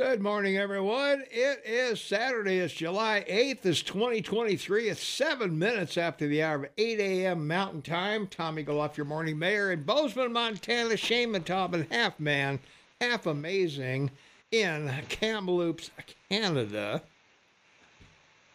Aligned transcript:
Good 0.00 0.22
morning, 0.22 0.56
everyone. 0.56 1.24
It 1.30 1.60
is 1.62 2.00
Saturday. 2.00 2.56
It's 2.60 2.72
July 2.72 3.22
8th. 3.28 3.66
It's 3.66 3.82
2023. 3.82 4.88
It's 4.88 5.06
seven 5.06 5.58
minutes 5.58 5.98
after 5.98 6.26
the 6.26 6.42
hour 6.42 6.64
of 6.64 6.70
8 6.78 6.98
a.m. 6.98 7.46
Mountain 7.46 7.82
Time. 7.82 8.26
Tommy 8.26 8.64
Goloff, 8.64 8.96
your 8.96 9.04
morning 9.04 9.38
mayor 9.38 9.70
in 9.70 9.82
Bozeman, 9.82 10.32
Montana. 10.32 10.96
Shane 10.96 11.34
Matobin, 11.34 11.86
half 11.92 12.18
man, 12.18 12.60
half 12.98 13.26
amazing 13.26 14.10
in 14.50 14.90
Kamloops, 15.10 15.90
Canada. 16.30 17.02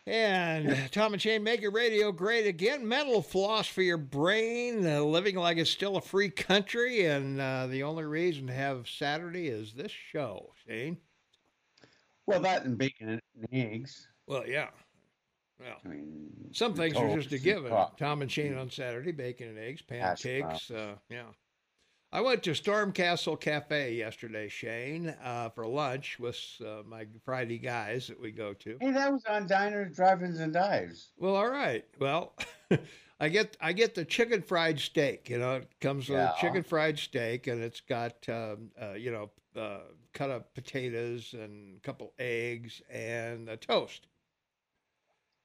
And 0.07 0.91
Tom 0.91 1.13
and 1.13 1.21
Shane 1.21 1.43
make 1.43 1.61
your 1.61 1.69
radio 1.69 2.11
great 2.11 2.47
again. 2.47 2.87
Mental 2.87 3.21
floss 3.21 3.67
for 3.67 3.83
your 3.83 3.97
brain, 3.97 4.83
uh, 4.83 5.01
living 5.01 5.35
like 5.35 5.57
it's 5.57 5.69
still 5.69 5.97
a 5.97 6.01
free 6.01 6.29
country. 6.29 7.05
And 7.05 7.39
uh, 7.39 7.67
the 7.67 7.83
only 7.83 8.05
reason 8.05 8.47
to 8.47 8.53
have 8.53 8.89
Saturday 8.89 9.47
is 9.47 9.73
this 9.73 9.91
show, 9.91 10.49
Shane. 10.67 10.97
Well, 12.27 12.39
that 12.41 12.65
and 12.65 12.77
bacon 12.77 13.09
and 13.09 13.47
eggs. 13.51 14.07
Well, 14.27 14.47
yeah. 14.47 14.69
Well, 15.59 15.77
I 15.85 15.87
mean, 15.87 16.49
some 16.51 16.73
things 16.73 16.95
are 16.97 17.15
just 17.15 17.31
a 17.31 17.37
given. 17.39 17.69
coffee. 17.69 17.95
Tom 17.97 18.21
and 18.21 18.31
Shane 18.31 18.57
on 18.57 18.69
Saturday, 18.69 19.11
bacon 19.11 19.49
and 19.49 19.57
eggs, 19.59 19.81
pancakes. 19.81 20.69
Uh, 20.69 20.95
yeah. 21.09 21.23
I 22.11 22.21
went 22.21 22.43
to 22.43 22.51
Stormcastle 22.51 23.39
Cafe 23.41 23.93
yesterday, 23.93 24.47
Shane, 24.47 25.09
uh, 25.23 25.49
for 25.49 25.65
lunch 25.67 26.17
with 26.19 26.37
uh, 26.61 26.81
my 26.85 27.07
Friday 27.23 27.57
guys 27.57 28.07
that 28.07 28.19
we 28.19 28.31
go 28.31 28.53
to. 28.53 28.77
Hey, 28.79 28.91
that 28.91 29.11
was 29.11 29.23
on 29.25 29.47
diners, 29.47 29.95
drive-ins, 29.95 30.39
and 30.39 30.53
dives. 30.53 31.11
Well, 31.17 31.35
all 31.35 31.49
right. 31.49 31.85
Well, 31.99 32.33
I 33.19 33.29
get 33.29 33.55
I 33.61 33.73
get 33.73 33.95
the 33.95 34.05
chicken 34.05 34.41
fried 34.41 34.79
steak. 34.79 35.29
You 35.29 35.39
know, 35.39 35.55
it 35.55 35.69
comes 35.81 36.09
with 36.09 36.17
Yeah. 36.19 36.33
a 36.37 36.39
chicken 36.39 36.63
fried 36.63 36.99
steak, 36.99 37.47
and 37.47 37.61
it's 37.63 37.81
got 37.81 38.27
um, 38.29 38.71
uh, 38.81 38.93
you 38.93 39.11
know 39.11 39.29
uh, 39.59 39.79
cut 40.15 40.31
up 40.31 40.55
potatoes 40.55 41.33
and 41.33 41.77
a 41.77 41.79
couple 41.81 42.13
eggs 42.17 42.81
and 42.89 43.47
a 43.49 43.57
toast. 43.57 44.07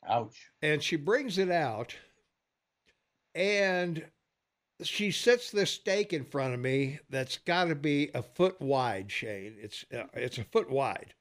Ouch. 0.08 0.50
And 0.62 0.82
she 0.82 0.96
brings 0.96 1.36
it 1.36 1.50
out, 1.50 1.94
and 3.34 4.02
she 4.82 5.10
sets 5.10 5.50
this 5.50 5.70
steak 5.72 6.14
in 6.14 6.24
front 6.24 6.54
of 6.54 6.60
me 6.60 7.00
that's 7.10 7.36
got 7.38 7.64
to 7.64 7.74
be 7.74 8.10
a 8.14 8.22
foot 8.22 8.58
wide. 8.62 9.10
Shane, 9.12 9.56
it's 9.58 9.84
uh, 9.94 10.04
it's 10.14 10.38
a 10.38 10.44
foot 10.44 10.70
wide, 10.70 11.12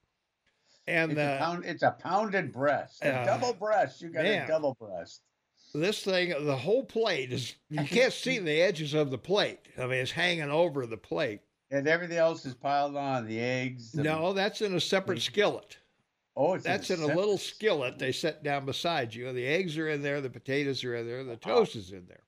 and 0.86 1.12
It's, 1.12 1.20
a 1.20 1.24
uh, 1.24 1.38
pound, 1.38 1.64
it's 1.66 1.82
a 1.82 1.90
pounded 1.90 2.52
breast, 2.52 3.02
a 3.04 3.14
Uh, 3.14 3.24
double 3.26 3.52
breast. 3.52 4.00
You 4.00 4.08
got 4.08 4.24
man. 4.24 4.44
a 4.44 4.48
double 4.48 4.74
breast. 4.80 5.20
this 5.74 6.02
thing, 6.02 6.30
the 6.46 6.56
whole 6.56 6.84
plate 6.84 7.32
is, 7.32 7.54
you 7.68 7.84
can't 7.84 8.14
see 8.14 8.38
the 8.38 8.62
edges 8.62 8.94
of 8.94 9.10
the 9.10 9.18
plate. 9.18 9.60
I 9.76 9.82
mean, 9.82 10.00
it's 10.00 10.10
hanging 10.12 10.50
over 10.50 10.86
the 10.86 10.96
plate. 10.96 11.40
And 11.70 11.86
everything 11.86 12.16
else 12.18 12.44
is 12.44 12.54
piled 12.54 12.96
on. 12.96 13.26
The 13.26 13.38
eggs. 13.38 13.92
the- 13.92 14.02
No, 14.02 14.32
that's 14.32 14.60
in 14.60 14.74
a 14.74 14.80
separate 14.80 15.22
skillet. 15.22 15.78
Oh, 16.36 16.54
it's 16.54 16.64
That's 16.64 16.90
in 16.90 16.94
a 16.96 16.98
separate- 17.00 17.16
little 17.16 17.38
skillet 17.38 17.98
they 17.98 18.12
set 18.12 18.42
down 18.42 18.64
beside 18.64 19.14
you. 19.14 19.32
The 19.32 19.46
eggs 19.46 19.76
are 19.76 19.88
in 19.88 20.00
there, 20.02 20.20
the 20.20 20.30
potatoes 20.30 20.82
are 20.84 20.94
in 20.96 21.06
there, 21.06 21.22
the 21.24 21.36
toast 21.36 21.76
is 21.76 21.92
in 21.92 22.06
there. 22.06 22.22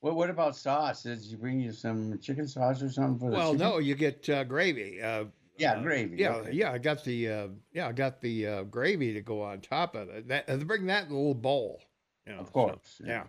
Well, 0.00 0.14
what 0.14 0.30
about 0.30 0.56
sauce? 0.56 1.04
Did 1.04 1.20
you 1.22 1.36
bring 1.36 1.60
you 1.60 1.70
some 1.70 2.18
chicken 2.18 2.48
sauce 2.48 2.82
or 2.82 2.90
something 2.90 3.18
for 3.20 3.30
the 3.30 3.36
Well, 3.36 3.52
chicken? 3.52 3.68
no, 3.68 3.78
you 3.78 3.94
get 3.94 4.28
uh, 4.28 4.44
gravy. 4.44 5.00
Uh, 5.00 5.26
Yeah, 5.58 5.74
uh, 5.74 5.82
gravy. 5.82 6.16
Yeah, 6.16 6.34
okay. 6.36 6.52
yeah. 6.52 6.72
I 6.72 6.78
got 6.78 7.04
the 7.04 7.28
uh, 7.28 7.48
yeah, 7.72 7.86
I 7.88 7.92
got 7.92 8.20
the 8.20 8.46
uh, 8.46 8.62
gravy 8.64 9.12
to 9.12 9.20
go 9.20 9.42
on 9.42 9.60
top 9.60 9.94
of 9.94 10.08
it. 10.08 10.26
That, 10.28 10.48
and 10.48 10.66
bring 10.66 10.86
that 10.86 11.06
in 11.06 11.12
a 11.12 11.16
little 11.16 11.34
bowl. 11.34 11.82
You 12.26 12.32
know, 12.32 12.40
Of 12.40 12.46
so- 12.46 12.52
course. 12.52 13.00
yeah. 13.04 13.24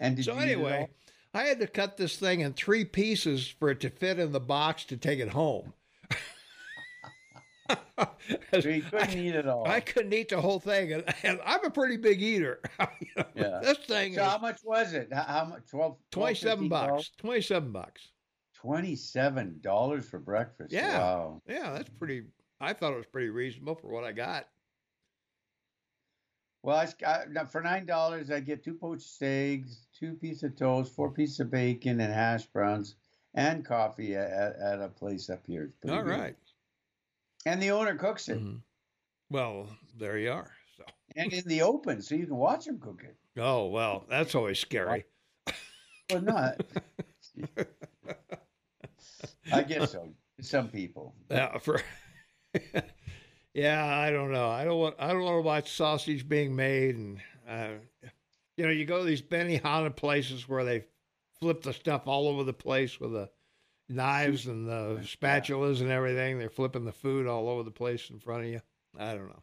And 0.00 0.22
So 0.22 0.34
you 0.34 0.38
eat 0.40 0.42
it 0.42 0.52
anyway? 0.54 0.88
I 1.34 1.44
had 1.44 1.58
to 1.60 1.66
cut 1.66 1.96
this 1.96 2.16
thing 2.16 2.40
in 2.40 2.52
three 2.52 2.84
pieces 2.84 3.46
for 3.48 3.70
it 3.70 3.80
to 3.80 3.90
fit 3.90 4.18
in 4.20 4.32
the 4.32 4.40
box 4.40 4.84
to 4.86 4.96
take 4.96 5.18
it 5.18 5.30
home. 5.30 5.72
So 8.50 8.68
you 8.68 8.82
couldn't 8.82 9.18
eat 9.18 9.34
it 9.34 9.46
all. 9.46 9.66
I 9.68 9.80
couldn't 9.80 10.12
eat 10.12 10.28
the 10.30 10.40
whole 10.40 10.58
thing, 10.60 10.92
and, 10.92 11.04
and 11.22 11.40
I'm 11.44 11.64
a 11.64 11.70
pretty 11.70 11.96
big 11.96 12.20
eater. 12.22 12.60
You 13.00 13.08
know, 13.16 13.24
Yeah. 13.34 13.60
This 13.62 13.78
thing 13.78 14.14
So 14.14 14.22
is 14.22 14.26
how 14.28 14.38
much 14.38 14.58
was 14.64 14.92
it? 14.92 15.12
How, 15.12 15.22
how 15.22 15.44
much? 15.44 15.62
12, 15.70 15.96
27 16.10 16.68
bucks. 16.68 17.10
27 17.18 17.70
bucks. 17.72 18.08
Twenty-seven 18.54 19.58
dollars 19.60 20.08
for 20.08 20.18
breakfast. 20.18 20.72
Yeah. 20.72 20.98
Wow. 20.98 21.42
Yeah, 21.46 21.72
that's 21.72 21.90
pretty. 21.90 22.22
I 22.60 22.72
thought 22.72 22.92
it 22.92 22.96
was 22.96 23.06
pretty 23.06 23.28
reasonable 23.28 23.74
for 23.76 23.88
what 23.88 24.04
I 24.04 24.12
got. 24.12 24.46
Well, 26.62 26.76
I, 26.76 26.88
I- 27.06 27.44
for 27.44 27.60
nine 27.60 27.86
dollars, 27.86 28.30
I 28.30 28.40
get 28.40 28.64
two 28.64 28.74
poached 28.74 29.20
eggs, 29.22 29.83
two 29.98 30.14
pieces 30.14 30.42
of 30.44 30.56
toast, 30.56 30.94
four 30.94 31.10
pieces 31.10 31.40
of 31.40 31.50
bacon, 31.50 32.00
and 32.00 32.12
hash 32.12 32.44
browns, 32.46 32.96
and 33.34 33.64
coffee 33.64 34.14
at, 34.16 34.56
at, 34.56 34.80
a 34.80 34.88
place 34.88 35.30
up 35.30 35.46
here. 35.46 35.70
It's 35.82 35.90
All 35.92 36.02
good. 36.02 36.10
right. 36.10 36.36
And 37.46 37.62
the 37.62 37.70
owner 37.70 37.94
cooks 37.94 38.28
it, 38.28 38.38
Mhm. 38.40 38.60
Well, 39.30 39.68
there 39.98 40.18
you 40.18 40.30
are. 40.32 40.50
So. 40.76 40.84
and 41.16 41.32
in 41.32 41.44
the 41.46 41.62
open, 41.62 42.02
so 42.02 42.14
you 42.14 42.26
can 42.26 42.36
watch 42.36 42.66
him 42.66 42.78
cook 42.78 43.02
it. 43.04 43.16
Oh 43.40 43.66
well, 43.66 44.04
that's 44.08 44.34
always 44.34 44.58
scary. 44.58 45.04
Well, 46.10 46.22
not. 46.22 46.60
I 49.52 49.62
guess 49.68 49.92
so. 49.92 50.08
Some 50.40 50.68
people. 50.68 51.14
Yeah, 51.30 51.58
for 51.58 51.80
yeah, 53.54 53.84
I 53.84 54.10
don't 54.10 54.32
know. 54.32 54.48
I 54.50 54.64
don't 54.64 54.78
want. 54.78 54.96
I 54.98 55.08
don't 55.08 55.22
want 55.22 55.36
to 55.38 55.42
watch 55.42 55.72
sausage 55.72 56.28
being 56.28 56.54
made, 56.54 56.96
and 56.96 57.20
uh, 57.48 57.68
you 58.56 58.64
know, 58.64 58.72
you 58.72 58.84
go 58.84 58.98
to 58.98 59.04
these 59.04 59.22
Benihana 59.22 59.94
places 59.94 60.48
where 60.48 60.64
they 60.64 60.84
flip 61.40 61.62
the 61.62 61.72
stuff 61.72 62.06
all 62.06 62.28
over 62.28 62.44
the 62.44 62.52
place 62.52 63.00
with 63.00 63.12
the 63.12 63.28
knives 63.88 64.46
and 64.46 64.68
the 64.68 65.00
spatulas 65.02 65.80
and 65.80 65.90
everything. 65.90 66.38
They're 66.38 66.48
flipping 66.48 66.84
the 66.84 66.92
food 66.92 67.26
all 67.26 67.48
over 67.48 67.62
the 67.62 67.70
place 67.70 68.10
in 68.10 68.18
front 68.18 68.44
of 68.44 68.50
you. 68.50 68.60
I 68.98 69.14
don't 69.14 69.28
know. 69.28 69.42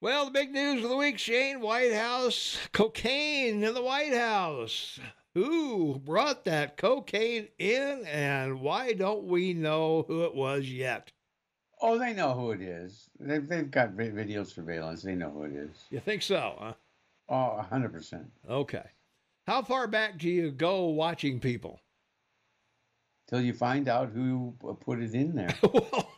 Well, 0.00 0.24
the 0.24 0.30
big 0.32 0.50
news 0.50 0.82
of 0.82 0.90
the 0.90 0.96
week, 0.96 1.18
Shane 1.18 1.60
White 1.60 1.92
House 1.92 2.58
cocaine 2.72 3.62
in 3.62 3.74
the 3.74 3.82
White 3.82 4.14
House. 4.14 4.98
Who 5.34 5.98
brought 5.98 6.44
that 6.44 6.76
cocaine 6.76 7.48
in, 7.58 8.04
and 8.06 8.60
why 8.60 8.92
don't 8.92 9.24
we 9.24 9.54
know 9.54 10.04
who 10.06 10.24
it 10.24 10.34
was 10.34 10.68
yet? 10.68 11.12
Oh, 11.80 11.98
they 11.98 12.12
know 12.12 12.34
who 12.34 12.50
it 12.50 12.60
is. 12.60 13.08
They've, 13.18 13.48
they've 13.48 13.70
got 13.70 13.92
video 13.92 14.44
surveillance. 14.44 15.02
They 15.02 15.14
know 15.14 15.30
who 15.30 15.44
it 15.44 15.52
is. 15.52 15.70
You 15.90 16.00
think 16.00 16.22
so, 16.22 16.56
huh? 16.58 16.74
Oh, 17.32 17.64
100%. 17.72 18.26
Okay. 18.48 18.84
How 19.46 19.62
far 19.62 19.88
back 19.88 20.18
do 20.18 20.28
you 20.28 20.50
go 20.50 20.84
watching 20.88 21.40
people? 21.40 21.80
Till 23.26 23.40
you 23.40 23.54
find 23.54 23.88
out 23.88 24.10
who 24.10 24.54
put 24.80 25.00
it 25.00 25.14
in 25.14 25.34
there. 25.34 25.54
well, 25.72 26.12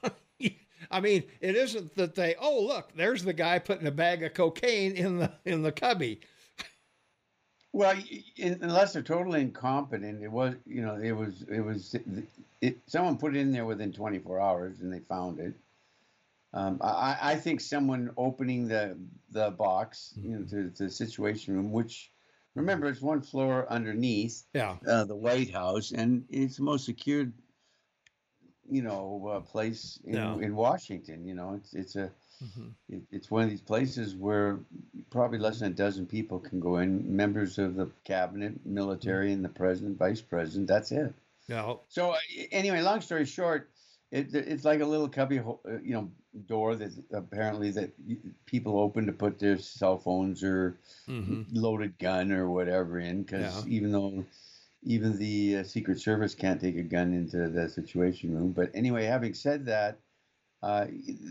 I 0.90 1.00
mean, 1.00 1.22
it 1.40 1.54
isn't 1.54 1.94
that 1.94 2.16
they. 2.16 2.34
Oh, 2.40 2.60
look, 2.60 2.90
there's 2.96 3.22
the 3.22 3.32
guy 3.32 3.60
putting 3.60 3.86
a 3.86 3.92
bag 3.92 4.24
of 4.24 4.34
cocaine 4.34 4.96
in 4.96 5.18
the 5.18 5.32
in 5.44 5.62
the 5.62 5.70
cubby. 5.70 6.20
Well, 7.72 7.96
in, 8.36 8.58
unless 8.62 8.92
they're 8.92 9.02
totally 9.02 9.40
incompetent, 9.40 10.22
it 10.22 10.30
was 10.30 10.54
you 10.66 10.82
know 10.82 10.96
it 10.96 11.12
was 11.12 11.42
it 11.48 11.60
was 11.60 11.94
it, 12.60 12.78
someone 12.86 13.16
put 13.16 13.36
it 13.36 13.40
in 13.40 13.52
there 13.52 13.64
within 13.64 13.92
24 13.92 14.40
hours 14.40 14.80
and 14.80 14.92
they 14.92 15.00
found 15.00 15.38
it. 15.38 15.54
Um, 16.54 16.78
I, 16.82 17.18
I 17.20 17.36
think 17.36 17.60
someone 17.60 18.12
opening 18.16 18.68
the 18.68 18.96
the 19.32 19.50
box, 19.50 20.14
you 20.22 20.38
know, 20.38 20.44
to 20.46 20.70
the 20.70 20.88
situation 20.90 21.56
room, 21.56 21.72
which 21.72 22.12
remember 22.54 22.88
it's 22.88 23.02
one 23.02 23.22
floor 23.22 23.66
underneath 23.70 24.46
Yeah. 24.54 24.78
uh, 24.88 25.04
the 25.04 25.16
White 25.16 25.50
House, 25.50 25.92
and 25.92 26.24
it's 26.30 26.56
the 26.58 26.62
most 26.62 26.86
secured, 26.86 27.32
you 28.70 28.82
know, 28.82 29.26
uh, 29.28 29.40
place 29.40 30.00
in, 30.04 30.14
Yeah. 30.14 30.38
in 30.38 30.56
Washington. 30.56 31.26
You 31.26 31.34
know, 31.34 31.54
it's 31.54 31.74
it's 31.74 31.96
a 31.96 32.10
Mhm. 32.42 32.74
it, 32.88 33.02
it's 33.10 33.30
one 33.30 33.44
of 33.44 33.50
these 33.50 33.62
places 33.62 34.14
where 34.16 34.60
probably 35.10 35.38
less 35.38 35.60
than 35.60 35.72
a 35.72 35.74
dozen 35.74 36.06
people 36.06 36.38
can 36.38 36.60
go 36.60 36.76
in 36.78 37.16
members 37.16 37.58
of 37.58 37.74
the 37.76 37.86
cabinet 38.04 38.64
military 38.66 39.32
and 39.32 39.44
the 39.44 39.48
president 39.48 39.98
vice 39.98 40.20
president 40.22 40.68
that's 40.68 40.92
it 40.92 41.14
No. 41.48 41.80
so 41.88 42.12
uh, 42.12 42.18
anyway 42.52 42.82
long 42.82 43.00
story 43.00 43.24
short 43.24 43.70
it, 44.10 44.34
it's 44.34 44.64
like 44.64 44.80
a 44.80 44.86
little 44.86 45.08
cubby 45.08 45.38
uh, 45.40 45.54
you 45.82 45.94
know 45.94 46.10
door 46.46 46.74
that 46.76 46.92
apparently 47.12 47.70
that 47.70 47.90
people 48.46 48.78
open 48.78 49.06
to 49.06 49.12
put 49.12 49.38
their 49.38 49.58
cell 49.58 49.98
phones 49.98 50.42
or 50.42 50.76
hmm 51.06 51.42
loaded 51.52 51.98
gun 51.98 52.32
or 52.32 52.50
whatever 52.50 52.98
in 52.98 53.22
because 53.22 53.64
Yeah. 53.66 53.72
even 53.72 53.92
though 53.92 54.24
even 54.82 55.16
the 55.18 55.58
uh, 55.58 55.64
secret 55.64 55.98
service 56.00 56.34
can't 56.34 56.60
take 56.60 56.76
a 56.76 56.82
gun 56.82 57.12
into 57.14 57.48
the 57.48 57.68
situation 57.68 58.34
room 58.34 58.52
but 58.52 58.70
anyway 58.74 59.04
having 59.04 59.34
said 59.34 59.66
that 59.66 59.98
uh, 60.62 60.86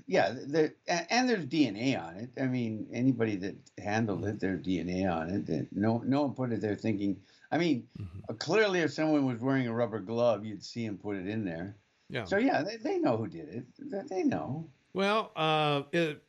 yeah, 0.05 0.35
there, 0.45 0.75
and, 1.09 1.27
there's 1.27 1.47
DNA 1.47 1.99
on 1.99 2.15
it. 2.17 2.29
I 2.39 2.45
mean, 2.45 2.85
anybody 2.93 3.35
that 3.37 3.55
handled 3.79 4.25
it, 4.25 4.39
there's 4.39 4.63
DNA 4.63 5.11
on 5.11 5.31
it. 5.31 5.67
No, 5.75 6.03
no 6.05 6.21
one 6.21 6.35
put 6.35 6.51
it 6.51 6.61
there 6.61 6.75
thinking. 6.75 7.19
I 7.51 7.57
mean, 7.57 7.87
Mhm. 7.99 8.29
uh, 8.29 8.33
clearly, 8.33 8.81
if 8.81 8.93
someone 8.93 9.25
was 9.25 9.41
wearing 9.41 9.65
a 9.65 9.73
rubber 9.73 9.99
glove, 9.99 10.45
you'd 10.45 10.63
see 10.63 10.85
him 10.85 10.99
put 10.99 11.15
it 11.15 11.27
in 11.27 11.45
there. 11.45 11.75
Yeah. 12.09 12.25
So 12.25 12.37
yeah, 12.37 12.61
they, 12.61 12.77
they 12.77 12.99
know 12.99 13.17
who 13.17 13.25
did 13.25 13.49
it. 13.49 14.07
They 14.07 14.23
know. 14.23 14.69
Well, 14.93 15.31
uh, 15.35 15.83
it, 15.91 16.21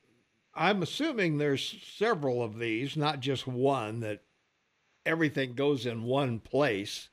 I'm 0.54 0.82
assuming 0.82 1.38
there's 1.38 1.76
several 1.96 2.42
of 2.42 2.58
these, 2.58 2.96
not 2.96 3.20
just 3.20 3.46
one. 3.46 4.00
That 4.00 4.22
everything 5.04 5.54
goes 5.54 5.86
in 5.86 6.04
one 6.04 6.40
place. 6.40 7.08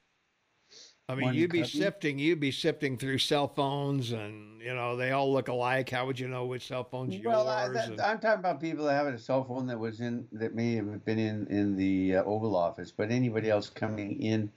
I 1.09 1.15
mean, 1.15 1.25
One 1.25 1.33
you'd 1.35 1.51
be 1.51 1.65
sifting, 1.65 2.19
you'd 2.19 2.39
be 2.39 2.51
sifting 2.51 2.97
through 2.97 3.17
cell 3.17 3.49
phones, 3.49 4.13
and 4.13 4.61
you 4.61 4.73
know 4.73 4.95
they 4.95 5.11
all 5.11 5.33
look 5.33 5.49
alike. 5.49 5.89
How 5.89 6.05
would 6.05 6.17
you 6.17 6.29
know 6.29 6.45
which 6.45 6.67
cell 6.67 6.85
phone's 6.85 7.19
Well, 7.25 7.43
yours? 7.45 7.85
and- 7.85 7.99
I'm 7.99 8.17
talking 8.19 8.39
about 8.39 8.61
people 8.61 8.85
that 8.85 8.93
have 8.93 9.07
a 9.07 9.19
cell 9.19 9.43
phone 9.43 9.67
that 9.67 9.77
was 9.77 9.99
in 9.99 10.25
that 10.31 10.55
may 10.55 10.75
have 10.75 11.03
been 11.03 11.19
in 11.19 11.47
in 11.47 11.75
the 11.75 12.15
uh, 12.15 12.23
Oval 12.23 12.55
Office, 12.55 12.93
but 12.95 13.11
anybody 13.11 13.49
else 13.49 13.69
coming 13.69 14.21
in 14.21 14.49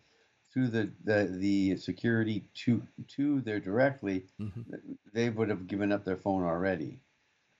through 0.54 0.68
the 0.68 0.88
the, 1.04 1.26
the 1.38 1.76
security 1.76 2.44
to 2.54 2.80
to 3.08 3.40
there 3.42 3.60
directly, 3.60 4.24
Mhm. 4.40 4.64
they 5.12 5.28
would 5.28 5.48
have 5.50 5.66
given 5.66 5.92
up 5.92 6.04
their 6.04 6.16
phone 6.16 6.44
already. 6.44 7.00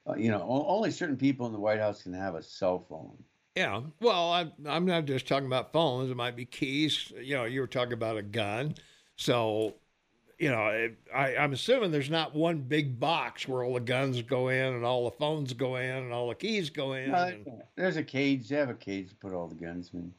Uh, 0.08 0.14
you 0.14 0.30
know, 0.30 0.42
only 0.66 0.90
certain 0.90 1.16
people 1.16 1.46
in 1.46 1.52
the 1.52 1.58
White 1.58 1.80
House 1.80 2.02
can 2.04 2.12
have 2.14 2.34
a 2.36 2.42
cell 2.42 2.78
phone. 2.88 3.16
Yeah. 3.56 3.82
Well, 4.00 4.32
I'm, 4.32 4.52
I'm 4.66 4.84
not 4.84 5.06
just 5.06 5.26
talking 5.26 5.46
about 5.46 5.72
phones. 5.72 6.10
It 6.10 6.16
might 6.16 6.36
be 6.36 6.44
keys. 6.44 7.12
You 7.20 7.36
know, 7.36 7.44
you 7.44 7.60
were 7.60 7.66
talking 7.66 7.92
about 7.94 8.16
a 8.18 8.22
gun. 8.22 8.74
So, 9.16 9.74
you 10.38 10.50
know, 10.50 10.66
it, 10.66 10.98
I, 11.14 11.36
I'm 11.36 11.52
assuming 11.54 11.90
there's 11.90 12.10
not 12.10 12.34
one 12.34 12.58
big 12.62 12.98
box 13.00 13.46
where 13.48 13.64
all 13.64 13.74
the 13.74 13.80
guns 13.80 14.20
go 14.22 14.48
in 14.48 14.74
and 14.74 14.84
all 14.84 15.04
the 15.04 15.16
phones 15.16 15.52
go 15.54 15.76
in 15.76 15.88
and 15.90 16.12
all 16.12 16.28
the 16.28 16.34
keys 16.34 16.68
go 16.68 16.92
in. 16.94 17.14
Uh, 17.14 17.30
and- 17.32 17.62
there's 17.76 17.96
a 17.96 18.02
cage. 18.02 18.48
They 18.48 18.56
have 18.56 18.70
a 18.70 18.74
cage 18.74 19.08
to 19.10 19.14
put 19.16 19.32
all 19.32 19.46
the 19.48 19.54
guns 19.54 19.90
in. 19.94 20.12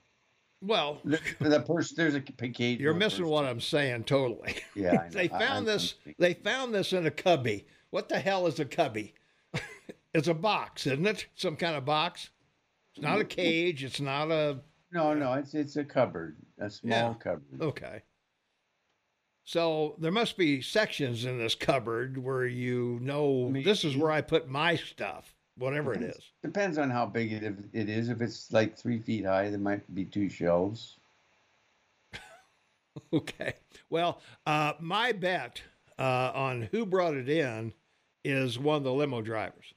Well, 0.61 0.99
The, 1.03 1.19
the 1.39 1.59
person, 1.61 1.95
there's 1.97 2.15
a 2.15 2.21
cage. 2.21 2.79
you're 2.79 2.93
missing 2.93 3.19
person. 3.19 3.31
what 3.31 3.45
I'm 3.45 3.61
saying 3.61 4.05
totally. 4.05 4.55
Yeah, 4.75 4.91
I 4.91 4.93
know. 5.05 5.09
they 5.11 5.27
found 5.27 5.43
I'm- 5.43 5.65
this. 5.65 5.95
I'm- 6.05 6.15
They 6.19 6.33
found 6.33 6.73
this 6.73 6.93
in 6.93 7.05
a 7.05 7.11
cubby. 7.11 7.65
What 7.91 8.09
the 8.09 8.19
hell 8.19 8.47
is 8.47 8.59
a 8.59 8.65
cubby? 8.65 9.13
it's 10.13 10.27
a 10.27 10.33
box, 10.33 10.85
isn't 10.87 11.05
it? 11.05 11.27
Some 11.35 11.55
kind 11.55 11.75
of 11.75 11.85
box. 11.85 12.29
It's 12.93 13.03
not 13.03 13.19
a 13.19 13.25
cage. 13.25 13.83
It's 13.83 13.99
not 14.01 14.31
a 14.31 14.59
No, 14.91 15.13
no, 15.13 15.33
it's 15.33 15.53
it's 15.53 15.75
a 15.75 15.83
cupboard, 15.83 16.37
a 16.59 16.69
small 16.69 16.91
Yeah. 16.91 17.13
cupboard. 17.19 17.61
Okay. 17.61 18.01
So 19.43 19.95
there 19.99 20.11
must 20.11 20.37
be 20.37 20.61
sections 20.61 21.25
in 21.25 21.37
this 21.37 21.53
cupboard 21.55 22.17
where 22.17 22.45
you 22.47 22.97
know 23.01 23.49
Maybe. 23.49 23.63
this 23.63 23.83
is 23.83 23.95
where 23.95 24.11
I 24.11 24.21
put 24.21 24.47
my 24.49 24.75
stuff, 24.75 25.34
whatever 25.57 25.93
it 25.93 26.03
is. 26.03 26.31
Depends 26.43 26.77
on 26.77 26.89
how 26.89 27.05
big 27.05 27.31
it, 27.33 27.43
it 27.73 27.89
is. 27.89 28.09
If 28.09 28.21
it's 28.21 28.51
like 28.51 28.77
three 28.77 28.99
feet 28.99 29.25
high, 29.25 29.49
there 29.49 29.59
might 29.59 29.93
be 29.93 30.05
two 30.05 30.29
shelves. 30.29 30.97
Okay. 33.11 33.53
Well, 33.89 34.21
uh, 34.45 34.73
my 34.79 35.11
bet 35.11 35.61
uh, 35.99 36.31
on 36.33 36.69
who 36.71 36.85
brought 36.85 37.13
it 37.15 37.27
in 37.27 37.73
is 38.23 38.57
one 38.57 38.77
of 38.77 38.83
the 38.83 38.93
limo 38.93 39.21
drivers 39.21 39.73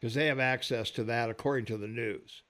because 0.00 0.14
they 0.14 0.26
have 0.26 0.38
access 0.38 0.90
to 0.92 1.04
that 1.04 1.30
according 1.30 1.66
to 1.66 1.76
the 1.76 1.88
news. 1.88 2.42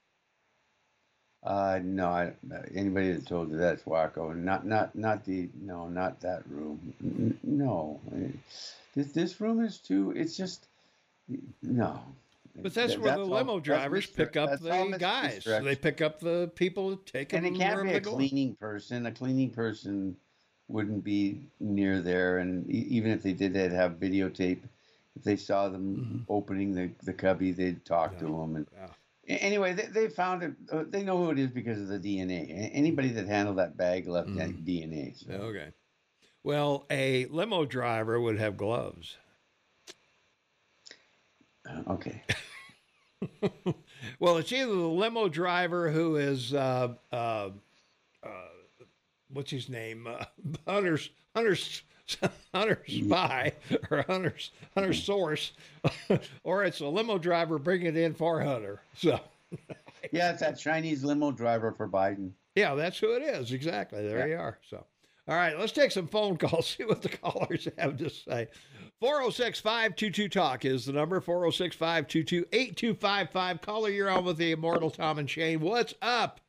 Uh, 1.43 1.81
no, 1.83 2.09
I, 2.09 2.33
anybody 2.75 3.13
that 3.13 3.27
told 3.27 3.51
you 3.51 3.57
that's 3.57 3.85
wacko. 3.85 4.37
Not, 4.37 4.67
not, 4.67 4.95
not 4.95 5.25
the 5.25 5.49
no, 5.59 5.89
not 5.89 6.21
that 6.21 6.43
room. 6.51 6.93
N- 7.03 7.39
No, 7.43 8.01
this 8.95 9.13
this 9.13 9.41
room 9.41 9.65
is 9.65 9.79
too. 9.79 10.13
It's 10.17 10.37
just 10.37 10.67
no. 11.63 12.01
But 12.63 12.75
that's 12.75 12.95
That- 12.95 13.01
where 13.01 13.17
the 13.17 13.25
limo 13.25 13.55
that's 13.57 13.65
drivers 13.65 14.07
pick 14.07 14.37
up 14.37 14.61
the 14.61 14.97
guys. 14.99 15.41
Stretch. 15.41 15.65
They 15.65 15.77
pick 15.77 16.01
up 16.01 16.21
the 16.21 16.51
people 16.55 16.97
take 16.99 17.33
and 17.33 17.45
them 17.45 17.55
it 17.55 17.59
can't 17.59 17.83
be 17.85 17.93
a 17.93 18.01
cleaning 18.01 18.55
person. 18.57 19.07
A 19.07 19.13
cleaning 19.13 19.51
person 19.51 20.17
wouldn't 20.69 21.03
be 21.05 21.49
near 21.61 22.01
there, 22.03 22.39
and 22.39 22.69
even 22.71 23.11
if 23.11 23.23
they 23.23 23.33
did, 23.33 23.53
they'd 23.55 23.73
have 23.73 23.93
videotape. 23.93 24.61
If 25.17 25.25
they 25.25 25.37
saw 25.37 25.69
them 25.69 26.25
opening 26.29 26.75
the, 26.75 26.91
the 27.05 27.13
cubby, 27.13 27.53
they'd 27.53 27.85
talk 27.85 28.19
to 28.19 28.25
Mm-hmm. 28.27 28.41
Them. 28.53 28.57
And 28.57 28.67
Yeah. 29.27 29.37
Anyway, 29.41 29.73
they, 29.75 29.87
they 29.87 30.09
found 30.09 30.43
it. 30.43 30.53
Uh, 30.71 30.85
they 30.89 31.03
know 31.03 31.19
who 31.23 31.31
it 31.31 31.39
is 31.39 31.49
because 31.51 31.81
of 31.81 31.89
the 31.89 31.99
DNA. 31.99 32.71
Anybody 32.73 33.09
that 33.11 33.27
handled 33.27 33.59
that 33.59 33.77
bag 33.77 34.07
left 34.07 34.35
that 34.37 34.49
Mm. 34.51 34.65
DNA. 34.65 35.17
So. 35.17 35.33
Okay. 35.33 35.69
Well, 36.45 36.87
a 36.91 37.27
limo 37.27 37.65
driver 37.67 38.21
would 38.21 38.39
have 38.39 38.57
gloves. 38.57 39.17
Uh, 41.69 41.93
Okay. 41.95 42.23
Well, 44.21 44.37
it's 44.39 44.53
either 44.53 44.67
the 44.75 44.77
limo 44.89 45.29
driver 45.29 45.91
who 45.91 46.17
is 46.17 46.55
uh, 46.55 46.95
uh, 47.13 47.51
uh, 48.23 48.29
what's 49.33 49.51
his 49.51 49.69
name, 49.69 50.07
uh, 50.07 50.25
Hunter's 50.69 51.11
Hunter's 51.35 51.83
Hunter's 52.55 52.79
spy 53.05 53.53
or 53.91 54.05
Hunter's 54.09 54.51
Hunter's 54.75 55.03
source, 55.03 55.53
or 56.45 56.65
it's 56.65 56.81
a 56.81 56.87
limo 56.87 57.19
driver 57.19 57.59
bringing 57.59 57.89
it 57.89 57.97
in 57.97 58.15
for 58.15 58.41
Hunter. 58.41 58.81
So, 58.95 59.19
Yeah, 60.13 60.31
it's 60.33 60.41
that 60.41 60.59
Chinese 60.59 61.03
limo 61.05 61.33
driver 61.33 61.73
for 61.73 61.89
Biden. 61.89 62.31
yeah, 62.55 62.75
that's 62.75 62.99
who 62.99 63.13
it 63.15 63.23
is. 63.23 63.53
Exactly. 63.53 64.03
There 64.07 64.21
Yeah. 64.29 64.35
you 64.35 64.41
are. 64.41 64.59
So, 64.69 64.85
all 65.29 65.35
right, 65.37 65.59
let's 65.59 65.73
take 65.73 65.91
some 65.93 66.07
phone 66.09 66.37
calls. 66.37 66.69
See 66.69 66.85
what 66.85 67.03
the 67.03 67.09
callers 67.11 67.67
have 67.79 67.97
to 67.99 68.11
say. 68.11 68.47
406 69.01 69.61
522 69.61 70.29
Talk 70.29 70.65
is 70.65 70.87
the 70.87 70.93
number 70.93 71.21
406 71.21 71.77
522 71.77 72.47
8255. 72.53 73.61
Caller, 73.61 73.91
you're 73.91 74.11
on 74.11 74.25
with 74.25 74.39
the 74.39 74.51
immortal 74.51 74.91
Tom 74.91 75.19
and 75.21 75.31
Shane. 75.31 75.61
What's 75.61 75.95
up? 76.03 76.41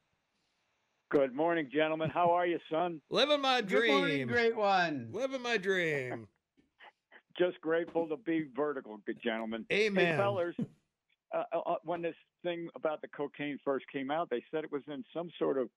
Good 1.11 1.35
morning, 1.35 1.69
gentlemen. 1.71 2.09
How 2.09 2.31
are 2.31 2.47
you, 2.47 2.57
son? 2.71 3.01
Living 3.11 3.41
my 3.41 3.61
Good 3.61 3.87
morning, 3.89 4.15
dream. 4.15 4.27
great 4.27 4.55
one. 4.55 5.09
Living 5.11 5.41
my 5.43 5.57
dream. 5.57 6.27
Just 7.37 7.61
grateful 7.61 8.07
to 8.07 8.17
be 8.17 8.47
vertical, 8.55 8.99
good 9.05 9.19
gentlemen. 9.23 9.65
Amen. 9.71 10.05
Hey, 10.07 10.17
fellers, 10.17 10.55
uh, 11.35 11.43
uh, 11.55 11.75
when 11.83 12.01
this 12.01 12.15
thing 12.43 12.67
about 12.75 13.01
the 13.01 13.07
cocaine 13.09 13.59
first 13.63 13.85
came 13.93 14.09
out, 14.11 14.29
they 14.29 14.43
said 14.51 14.63
it 14.63 14.71
was 14.71 14.81
in 14.87 15.03
some 15.13 15.29
sort 15.37 15.57
of 15.59 15.69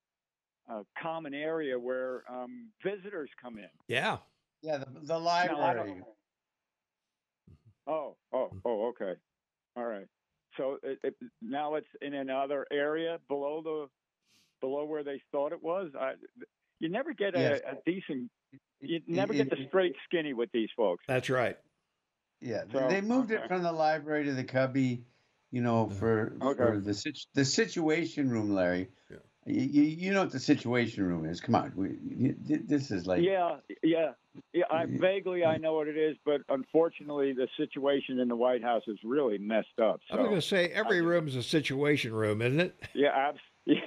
uh, 0.71 0.83
common 1.01 1.35
area 1.35 1.79
where 1.79 2.25
um, 2.31 2.71
visitors 2.83 3.29
come 3.41 3.59
in. 3.59 3.69
Yeah. 3.89 4.19
Yeah, 4.63 4.79
the, 4.79 4.87
the 5.03 5.19
Now, 5.19 5.19
I 5.19 5.19
library. 5.19 5.89
don't- 5.99 6.05
Oh, 7.87 8.17
oh, 8.33 8.51
mm. 8.55 8.61
oh, 8.65 8.89
okay. 8.89 9.19
All 9.77 9.85
right. 9.85 10.07
So 10.57 10.79
it, 10.83 10.99
it, 11.03 11.15
now 11.41 11.75
it's 11.77 11.87
in 12.01 12.15
another 12.15 12.67
area 12.71 13.19
below 13.29 13.63
the 13.63 13.87
below 14.61 14.85
where 14.85 15.03
they 15.03 15.21
thought 15.33 15.53
it 15.53 15.63
was. 15.63 15.91
I, 15.99 16.13
you 16.79 16.89
never 16.89 17.15
get 17.15 17.35
a, 17.35 17.41
Yes. 17.41 17.61
a 17.67 17.77
decent. 17.87 18.31
You 18.81 19.01
never 19.07 19.33
it- 19.33 19.37
get 19.37 19.51
the 19.51 19.65
straight 19.69 19.95
skinny 20.05 20.35
with 20.35 20.51
these 20.53 20.69
folks. 20.77 21.05
That's 21.09 21.31
right. 21.31 21.57
Yeah, 22.41 22.65
So, 22.73 22.89
they 22.89 23.01
moved 23.01 23.31
okay. 23.31 23.43
it 23.43 23.49
from 23.49 23.63
the 23.63 23.71
library 23.71 24.25
to 24.25 24.33
the 24.35 24.43
cubby, 24.43 25.05
you 25.53 25.63
know, 25.63 25.87
mm. 25.87 25.93
for, 25.93 26.37
Okay. 26.43 26.57
for 26.57 26.81
the 26.81 27.13
the 27.35 27.45
situation 27.45 28.29
room, 28.31 28.53
Larry. 28.53 28.89
Yeah. 29.09 29.19
You, 29.45 29.61
you 29.63 29.83
you 29.83 30.13
know 30.13 30.21
what 30.21 30.31
the 30.31 30.39
situation 30.39 31.05
room 31.05 31.27
is? 31.27 31.41
Come 31.41 31.57
on, 31.57 31.73
we, 31.75 31.97
you, 32.17 32.37
this 32.65 32.91
is 32.93 33.07
like 33.07 33.23
Yeah, 33.25 33.57
yeah, 33.83 34.13
yeah. 34.53 34.65
I 34.71 34.87
vaguely 34.87 35.45
I 35.45 35.57
know 35.59 35.75
what 35.75 35.89
it 35.89 35.97
is, 35.97 36.17
but 36.25 36.43
unfortunately, 36.49 37.33
the 37.33 37.49
situation 37.57 38.21
in 38.21 38.29
the 38.29 38.37
White 38.37 38.63
House 38.63 38.85
is 38.87 38.99
really 39.03 39.39
messed 39.39 39.81
up. 39.81 40.01
I 40.13 40.17
was 40.17 40.27
going 40.29 40.41
to 40.41 40.47
say 40.47 40.69
every 40.69 40.99
I- 40.99 41.03
room 41.03 41.27
is 41.27 41.35
a 41.35 41.43
situation 41.43 42.13
room, 42.13 42.41
isn't 42.41 42.61
it? 42.61 42.77
yeah, 42.95 43.09
abs- 43.09 43.41
yeah, 43.67 43.79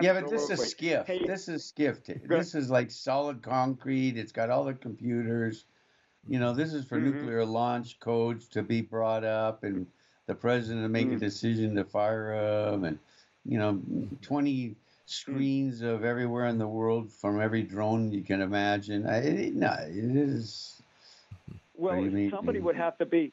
but 0.00 0.28
this 0.28 0.50
is 0.50 0.50
absolutely. 0.50 0.88
SCIF. 0.88 1.06
Hey, 1.06 1.24
this 1.26 1.48
is 1.48 1.72
SCIF. 1.76 2.28
This 2.28 2.54
is 2.56 2.68
like 2.68 2.90
solid 2.90 3.42
concrete. 3.42 4.16
It's 4.16 4.32
got 4.32 4.50
all 4.50 4.64
the 4.64 4.74
computers. 4.74 5.66
You 6.28 6.40
know, 6.40 6.52
this 6.52 6.72
is 6.74 6.84
for 6.84 6.98
Mhm. 6.98 7.14
nuclear 7.14 7.44
launch 7.44 8.00
codes 8.00 8.48
to 8.48 8.62
be 8.64 8.80
brought 8.80 9.22
up, 9.22 9.62
and 9.62 9.86
the 10.26 10.34
president 10.34 10.84
to 10.84 10.88
make 10.88 11.06
a 11.06 11.14
Mm. 11.14 11.20
decision 11.20 11.76
to 11.76 11.84
fire 11.84 12.34
them, 12.72 12.82
and 12.82 12.98
you 13.48 13.58
know, 13.58 13.80
twenty 14.22 14.76
screens 15.06 15.82
of 15.82 16.04
everywhere 16.04 16.46
in 16.46 16.58
the 16.58 16.66
world 16.66 17.10
from 17.12 17.40
every 17.40 17.62
drone 17.62 18.12
you 18.12 18.22
can 18.22 18.40
imagine. 18.40 19.06
I, 19.06 19.18
it, 19.18 19.54
no, 19.54 19.72
it 19.88 20.16
is. 20.16 20.82
Well, 21.76 21.94
What 21.94 22.00
do 22.00 22.04
you 22.06 22.10
mean? 22.10 22.30
somebody 22.30 22.58
would 22.58 22.76
have 22.76 22.98
to 22.98 23.06
be 23.06 23.32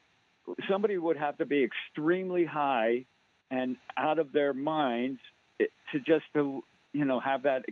somebody 0.69 0.97
would 0.97 1.17
have 1.17 1.37
to 1.37 1.45
be 1.45 1.63
extremely 1.63 2.45
high 2.45 3.05
and 3.49 3.77
out 3.97 4.19
of 4.19 4.31
their 4.31 4.53
minds 4.53 5.19
to 5.59 5.99
just 5.99 6.25
to 6.33 6.63
you 6.91 7.05
know 7.05 7.19
have 7.19 7.43
that 7.43 7.65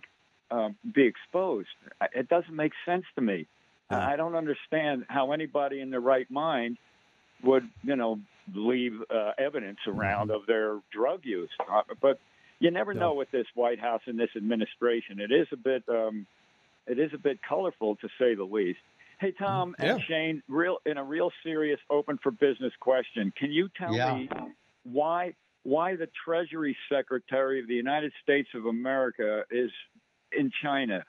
uh, 0.49 0.69
be 0.93 1.03
exposed. 1.05 1.69
It 2.13 2.29
doesn't 2.29 2.55
make 2.55 2.71
sense 2.85 3.05
to 3.15 3.21
me. 3.21 3.47
I 3.89 4.15
don't 4.15 4.35
understand 4.35 5.05
how 5.09 5.33
anybody 5.33 5.81
in 5.81 5.89
their 5.89 5.99
right 5.99 6.29
mind 6.31 6.77
would 7.43 7.67
you 7.83 7.95
know 7.97 8.19
leave 8.55 8.93
uh, 9.13 9.31
evidence 9.37 9.79
around 9.85 10.31
of 10.31 10.45
their 10.47 10.79
drug 10.91 11.25
use. 11.25 11.49
Uh, 11.71 11.81
but 12.01 12.17
you 12.61 12.71
never 12.71 12.93
No. 12.93 12.99
know 12.99 13.13
with 13.15 13.29
this 13.31 13.47
White 13.55 13.79
House 13.79 14.01
and 14.05 14.17
this 14.17 14.29
administration. 14.37 15.19
It 15.19 15.31
is 15.31 15.47
a 15.51 15.57
bit 15.57 15.83
um, 15.89 16.25
it 16.87 16.97
is 16.99 17.11
a 17.13 17.17
bit 17.17 17.39
colorful 17.47 17.95
to 17.97 18.07
say 18.19 18.35
the 18.35 18.43
least. 18.43 18.79
Hey 19.19 19.31
Tom 19.31 19.75
and 19.79 20.01
Shane, 20.07 20.41
real 20.47 20.77
in 20.85 20.97
a 20.97 21.03
real 21.03 21.31
serious 21.43 21.79
open 21.89 22.17
for 22.23 22.31
business 22.31 22.73
question. 22.79 23.33
Can 23.37 23.51
you 23.51 23.67
tell 23.77 23.93
Yeah. 23.93 24.15
me 24.15 24.29
why 24.83 25.33
why 25.63 25.95
the 25.95 26.07
Treasury 26.25 26.75
Secretary 26.89 27.59
of 27.59 27.67
the 27.67 27.75
United 27.75 28.13
States 28.23 28.49
of 28.55 28.65
America 28.65 29.43
is 29.51 29.71
in 30.31 30.51
China? 30.61 31.03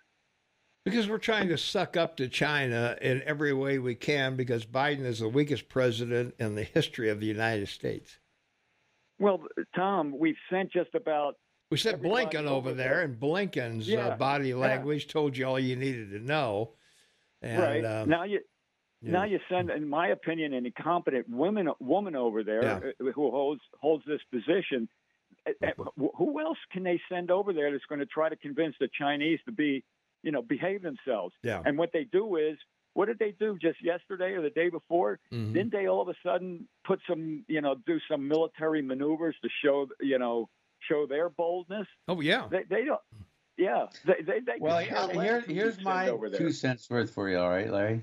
Because 0.84 1.08
we're 1.08 1.18
trying 1.18 1.48
to 1.48 1.56
suck 1.56 1.96
up 1.96 2.16
to 2.16 2.28
China 2.28 2.96
in 3.00 3.22
every 3.22 3.52
way 3.52 3.78
we 3.78 3.94
can 3.94 4.36
because 4.36 4.66
Biden 4.66 5.04
is 5.06 5.20
the 5.20 5.28
weakest 5.28 5.68
president 5.68 6.34
in 6.38 6.54
the 6.56 6.64
history 6.64 7.08
of 7.08 7.20
the 7.20 7.26
United 7.26 7.68
States. 7.68 8.18
Well, 9.22 9.44
Tom, 9.76 10.14
we've 10.18 10.36
sent 10.50 10.72
just 10.72 10.94
about 10.94 11.36
We 11.70 11.76
sent 11.78 12.02
Blinken 12.02 12.40
over 12.40 12.48
over 12.48 12.72
there, 12.74 12.88
there. 12.96 13.00
and 13.02 13.18
Blinken's 13.18 13.88
uh, 13.92 14.16
body 14.18 14.52
language 14.52 15.06
told 15.06 15.36
you 15.36 15.46
all 15.46 15.60
you 15.60 15.76
needed 15.76 16.10
to 16.10 16.18
know. 16.18 16.72
And, 17.40 17.62
right 17.62 17.84
um, 17.84 18.08
now, 18.08 18.24
you 18.24 18.40
you 19.00 19.12
now 19.12 19.24
you 19.24 19.38
send, 19.48 19.70
in 19.70 19.88
my 19.88 20.08
opinion, 20.08 20.54
an 20.54 20.66
incompetent 20.66 21.28
woman 21.28 21.68
woman 21.80 22.16
over 22.16 22.42
there 22.42 22.62
Yeah. 22.64 22.80
uh, 23.00 23.12
who 23.14 23.30
holds 23.30 23.60
holds 23.80 24.04
this 24.06 24.20
position. 24.30 24.88
Uh, 25.46 25.52
uh, 25.66 25.84
wh- 26.00 26.16
Who 26.18 26.40
else 26.40 26.58
can 26.72 26.82
they 26.82 27.00
send 27.08 27.30
over 27.30 27.52
there 27.52 27.70
that's 27.72 27.84
going 27.88 27.98
to 28.00 28.06
try 28.06 28.28
to 28.28 28.36
convince 28.36 28.74
the 28.78 28.88
Chinese 28.96 29.40
to 29.46 29.52
be, 29.52 29.82
you 30.22 30.30
know, 30.30 30.42
behave 30.42 30.82
themselves? 30.82 31.34
yeah. 31.42 31.62
And 31.64 31.78
what 31.78 31.90
they 31.92 32.04
do 32.04 32.36
is, 32.36 32.56
what 32.94 33.06
did 33.06 33.18
they 33.18 33.32
do 33.38 33.58
just 33.60 33.82
yesterday 33.82 34.32
or 34.32 34.42
the 34.42 34.50
day 34.50 34.68
before? 34.68 35.18
Mhm. 35.32 35.52
Didn't 35.54 35.72
they 35.72 35.86
all 35.86 36.02
of 36.02 36.08
a 36.08 36.14
sudden 36.22 36.68
put 36.84 37.00
some, 37.08 37.44
you 37.48 37.60
know, 37.60 37.74
do 37.86 37.98
some 38.10 38.28
military 38.28 38.82
maneuvers 38.82 39.36
to 39.42 39.48
show, 39.64 39.88
you 40.00 40.18
know, 40.18 40.48
show 40.88 41.06
their 41.06 41.28
boldness? 41.30 41.86
Oh 42.08 42.20
yeah. 42.20 42.48
They, 42.50 42.64
they 42.68 42.84
don't. 42.84 43.00
Yeah, 43.58 43.86
they, 44.06 44.22
they, 44.22 44.40
they 44.40 44.56
Well, 44.58 44.78
could 44.80 44.88
care 44.88 45.06
less 45.08 45.44
here, 45.46 45.54
here's 45.56 45.80
my 45.84 46.10
two 46.36 46.52
cents 46.52 46.88
worth 46.88 47.10
for 47.12 47.28
you. 47.28 47.38
All 47.38 47.50
right, 47.50 47.70
Larry. 47.70 48.00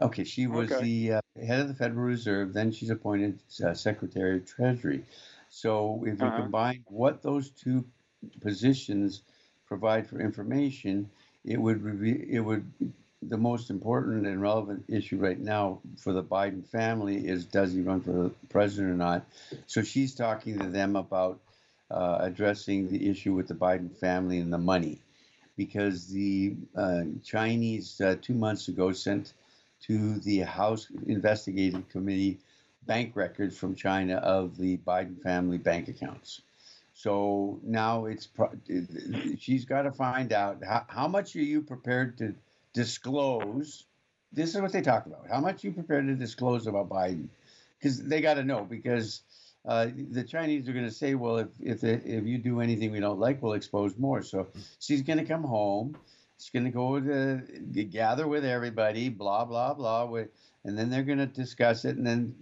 Okay, 0.00 0.24
she 0.24 0.46
was 0.46 0.72
Okay. 0.72 0.82
the 0.82 1.12
uh, 1.12 1.20
head 1.46 1.60
of 1.60 1.68
the 1.68 1.74
Federal 1.74 2.04
Reserve. 2.06 2.54
Then 2.54 2.72
she's 2.72 2.88
appointed 2.88 3.38
uh, 3.62 3.74
Secretary 3.74 4.38
of 4.38 4.46
Treasury. 4.46 5.04
So 5.50 6.02
if 6.06 6.18
you 6.18 6.26
Uh-huh. 6.26 6.42
combine 6.42 6.82
what 6.86 7.22
those 7.22 7.50
two 7.50 7.84
positions 8.40 9.22
provide 9.66 10.06
for 10.06 10.18
information, 10.20 11.10
it 11.44 11.60
would 11.60 11.82
reve- 11.82 12.26
it 12.30 12.40
would 12.40 12.64
the 13.22 13.36
most 13.36 13.70
important 13.70 14.26
and 14.26 14.40
relevant 14.40 14.84
issue 14.88 15.18
right 15.18 15.38
now 15.38 15.80
for 15.98 16.12
the 16.12 16.22
Biden 16.22 16.66
family 16.66 17.28
is 17.28 17.44
does 17.44 17.74
he 17.74 17.82
run 17.82 18.00
for 18.00 18.30
president 18.48 18.92
or 18.92 18.96
not? 18.96 19.26
So 19.66 19.82
she's 19.82 20.14
talking 20.14 20.58
to 20.58 20.66
them 20.66 20.96
about 20.96 21.38
uh, 21.90 22.18
addressing 22.20 22.88
the 22.88 23.10
issue 23.10 23.34
with 23.34 23.48
the 23.48 23.54
Biden 23.54 23.94
family 23.94 24.38
and 24.38 24.52
the 24.52 24.58
money, 24.58 25.00
because 25.56 26.06
the 26.06 26.54
uh, 26.76 27.02
Chinese 27.22 28.00
uh, 28.00 28.16
two 28.22 28.34
months 28.34 28.68
ago 28.68 28.92
sent 28.92 29.34
to 29.82 30.18
the 30.20 30.40
House 30.40 30.88
Investigative 31.06 31.88
Committee 31.90 32.38
bank 32.86 33.12
records 33.14 33.58
from 33.58 33.74
China 33.74 34.16
of 34.16 34.56
the 34.56 34.78
Biden 34.78 35.20
family 35.22 35.58
bank 35.58 35.88
accounts. 35.88 36.40
So 36.94 37.58
now 37.62 38.06
it's 38.06 38.28
she's 39.38 39.64
got 39.64 39.82
to 39.82 39.92
find 39.92 40.32
out 40.32 40.62
how, 40.64 40.84
how 40.88 41.08
much 41.08 41.34
are 41.36 41.42
you 41.42 41.62
prepared 41.62 42.18
to 42.18 42.34
disclose. 42.72 43.84
This 44.32 44.54
is 44.54 44.60
what 44.60 44.72
they 44.72 44.82
talk 44.82 45.06
about. 45.06 45.26
How 45.28 45.40
much 45.40 45.64
you 45.64 45.72
prepared 45.72 46.06
to 46.06 46.14
disclose 46.14 46.66
about 46.66 46.88
Biden? 46.88 47.28
Because 47.78 48.02
they 48.02 48.20
got 48.20 48.34
to 48.34 48.44
know. 48.44 48.64
Because 48.64 49.22
uh, 49.66 49.88
the 50.10 50.22
Chinese 50.22 50.68
are 50.68 50.72
going 50.72 50.84
to 50.84 50.90
say, 50.90 51.14
well, 51.14 51.38
if 51.38 51.48
if 51.60 51.84
if 51.84 52.24
you 52.24 52.38
do 52.38 52.60
anything 52.60 52.92
we 52.92 53.00
don't 53.00 53.18
like, 53.18 53.42
we'll 53.42 53.54
expose 53.54 53.96
more. 53.98 54.22
So 54.22 54.46
she's 54.78 55.02
going 55.02 55.18
to 55.18 55.24
come 55.24 55.42
home. 55.42 55.96
She's 56.38 56.50
going 56.50 56.64
to 56.64 56.70
go 56.70 57.00
to 57.00 57.84
gather 57.84 58.26
with 58.26 58.44
everybody, 58.44 59.10
blah 59.10 59.44
blah 59.44 59.74
blah, 59.74 60.06
with, 60.06 60.28
and 60.64 60.78
then 60.78 60.88
they're 60.88 61.02
going 61.02 61.18
to 61.18 61.26
discuss 61.26 61.84
it, 61.84 61.96
and 61.96 62.06
then 62.06 62.34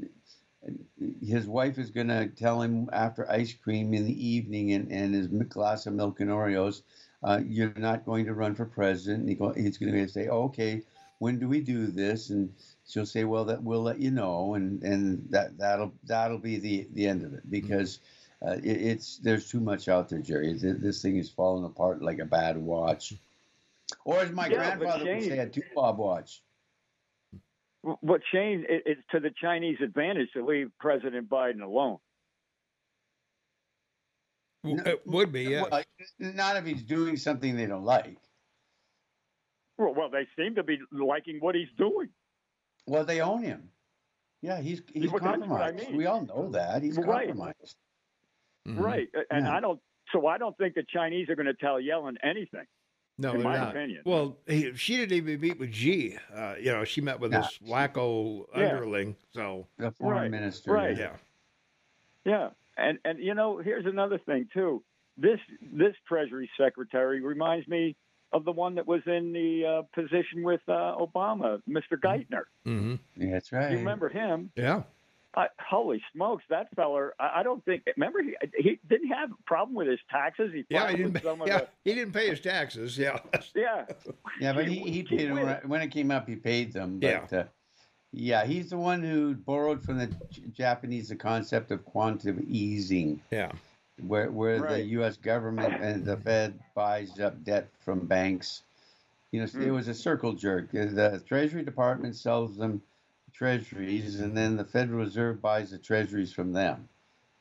his 1.25 1.47
wife 1.47 1.78
is 1.78 1.90
going 1.90 2.08
to 2.08 2.28
tell 2.28 2.61
him 2.61 2.88
after 2.92 3.30
ice 3.30 3.54
cream 3.54 3.94
in 3.94 4.04
the 4.04 4.26
evening 4.26 4.73
and, 4.73 4.90
and 4.90 5.14
his 5.14 5.26
glass 5.26 5.87
of 5.87 5.94
milk 5.94 6.20
and 6.20 6.30
Oreos, 6.30 6.82
uh, 7.22 7.40
you're 7.46 7.72
not 7.76 8.06
going 8.06 8.25
to 8.26 8.34
run 8.34 8.54
for 8.54 8.64
president. 8.64 9.20
And 9.20 9.28
he 9.28 9.34
go, 9.34 9.52
he's 9.52 9.78
going 9.78 9.92
to 9.92 10.08
say, 10.08 10.28
okay, 10.28 10.82
when 11.18 11.38
do 11.38 11.48
we 11.48 11.60
do 11.60 11.87
this? 11.87 12.30
And 12.30 12.52
she'll 12.88 13.06
say, 13.06 13.25
well, 13.25 13.44
that 13.46 13.62
we'll 13.62 13.82
let 13.82 13.98
you 13.98 14.10
know, 14.10 14.54
and 14.54 14.82
and 14.82 15.26
that 15.30 15.58
that'll 15.58 15.92
that'll 16.04 16.38
be 16.38 16.58
the 16.58 16.87
the 16.94 17.06
end 17.06 17.25
of 17.25 17.34
it 17.34 17.50
because. 17.50 18.00
Uh, 18.40 18.52
it, 18.62 18.80
it's 18.80 19.18
there's 19.18 19.50
too 19.50 19.58
much 19.58 19.88
out 19.88 20.08
there, 20.08 20.20
Jerry. 20.20 20.56
Th- 20.56 20.76
This 20.78 21.02
thing 21.02 21.16
is 21.16 21.28
falling 21.28 21.64
apart 21.64 22.02
like 22.02 22.20
a 22.20 22.25
bad 22.25 22.56
watch, 22.56 23.12
or 24.04 24.20
as 24.20 24.30
my 24.30 24.46
Yeah, 24.46 24.76
but 24.76 24.78
grandfather 24.78 25.12
would 25.12 25.25
say, 25.25 25.38
a 25.38 25.48
two 25.48 25.62
bob 25.75 25.98
watch. 25.98 26.40
What 27.82 28.20
Shane, 28.32 28.64
it, 28.68 28.84
it's 28.87 29.00
to 29.10 29.18
the 29.18 29.32
Chinese 29.42 29.78
advantage 29.82 30.28
to 30.34 30.44
leave 30.46 30.70
President 30.78 31.28
Biden 31.28 31.62
alone. 31.62 31.98
W- 34.64 34.82
It 34.84 35.06
would 35.06 35.32
be, 35.32 35.42
yeah. 35.44 35.64
Well, 35.70 35.82
not 36.18 36.56
if 36.56 36.64
he's 36.64 36.82
doing 36.82 37.16
something 37.16 37.56
they 37.56 37.66
don't 37.66 37.84
like. 37.84 38.16
Well, 39.76 39.94
well, 39.94 40.10
they 40.10 40.26
seem 40.36 40.54
to 40.56 40.62
be 40.62 40.78
liking 40.90 41.38
what 41.40 41.54
he's 41.54 41.68
doing. 41.76 42.08
Well, 42.86 43.04
they 43.04 43.20
own 43.20 43.42
him. 43.42 43.70
Yeah, 44.42 44.60
he's 44.60 44.82
he's 44.92 45.10
Well, 45.10 45.20
that's 45.20 45.38
what 45.46 45.60
I 45.62 45.70
compromised. 45.70 45.88
mean. 45.88 45.96
We 45.96 46.06
all 46.06 46.24
know 46.24 46.50
that 46.52 46.82
he's 46.82 46.96
Right. 46.96 47.28
compromised. 47.28 47.76
Mhm. 48.66 48.80
Right. 48.80 49.08
And 49.30 49.44
Yeah. 49.46 49.56
I 49.56 49.60
don't, 49.60 49.80
so 50.12 50.26
I 50.26 50.38
don't 50.38 50.56
think 50.58 50.74
the 50.74 50.84
Chinese 50.84 51.28
are 51.28 51.34
going 51.36 51.46
to 51.46 51.54
tell 51.54 51.76
Yellen 51.76 52.16
anything, 52.22 52.66
No, 53.18 53.32
in 53.34 53.42
my 53.42 53.56
not. 53.56 53.70
opinion. 53.70 54.02
Well, 54.04 54.38
he, 54.46 54.74
she 54.74 54.96
didn't 54.96 55.16
even 55.16 55.40
meet 55.40 55.58
with 55.58 55.70
G. 55.72 56.16
Uh, 56.32 56.54
you 56.58 56.72
know, 56.72 56.84
she 56.84 57.00
met 57.00 57.18
with 57.20 57.32
Yeah. 57.32 57.40
this 57.42 57.58
wacko 57.58 58.46
Yeah. 58.56 58.70
underling. 58.74 59.16
So, 59.32 59.68
The 59.78 59.90
foreign 59.92 60.22
Right, 60.22 60.30
minister. 60.30 60.72
right. 60.72 60.96
yeah. 60.96 61.16
Yeah. 62.24 62.50
And, 62.78 62.99
and, 63.04 63.18
you 63.18 63.35
know, 63.35 63.58
here's 63.58 63.87
another 63.87 64.18
thing, 64.18 64.49
too. 64.54 64.82
This, 65.16 65.40
this 65.61 65.94
Treasury 66.06 66.49
Secretary 66.58 67.20
reminds 67.20 67.66
me 67.68 67.97
of 68.32 68.44
the 68.44 68.52
one 68.52 68.75
that 68.76 68.87
was 68.87 69.00
in 69.06 69.32
the 69.32 69.64
uh, 69.64 69.82
position 70.00 70.42
with 70.42 70.61
uh, 70.68 70.94
Obama, 70.97 71.61
Mr. 71.68 71.94
Geithner. 72.02 72.42
hmm 72.64 72.94
Yeah, 73.16 73.32
that's 73.32 73.50
right. 73.52 73.73
You 73.73 73.78
remember 73.78 74.08
him? 74.08 74.50
Yeah. 74.54 74.82
I, 75.35 75.47
holy 75.61 76.02
smokes, 76.14 76.42
that 76.49 76.68
feller! 76.75 77.14
I, 77.20 77.40
I 77.40 77.42
don't 77.42 77.62
think. 77.64 77.82
Remember, 77.97 78.20
he, 78.23 78.35
he 78.56 78.78
didn't 78.88 79.08
have 79.08 79.30
a 79.30 79.35
problem 79.47 79.75
with 79.76 79.87
his 79.87 79.99
taxes. 80.11 80.50
He 80.54 80.64
Yeah, 80.70 80.90
he 80.90 80.97
didn't. 80.97 81.23
some 81.23 81.42
of 81.42 81.47
Yeah, 81.49 81.58
the- 81.58 81.68
he 81.85 81.94
didn't 81.94 82.14
pay 82.14 82.28
his 82.30 82.40
taxes. 82.40 82.97
Yeah. 82.97 83.18
yeah. 83.54 83.85
Yeah, 84.40 84.52
but 84.54 84.66
he, 84.66 84.82
Gee- 84.82 84.90
he 84.90 85.02
paid 85.02 85.28
them 85.28 85.37
when- 85.37 85.61
when 85.68 85.82
it 85.82 85.88
came 85.88 86.11
up. 86.11 86.26
He 86.28 86.35
paid 86.37 86.73
them. 86.73 86.99
Yeah. 87.02 87.26
But, 87.30 87.32
uh, 87.38 87.44
yeah, 88.12 88.44
he's 88.44 88.70
the 88.70 88.78
one 88.78 89.02
who 89.02 89.34
borrowed 89.34 89.82
from 89.82 89.98
the 89.98 90.10
Japanese 90.52 91.08
the 91.08 91.16
concept 91.16 91.70
of 91.70 91.84
quantitative 91.84 92.42
easing, 92.48 93.20
Yeah. 93.30 93.52
where 94.00 94.30
where 94.30 94.60
the 94.60 94.82
U.S. 94.82 95.16
government 95.16 95.74
and 95.82 96.04
the 96.04 96.16
Fed 96.16 96.58
buys 96.74 97.20
up 97.20 97.42
debt 97.44 97.68
from 97.80 98.06
banks. 98.06 98.62
You 99.30 99.40
know, 99.40 99.44
it 99.44 99.52
Hmm. 99.52 99.70
was 99.74 99.88
a 99.88 99.94
circle 99.94 100.32
jerk. 100.32 100.70
The 100.72 101.22
Treasury 101.26 101.62
Department 101.62 102.16
sells 102.16 102.56
them 102.56 102.80
treasuries, 103.34 104.20
and 104.20 104.36
then 104.36 104.56
the 104.56 104.64
Federal 104.64 105.00
Reserve 105.00 105.42
buys 105.42 105.70
the 105.70 105.78
treasuries 105.78 106.32
from 106.32 106.52
them. 106.52 106.88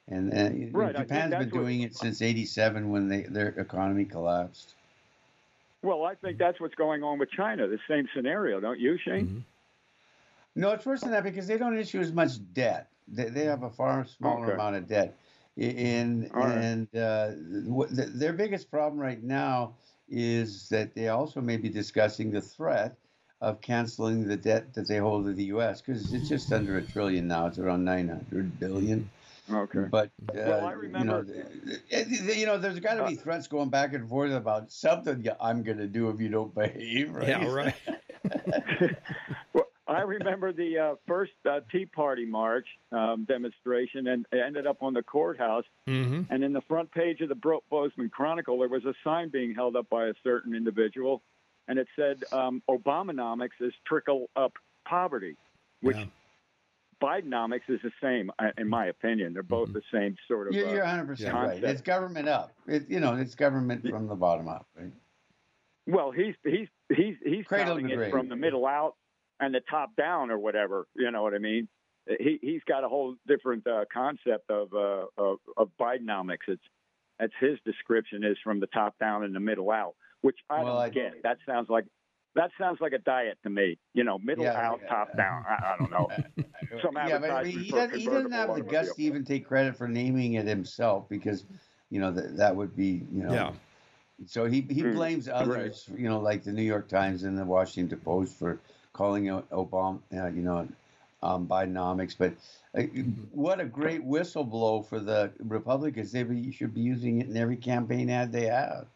And, 0.09 0.31
and 0.33 0.73
Right, 0.73 0.95
Japan's 0.95 1.35
been 1.35 1.49
doing 1.49 1.81
it 1.81 1.95
since 1.95 2.21
'87 2.21 2.89
when 2.91 3.07
they, 3.07 3.23
their 3.23 3.49
economy 3.49 4.05
collapsed. 4.05 4.73
Well, 5.81 6.03
I 6.03 6.15
think 6.15 6.37
that's 6.37 6.59
what's 6.59 6.75
going 6.75 7.03
on 7.03 7.19
with 7.19 7.29
China. 7.31 7.67
The 7.67 7.79
same 7.87 8.07
scenario, 8.13 8.59
don't 8.59 8.79
you, 8.79 8.97
Shane? 8.97 9.27
Mhm. 9.27 9.43
No, 10.57 10.71
it's 10.71 10.85
worse 10.85 11.01
than 11.01 11.11
that 11.11 11.23
because 11.23 11.45
they 11.47 11.57
don't 11.57 11.77
issue 11.77 11.99
as 11.99 12.11
much 12.11 12.31
debt. 12.53 12.89
They, 13.07 13.25
they 13.29 13.45
have 13.45 13.63
a 13.63 13.69
far 13.69 14.05
smaller 14.05 14.45
Okay. 14.45 14.53
amount 14.53 14.75
of 14.75 14.87
debt. 14.87 15.15
In 15.55 16.29
All 16.35 16.41
right. 16.41 16.57
and 16.57 16.95
uh, 16.95 17.29
what, 17.65 17.89
th 17.95 18.09
their 18.13 18.33
biggest 18.33 18.69
problem 18.69 18.99
right 18.99 19.23
now 19.23 19.73
is 20.09 20.69
that 20.69 20.93
they 20.93 21.07
also 21.09 21.41
may 21.41 21.57
be 21.57 21.69
discussing 21.69 22.31
the 22.31 22.41
threat 22.41 22.95
of 23.41 23.61
canceling 23.61 24.27
the 24.27 24.37
debt 24.37 24.73
that 24.73 24.87
they 24.87 24.97
hold 24.97 25.25
to 25.25 25.33
the 25.33 25.45
U.S. 25.55 25.81
because 25.81 26.13
it's 26.13 26.29
just 26.29 26.51
under 26.51 26.77
a 26.77 26.81
trillion 26.81 27.27
now. 27.27 27.47
It's 27.47 27.59
around 27.59 27.85
900 27.85 28.59
billion. 28.59 29.09
Okay. 29.51 29.85
But 29.89 30.09
uh, 30.29 30.33
Well, 30.35 30.65
I 30.65 30.71
remember- 30.73 30.99
you 30.99 31.05
know, 31.05 31.23
th- 31.89 32.07
th- 32.07 32.37
you 32.37 32.45
know, 32.45 32.57
there's 32.57 32.79
got 32.79 32.95
to 32.95 33.05
be 33.07 33.15
threats 33.15 33.47
going 33.47 33.69
back 33.69 33.93
and 33.93 34.07
forth 34.09 34.31
about 34.33 34.71
something 34.71 35.25
I'm 35.39 35.63
going 35.63 35.77
to 35.77 35.87
do 35.87 36.09
if 36.09 36.19
you 36.19 36.29
don't 36.29 36.53
behave. 36.63 37.13
Right? 37.13 37.27
Yeah. 37.29 37.47
Right. 37.47 37.75
well, 39.97 40.07
I 40.07 40.09
remember 40.09 40.53
the 40.53 40.77
uh, 40.77 40.95
first 41.07 41.31
uh, 41.49 41.59
Tea 41.71 41.85
Party 41.85 42.25
march 42.25 42.67
um, 42.91 43.25
demonstration, 43.27 44.07
and 44.07 44.25
it 44.31 44.39
ended 44.45 44.67
up 44.67 44.81
on 44.83 44.93
the 44.93 45.03
courthouse. 45.03 45.65
hmm 45.85 46.21
And 46.29 46.43
in 46.43 46.53
the 46.53 46.61
front 46.61 46.91
page 46.91 47.21
of 47.21 47.29
the 47.29 47.35
Bro- 47.35 47.63
Bozeman 47.69 48.09
Chronicle, 48.09 48.59
there 48.59 48.69
was 48.69 48.85
a 48.85 48.93
sign 49.03 49.29
being 49.29 49.53
held 49.53 49.75
up 49.75 49.89
by 49.89 50.07
a 50.07 50.13
certain 50.23 50.55
individual, 50.55 51.21
and 51.67 51.77
it 51.79 51.87
said, 51.95 52.23
um, 52.31 52.61
"Obamanomics 52.69 53.59
is 53.59 53.73
trickle 53.85 54.29
up 54.35 54.53
poverty," 54.85 55.35
which 55.81 55.97
Yeah. 55.97 56.05
Bidenomics 56.99 57.69
is 57.69 57.79
the 57.83 57.91
same, 58.01 58.31
uh, 58.39 58.49
in 58.57 58.67
my 58.67 58.87
opinion. 58.87 59.33
They're 59.33 59.43
both 59.43 59.69
Mhm. 59.69 59.73
the 59.73 59.83
same 59.91 60.15
sort 60.27 60.47
of. 60.47 60.53
You're, 60.55 60.67
uh, 60.67 60.73
you're 60.73 60.83
100 60.83 61.05
percent 61.05 61.33
right. 61.35 61.63
It's 61.63 61.81
government 61.81 62.27
up. 62.27 62.53
It, 62.65 62.89
you 62.89 62.99
know, 62.99 63.13
it's 63.15 63.35
government 63.35 63.87
from 63.87 64.07
the 64.07 64.15
bottom 64.15 64.47
up. 64.47 64.65
Right? 64.75 64.91
Well, 65.85 66.09
he's 66.11 66.33
he's 66.43 66.67
he's 66.89 67.15
he's 67.23 67.45
Cradle 67.45 67.75
touting 67.75 67.89
it 67.91 68.09
from 68.09 68.29
the 68.29 68.35
middle 68.35 68.65
out 68.65 68.95
and 69.39 69.53
the 69.53 69.61
top 69.69 69.95
down 69.95 70.31
or 70.31 70.37
whatever. 70.39 70.87
You 70.95 71.11
know 71.11 71.23
what 71.23 71.33
I 71.33 71.39
mean? 71.39 71.67
He 72.19 72.39
he's 72.41 72.61
got 72.67 72.83
a 72.83 72.89
whole 72.89 73.15
different 73.27 73.67
uh, 73.67 73.85
concept 73.93 74.49
of 74.49 74.73
uh, 74.73 75.05
of, 75.17 75.39
of 75.57 75.69
Bidenomics. 75.79 76.47
It's 76.47 76.61
that's 77.19 77.33
his 77.39 77.57
description 77.65 78.23
is 78.23 78.37
from 78.43 78.59
the 78.59 78.67
top 78.67 78.97
down 78.99 79.23
and 79.23 79.35
the 79.35 79.39
middle 79.39 79.71
out, 79.71 79.95
which 80.21 80.37
I 80.49 80.63
Well, 80.63 80.67
don't 80.67 80.77
I- 80.79 80.89
get. 80.89 81.23
That 81.23 81.37
sounds 81.45 81.69
like 81.69 81.85
that 82.35 82.51
sounds 82.59 82.79
like 82.79 82.93
a 82.93 82.99
diet 82.99 83.37
to 83.43 83.49
me. 83.49 83.77
You 83.93 84.03
know, 84.03 84.17
middle 84.19 84.45
Yeah, 84.45 84.53
out, 84.53 84.79
yeah. 84.83 84.89
top 84.89 85.17
down. 85.17 85.43
I, 85.47 85.73
I 85.73 85.77
don't 85.77 85.91
know. 85.91 86.09
Some 86.83 86.95
yeah, 86.95 87.17
but 87.17 87.45
advertisement 87.45 87.65
he, 87.65 87.71
doesn't, 87.71 87.97
he 87.97 88.05
doesn't 88.05 88.31
have 88.31 88.55
the 88.55 88.61
guts 88.61 88.93
to 88.95 89.01
even 89.01 89.25
take 89.25 89.47
credit 89.47 89.75
for 89.75 89.87
naming 89.87 90.33
it 90.33 90.45
himself 90.45 91.09
because 91.09 91.45
you 91.89 91.99
know 91.99 92.11
that 92.11 92.37
that 92.37 92.55
would 92.55 92.75
be 92.75 93.03
you 93.11 93.23
know. 93.23 93.33
Yeah. 93.33 93.51
So 94.25 94.45
he 94.45 94.61
he 94.61 94.81
Mm, 94.83 94.93
blames 94.93 95.29
others, 95.29 95.89
you 95.95 96.09
know, 96.09 96.19
like 96.19 96.43
the 96.43 96.51
New 96.51 96.63
York 96.63 96.87
Times 96.87 97.23
and 97.23 97.37
the 97.37 97.45
Washington 97.45 97.99
Post 97.99 98.37
for 98.37 98.59
calling 98.97 99.29
out 99.29 99.49
Obama, 99.51 99.99
uh, 100.13 100.27
you 100.27 100.41
know, 100.41 100.67
um, 101.21 101.47
Bidenomics. 101.47 102.15
But 102.17 102.33
uh, 102.77 102.83
what 103.31 103.59
a 103.59 103.65
great 103.65 104.03
whistle 104.03 104.43
blow 104.43 104.81
for 104.81 104.99
the 104.99 105.31
Republicans! 105.39 106.11
They 106.11 106.23
be, 106.23 106.51
should 106.51 106.73
be 106.73 106.81
using 106.81 107.21
it 107.21 107.27
in 107.27 107.37
every 107.37 107.57
campaign 107.57 108.09
ad 108.09 108.31
they 108.31 108.47
have. 108.47 108.87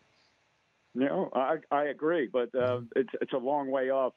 No, 0.93 1.29
I 1.33 1.57
I 1.71 1.85
agree, 1.85 2.27
but 2.31 2.53
uh, 2.55 2.81
it's 2.95 3.09
it's 3.21 3.33
a 3.33 3.37
long 3.37 3.71
way 3.71 3.91
off 3.91 4.13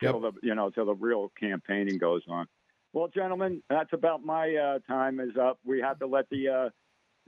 till 0.00 0.20
the 0.20 0.32
you 0.42 0.54
know 0.54 0.70
till 0.70 0.86
the 0.86 0.94
real 0.94 1.30
campaigning 1.38 1.98
goes 1.98 2.22
on. 2.28 2.46
Well, 2.92 3.08
gentlemen, 3.08 3.62
that's 3.68 3.92
about 3.92 4.24
my 4.24 4.54
uh, 4.54 4.78
time 4.88 5.20
is 5.20 5.36
up. 5.40 5.58
We 5.64 5.80
have 5.80 5.98
to 6.00 6.06
let 6.06 6.28
the 6.30 6.48
uh, 6.48 6.68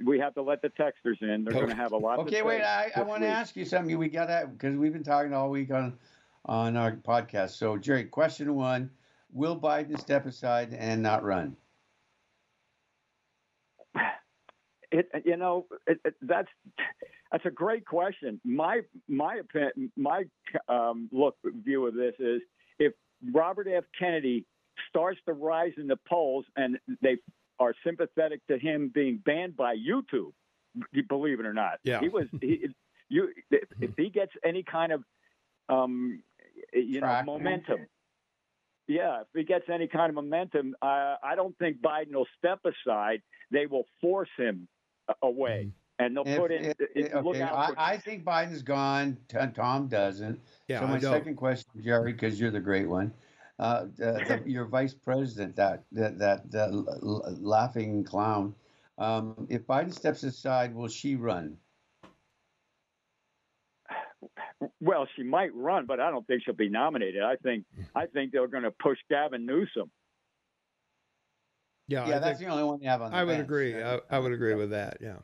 we 0.04 0.18
have 0.18 0.34
to 0.34 0.42
let 0.42 0.62
the 0.62 0.70
texters 0.70 1.20
in. 1.20 1.44
They're 1.44 1.54
going 1.54 1.68
to 1.68 1.74
have 1.74 1.92
a 1.92 1.96
lot. 1.96 2.16
to 2.16 2.22
Okay, 2.22 2.42
wait. 2.42 2.62
I, 2.62 2.90
I 2.96 3.02
want 3.02 3.22
to 3.22 3.28
ask 3.28 3.56
you 3.56 3.64
something. 3.64 3.96
We 3.98 4.08
got 4.08 4.26
to 4.26 4.48
because 4.52 4.76
we've 4.76 4.92
been 4.92 5.04
talking 5.04 5.34
all 5.34 5.50
week 5.50 5.70
on 5.70 5.98
on 6.44 6.76
our 6.76 6.92
podcast. 6.92 7.50
So, 7.50 7.76
Jerry, 7.76 8.04
question 8.04 8.54
one: 8.54 8.90
Will 9.32 9.58
Biden 9.58 9.98
step 9.98 10.26
aside 10.26 10.74
and 10.74 11.02
not 11.02 11.22
run? 11.24 11.56
It, 14.92 15.08
you 15.24 15.36
know, 15.36 15.66
it, 15.86 16.00
it, 16.04 16.14
that's 16.22 16.48
that's 17.30 17.46
a 17.46 17.50
great 17.50 17.86
question. 17.86 18.40
My 18.44 18.80
my 19.08 19.36
opinion, 19.36 19.92
my 19.96 20.24
um, 20.68 21.08
look 21.12 21.36
view 21.44 21.86
of 21.86 21.94
this 21.94 22.14
is 22.18 22.42
if 22.80 22.92
Robert 23.32 23.68
F. 23.72 23.84
Kennedy 23.96 24.46
starts 24.88 25.20
to 25.26 25.32
rise 25.32 25.72
in 25.76 25.86
the 25.86 25.98
polls 26.08 26.44
and 26.56 26.76
they 27.02 27.18
are 27.60 27.72
sympathetic 27.86 28.44
to 28.48 28.58
him 28.58 28.90
being 28.92 29.20
banned 29.24 29.56
by 29.56 29.76
YouTube, 29.76 30.32
believe 31.08 31.38
it 31.38 31.46
or 31.46 31.54
not, 31.54 31.78
Yeah. 31.84 32.00
he 32.00 32.08
was 32.08 32.26
he, 32.40 32.66
you 33.08 33.28
if, 33.50 33.68
if 33.80 33.90
he 33.96 34.08
gets 34.10 34.32
any 34.44 34.64
kind 34.64 34.90
of 34.90 35.04
um, 35.68 36.20
you 36.72 37.00
Traction. 37.00 37.26
know 37.26 37.38
momentum. 37.38 37.86
Yeah, 38.88 39.20
if 39.20 39.26
he 39.34 39.44
gets 39.44 39.66
any 39.72 39.86
kind 39.86 40.08
of 40.08 40.16
momentum, 40.16 40.74
uh, 40.82 41.14
I 41.22 41.34
don't 41.36 41.56
think 41.58 41.80
Biden 41.80 42.12
will 42.12 42.26
step 42.38 42.58
aside. 42.64 43.22
They 43.52 43.66
will 43.66 43.84
force 44.00 44.28
him 44.36 44.66
a- 45.08 45.14
away, 45.22 45.70
and 46.00 46.16
they'll 46.16 46.26
If- 46.26 46.38
put 46.38 46.50
in. 46.50 46.64
if- 46.64 46.76
it- 46.96 47.14
look 47.14 47.36
okay, 47.36 47.42
out 47.42 47.54
I, 47.54 47.66
for, 47.68 47.74
I 47.78 47.96
think 47.98 48.24
Biden's 48.24 48.62
gone. 48.62 49.16
Tom 49.28 49.86
doesn't. 49.88 50.40
Yeah, 50.68 50.80
so 50.80 50.86
my 50.88 50.98
second 50.98 51.36
question, 51.36 51.70
Jerry, 51.80 52.12
because 52.12 52.40
you're 52.40 52.50
the 52.50 52.60
great 52.60 52.88
one. 52.88 53.12
Uh, 53.60 53.84
the, 53.96 54.12
the, 54.26 54.42
your 54.50 54.64
vice 54.64 54.94
president, 54.94 55.54
that 55.56 55.84
that 55.92 56.18
that, 56.18 56.50
that 56.50 56.70
l- 56.70 56.88
l- 57.02 57.36
laughing 57.40 58.02
clown. 58.02 58.54
Um, 58.98 59.46
if 59.48 59.66
Biden 59.66 59.92
steps 59.94 60.24
aside, 60.24 60.74
will 60.74 60.88
she 60.88 61.14
run? 61.14 61.56
Well, 64.80 65.06
she 65.16 65.22
might 65.22 65.54
run, 65.54 65.86
but 65.86 66.00
I 66.00 66.10
don't 66.10 66.26
think 66.26 66.42
she'll 66.44 66.54
be 66.54 66.68
nominated. 66.68 67.22
I 67.22 67.36
think 67.36 67.64
I 67.94 68.06
think 68.06 68.32
they're 68.32 68.46
going 68.48 68.64
to 68.64 68.70
push 68.70 68.98
Gavin 69.08 69.46
Newsom. 69.46 69.90
Yeah, 71.88 72.06
yeah, 72.06 72.16
I, 72.16 72.18
that's 72.20 72.38
think, 72.38 72.48
the 72.48 72.54
only 72.54 72.64
one 72.64 72.80
you 72.80 72.88
have 72.88 73.02
on. 73.02 73.10
The 73.10 73.16
I 73.16 73.24
would 73.24 73.32
bench. 73.32 73.44
agree. 73.44 73.82
I, 73.82 73.98
I 74.10 74.18
would 74.18 74.32
agree 74.32 74.54
with 74.54 74.70
that. 74.70 74.98
Yeah. 75.00 75.16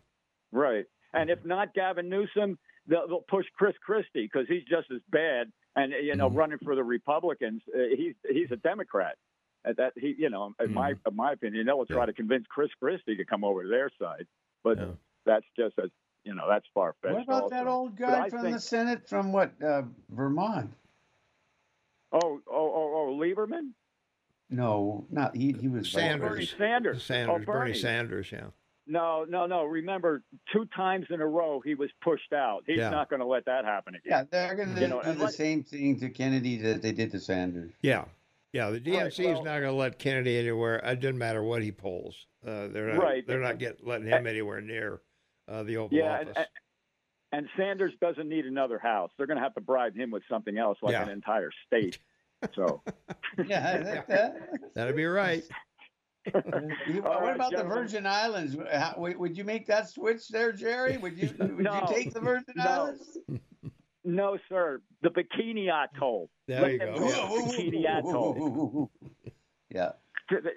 Right. 0.52 0.84
And 1.12 1.30
if 1.30 1.44
not 1.44 1.74
Gavin 1.74 2.08
Newsom, 2.08 2.58
they'll, 2.88 3.06
they'll 3.06 3.24
push 3.28 3.46
Chris 3.56 3.74
Christie 3.84 4.28
because 4.32 4.46
he's 4.48 4.64
just 4.64 4.90
as 4.90 5.00
bad. 5.10 5.52
And 5.76 5.92
you 5.92 6.16
know, 6.16 6.28
Mhm. 6.30 6.36
running 6.36 6.58
for 6.64 6.74
the 6.74 6.82
Republicans, 6.82 7.62
uh, 7.74 7.78
he's 7.96 8.14
he's 8.28 8.50
a 8.50 8.56
Democrat. 8.56 9.16
Uh, 9.64 9.72
that 9.76 9.92
he, 9.96 10.14
you 10.18 10.30
know, 10.30 10.54
in 10.62 10.72
my 10.72 10.90
in 10.90 11.14
my 11.16 11.32
opinion, 11.32 11.66
they'll 11.66 11.84
try 11.86 12.00
Yeah. 12.02 12.06
to 12.06 12.12
convince 12.12 12.46
Chris 12.48 12.70
Christie 12.80 13.16
to 13.16 13.24
come 13.24 13.44
over 13.44 13.62
to 13.62 13.68
their 13.68 13.90
side. 14.00 14.26
But 14.64 14.78
Yeah. 14.78 14.86
that's 15.24 15.46
just 15.56 15.78
as 15.78 15.90
you 16.26 16.34
know, 16.34 16.44
that's 16.48 16.66
far 16.74 16.94
fetched. 17.02 17.14
What 17.14 17.22
about 17.22 17.50
that 17.50 17.66
old 17.68 17.96
guy 17.96 18.24
I 18.24 18.28
from 18.28 18.42
think- 18.42 18.56
the 18.56 18.60
Senate 18.60 19.08
from 19.08 19.32
what 19.32 19.52
uh, 19.62 19.82
Vermont? 20.10 20.72
Oh, 22.12 22.18
oh, 22.20 22.40
oh, 22.50 22.94
oh, 23.10 23.18
Lieberman, 23.20 23.70
No, 24.50 25.06
not 25.10 25.34
he. 25.36 25.52
He 25.52 25.68
was 25.68 25.90
Sanders. 25.90 26.28
Bernie. 26.30 26.46
Sanders. 26.46 27.04
Sanders, 27.04 27.34
oh, 27.42 27.44
Bernie 27.44 27.70
Bernie. 27.70 27.74
Sanders. 27.74 28.32
Yeah. 28.32 28.46
No, 28.86 29.26
no, 29.28 29.46
no. 29.46 29.64
Remember, 29.64 30.22
two 30.52 30.66
times 30.76 31.06
in 31.10 31.20
a 31.20 31.26
row 31.26 31.60
he 31.64 31.74
was 31.74 31.90
pushed 32.02 32.32
out. 32.32 32.62
He's 32.66 32.78
Yeah. 32.78 32.90
not 32.90 33.10
going 33.10 33.18
to 33.20 33.26
let 33.26 33.44
that 33.46 33.64
happen 33.64 33.96
again. 33.96 34.28
Yeah, 34.30 34.46
they're 34.46 34.54
going 34.54 34.74
to 34.76 34.80
You 34.80 34.86
know, 34.88 35.02
do 35.02 35.08
and 35.10 35.18
the 35.18 35.24
like- 35.24 35.34
same 35.34 35.64
thing 35.64 35.98
to 36.00 36.08
Kennedy 36.08 36.56
that 36.58 36.82
they 36.82 36.92
did 36.92 37.10
to 37.10 37.20
Sanders. 37.20 37.72
Yeah. 37.82 38.04
Yeah. 38.52 38.70
The 38.70 38.80
DNC 38.80 39.18
is 39.18 39.18
well- 39.34 39.44
not 39.44 39.58
going 39.60 39.72
to 39.72 39.72
let 39.72 39.98
Kennedy 39.98 40.38
anywhere. 40.38 40.76
It 40.76 41.00
doesn't 41.00 41.18
matter 41.18 41.42
what 41.42 41.62
he 41.62 41.72
polls. 41.72 42.14
Uh, 42.46 42.68
they're 42.68 42.92
not. 42.94 43.02
Right. 43.02 43.26
They're 43.26 43.40
not 43.40 43.58
get, 43.58 43.84
letting 43.84 44.06
him 44.06 44.26
anywhere 44.28 44.60
near 44.60 45.00
uh, 45.48 45.62
the 45.62 45.76
Oval 45.76 45.96
Yeah, 45.96 46.20
and, 46.20 46.30
Office. 46.30 46.46
and, 47.32 47.38
and 47.44 47.48
Sanders 47.56 47.92
doesn't 48.00 48.28
need 48.28 48.46
another 48.46 48.78
house. 48.78 49.10
They're 49.16 49.26
going 49.26 49.38
to 49.38 49.42
have 49.42 49.54
to 49.54 49.60
bribe 49.60 49.94
him 49.96 50.10
with 50.10 50.22
something 50.28 50.56
else, 50.58 50.78
like 50.82 50.92
Yeah. 50.92 51.02
an 51.02 51.08
entire 51.10 51.50
state. 51.66 51.98
So, 52.54 52.82
Yeah, 53.46 53.78
that, 53.82 54.08
that, 54.08 54.34
That'd 54.74 54.96
be 54.96 55.04
right. 55.06 55.42
You- 56.34 57.04
All 57.04 57.14
what 57.14 57.22
right, 57.22 57.36
about 57.36 57.52
the. 57.52 57.62
Virgin 57.62 58.04
Islands? 58.06 58.56
How, 58.72 58.94
would 58.98 59.16
would 59.16 59.36
you 59.36 59.44
make 59.44 59.66
that 59.68 59.88
switch 59.88 60.28
there, 60.28 60.50
Jerry? 60.50 60.96
Would 60.96 61.16
you 61.16 61.30
would 61.38 61.58
No. 61.60 61.74
you 61.88 61.94
take 61.94 62.12
the 62.12 62.18
Virgin 62.20 62.54
No. 62.56 62.64
Islands? 62.64 63.18
no, 64.04 64.36
sir. 64.48 64.80
The 65.02 65.10
Bikini 65.10 65.68
Atoll. 65.70 66.28
There 66.48 66.62
Let 66.62 66.72
you 66.72 66.78
go. 66.80 66.94
go. 66.98 67.06
Yeah. 67.08 67.28
Bikini 67.28 67.86
Atoll. 67.98 68.90
Yeah. 69.72 69.92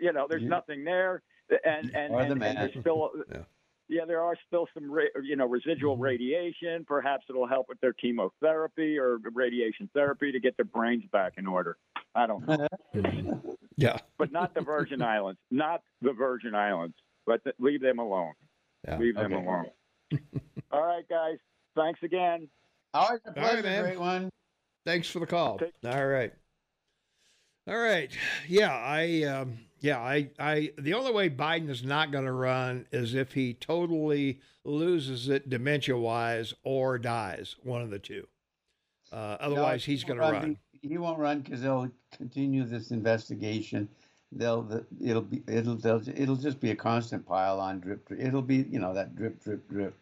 You 0.02 0.12
know, 0.12 0.26
there's 0.28 0.42
Yeah. 0.42 0.50
nothing 0.50 0.84
there, 0.84 1.22
and 1.64 1.92
and, 1.96 2.14
Or 2.16 2.18
the 2.18 2.24
and, 2.24 2.32
and 2.32 2.40
man. 2.40 2.56
there's 2.56 2.72
still. 2.80 3.12
Yeah. 3.32 3.38
Yeah, 3.90 4.06
there 4.06 4.22
are 4.22 4.36
still 4.48 4.68
some, 4.74 4.90
ra- 4.92 5.04
you 5.24 5.36
know, 5.36 5.48
residual 5.48 5.98
Mhm. 5.98 6.02
radiation. 6.02 6.86
Perhaps 6.86 7.26
it'll 7.30 7.48
help 7.48 7.68
with 7.68 7.80
their 7.82 7.94
chemotherapy 7.94 8.98
or 9.00 9.18
radiation 9.34 9.90
therapy 9.96 10.32
to 10.32 10.40
get 10.40 10.56
their 10.58 10.66
brains 10.66 11.04
back 11.12 11.34
in 11.38 11.48
order. 11.48 11.78
I 12.16 12.28
don't 12.28 12.48
know. 12.48 12.68
Yeah. 13.78 13.98
but 14.18 14.32
not 14.34 14.54
the 14.54 14.60
Virgin 14.62 15.02
Islands. 15.02 15.40
Not 15.52 15.82
the 16.02 16.12
Virgin 16.12 16.54
Islands. 16.54 16.96
But 17.26 17.42
the, 17.46 17.54
leave 17.60 17.82
them 17.82 17.98
alone. 18.00 18.34
Yeah. 18.86 18.98
Leave 18.98 19.16
them 19.16 19.32
Okay. 19.34 19.46
alone. 19.46 19.72
All 20.72 20.86
right, 20.86 21.08
guys. 21.10 21.38
Thanks 21.76 22.04
again. 22.04 22.50
Always 22.94 23.22
a 23.26 23.30
right, 23.32 23.36
pleasure, 23.38 23.64
man. 23.64 23.84
great 23.84 24.00
one. 24.00 24.30
Thanks 24.86 25.10
for 25.10 25.20
the 25.20 25.26
call. 25.28 25.60
Take- 25.60 25.72
All 25.86 26.08
right. 26.08 26.34
All 27.68 27.78
right. 27.78 28.12
Yeah, 28.48 28.76
I 28.76 29.24
um 29.24 29.60
yeah, 29.82 30.00
I 30.00 30.30
I 30.40 30.72
the 30.78 30.94
only 30.94 31.12
way 31.12 31.30
Biden 31.30 31.70
is 31.70 31.84
not 31.84 32.12
going 32.12 32.26
to 32.26 32.32
run 32.32 32.86
is 32.92 33.14
if 33.14 33.34
he 33.34 33.54
totally 33.54 34.40
loses 34.64 35.30
it 35.30 35.50
dementia-wise 35.50 36.54
or 36.64 36.98
dies, 36.98 37.56
one 37.64 37.82
of 37.82 37.90
the 37.90 38.00
two. 38.00 38.28
Uh, 39.12 39.38
otherwise, 39.40 39.88
No, 39.88 39.92
he's 39.92 40.04
going 40.04 40.20
to 40.20 40.24
run. 40.24 40.58
He, 40.82 40.90
he 40.90 40.98
won't 40.98 41.18
run 41.18 41.40
because 41.42 41.62
they'll 41.62 41.90
continue 42.16 42.64
this 42.64 42.92
investigation. 42.92 43.88
They'll 44.32 44.86
it'll 45.04 45.24
be 45.24 45.42
it'll 45.48 45.76
they'll, 45.76 46.04
it'll 46.08 46.36
just 46.36 46.60
be 46.60 46.72
a 46.72 46.76
constant 46.76 47.26
pile 47.26 47.60
on 47.60 47.80
drip, 47.80 48.08
drip. 48.08 48.20
It'll 48.20 48.42
be 48.44 48.58
you 48.70 48.80
know 48.80 48.94
that 48.94 49.16
drip 49.16 49.44
drip 49.44 49.68
drip, 49.70 49.96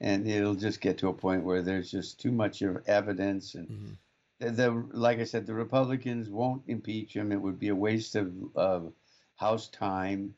and 0.00 0.26
it'll 0.28 0.54
just 0.54 0.80
get 0.80 0.98
to 0.98 1.08
a 1.08 1.12
point 1.12 1.42
where 1.42 1.62
there's 1.62 1.90
just 1.90 2.20
too 2.20 2.30
much 2.32 2.62
of 2.62 2.82
evidence 2.86 3.54
and. 3.54 3.68
Mhm. 3.68 3.96
the, 4.38 4.50
the 4.50 4.70
like 4.92 5.18
I 5.18 5.24
said, 5.24 5.46
the 5.46 5.54
Republicans 5.54 6.28
won't 6.28 6.62
impeach 6.68 7.14
him. 7.14 7.32
It 7.32 7.40
would 7.40 7.58
be 7.58 7.68
a 7.68 7.74
waste 7.74 8.14
of, 8.14 8.32
of 8.54 8.92
House 9.44 9.68
time. 9.68 10.34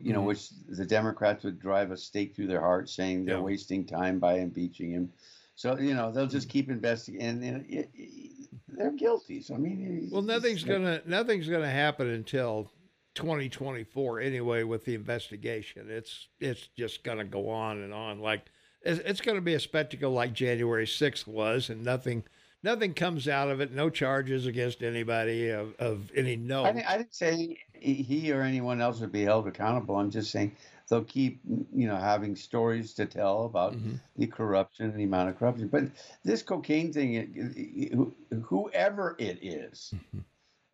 You 0.00 0.12
know, 0.12 0.22
Mhm. 0.22 0.26
which 0.26 0.50
the 0.68 0.86
Democrats 0.86 1.42
would 1.42 1.58
drive 1.58 1.90
a 1.90 1.96
stake 1.96 2.36
through 2.36 2.46
their 2.46 2.60
heart, 2.60 2.88
saying 2.88 3.24
they're 3.24 3.38
Yeah. 3.38 3.42
wasting 3.42 3.84
time 3.84 4.20
by 4.20 4.38
impeaching 4.38 4.92
him. 4.92 5.12
So 5.56 5.76
you 5.78 5.94
know 5.94 6.12
they'll 6.12 6.28
Mm. 6.28 6.30
just 6.38 6.48
keep 6.48 6.68
investigating, 6.70 7.26
and, 7.26 7.42
and 7.44 7.66
it, 7.68 7.90
it, 7.94 8.48
they're 8.68 8.92
guilty. 8.92 9.40
So 9.42 9.54
I 9.54 9.58
mean, 9.58 10.08
Well, 10.12 10.22
nothing's 10.22 10.62
gonna 10.62 11.02
nothing's 11.04 11.48
gonna 11.48 11.68
happen 11.70 12.06
until 12.08 12.70
2024 13.14 14.20
anyway 14.20 14.62
with 14.62 14.84
the 14.84 14.94
investigation. 14.94 15.90
It's 15.90 16.28
it's 16.38 16.68
just 16.76 17.02
gonna 17.02 17.24
go 17.24 17.48
on 17.48 17.82
and 17.82 17.92
on 17.92 18.20
like 18.20 18.42
it's, 18.82 19.00
it's 19.00 19.20
gonna 19.20 19.40
be 19.40 19.54
a 19.54 19.60
spectacle 19.60 20.12
like 20.12 20.32
January 20.32 20.86
6th 20.86 21.26
was, 21.26 21.70
and 21.70 21.82
nothing 21.84 22.22
nothing 22.62 22.94
comes 22.94 23.26
out 23.26 23.50
of 23.50 23.60
it. 23.60 23.72
No 23.72 23.90
charges 23.90 24.46
against 24.46 24.82
anybody 24.82 25.48
of, 25.48 25.74
of 25.80 26.12
any 26.14 26.36
note. 26.36 26.66
I, 26.66 26.72
didn't, 26.72 26.88
I 26.90 26.96
didn't 26.98 27.14
say 27.14 27.58
he 27.82 27.94
he 28.02 28.32
or 28.32 28.42
anyone 28.42 28.80
else 28.80 29.00
would 29.00 29.12
be 29.12 29.22
held 29.24 29.46
accountable. 29.48 29.96
I'm 29.96 30.10
just 30.10 30.30
saying 30.30 30.52
they'll 30.88 31.04
keep, 31.04 31.40
you 31.74 31.86
know, 31.86 31.96
having 31.96 32.36
stories 32.36 32.94
to 32.94 33.06
tell 33.06 33.44
about 33.44 33.74
Mhm. 33.74 33.98
the 34.16 34.26
corruption 34.26 34.86
and 34.90 34.98
the 34.98 35.04
amount 35.04 35.30
of 35.30 35.38
corruption. 35.38 35.68
But 35.68 35.84
this 36.24 36.42
cocaine 36.42 36.92
thing, 36.92 37.14
it- 37.14 37.30
it- 37.36 37.98
whoever 38.44 39.16
it 39.18 39.38
is, 39.42 39.94
Mhm. 39.94 40.24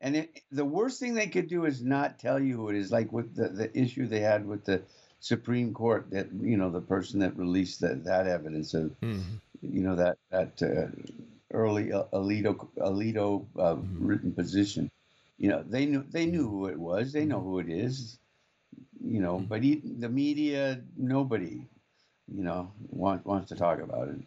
and 0.01 0.17
it, 0.17 0.43
the 0.51 0.65
worst 0.65 1.01
thing 1.01 1.15
they 1.15 1.29
could 1.29 1.49
do 1.49 1.65
is 1.65 1.83
not 1.83 2.19
tell 2.19 2.39
you 2.41 2.57
who 2.57 2.69
it 2.69 2.77
is. 2.77 2.91
Like 2.93 3.13
with 3.13 3.35
the, 3.35 3.49
the 3.49 3.79
issue 3.79 4.07
they 4.07 4.21
had 4.21 4.47
with 4.47 4.65
the 4.65 4.83
Supreme 5.21 5.73
Court, 5.73 6.11
that 6.11 6.29
you 6.33 6.57
know, 6.57 6.71
the 6.71 6.81
person 6.81 7.21
that 7.21 7.37
released 7.37 7.81
that 7.81 8.05
that 8.05 8.27
evidence 8.27 8.75
of, 8.75 8.93
Mhm. 9.01 9.23
you 9.63 9.81
know, 9.83 9.97
that 9.97 10.19
that 10.31 10.63
uh, 10.63 10.89
early 11.53 11.93
uh, 11.93 12.05
Alito 12.13 12.69
Alito 12.77 13.47
uh, 13.57 13.77
Mhm. 13.77 13.97
written 14.01 14.33
position. 14.33 14.91
You 15.39 15.49
know, 15.51 15.63
they 15.67 15.87
knew 15.87 16.05
they 16.11 16.27
knew 16.27 16.49
who 16.49 16.67
it 16.67 16.79
was. 16.79 17.13
They 17.13 17.25
know 17.25 17.41
Mhm. 17.41 17.43
who 17.43 17.59
it 17.61 17.69
is. 17.71 18.19
You 19.01 19.21
know, 19.21 19.39
Mhm. 19.39 19.49
but 19.49 19.63
he, 19.63 19.77
the 19.77 20.09
media, 20.09 20.85
nobody. 20.97 21.67
you 22.29 22.45
know, 22.45 22.73
wants 22.91 23.25
wants 23.25 23.49
to 23.51 23.57
talk 23.57 23.81
about 23.81 24.09
it. 24.09 24.21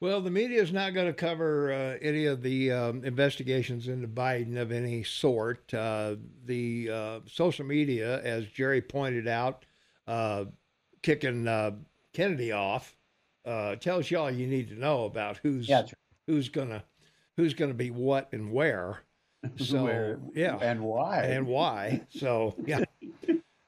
Well, 0.00 0.20
the 0.20 0.30
media 0.30 0.60
is 0.62 0.72
not 0.72 0.94
going 0.94 1.06
to 1.06 1.12
cover 1.14 1.72
uh, 1.72 1.98
any 2.02 2.26
of 2.26 2.42
the 2.42 2.70
um, 2.72 3.04
investigations 3.04 3.88
into 3.88 4.08
Biden 4.08 4.56
of 4.58 4.70
any 4.70 5.02
sort. 5.02 5.72
Uh, 5.72 6.16
the 6.44 6.90
uh, 6.90 7.20
social 7.26 7.64
media, 7.64 8.22
as 8.22 8.46
Jerry 8.46 8.82
pointed 8.82 9.26
out, 9.26 9.64
uh, 10.06 10.46
kicking 11.02 11.48
uh, 11.48 11.72
Kennedy 12.12 12.52
off, 12.52 12.96
uh, 13.46 13.76
tells 13.76 14.10
you 14.10 14.18
all 14.18 14.30
you 14.30 14.46
need 14.46 14.68
to 14.68 14.74
know 14.78 15.04
about 15.04 15.38
who's 15.38 15.68
Yeah, 15.68 15.86
who's 16.26 16.48
gonna 16.48 16.84
who's 17.36 17.54
gonna 17.54 17.74
be 17.74 17.90
what 17.90 18.32
and 18.32 18.52
where. 18.52 19.00
So 19.58 19.84
Where- 19.84 20.18
yeah, 20.34 20.56
and 20.60 20.82
why? 20.82 21.22
and 21.22 21.46
why. 21.46 22.02
So 22.10 22.54
yeah. 22.66 22.84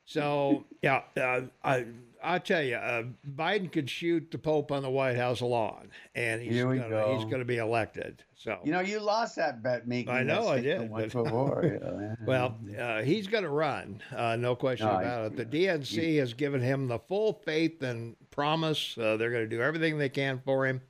So 0.05 0.65
yeah, 0.83 1.03
uh, 1.17 1.43
I 1.63 1.85
I 2.23 2.39
tell 2.39 2.63
you, 2.63 2.77
uh, 2.77 3.05
Biden 3.37 3.71
could 3.71 3.89
shoot 3.89 4.31
the 4.31 4.39
Pope 4.39 4.73
on 4.73 4.83
the 4.83 4.91
White 4.91 5.17
House 5.17 5.41
lawn, 5.43 5.91
and 6.15 6.41
he's 6.43 6.63
gonna, 6.63 6.89
go. 6.89 7.15
he's 7.15 7.25
going 7.27 7.39
to 7.39 7.45
be 7.45 7.59
elected. 7.59 8.25
So 8.35 8.59
You 8.65 8.73
know, 8.73 8.81
you 8.81 8.99
lost 9.01 9.37
that 9.37 9.63
bet 9.63 9.87
making. 9.87 10.13
I 10.13 10.23
know 10.25 10.49
I 10.49 10.61
did, 10.61 10.91
but- 10.91 11.13
before. 11.13 11.61
you 11.65 11.79
know, 11.79 11.99
yeah. 12.01 12.15
well, 12.27 12.57
uh, 12.79 13.03
he's 13.03 13.27
going 13.29 13.45
to 13.45 13.51
run, 13.51 14.01
uh, 14.17 14.35
no 14.37 14.57
question 14.57 14.87
No, 14.89 14.95
about 14.97 15.33
it. 15.39 15.51
The 15.51 15.67
DNC 15.67 16.19
has 16.19 16.35
given 16.35 16.61
him 16.61 16.89
the 16.89 16.99
full 16.99 17.35
faith 17.45 17.83
and 17.83 18.17
promise. 18.31 18.97
Uh, 18.99 19.17
they're 19.17 19.31
going 19.31 19.49
to 19.49 19.57
do 19.57 19.61
everything 19.63 19.99
they 19.99 20.09
can 20.09 20.41
for 20.45 20.67
him. 20.67 20.81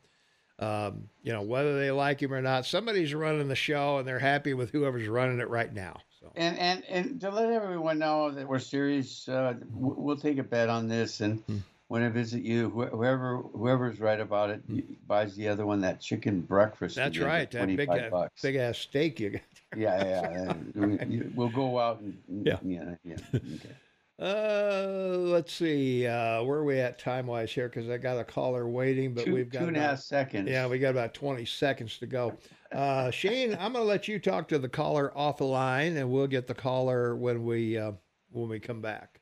Um, 0.60 1.08
you 1.22 1.32
know, 1.32 1.42
whether 1.42 1.78
they 1.78 1.90
like 1.90 2.20
him 2.20 2.34
or 2.34 2.42
not, 2.42 2.66
somebody's 2.66 3.14
running 3.14 3.46
the 3.48 3.54
show, 3.54 3.98
and 3.98 4.08
they're 4.08 4.18
happy 4.18 4.54
with 4.54 4.70
whoever's 4.70 5.06
running 5.06 5.38
it 5.38 5.48
right 5.48 5.72
now. 5.72 5.98
So 6.20 6.32
And 6.34 6.58
and 6.58 6.84
and 6.88 7.20
to 7.20 7.30
let 7.30 7.48
everyone 7.52 7.98
know 8.00 8.30
that 8.32 8.48
we're 8.48 8.58
serious, 8.58 9.28
uh, 9.28 9.54
we'll 9.72 10.16
take 10.16 10.38
a 10.38 10.42
bet 10.42 10.68
on 10.68 10.88
this. 10.88 11.20
And 11.20 11.40
Hmm. 11.46 11.58
when 11.86 12.02
I 12.02 12.08
visit 12.08 12.42
you, 12.42 12.70
wh- 12.70 12.90
whoever 12.90 13.36
whoever's 13.36 14.00
right 14.00 14.18
about 14.20 14.50
it 14.50 15.06
buys 15.06 15.36
the 15.36 15.46
other 15.46 15.64
one 15.64 15.80
that 15.82 16.00
chicken 16.00 16.40
breakfast. 16.40 16.96
that's 16.96 17.18
right. 17.18 17.48
That 17.52 17.68
big 17.68 17.88
uh, 17.88 18.28
big 18.42 18.56
ass 18.56 18.78
steak 18.78 19.20
you 19.20 19.30
got. 19.30 19.42
Yeah, 19.76 20.04
yeah. 20.04 20.50
and 20.50 20.72
we- 21.10 21.30
We'll 21.36 21.50
go 21.50 21.78
out 21.78 22.00
and 22.00 22.18
Yeah. 22.44 22.58
yeah, 22.64 22.94
yeah. 23.04 23.16
Okay. 23.32 23.70
Uh, 24.20 25.14
let's 25.16 25.52
see. 25.52 26.06
Uh, 26.06 26.42
where 26.42 26.58
are 26.58 26.64
we 26.64 26.80
at 26.80 26.98
time 26.98 27.26
wise 27.26 27.52
here? 27.52 27.68
Because 27.68 27.88
I 27.88 27.98
got 27.98 28.18
a 28.18 28.24
caller 28.24 28.68
waiting, 28.68 29.14
but 29.14 29.26
Two, 29.26 29.34
we've 29.34 29.48
got 29.48 29.60
two 29.60 29.68
and 29.68 29.76
a 29.76 29.80
half 29.80 30.00
seconds. 30.00 30.48
Yeah, 30.48 30.66
we 30.66 30.80
got 30.80 30.90
about 30.90 31.14
20 31.14 31.44
seconds 31.44 31.98
to 31.98 32.06
go. 32.06 32.36
Uh, 32.72 33.10
Shane, 33.12 33.52
I'm 33.52 33.72
going 33.72 33.84
to 33.84 33.88
let 33.88 34.08
you 34.08 34.18
talk 34.18 34.48
to 34.48 34.58
the 34.58 34.68
caller 34.68 35.16
off 35.16 35.38
the 35.38 35.44
line, 35.44 35.96
and 35.96 36.10
we'll 36.10 36.26
get 36.26 36.48
the 36.48 36.54
caller 36.54 37.14
when 37.14 37.44
we 37.44 37.78
uh, 37.78 37.92
when 38.32 38.48
we 38.48 38.58
come 38.58 38.80
back 38.80 39.20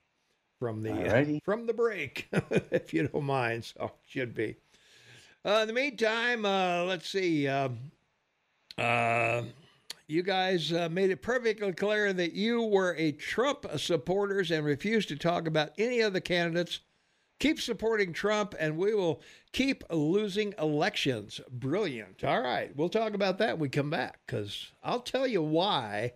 from 0.59 0.83
the 0.83 0.93
uh, 0.93 1.39
from 1.45 1.67
the 1.67 1.75
break, 1.75 2.29
if 2.33 2.95
you 2.95 3.07
don't 3.07 3.25
mind. 3.25 3.65
So 3.65 3.93
should 4.09 4.35
be. 4.35 4.57
Uh, 5.45 5.59
in 5.61 5.69
the 5.69 5.75
meantime, 5.75 6.47
uh, 6.47 6.85
let's 6.85 7.09
see. 7.09 7.47
Um 7.47 7.79
uh, 8.79 9.43
you 10.09 10.23
guys 10.23 10.73
uh, 10.73 10.89
made 10.89 11.11
it 11.11 11.23
perfectly 11.23 11.73
clear 11.73 12.13
that 12.13 12.33
you 12.33 12.63
were 12.63 12.95
a 12.97 13.13
Trump 13.13 13.67
supporters 13.77 14.51
and 14.51 14.65
refused 14.65 15.09
to 15.09 15.17
talk 15.17 15.47
about 15.47 15.73
any 15.79 16.01
of 16.01 16.13
the 16.13 16.21
candidates. 16.21 16.81
Keep 17.39 17.61
supporting 17.61 18.13
Trump, 18.13 18.55
and 18.59 18.79
we 18.79 18.95
will 18.95 19.21
keep 19.53 19.85
losing 19.91 20.55
elections. 20.59 21.41
Brilliant. 21.51 22.25
All 22.25 22.41
right, 22.41 22.75
we'll 22.75 22.89
talk 22.89 23.15
about 23.15 23.39
that 23.39 23.55
when 23.55 23.61
we 23.61 23.69
come 23.69 23.91
back 23.91 24.21
because 24.27 24.73
I'll 24.83 25.01
tell 25.01 25.27
you 25.27 25.43
why 25.43 26.13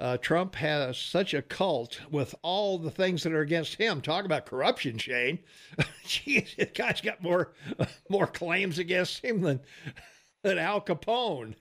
uh, 0.00 0.16
Trump 0.16 0.56
has 0.56 0.98
such 0.98 1.34
a 1.34 1.42
cult 1.42 2.00
with 2.10 2.34
all 2.42 2.78
the 2.78 2.90
things 2.90 3.22
that 3.22 3.32
are 3.34 3.42
against 3.42 3.74
him. 3.74 4.00
Talk 4.00 4.24
about 4.24 4.46
corruption, 4.46 4.98
Shane. 4.98 5.40
Jeez, 6.04 6.56
this 6.56 6.70
guy's 6.74 7.00
got 7.02 7.22
more 7.22 7.52
more 8.08 8.26
claims 8.26 8.78
against 8.78 9.22
him 9.22 9.42
than 9.42 9.60
than 10.42 10.58
Al 10.58 10.80
Capone. 10.80 11.54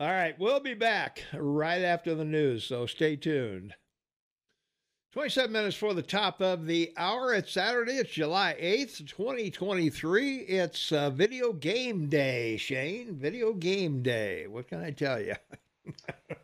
All 0.00 0.08
right, 0.08 0.34
we'll 0.38 0.60
be 0.60 0.72
back 0.72 1.24
right 1.34 1.82
after 1.82 2.14
the 2.14 2.24
news, 2.24 2.64
so 2.64 2.86
stay 2.86 3.16
tuned. 3.16 3.74
27 5.12 5.52
minutes 5.52 5.76
for 5.76 5.92
the 5.92 6.00
top 6.00 6.40
of 6.40 6.64
the 6.64 6.94
hour. 6.96 7.34
It's 7.34 7.52
Saturday. 7.52 7.92
It's 7.92 8.10
July 8.10 8.56
8th, 8.58 9.06
2023. 9.06 10.36
It's 10.36 10.90
uh, 10.90 11.10
video 11.10 11.52
game 11.52 12.08
day, 12.08 12.56
Shane. 12.56 13.14
Video 13.16 13.52
game 13.52 14.02
day. 14.02 14.46
What 14.46 14.68
can 14.68 14.82
I 14.82 14.90
tell 14.90 15.20
you? 15.20 15.34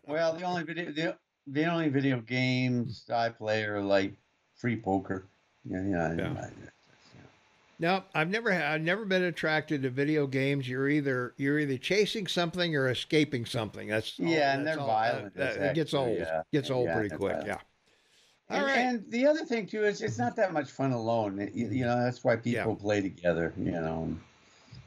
Well, 0.07 0.35
the 0.35 0.45
only 0.45 0.62
video 0.62 0.92
the, 0.92 1.16
the 1.47 1.64
only 1.64 1.88
video 1.88 2.21
games 2.21 3.05
I 3.12 3.29
play 3.29 3.64
are 3.64 3.83
like 3.83 4.14
free 4.55 4.77
poker. 4.77 5.27
Yeah, 5.64 5.83
yeah. 5.83 6.14
Yeah. 6.14 6.47
No, 7.78 8.02
I've 8.14 8.30
never 8.30 8.50
I've 8.52 8.80
never 8.80 9.04
been 9.04 9.24
attracted 9.24 9.82
to 9.82 9.90
video 9.90 10.26
games. 10.26 10.66
You're 10.68 10.88
either 10.88 11.34
you're 11.36 11.58
either 11.58 11.76
chasing 11.76 12.26
something 12.26 12.74
or 12.74 12.88
escaping 12.88 13.44
something. 13.44 13.88
That's 13.88 14.18
all- 14.18 14.26
Yeah, 14.26 14.54
and 14.56 14.66
that's 14.66 14.76
they're 14.76 14.80
all- 14.82 14.86
violent, 14.88 15.34
that- 15.36 15.56
it 15.58 15.74
gets 15.74 15.92
old. 15.92 16.16
yeah. 16.18 16.42
Gets 16.52 16.70
old 16.70 16.86
Yeah, 16.86 16.94
pretty 16.94 17.14
quick. 17.14 17.32
violent. 17.32 17.46
Yeah. 17.48 17.58
All 18.48 18.56
and, 18.58 18.66
right. 18.66 18.78
and 18.78 19.10
the 19.10 19.26
other 19.26 19.44
thing 19.44 19.66
too 19.66 19.84
is 19.84 20.00
it's 20.00 20.18
not 20.18 20.36
that 20.36 20.52
much 20.54 20.70
fun 20.70 20.92
alone. 20.92 21.38
It- 21.38 21.52
you, 21.52 21.68
you 21.68 21.84
know, 21.84 22.02
that's 22.02 22.24
why 22.24 22.36
people 22.36 22.76
play 22.76 23.02
together. 23.02 23.52
You 23.58 23.72
know. 23.72 24.16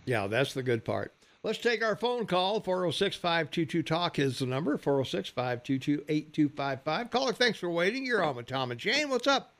Yeah, 0.06 0.26
that's 0.26 0.54
the 0.56 0.64
good 0.64 0.84
part. 0.84 1.14
Let's 1.44 1.60
take 1.60 1.84
our 1.84 1.96
phone 1.96 2.26
call. 2.26 2.60
406 2.60 3.16
522 3.18 3.84
Talk 3.84 4.18
is 4.20 4.40
the 4.40 4.46
number 4.48 4.78
406 4.78 5.30
522 5.30 6.04
8255. 6.10 7.12
Caller, 7.12 7.34
thanks 7.34 7.60
for 7.60 7.70
waiting. 7.70 8.06
You're 8.06 8.24
on 8.24 8.36
with 8.36 8.48
Tom 8.48 8.72
and 8.72 8.80
Jane. 8.80 9.10
What's 9.10 9.28
up? 9.28 9.54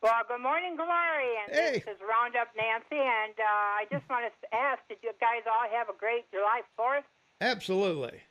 Well, 0.00 0.22
good 0.28 0.40
morning, 0.40 0.76
Glory, 0.76 1.34
and 1.42 1.54
Hey. 1.54 1.72
this 1.72 1.94
is 1.94 2.00
Roundup 2.08 2.48
Nancy, 2.56 3.02
and 3.02 3.34
uh, 3.34 3.42
I 3.42 3.84
just 3.90 4.08
want 4.08 4.30
to 4.30 4.54
ask, 4.54 4.78
did 4.88 4.98
you 5.02 5.10
guys 5.20 5.42
all 5.46 5.68
have 5.76 5.88
a 5.88 5.98
great 5.98 6.30
July 6.30 6.60
4th? 6.78 7.02
Absolutely. 7.40 8.22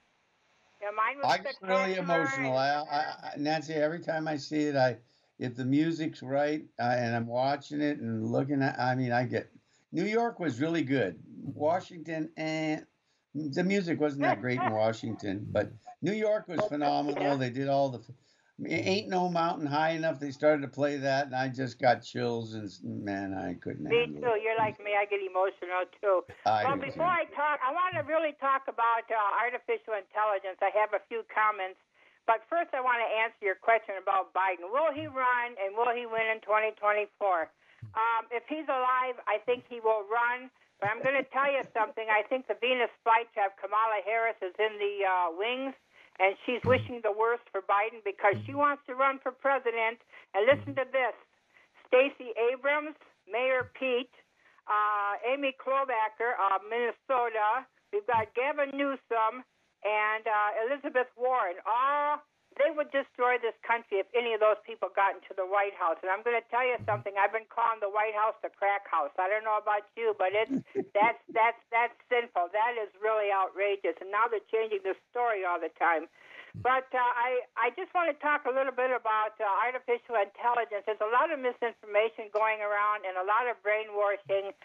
Yeah, 0.82 0.92
mine 0.96 1.18
was 1.18 1.26
I 1.26 1.38
get 1.44 1.56
really 1.62 1.96
emotional. 1.96 2.56
I, 2.56 2.70
I, 2.70 2.98
I, 3.00 3.34
Nancy, 3.38 3.74
every 3.74 4.00
time 4.00 4.28
I 4.30 4.38
see 4.38 4.64
it, 4.68 4.76
I 4.76 4.98
if 5.40 5.56
the 5.56 5.66
music's 5.66 6.24
right 6.24 6.66
uh, 6.80 6.84
and 6.84 7.16
I'm 7.16 7.28
watching 7.28 7.82
it 7.82 8.00
and 8.00 8.26
looking 8.26 8.62
at, 8.62 8.80
I 8.80 8.96
mean, 8.96 9.12
I 9.12 9.24
get. 9.26 9.50
New 9.92 10.06
York 10.06 10.40
was 10.40 10.60
really 10.60 10.84
good. 10.84 11.20
Washington 11.44 12.30
and 12.38 12.86
the 13.34 13.64
music 13.64 14.00
wasn't 14.00 14.24
that 14.24 14.42
great 14.42 14.62
in 14.62 14.72
Washington, 14.74 15.48
but 15.52 15.72
New 16.02 16.14
York 16.14 16.48
was 16.48 16.64
phenomenal. 16.66 17.38
They 17.38 17.50
did 17.50 17.68
all 17.68 17.90
the. 17.90 18.02
Ain't 18.66 19.10
no 19.10 19.30
mountain 19.30 19.70
high 19.70 19.94
enough. 19.94 20.18
They 20.18 20.34
started 20.34 20.66
to 20.66 20.68
play 20.68 20.98
that, 20.98 21.30
and 21.30 21.36
I 21.38 21.46
just 21.46 21.78
got 21.78 22.02
chills. 22.02 22.58
And 22.58 22.66
man, 22.82 23.38
I 23.38 23.54
couldn't 23.62 23.86
Me 23.86 24.10
too. 24.10 24.18
it. 24.18 24.42
You're 24.42 24.58
like 24.58 24.82
me. 24.82 24.98
I 24.98 25.06
get 25.06 25.22
emotional 25.22 25.86
too. 26.02 26.26
I 26.42 26.66
well, 26.66 26.74
before. 26.82 27.06
I 27.06 27.30
talk, 27.38 27.62
I 27.62 27.70
want 27.70 27.94
to 27.94 28.02
really 28.10 28.34
talk 28.42 28.66
about 28.66 29.06
uh, 29.14 29.46
artificial 29.46 29.94
intelligence. 29.94 30.58
I 30.66 30.74
have 30.74 30.98
a 30.98 31.06
few 31.06 31.22
comments, 31.30 31.78
but 32.26 32.42
first 32.50 32.74
I 32.74 32.82
want 32.82 32.98
to 33.06 33.10
answer 33.22 33.46
your 33.46 33.62
question 33.62 33.94
about 34.02 34.34
Biden. 34.34 34.74
Will 34.74 34.90
he 34.90 35.06
run 35.06 35.54
and 35.62 35.78
will 35.78 35.94
he 35.94 36.10
win 36.10 36.26
in 36.26 36.42
2024? 36.42 37.14
Um, 37.94 38.26
if 38.34 38.42
he's 38.50 38.66
alive, 38.66 39.22
I 39.30 39.38
think 39.46 39.70
he 39.70 39.78
will 39.86 40.02
run. 40.10 40.50
But 40.82 40.90
I'm 40.94 41.02
going 41.02 41.18
to 41.18 41.26
tell 41.34 41.50
you 41.50 41.66
something. 41.74 42.06
I 42.10 42.22
think 42.26 42.46
the 42.46 42.58
Venus 42.58 42.94
flightcraft 43.02 43.58
Kamala 43.62 44.02
Harris 44.06 44.38
is 44.42 44.54
in 44.62 44.78
the 44.78 44.94
uh, 45.06 45.28
wings, 45.34 45.74
and 46.20 46.36
she's 46.46 46.62
wishing 46.66 47.02
the 47.04 47.12
worst 47.12 47.44
for 47.52 47.62
Biden 47.62 48.02
because 48.04 48.36
she 48.46 48.54
wants 48.54 48.82
to 48.88 48.96
run 48.96 49.20
for 49.22 49.32
president. 49.32 50.02
And 50.34 50.46
listen 50.46 50.76
to 50.76 50.86
this: 50.90 51.16
Stacey 51.88 52.34
Abrams, 52.52 52.96
Mayor 53.30 53.70
Pete, 53.78 54.14
uh, 54.68 55.18
Amy 55.24 55.56
Klobuchar, 55.56 56.36
uh, 56.36 56.60
Minnesota. 56.66 57.66
We've 57.94 58.08
got 58.08 58.34
Gavin 58.36 58.76
Newsom 58.76 59.46
and 59.86 60.24
uh, 60.28 60.50
Elizabeth 60.68 61.08
Warren. 61.16 61.56
All 61.66 62.20
they 62.58 62.74
would 62.74 62.90
destroy 62.90 63.38
this 63.38 63.56
country 63.62 64.02
if 64.02 64.10
any 64.18 64.34
of 64.34 64.42
those 64.42 64.58
people 64.66 64.90
got 64.94 65.14
into 65.14 65.34
the 65.38 65.46
White 65.46 65.78
House. 65.78 65.98
And 66.02 66.10
I'm 66.10 66.26
going 66.26 66.38
to 66.38 66.48
tell 66.50 66.66
you 66.66 66.78
something. 66.86 67.14
I've 67.18 67.34
been 67.34 67.50
calling 67.50 67.82
the 67.82 67.90
White 67.90 68.18
House 68.18 68.38
the 68.42 68.50
crack 68.50 68.90
house. 68.90 69.14
I 69.18 69.30
don't 69.30 69.46
know 69.46 69.58
about 69.62 69.86
you, 69.94 70.18
but 70.18 70.34
it's 70.34 70.54
that's 70.98 71.22
that's 71.30 71.62
that's 71.70 71.98
sinful. 72.10 72.54
That 72.54 72.74
is 72.78 72.90
really 72.98 73.30
outrageous. 73.30 73.98
And 74.02 74.10
now 74.10 74.26
they're 74.30 74.46
changing 74.50 74.82
the 74.82 74.98
story 75.14 75.46
all 75.46 75.62
the 75.62 75.74
time. 75.78 76.10
But 76.58 76.90
uh, 76.90 76.98
I 76.98 77.46
I 77.54 77.70
just 77.78 77.94
want 77.94 78.10
to 78.10 78.18
talk 78.18 78.50
a 78.50 78.54
little 78.54 78.74
bit 78.74 78.90
about 78.90 79.38
uh, 79.38 79.46
artificial 79.62 80.18
intelligence. 80.18 80.90
There's 80.90 81.04
a 81.04 81.14
lot 81.14 81.30
of 81.30 81.38
misinformation 81.38 82.34
going 82.34 82.66
around 82.66 83.06
and 83.06 83.14
a 83.22 83.26
lot 83.26 83.46
of 83.46 83.62
brainwashing, 83.62 84.56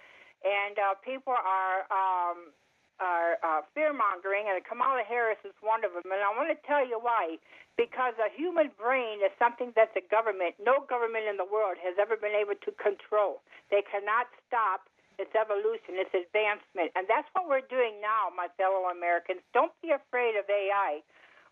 and 0.42 0.74
uh, 0.81 0.96
people 1.05 1.37
are. 1.37 1.85
Um, 1.92 2.57
are 3.03 3.43
uh, 3.43 3.67
fear 3.75 3.91
mongering, 3.91 4.47
and 4.47 4.62
Kamala 4.62 5.03
Harris 5.03 5.43
is 5.43 5.53
one 5.59 5.83
of 5.83 5.91
them. 5.91 6.15
And 6.15 6.23
I 6.23 6.31
want 6.31 6.55
to 6.55 6.59
tell 6.62 6.87
you 6.87 7.03
why. 7.03 7.43
Because 7.75 8.15
a 8.23 8.31
human 8.31 8.71
brain 8.79 9.25
is 9.25 9.33
something 9.41 9.75
that 9.75 9.97
the 9.97 10.05
government, 10.07 10.55
no 10.62 10.87
government 10.87 11.27
in 11.27 11.41
the 11.41 11.49
world, 11.49 11.81
has 11.83 11.99
ever 11.99 12.15
been 12.15 12.37
able 12.37 12.55
to 12.55 12.71
control. 12.79 13.43
They 13.75 13.83
cannot 13.83 14.31
stop 14.47 14.87
its 15.19 15.33
evolution, 15.35 15.99
its 15.99 16.12
advancement. 16.12 16.93
And 16.95 17.09
that's 17.11 17.27
what 17.33 17.49
we're 17.49 17.67
doing 17.67 17.99
now, 17.99 18.31
my 18.31 18.49
fellow 18.55 18.93
Americans. 18.93 19.43
Don't 19.57 19.73
be 19.83 19.91
afraid 19.91 20.37
of 20.38 20.47
AI. 20.47 21.03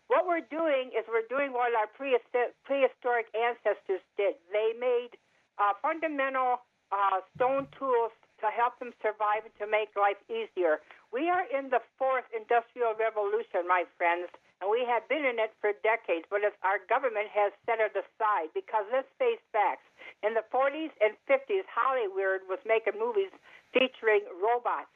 What 0.07 0.27
we're 0.27 0.45
doing 0.45 0.93
is 0.93 1.07
we're 1.07 1.27
doing 1.31 1.53
what 1.53 1.73
our 1.73 1.87
prehistoric 1.87 3.27
ancestors 3.33 4.03
did. 4.15 4.35
They 4.51 4.75
made 4.77 5.15
uh, 5.57 5.73
fundamental 5.81 6.63
uh, 6.91 7.23
stone 7.35 7.67
tools 7.79 8.11
to 8.41 8.49
help 8.51 8.77
them 8.81 8.91
survive 8.99 9.45
and 9.45 9.55
to 9.61 9.69
make 9.69 9.93
life 9.95 10.19
easier. 10.27 10.81
We 11.11 11.27
are 11.27 11.43
in 11.51 11.67
the 11.67 11.83
fourth 11.99 12.23
industrial 12.31 12.95
revolution, 12.95 13.67
my 13.67 13.83
friends, 13.99 14.31
and 14.63 14.71
we 14.71 14.87
have 14.87 15.03
been 15.11 15.27
in 15.27 15.43
it 15.43 15.51
for 15.59 15.75
decades, 15.83 16.23
but 16.31 16.39
our 16.63 16.79
government 16.87 17.27
has 17.35 17.51
set 17.67 17.83
it 17.83 17.91
aside 17.91 18.47
because 18.55 18.87
let's 18.95 19.11
face 19.19 19.43
facts. 19.51 19.83
In 20.23 20.31
the 20.33 20.47
40s 20.47 20.95
and 21.03 21.19
50s, 21.27 21.67
Hollywood 21.67 22.47
was 22.47 22.63
making 22.63 22.95
movies 22.95 23.33
featuring 23.75 24.23
robots. 24.39 24.93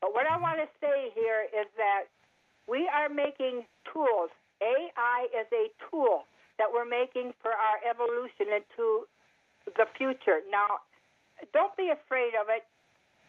But 0.00 0.16
what 0.16 0.24
I 0.24 0.40
want 0.40 0.56
to 0.64 0.68
say 0.80 1.12
here 1.12 1.44
is 1.52 1.68
that 1.76 2.08
we 2.64 2.88
are 2.88 3.12
making 3.12 3.68
tools. 3.92 4.32
AI 4.64 5.28
is 5.36 5.48
a 5.52 5.68
tool 5.90 6.24
that 6.56 6.72
we're 6.72 6.88
making 6.88 7.36
for 7.44 7.52
our 7.52 7.78
evolution 7.84 8.56
into 8.56 9.04
the 9.76 9.84
future. 9.98 10.40
Now, 10.48 10.80
don't 11.52 11.76
be 11.76 11.90
afraid 11.90 12.32
of 12.38 12.48
it 12.48 12.64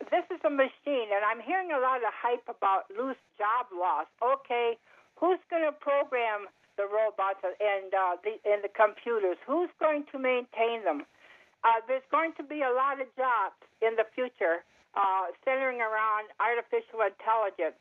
this 0.07 0.23
is 0.31 0.39
a 0.47 0.49
machine, 0.49 1.11
and 1.11 1.27
I'm 1.27 1.43
hearing 1.43 1.75
a 1.75 1.79
lot 1.83 1.99
of 1.99 2.11
hype 2.15 2.47
about 2.47 2.87
loose 2.95 3.19
job 3.35 3.67
loss. 3.75 4.07
Okay, 4.23 4.79
who's 5.19 5.43
going 5.51 5.67
to 5.67 5.75
program 5.75 6.47
the 6.79 6.87
robots 6.87 7.43
and 7.43 7.91
uh, 7.91 8.15
the 8.23 8.39
and 8.47 8.63
the 8.63 8.71
computers? 8.71 9.35
Who's 9.43 9.69
going 9.83 10.07
to 10.11 10.17
maintain 10.17 10.87
them? 10.87 11.03
Uh, 11.67 11.83
there's 11.91 12.07
going 12.07 12.31
to 12.39 12.43
be 12.47 12.63
a 12.63 12.71
lot 12.71 13.03
of 13.03 13.11
jobs 13.19 13.59
in 13.83 13.99
the 13.99 14.07
future 14.15 14.63
uh, 14.95 15.35
centering 15.43 15.83
around 15.83 16.31
artificial 16.39 17.03
intelligence. 17.03 17.75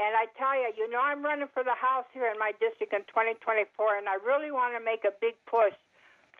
And 0.00 0.16
I 0.16 0.26
tell 0.34 0.56
you, 0.56 0.72
you 0.74 0.88
know, 0.90 0.98
I'm 0.98 1.22
running 1.22 1.46
for 1.52 1.62
the 1.62 1.76
House 1.76 2.08
here 2.10 2.26
in 2.26 2.40
my 2.40 2.56
district 2.58 2.90
in 2.90 3.04
2024, 3.12 3.70
and 4.00 4.08
I 4.08 4.16
really 4.24 4.50
want 4.50 4.74
to 4.74 4.82
make 4.82 5.04
a 5.04 5.14
big 5.20 5.38
push 5.46 5.76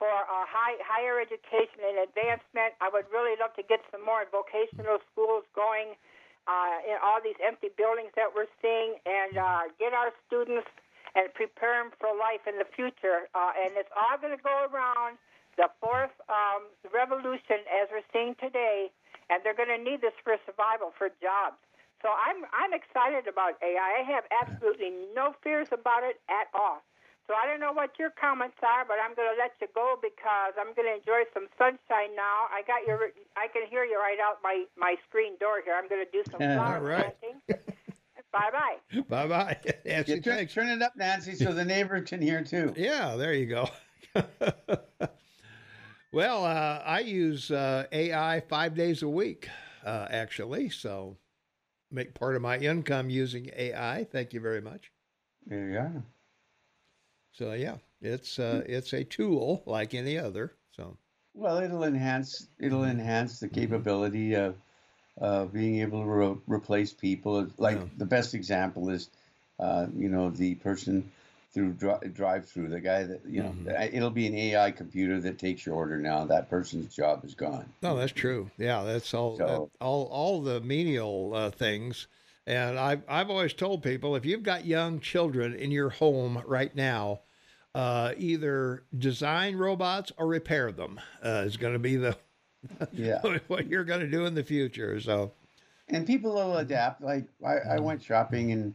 for 0.00 0.08
high, 0.08 0.80
higher 0.80 1.20
education 1.20 1.84
and 1.84 2.08
advancement. 2.08 2.72
I 2.80 2.88
would 2.88 3.04
really 3.12 3.36
love 3.36 3.52
to 3.60 3.64
get 3.68 3.84
some 3.92 4.00
more 4.00 4.24
vocational 4.32 4.96
schools 5.12 5.44
going 5.52 6.00
uh, 6.48 6.80
in 6.88 6.96
all 7.04 7.20
these 7.20 7.36
empty 7.44 7.68
buildings 7.76 8.08
that 8.16 8.32
we're 8.32 8.48
seeing 8.64 8.96
and 9.04 9.36
uh, 9.36 9.68
get 9.76 9.92
our 9.92 10.08
students 10.24 10.66
and 11.12 11.28
prepare 11.36 11.84
them 11.84 11.92
for 12.00 12.08
life 12.16 12.48
in 12.48 12.56
the 12.56 12.64
future. 12.72 13.28
Uh, 13.36 13.52
and 13.60 13.76
it's 13.76 13.92
all 13.92 14.16
going 14.16 14.32
to 14.32 14.40
go 14.40 14.64
around 14.72 15.20
the 15.60 15.68
fourth 15.84 16.14
um, 16.32 16.72
revolution 16.88 17.60
as 17.68 17.92
we're 17.92 18.06
seeing 18.08 18.32
today, 18.40 18.88
and 19.28 19.44
they're 19.44 19.58
going 19.58 19.68
to 19.68 19.82
need 19.82 20.00
this 20.00 20.16
for 20.24 20.40
survival, 20.48 20.96
for 20.96 21.12
jobs. 21.20 21.60
So 22.00 22.08
I'm 22.08 22.48
I'm 22.56 22.72
excited 22.72 23.28
about 23.28 23.60
AI. 23.60 24.00
I 24.00 24.02
have 24.08 24.24
absolutely 24.32 24.88
no 25.12 25.36
fears 25.44 25.68
about 25.68 26.00
it 26.00 26.16
at 26.32 26.48
all. 26.56 26.80
So 27.31 27.37
I 27.38 27.47
don't 27.47 27.61
know 27.61 27.73
what 27.73 27.95
your 27.97 28.11
comments 28.11 28.59
are, 28.59 28.83
but 28.85 28.97
I'm 28.99 29.14
going 29.14 29.31
to 29.31 29.38
let 29.38 29.55
you 29.62 29.69
go 29.73 29.95
because 30.03 30.59
I'm 30.59 30.75
going 30.75 30.90
to 30.90 30.99
enjoy 30.99 31.31
some 31.33 31.47
sunshine 31.57 32.19
now. 32.19 32.51
I 32.51 32.66
got 32.66 32.83
your, 32.85 32.99
I 33.37 33.47
can 33.47 33.71
hear 33.71 33.85
you 33.85 34.03
right 34.03 34.19
out 34.19 34.38
my 34.43 34.64
my 34.77 34.97
screen 35.09 35.38
door 35.38 35.62
here. 35.64 35.79
I'm 35.79 35.88
going 35.88 36.05
to 36.05 36.11
do 36.11 36.25
some 36.29 36.40
flower 36.59 36.83
right. 36.83 37.14
planting. 37.23 37.38
bye 38.33 38.51
bye. 38.51 39.03
Bye 39.09 39.29
bye. 39.29 39.57
Nancy, 39.87 40.14
Yeah, 40.14 40.19
turn, 40.19 40.47
turn 40.49 40.69
it 40.71 40.83
up, 40.83 40.97
Nancy, 40.97 41.37
so 41.37 41.53
the 41.53 41.64
neighbor 41.64 42.01
can 42.01 42.21
hear 42.21 42.43
too. 42.43 42.75
Yeah, 42.77 43.14
there 43.14 43.33
you 43.33 43.47
go. 43.47 43.69
well, 46.11 46.45
uh, 46.45 46.83
I 46.85 46.99
use 46.99 47.53
uh, 47.53 47.87
AI 47.93 48.40
five 48.49 48.75
days 48.75 49.05
a 49.05 49.09
week, 49.09 49.49
uh, 49.87 50.09
actually. 50.11 50.69
So 50.71 51.16
make 51.93 52.12
part 52.12 52.35
of 52.35 52.43
my 52.43 52.59
income 52.59 53.09
using 53.09 53.51
AI. 53.57 54.03
Thank 54.11 54.33
you 54.33 54.40
very 54.40 54.61
much. 54.61 54.90
There 55.47 55.69
you 55.71 55.79
are. 55.79 56.03
So 57.40 57.55
yeah, 57.55 57.76
it's 58.03 58.38
uh, 58.38 58.62
it's 58.66 58.92
a 58.92 59.03
tool 59.03 59.62
like 59.64 59.94
any 59.94 60.18
other. 60.18 60.53
So 60.76 60.98
Well, 61.33 61.57
it'll 61.57 61.85
enhance 61.85 62.46
it'll 62.59 62.85
enhance 62.85 63.40
the 63.40 63.48
capability 63.48 64.35
of 64.35 64.57
uh, 65.18 65.46
being 65.46 65.81
able 65.81 66.03
to 66.03 66.07
re- 66.11 66.37
replace 66.46 66.92
people. 66.92 67.46
Like 67.57 67.79
Yeah. 67.79 67.85
the 67.96 68.05
best 68.05 68.35
example 68.35 68.90
is, 68.90 69.09
uh, 69.59 69.87
you 69.96 70.11
know, 70.11 70.29
the 70.29 70.55
person 70.57 71.11
through 71.55 71.72
dri- 71.72 72.11
drive-through, 72.12 72.68
the 72.68 72.79
guy 72.81 73.05
that 73.05 73.24
you 73.26 73.42
know, 73.42 73.55
Mhm. 73.64 73.94
it'll 73.94 74.11
be 74.11 74.26
an 74.26 74.35
AI 74.35 74.70
computer 74.70 75.18
that 75.20 75.38
takes 75.38 75.64
your 75.64 75.76
order 75.76 75.96
now. 75.96 76.26
That 76.26 76.50
person's 76.50 76.94
job 76.94 77.24
is 77.24 77.35
gone. 77.35 77.72
no, 77.83 77.96
that's 77.96 78.12
true. 78.12 78.50
Yeah, 78.59 78.83
that's 78.85 79.14
all 79.14 79.38
So- 79.38 79.46
that- 79.46 79.85
all 79.87 80.05
all 80.09 80.42
the 80.42 80.61
menial 80.61 81.33
uh, 81.35 81.50
things. 81.50 82.07
And 82.46 82.79
I've 82.79 83.03
I've 83.09 83.31
always 83.31 83.55
told 83.55 83.83
people 83.83 84.14
if 84.14 84.26
you've 84.26 84.42
got 84.42 84.66
young 84.66 85.00
children 85.00 85.55
in 85.55 85.70
your 85.70 85.88
home 85.88 86.42
right 86.46 86.74
now, 86.76 87.20
uh, 87.74 88.12
either 88.16 88.85
design 88.96 89.56
robots 89.56 90.12
or 90.16 90.26
repair 90.26 90.72
them 90.72 91.00
uh, 91.24 91.42
is 91.46 91.56
going 91.56 91.72
to 91.72 91.78
be 91.78 91.96
the 91.96 92.16
Yeah. 92.92 93.20
what 93.48 93.66
you're 93.68 93.85
going 93.85 94.00
to 94.00 94.09
do 94.09 94.26
in 94.26 94.35
the 94.35 94.42
future. 94.44 95.00
So 95.00 95.33
and 95.88 96.06
people 96.06 96.35
will 96.35 96.56
adapt. 96.59 97.02
Like 97.02 97.26
I, 97.44 97.54
I 97.74 97.76
Mhm. 97.78 97.83
went 97.83 98.02
shopping 98.02 98.52
and 98.52 98.74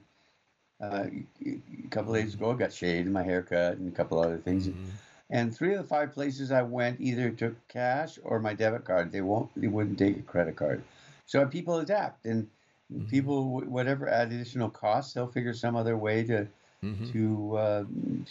uh, 0.81 1.05
a 1.45 1.88
couple 1.89 2.13
days 2.13 2.34
ago, 2.34 2.51
I 2.51 2.55
got 2.55 2.73
shaved, 2.73 3.10
my 3.10 3.23
haircut, 3.23 3.77
and 3.77 3.91
a 3.91 3.95
couple 3.95 4.19
other 4.19 4.38
things. 4.38 4.67
Mm-hmm. 4.67 4.89
And 5.29 5.55
three 5.55 5.73
of 5.73 5.81
the 5.81 5.88
five 5.88 6.13
places 6.13 6.51
I 6.51 6.62
went 6.63 6.99
either 6.99 7.31
took 7.31 7.55
cash 7.69 8.19
or 8.23 8.39
my 8.39 8.53
debit 8.53 8.84
card. 8.84 9.12
They 9.12 9.21
won't. 9.21 9.49
They 9.55 9.67
wouldn't 9.67 9.97
take 9.97 10.17
a 10.17 10.21
credit 10.21 10.55
card. 10.55 10.84
So 11.25 11.45
people 11.45 11.77
adapt, 11.79 12.25
and 12.25 12.47
Mhm. 12.93 13.10
people 13.10 13.62
whatever 13.62 14.08
additional 14.08 14.69
costs, 14.69 15.13
they'll 15.13 15.27
figure 15.31 15.53
some 15.53 15.75
other 15.75 15.97
way 15.97 16.23
to 16.25 16.47
Mhm. 16.86 17.12
to 17.12 17.58
uh, 17.58 17.84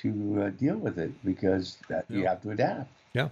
to 0.03 0.43
uh, 0.43 0.51
deal 0.51 0.77
with 0.77 0.99
it 0.99 1.13
because 1.25 1.77
that, 1.89 2.07
you 2.09 2.27
have 2.27 2.41
to 2.43 2.51
adapt. 2.51 2.91
Yeah. 3.15 3.29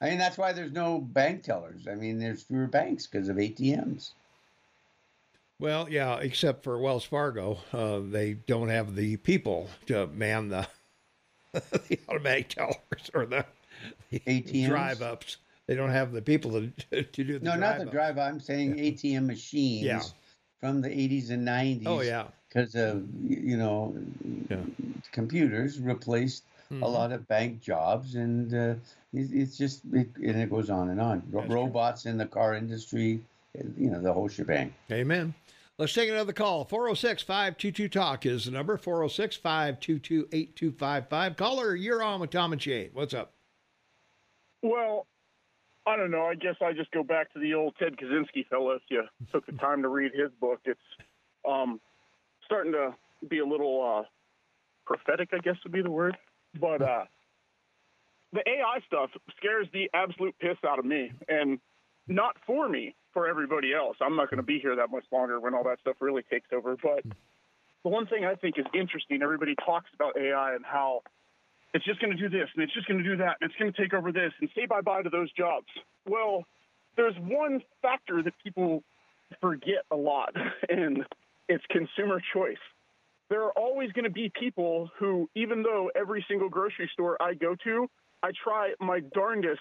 I 0.00 0.08
mean 0.10 0.18
that's 0.18 0.36
why 0.38 0.52
there's 0.52 0.72
no 0.72 1.00
bank 1.00 1.42
tellers. 1.44 1.86
I 1.88 1.94
mean 1.94 2.18
there's 2.18 2.42
fewer 2.42 2.66
banks 2.66 3.06
because 3.06 3.28
of 3.28 3.36
ATMs. 3.36 4.12
well, 5.58 5.88
yeah, 5.88 6.18
except 6.18 6.64
for 6.64 6.78
Wells 6.78 7.04
Fargo, 7.04 7.58
uh, 7.72 8.00
they 8.00 8.34
don't 8.34 8.68
have 8.68 8.96
the 8.96 9.16
people 9.18 9.68
to 9.86 10.06
man 10.08 10.48
the 10.48 10.66
the 11.52 11.98
automatic 12.08 12.48
tellers 12.48 13.10
or 13.14 13.26
the, 13.26 13.44
the 14.10 14.20
ATMs? 14.26 14.66
drive 14.68 15.02
ups. 15.02 15.36
They 15.66 15.74
don't 15.76 15.90
have 15.90 16.12
the 16.12 16.22
people 16.22 16.50
to 16.52 17.02
to 17.02 17.24
do 17.24 17.38
the 17.38 17.44
No, 17.44 17.54
not 17.56 17.78
the 17.78 17.84
drive-ups. 17.86 18.28
I'm 18.28 18.40
saying 18.40 18.76
ATM 18.78 19.26
machines 19.26 19.82
Yeah. 19.84 20.02
from 20.60 20.80
the 20.80 20.88
80s 20.88 21.30
and 21.30 21.46
90s. 21.46 21.86
Oh 21.86 22.00
yeah, 22.00 22.26
because 22.52 22.74
of 22.74 23.06
you 23.24 23.56
know 23.56 23.94
Yeah. 24.50 24.60
computers 25.12 25.80
replaced 25.80 26.44
a 26.70 26.74
Mhm. 26.74 26.92
lot 26.92 27.12
of 27.12 27.26
bank 27.28 27.60
jobs 27.60 28.14
and 28.14 28.52
uh, 28.54 28.74
it, 29.12 29.30
it's 29.32 29.56
just 29.56 29.84
it, 29.92 30.08
and 30.16 30.36
it 30.40 30.50
goes 30.50 30.70
on 30.70 30.90
and 30.90 31.00
on 31.00 31.22
Ro- 31.30 31.40
That's 31.40 31.46
true. 31.46 31.54
robots 31.56 32.06
in 32.06 32.16
the 32.18 32.26
car 32.26 32.54
industry 32.54 33.20
uh, 33.58 33.62
you 33.76 33.90
know 33.90 34.00
the 34.00 34.12
whole 34.12 34.28
shebang 34.28 34.72
Amen. 34.90 35.34
Let's 35.78 35.94
take 35.94 36.10
another 36.10 36.34
call. 36.34 36.64
406 36.66 37.22
522 37.22 37.88
Talk 37.88 38.26
is 38.26 38.44
the 38.44 38.50
number 38.50 38.76
406 38.76 39.36
522 39.36 40.28
8255. 40.30 41.36
Caller, 41.36 41.74
you're 41.74 42.02
on 42.02 42.20
with 42.20 42.30
Tom 42.30 42.52
and 42.52 42.60
Shane. 42.62 42.90
What's 42.92 43.14
up? 43.14 43.32
Well, 44.62 45.06
I 45.86 45.96
don't 45.96 46.10
know. 46.10 46.26
I 46.26 46.34
guess 46.34 46.56
I 46.60 46.72
just 46.72 46.90
go 46.92 47.02
back 47.02 47.32
to 47.32 47.40
the 47.40 47.54
old 47.54 47.74
Ted 47.78 47.96
Kaczynski 47.96 48.46
fellow. 48.48 48.72
If 48.72 48.82
you 48.90 49.02
took 49.32 49.46
the 49.46 49.52
time 49.52 49.82
to 49.82 49.88
read 49.88 50.12
his 50.14 50.30
book, 50.40 50.60
it's 50.66 50.78
um, 51.48 51.80
starting 52.52 52.72
to 52.72 52.94
be 53.28 53.38
a 53.38 53.46
little 53.46 53.82
uh, 53.82 54.02
prophetic, 54.84 55.30
I 55.32 55.38
guess 55.38 55.56
would 55.64 55.72
be 55.72 55.80
the 55.80 55.90
word. 55.90 56.18
But 56.60 56.82
uh, 56.82 57.04
the 58.32 58.40
AI 58.46 58.80
stuff 58.86 59.08
scares 59.38 59.66
the 59.72 59.88
absolute 59.94 60.34
piss 60.38 60.58
out 60.66 60.78
of 60.78 60.84
me, 60.84 61.12
and 61.28 61.58
not 62.08 62.36
for 62.46 62.68
me, 62.68 62.94
for 63.14 63.26
everybody 63.26 63.72
else. 63.72 63.96
I'm 64.02 64.16
not 64.16 64.28
going 64.28 64.36
to 64.36 64.42
be 64.42 64.58
here 64.58 64.76
that 64.76 64.90
much 64.90 65.04
longer 65.10 65.40
when 65.40 65.54
all 65.54 65.64
that 65.64 65.80
stuff 65.80 65.96
really 66.00 66.22
takes 66.30 66.48
over. 66.52 66.76
But 66.76 67.04
the 67.84 67.88
one 67.88 68.06
thing 68.06 68.26
I 68.26 68.34
think 68.34 68.58
is 68.58 68.66
interesting, 68.74 69.22
everybody 69.22 69.54
talks 69.64 69.88
about 69.94 70.18
AI 70.18 70.54
and 70.54 70.64
how 70.64 71.02
it's 71.72 71.86
just 71.86 72.00
going 72.00 72.14
to 72.14 72.18
do 72.18 72.28
this 72.28 72.48
and 72.54 72.62
it's 72.62 72.74
just 72.74 72.86
going 72.86 73.02
to 73.02 73.08
do 73.08 73.16
that 73.16 73.38
and 73.40 73.50
it's 73.50 73.58
going 73.58 73.72
to 73.72 73.80
take 73.80 73.94
over 73.94 74.12
this 74.12 74.32
and 74.40 74.50
say 74.54 74.66
bye 74.66 74.82
bye 74.82 75.00
to 75.00 75.08
those 75.08 75.32
jobs. 75.32 75.66
Well, 76.06 76.44
there's 76.96 77.14
one 77.18 77.62
factor 77.80 78.22
that 78.22 78.34
people 78.44 78.82
forget 79.40 79.84
a 79.90 79.96
lot, 79.96 80.36
and 80.68 81.06
it's 81.48 81.64
consumer 81.70 82.20
choice. 82.34 82.56
There 83.30 83.42
are 83.42 83.52
always 83.52 83.90
going 83.92 84.04
to 84.04 84.10
be 84.10 84.30
people 84.38 84.90
who, 84.98 85.28
even 85.34 85.62
though 85.62 85.90
every 85.96 86.24
single 86.28 86.48
grocery 86.48 86.90
store 86.92 87.16
I 87.20 87.34
go 87.34 87.56
to, 87.64 87.88
I 88.22 88.30
try 88.44 88.74
my 88.80 89.00
darndest 89.14 89.60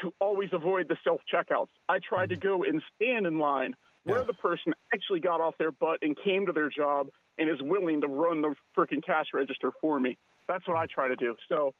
to 0.00 0.12
always 0.20 0.50
avoid 0.52 0.88
the 0.88 0.96
self 1.02 1.20
checkouts. 1.32 1.68
I 1.88 1.98
try 1.98 2.26
to 2.26 2.36
mm-hmm. 2.36 2.48
go 2.48 2.62
and 2.64 2.82
stand 2.94 3.26
in 3.26 3.38
line 3.38 3.74
where 4.04 4.20
Yeah. 4.20 4.24
the 4.24 4.34
person 4.34 4.72
actually 4.94 5.20
got 5.20 5.40
off 5.40 5.56
their 5.58 5.72
butt 5.72 5.98
and 6.02 6.16
came 6.24 6.46
to 6.46 6.52
their 6.52 6.70
job 6.70 7.08
and 7.38 7.50
is 7.50 7.60
willing 7.60 8.00
to 8.00 8.06
run 8.06 8.40
the 8.40 8.54
freaking 8.76 9.04
cash 9.04 9.26
register 9.34 9.72
for 9.80 9.98
me. 9.98 10.16
That's 10.46 10.66
what 10.66 10.76
I 10.76 10.86
try 10.86 11.08
to 11.08 11.16
do. 11.16 11.36
So 11.48 11.74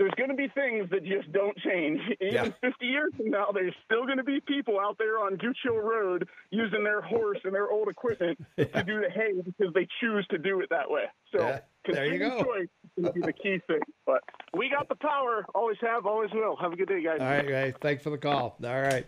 there's 0.00 0.14
going 0.16 0.30
to 0.30 0.34
be 0.36 0.48
things 0.48 0.88
that 0.90 1.04
just 1.04 1.30
don't 1.30 1.56
change. 1.58 2.00
Even 2.20 2.34
Yeah. 2.34 2.50
50 2.62 2.86
years 2.86 3.12
from 3.16 3.30
now, 3.30 3.48
there's 3.52 3.74
still 3.84 4.06
going 4.06 4.16
to 4.16 4.24
be 4.24 4.40
people 4.40 4.80
out 4.80 4.96
there 4.98 5.18
on 5.18 5.36
Gooch 5.36 5.58
Hill 5.62 5.76
Road 5.78 6.26
using 6.50 6.82
their 6.82 7.02
horse 7.02 7.38
and 7.44 7.54
their 7.54 7.70
old 7.70 7.88
equipment 7.88 8.38
to 8.56 8.64
do 8.84 9.00
the 9.02 9.10
hay 9.14 9.32
because 9.44 9.72
they 9.74 9.86
choose 10.00 10.26
to 10.30 10.38
do 10.38 10.60
it 10.60 10.70
that 10.70 10.90
way. 10.90 11.04
So 11.36 11.46
Yeah, 11.46 11.60
there 11.92 12.06
you 12.06 12.18
consumer 12.18 12.38
go. 12.38 12.44
choice 12.44 12.68
is 12.96 13.02
going 13.04 13.06
to 13.06 13.12
be 13.12 13.20
the 13.20 13.32
key 13.34 13.60
thing. 13.66 13.80
But 14.06 14.22
we 14.56 14.70
got 14.70 14.88
the 14.88 14.96
power. 14.96 15.44
Always 15.54 15.76
have, 15.82 16.06
always 16.06 16.30
will. 16.32 16.56
Have 16.56 16.72
a 16.72 16.76
good 16.76 16.88
day, 16.88 17.02
guys. 17.04 17.18
All 17.20 17.26
right, 17.26 17.46
guys. 17.48 17.74
Thanks 17.82 18.02
for 18.02 18.10
the 18.10 18.18
call. 18.18 18.56
All 18.64 18.80
right. 18.80 19.06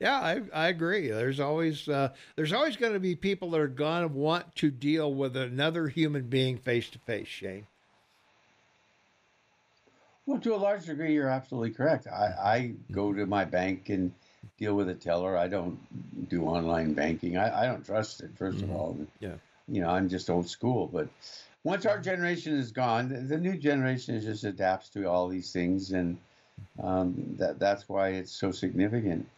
Yeah, 0.00 0.20
I, 0.20 0.42
I 0.52 0.68
agree. 0.68 1.08
There's 1.08 1.40
always 1.40 1.88
uh, 1.88 2.10
there's 2.36 2.52
always 2.52 2.76
going 2.76 2.92
to 2.92 3.00
be 3.00 3.14
people 3.16 3.50
that 3.52 3.60
are 3.60 3.68
going 3.68 4.02
to 4.02 4.08
want 4.12 4.54
to 4.56 4.70
deal 4.70 5.14
with 5.14 5.36
another 5.36 5.86
human 5.88 6.28
being 6.28 6.58
face 6.58 6.90
to 6.90 6.98
face. 6.98 7.28
Shane. 7.28 7.66
Well, 10.26 10.40
to 10.40 10.54
a 10.54 10.56
large 10.56 10.86
degree, 10.86 11.12
you're 11.12 11.28
absolutely 11.28 11.70
correct. 11.70 12.06
I, 12.06 12.24
I 12.42 12.74
go 12.90 13.12
to 13.12 13.26
my 13.26 13.44
bank 13.44 13.90
and 13.90 14.12
deal 14.58 14.74
with 14.74 14.88
a 14.88 14.94
teller. 14.94 15.36
I 15.36 15.48
don't 15.48 15.78
do 16.30 16.44
online 16.44 16.94
banking. 16.94 17.36
I, 17.36 17.62
I 17.62 17.66
don't 17.66 17.84
trust 17.84 18.22
it, 18.22 18.34
1st 18.36 18.62
of 18.62 18.70
all. 18.70 18.96
Yeah. 19.20 19.34
You 19.68 19.82
know, 19.82 19.90
I'm 19.90 20.08
just 20.08 20.30
old 20.30 20.48
school. 20.48 20.86
But 20.86 21.08
once 21.62 21.84
our 21.84 21.98
generation 21.98 22.54
is 22.54 22.72
gone, 22.72 23.08
the, 23.10 23.20
the 23.20 23.38
new 23.38 23.56
generation 23.56 24.18
just 24.20 24.44
adapts 24.44 24.88
to 24.90 25.04
all 25.04 25.28
these 25.28 25.52
things. 25.52 25.90
And 25.92 26.16
um, 26.82 27.36
that 27.38 27.58
that's 27.58 27.86
why 27.88 28.10
it's 28.10 28.32
so 28.32 28.50
significant. 28.50 29.28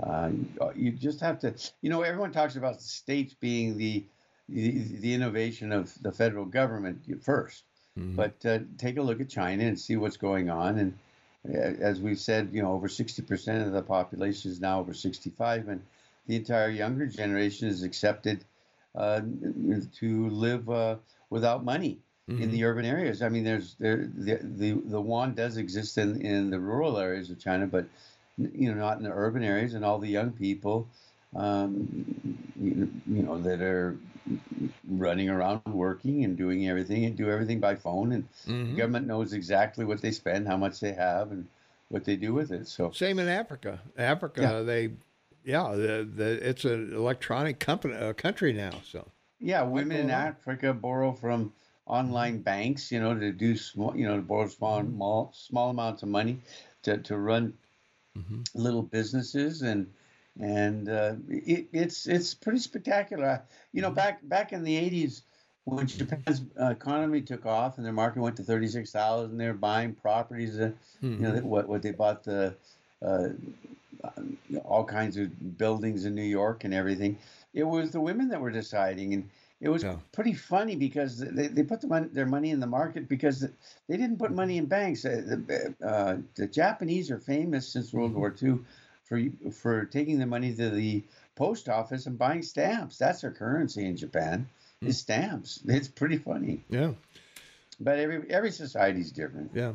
Uh, 0.00 0.30
you 0.76 0.92
just 0.92 1.18
have 1.20 1.40
to, 1.40 1.52
you 1.82 1.90
know, 1.90 2.02
everyone 2.02 2.30
talks 2.30 2.54
about 2.54 2.80
states 2.80 3.34
being 3.34 3.76
the, 3.76 4.04
the, 4.48 4.70
the 5.00 5.14
innovation 5.14 5.72
of 5.72 5.92
the 6.00 6.12
federal 6.12 6.44
government 6.44 7.08
1st 7.08 7.62
Mhm. 7.98 8.16
but 8.16 8.46
uh, 8.46 8.58
take 8.78 8.96
a 8.98 9.02
look 9.02 9.20
at 9.20 9.28
China 9.28 9.64
and 9.64 9.78
see 9.78 9.96
what's 9.96 10.16
going 10.16 10.50
on. 10.50 10.78
And 10.78 10.98
uh, 11.48 11.58
as 11.90 12.00
we've 12.00 12.18
said, 12.18 12.50
you 12.52 12.62
know, 12.62 12.72
over 12.72 12.88
60% 12.88 13.66
of 13.66 13.72
the 13.72 13.82
population 13.82 14.50
is 14.50 14.60
now 14.60 14.80
over 14.80 14.94
65, 14.94 15.68
and 15.68 15.82
the 16.26 16.36
entire 16.36 16.68
younger 16.70 17.06
generation 17.06 17.68
is 17.68 17.82
accepted 17.82 18.44
uh, 18.94 19.20
to 20.00 20.28
live 20.30 20.68
uh, 20.70 20.96
without 21.30 21.64
money 21.64 21.98
in 22.42 22.50
the 22.50 22.64
urban 22.64 22.84
areas. 22.84 23.22
I 23.22 23.28
mean, 23.28 23.44
there's 23.44 23.74
there 23.78 24.08
the 24.14 24.36
the, 24.42 24.72
the 24.72 25.00
yuan 25.02 25.34
does 25.34 25.56
exist 25.56 25.98
in, 25.98 26.20
in 26.20 26.50
the 26.50 26.60
rural 26.60 26.98
areas 26.98 27.30
of 27.30 27.38
China, 27.38 27.66
but 27.66 27.86
you 28.36 28.72
know, 28.72 28.78
not 28.78 28.98
in 28.98 29.04
the 29.04 29.10
urban 29.12 29.42
areas. 29.42 29.74
And 29.74 29.84
all 29.84 29.98
the 29.98 30.08
young 30.08 30.32
people, 30.32 30.88
um, 31.36 31.88
you, 32.60 32.90
you 33.06 33.22
know, 33.22 33.38
that 33.38 33.60
are 33.60 33.96
running 34.88 35.28
around 35.28 35.62
working 35.66 36.24
and 36.24 36.36
doing 36.36 36.68
everything 36.68 37.04
and 37.04 37.16
do 37.16 37.30
everything 37.30 37.60
by 37.60 37.74
phone 37.74 38.12
and 38.12 38.28
Mhm. 38.46 38.70
the 38.70 38.76
government 38.76 39.06
knows 39.06 39.32
exactly 39.32 39.84
what 39.84 40.00
they 40.00 40.10
spend, 40.10 40.46
how 40.46 40.56
much 40.56 40.80
they 40.80 40.92
have, 40.92 41.30
and 41.32 41.46
what 41.88 42.04
they 42.04 42.16
do 42.16 42.32
with 42.34 42.50
it. 42.50 42.66
So 42.66 42.90
Same 42.90 43.18
in 43.18 43.28
Africa. 43.28 43.80
Africa, 43.96 44.40
Yeah. 44.40 44.60
they, 44.62 44.90
yeah, 45.44 45.72
the, 45.74 46.08
the 46.14 46.48
it's 46.48 46.64
an 46.64 46.92
electronic 46.94 47.58
company 47.58 47.94
uh, 47.94 48.12
country 48.12 48.52
now. 48.52 48.70
So 48.84 49.06
yeah, 49.40 49.62
women 49.62 49.96
in 49.98 50.04
on? 50.06 50.10
Africa 50.10 50.74
borrow 50.74 51.12
from 51.12 51.52
online 51.86 52.42
banks, 52.42 52.90
you 52.92 53.00
know, 53.00 53.18
to 53.18 53.32
do 53.32 53.56
small, 53.56 53.96
you 53.96 54.06
know, 54.06 54.16
to 54.16 54.22
borrow 54.22 54.48
small, 54.48 54.82
small, 54.84 55.32
small 55.32 55.70
amounts 55.70 56.02
of 56.02 56.08
money 56.08 56.38
to, 56.82 56.98
to 56.98 57.16
run 57.16 57.54
Mhm. 58.16 58.44
little 58.54 58.82
businesses 58.82 59.62
and 59.62 59.86
and 60.40 60.88
uh, 60.88 61.14
it, 61.28 61.68
it's 61.72 62.06
it's 62.06 62.34
pretty 62.34 62.58
spectacular. 62.58 63.42
You 63.72 63.82
know, 63.82 63.90
back 63.90 64.26
back 64.28 64.52
in 64.52 64.62
the 64.64 64.76
'80s 64.76 65.22
when 65.64 65.86
Japan's 65.86 66.42
uh, 66.60 66.66
economy 66.66 67.20
took 67.20 67.46
off 67.46 67.76
and 67.76 67.84
their 67.86 67.92
market 67.92 68.20
went 68.20 68.36
to 68.36 68.42
36,000, 68.42 69.36
they 69.38 69.46
were 69.46 69.54
buying 69.54 69.94
properties. 69.94 70.58
Uh, 70.58 70.72
you 71.16 71.24
know 71.26 71.32
Mhm. 71.34 71.42
what 71.42 71.68
what 71.68 71.82
they 71.82 71.90
bought 71.92 72.24
the 72.24 72.54
uh, 73.02 73.28
all 74.64 74.84
kinds 74.84 75.16
of 75.16 75.58
buildings 75.58 76.04
in 76.04 76.14
New 76.14 76.22
York 76.22 76.64
and 76.64 76.72
everything. 76.74 77.18
It 77.54 77.64
was 77.64 77.90
the 77.90 78.00
women 78.00 78.28
that 78.28 78.40
were 78.40 78.50
deciding, 78.50 79.14
and 79.14 79.28
it 79.60 79.68
was 79.68 79.84
Yeah. 79.84 79.96
pretty 80.12 80.34
funny 80.34 80.76
because 80.76 81.18
they, 81.18 81.48
they 81.48 81.62
put 81.62 81.80
the 81.80 81.88
money, 81.88 82.08
their 82.12 82.26
money 82.26 82.50
in 82.50 82.60
the 82.60 82.66
market 82.66 83.08
because 83.08 83.40
they 83.88 83.96
didn't 83.96 84.18
put 84.18 84.32
money 84.32 84.58
in 84.58 84.66
banks. 84.66 85.04
Uh, 85.04 85.22
the, 85.46 85.74
uh, 85.86 86.16
the 86.36 86.46
Japanese 86.46 87.10
are 87.10 87.18
famous 87.18 87.68
since 87.68 87.92
World 87.92 88.14
War 88.14 88.30
II 88.30 88.60
for 89.08 89.20
for 89.50 89.86
taking 89.86 90.18
the 90.18 90.26
money 90.26 90.54
to 90.54 90.70
the 90.70 91.02
post 91.34 91.68
office 91.68 92.06
and 92.06 92.18
buying 92.18 92.42
stamps. 92.42 92.98
That's 92.98 93.22
their 93.22 93.30
currency 93.30 93.86
in 93.86 93.96
Japan. 93.96 94.48
Is 94.80 94.98
stamps. 94.98 95.60
It's 95.66 95.88
pretty 95.88 96.18
funny, 96.18 96.64
yeah, 96.68 96.92
but 97.80 97.98
every 97.98 98.30
every 98.30 98.52
society's 98.52 99.10
different. 99.10 99.50
yeah. 99.54 99.72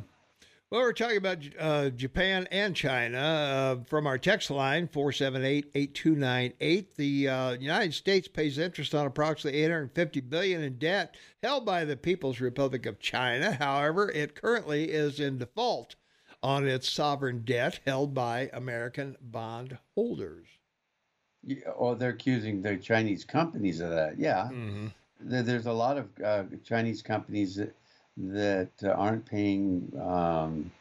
Well, 0.73 0.81
we're 0.81 0.93
talking 0.93 1.17
about 1.17 1.37
uh, 1.59 1.89
Japan 1.91 2.47
and 2.49 2.75
China 2.75 3.19
uh, 3.19 3.75
from 3.87 4.07
our 4.07 4.17
text 4.17 4.49
line, 4.49 4.87
478-8298. 4.87 6.95
The 6.95 7.29
uh, 7.29 7.51
United 7.51 7.93
States 7.93 8.27
pays 8.27 8.57
interest 8.57 8.95
on 8.95 9.05
approximately 9.05 9.61
850 9.61 10.21
billion 10.21 10.63
in 10.63 10.79
debt 10.79 11.15
held 11.43 11.63
by 11.63 11.85
the 11.85 11.95
People's 11.95 12.39
Republic 12.39 12.87
of 12.87 12.99
China. 12.99 13.51
However, 13.51 14.09
it 14.09 14.33
currently 14.33 14.85
is 14.85 15.19
in 15.19 15.37
default 15.37 15.95
on 16.43 16.67
its 16.67 16.89
sovereign 16.89 17.43
debt 17.43 17.81
held 17.85 18.13
by 18.13 18.49
American 18.53 19.17
bond 19.21 19.79
holders. 19.95 20.47
Yeah, 21.43 21.69
or 21.71 21.95
they're 21.95 22.09
accusing 22.11 22.61
the 22.61 22.77
Chinese 22.77 23.25
companies 23.25 23.79
of 23.81 23.91
that. 23.91 24.17
Yeah, 24.19 24.51
Mm-hmm. 24.51 24.87
There's 25.19 25.65
a 25.67 25.73
lot 25.73 25.97
of 25.97 26.07
uh, 26.23 26.43
Chinese 26.63 27.01
companies 27.01 27.55
that 27.55 27.73
that 28.17 28.71
aren't 28.83 29.25
paying, 29.25 29.91
um, 30.01 30.71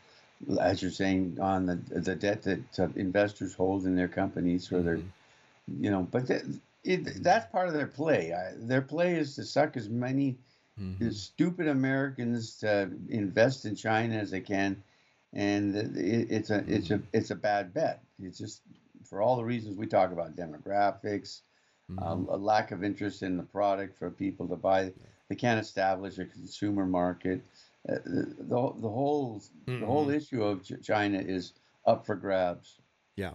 as 0.60 0.82
you're 0.82 0.90
saying, 0.90 1.38
on 1.40 1.66
the 1.66 1.76
the 1.76 2.14
debt 2.16 2.42
that 2.42 2.78
uh, 2.78 2.88
investors 2.96 3.54
hold 3.54 3.84
in 3.86 3.96
their 3.96 4.08
companies, 4.08 4.70
or 4.72 4.82
their, 4.82 5.00
you 5.80 5.90
know. 5.90 6.06
But 6.10 6.26
that, 6.28 6.42
it, 6.84 7.22
that's 7.22 7.46
part 7.52 7.68
of 7.68 7.74
their 7.74 7.86
play. 7.86 8.32
I, 8.32 8.52
their 8.56 8.82
play 8.82 9.14
is 9.16 9.34
to 9.36 9.44
suck 9.44 9.76
as 9.76 9.88
many 9.88 10.38
Mm-hmm. 10.80 11.10
stupid 11.10 11.68
Americans 11.68 12.56
to 12.58 12.90
invest 13.08 13.64
in 13.66 13.74
China 13.76 14.14
as 14.16 14.30
they 14.30 14.40
can, 14.40 14.82
and 15.32 15.76
it, 15.76 16.30
it's 16.30 16.50
a 16.50 16.64
it's 16.66 16.90
a 16.90 17.00
it's 17.12 17.30
a 17.30 17.34
bad 17.34 17.72
bet. 17.72 18.02
It's 18.22 18.38
just 18.38 18.62
for 19.04 19.20
all 19.22 19.36
the 19.36 19.44
reasons 19.44 19.76
we 19.76 19.86
talk 19.86 20.12
about 20.12 20.36
demographics, 20.36 21.40
uh, 22.00 22.16
a 22.28 22.36
lack 22.36 22.70
of 22.70 22.84
interest 22.84 23.22
in 23.22 23.36
the 23.36 23.42
product 23.42 23.98
for 23.98 24.10
people 24.10 24.48
to 24.48 24.56
buy. 24.56 24.92
They 25.28 25.34
can't 25.36 25.60
establish 25.60 26.18
a 26.18 26.24
consumer 26.24 26.86
market. 26.86 27.42
Uh, 27.88 27.94
the, 28.04 28.34
the 28.38 28.72
the 28.80 28.88
whole 28.88 29.42
the 29.66 29.86
whole 29.86 30.10
issue 30.10 30.42
of 30.42 30.64
Ch- 30.64 30.82
China 30.82 31.18
is 31.18 31.54
up 31.86 32.06
for 32.06 32.14
grabs. 32.14 32.80
Yeah. 33.16 33.32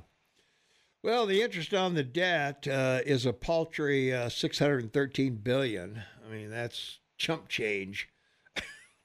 Well, 1.03 1.25
the 1.25 1.41
interest 1.41 1.73
on 1.73 1.93
the 1.93 2.03
debt 2.03 2.67
uh, 2.67 3.01
is 3.05 3.25
a 3.25 3.33
paltry 3.33 4.13
uh, 4.13 4.29
613 4.29 5.35
billion. 5.35 6.01
I 6.27 6.33
mean, 6.33 6.49
that's 6.49 6.99
chump 7.17 7.47
change. 7.47 8.09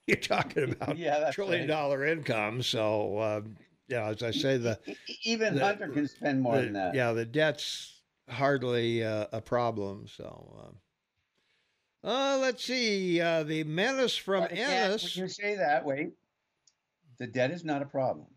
You're 0.07 0.17
talking 0.17 0.71
about 0.71 0.97
Yeah, 0.97 1.31
trillion 1.31 1.61
right. 1.61 1.67
dollar 1.67 2.05
income. 2.05 2.61
So, 2.61 3.17
uh, 3.17 3.41
yeah, 3.87 4.07
as 4.09 4.21
I 4.23 4.31
say, 4.31 4.57
the, 4.57 4.77
Even 5.23 5.55
the- 5.55 5.65
Hunter 5.65 5.87
can 5.87 6.07
spend 6.07 6.41
more 6.41 6.57
the- 6.57 6.63
than 6.63 6.73
that. 6.73 6.93
yeah, 6.95 7.13
the 7.13 7.25
debt's 7.25 8.01
hardly 8.29 9.03
uh, 9.03 9.27
a 9.31 9.39
problem. 9.41 10.07
So, 10.07 10.73
uh, 12.03 12.07
uh, 12.07 12.37
let's 12.39 12.63
see. 12.65 13.21
Uh, 13.21 13.43
the 13.43 13.63
menace 13.63 14.15
from 14.17 14.41
But 14.41 14.51
Ennis. 14.51 15.15
You 15.15 15.27
say 15.29 15.55
that, 15.55 15.85
wait, 15.85 16.11
the 17.17 17.27
debt 17.27 17.51
is 17.51 17.63
not 17.63 17.81
a 17.81 17.85
problem, 17.85 18.27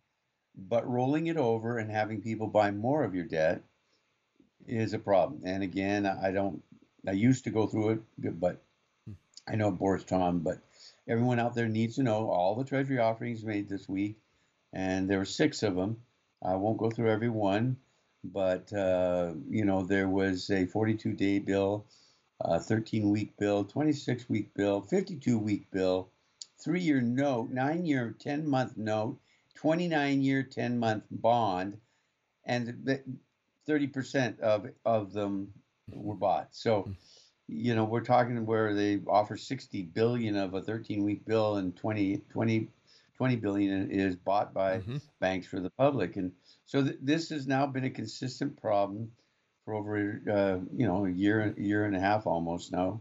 but 0.56 0.88
rolling 0.88 1.26
it 1.26 1.36
over 1.36 1.78
and 1.78 1.90
having 1.90 2.20
people 2.22 2.46
buy 2.46 2.70
more 2.70 3.02
of 3.02 3.12
your 3.14 3.24
debt 3.24 3.62
is 4.68 4.92
a 4.92 4.98
problem. 5.00 5.40
And 5.44 5.64
again, 5.64 6.06
I 6.06 6.30
don't. 6.30 6.62
I 7.08 7.12
used 7.12 7.44
to 7.44 7.50
go 7.50 7.66
through 7.66 7.90
it, 8.18 8.40
but 8.40 8.62
I 9.48 9.54
know 9.56 9.70
Boris 9.72 10.02
Tom. 10.04 10.40
But 10.40 10.58
everyone 11.08 11.38
out 11.38 11.54
there 11.54 11.68
needs 11.68 11.96
to 11.96 12.02
know 12.02 12.30
all 12.30 12.54
the 12.54 12.64
Treasury 12.64 12.98
offerings 12.98 13.44
made 13.44 13.68
this 13.68 13.88
week, 13.88 14.18
and 14.72 15.08
there 15.08 15.18
were 15.18 15.24
six 15.24 15.62
of 15.62 15.74
them. 15.74 15.98
I 16.42 16.56
won't 16.56 16.78
go 16.78 16.90
through 16.90 17.10
every 17.10 17.28
one, 17.28 17.76
but 18.24 18.72
uh, 18.72 19.32
you 19.48 19.64
know 19.64 19.82
there 19.84 20.08
was 20.08 20.50
a 20.50 20.66
42-day 20.66 21.40
bill, 21.40 21.86
a 22.40 22.58
13-week 22.58 23.36
bill, 23.38 23.64
26-week 23.64 24.54
bill, 24.54 24.82
52-week 24.82 25.70
bill, 25.70 26.10
three-year 26.58 27.00
note, 27.00 27.50
nine-year, 27.50 28.14
10-month 28.18 28.76
note, 28.76 29.18
29-year, 29.62 30.44
10-month 30.44 31.04
bond, 31.10 31.78
and 32.44 33.00
30% 33.68 34.40
of 34.40 34.66
of 34.84 35.12
them 35.12 35.52
were 35.92 36.14
bought. 36.14 36.48
So, 36.52 36.90
you 37.48 37.74
know, 37.74 37.84
we're 37.84 38.00
talking 38.00 38.44
where 38.46 38.74
they 38.74 39.00
offer 39.06 39.36
60 39.36 39.82
billion 39.82 40.36
of 40.36 40.54
a 40.54 40.60
13-week 40.62 41.24
bill 41.24 41.56
and 41.56 41.76
20, 41.76 42.18
20, 42.30 42.68
20 43.14 43.36
billion 43.36 43.90
is 43.90 44.16
bought 44.16 44.52
by 44.52 44.78
Mhm. 44.78 45.00
banks 45.20 45.46
for 45.46 45.60
the 45.60 45.70
public, 45.70 46.16
and 46.16 46.32
so 46.66 46.82
th- 46.82 46.98
this 47.00 47.28
has 47.30 47.46
now 47.46 47.66
been 47.66 47.84
a 47.84 47.90
consistent 47.90 48.60
problem 48.60 49.10
for 49.64 49.74
over 49.74 49.96
uh, 50.30 50.58
you 50.76 50.86
know 50.86 51.06
a 51.06 51.10
year, 51.10 51.54
year 51.56 51.84
and 51.86 51.96
a 51.96 52.00
half 52.00 52.26
almost 52.26 52.72
now, 52.72 53.00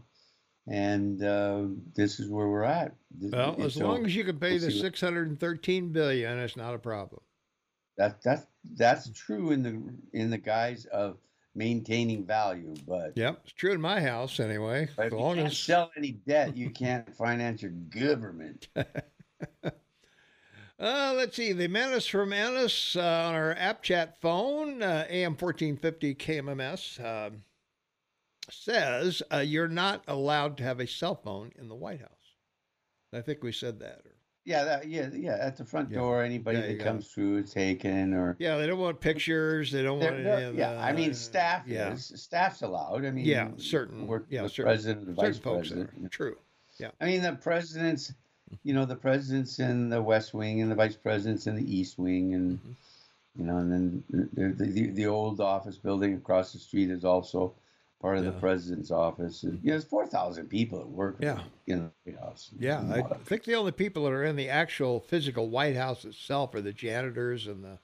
and 0.66 1.22
uh, 1.22 1.66
this 1.94 2.18
is 2.20 2.30
where 2.30 2.48
we're 2.48 2.64
at. 2.64 2.94
Well, 3.20 3.56
as 3.62 3.74
so 3.74 3.86
long 3.86 4.06
as 4.06 4.14
you 4.16 4.24
can 4.24 4.38
pay 4.38 4.52
we'll 4.52 4.60
the 4.60 4.70
613 4.70 5.92
billion, 5.92 6.38
it's 6.38 6.56
not 6.56 6.74
a 6.74 6.78
problem. 6.78 7.20
that 7.98 8.22
that's 8.22 8.46
that's 8.76 9.10
true 9.10 9.50
in 9.52 9.62
the 9.62 10.18
in 10.18 10.30
the 10.30 10.38
guise 10.38 10.86
of 10.86 11.18
maintaining 11.56 12.24
value, 12.24 12.74
but 12.86 13.12
Yep, 13.16 13.40
it's 13.44 13.52
true 13.52 13.72
in 13.72 13.80
my 13.80 14.00
house 14.00 14.38
anyway. 14.38 14.88
But 14.96 15.06
As 15.06 15.12
if 15.12 15.12
you 15.12 15.18
long 15.18 15.36
can't 15.36 15.48
as 15.48 15.58
sell 15.58 15.90
any 15.96 16.12
debt, 16.12 16.56
you 16.56 16.70
can't 16.82 17.14
finance 17.16 17.62
your 17.62 17.72
government. 17.72 18.68
Uh, 20.78 21.14
let's 21.16 21.36
see. 21.36 21.52
The 21.52 21.68
menace 21.68 22.06
from 22.06 22.34
Ennis 22.34 22.96
uh, 22.96 23.00
on 23.00 23.34
our 23.34 23.54
app 23.54 23.82
chat 23.82 24.20
phone, 24.20 24.82
uh, 24.82 25.06
AM 25.08 25.32
1450 25.32 26.14
KMMS, 26.16 27.02
uh, 27.02 27.30
says 28.50 29.22
uh, 29.32 29.38
you're 29.38 29.68
not 29.68 30.02
allowed 30.06 30.58
to 30.58 30.64
have 30.64 30.80
a 30.80 30.86
cell 30.86 31.14
phone 31.14 31.50
in 31.58 31.68
the 31.68 31.74
White 31.74 32.00
House. 32.00 32.10
I 33.12 33.22
think 33.22 33.42
we 33.42 33.52
said 33.52 33.80
that. 33.80 34.02
Or, 34.04 34.15
Yeah, 34.46 34.62
that, 34.62 34.86
yeah, 34.88 35.08
yeah. 35.12 35.36
At 35.40 35.56
the 35.56 35.64
front 35.64 35.90
Yeah. 35.90 35.98
door, 35.98 36.22
anybody 36.22 36.58
Yeah, 36.58 36.66
that 36.68 36.78
comes 36.78 37.08
through 37.08 37.38
is 37.38 37.52
taken, 37.52 38.14
or 38.14 38.36
yeah, 38.38 38.56
they 38.56 38.68
don't 38.68 38.78
want 38.78 39.00
pictures. 39.00 39.72
They 39.72 39.82
don't 39.82 39.98
want 39.98 40.22
they're- 40.22 40.34
any 40.36 40.44
of 40.44 40.54
yeah. 40.54 40.72
the- 40.74 40.78
I 40.80 40.92
mean, 40.92 41.14
staff 41.14 41.66
Yeah, 41.66 41.92
is 41.92 42.12
staff's 42.14 42.62
allowed. 42.62 43.04
I 43.04 43.10
mean, 43.10 43.24
Yeah, 43.26 43.50
certain- 43.56 44.06
Work, 44.06 44.26
yeah, 44.30 44.42
the 44.44 44.48
certain- 44.48 44.64
president, 44.68 45.00
certain 45.00 45.14
vice 45.16 45.38
president. 45.40 46.12
true. 46.12 46.36
I 47.00 47.06
mean, 47.06 47.22
the 47.22 47.32
presidents, 47.32 48.12
you 48.62 48.72
know, 48.72 48.84
the 48.84 48.94
presidents 48.94 49.58
in 49.58 49.88
the 49.88 50.00
West 50.00 50.32
Wing 50.32 50.60
and 50.62 50.70
the 50.70 50.76
vice 50.76 50.94
presidents 50.96 51.48
in 51.48 51.56
the 51.56 51.64
East 51.76 51.98
Wing, 51.98 52.32
and 52.34 52.60
Mhm. 52.62 52.74
you 53.40 53.44
know, 53.46 53.56
and 53.56 53.72
then 53.72 54.04
the, 54.10 54.44
the 54.48 54.64
the 54.66 54.86
the 54.90 55.06
old 55.06 55.40
office 55.40 55.76
building 55.76 56.14
across 56.14 56.52
the 56.52 56.60
street 56.60 56.90
is 56.90 57.04
also 57.04 57.52
part 58.00 58.18
of 58.18 58.24
the 58.24 58.32
president's 58.32 58.90
office. 58.90 59.42
You 59.42 59.52
know, 59.52 59.58
there's 59.62 59.84
four 59.84 60.06
thousand 60.06 60.48
people 60.48 60.78
that 60.78 60.88
work 60.88 61.16
Yeah. 61.20 61.40
in 61.66 61.90
the 62.04 62.12
White 62.12 62.20
House. 62.20 62.50
Yeah, 62.58 62.80
I 62.92 63.02
think 63.24 63.44
the 63.44 63.54
only 63.54 63.72
people 63.72 64.04
that 64.04 64.12
are 64.12 64.24
in 64.24 64.36
the 64.36 64.48
actual 64.48 65.00
physical 65.00 65.48
White 65.50 65.76
House 65.76 66.04
itself 66.04 66.54
are 66.54 66.60
the 66.60 66.72
janitors 66.72 67.46
and 67.46 67.64
the 67.64 67.78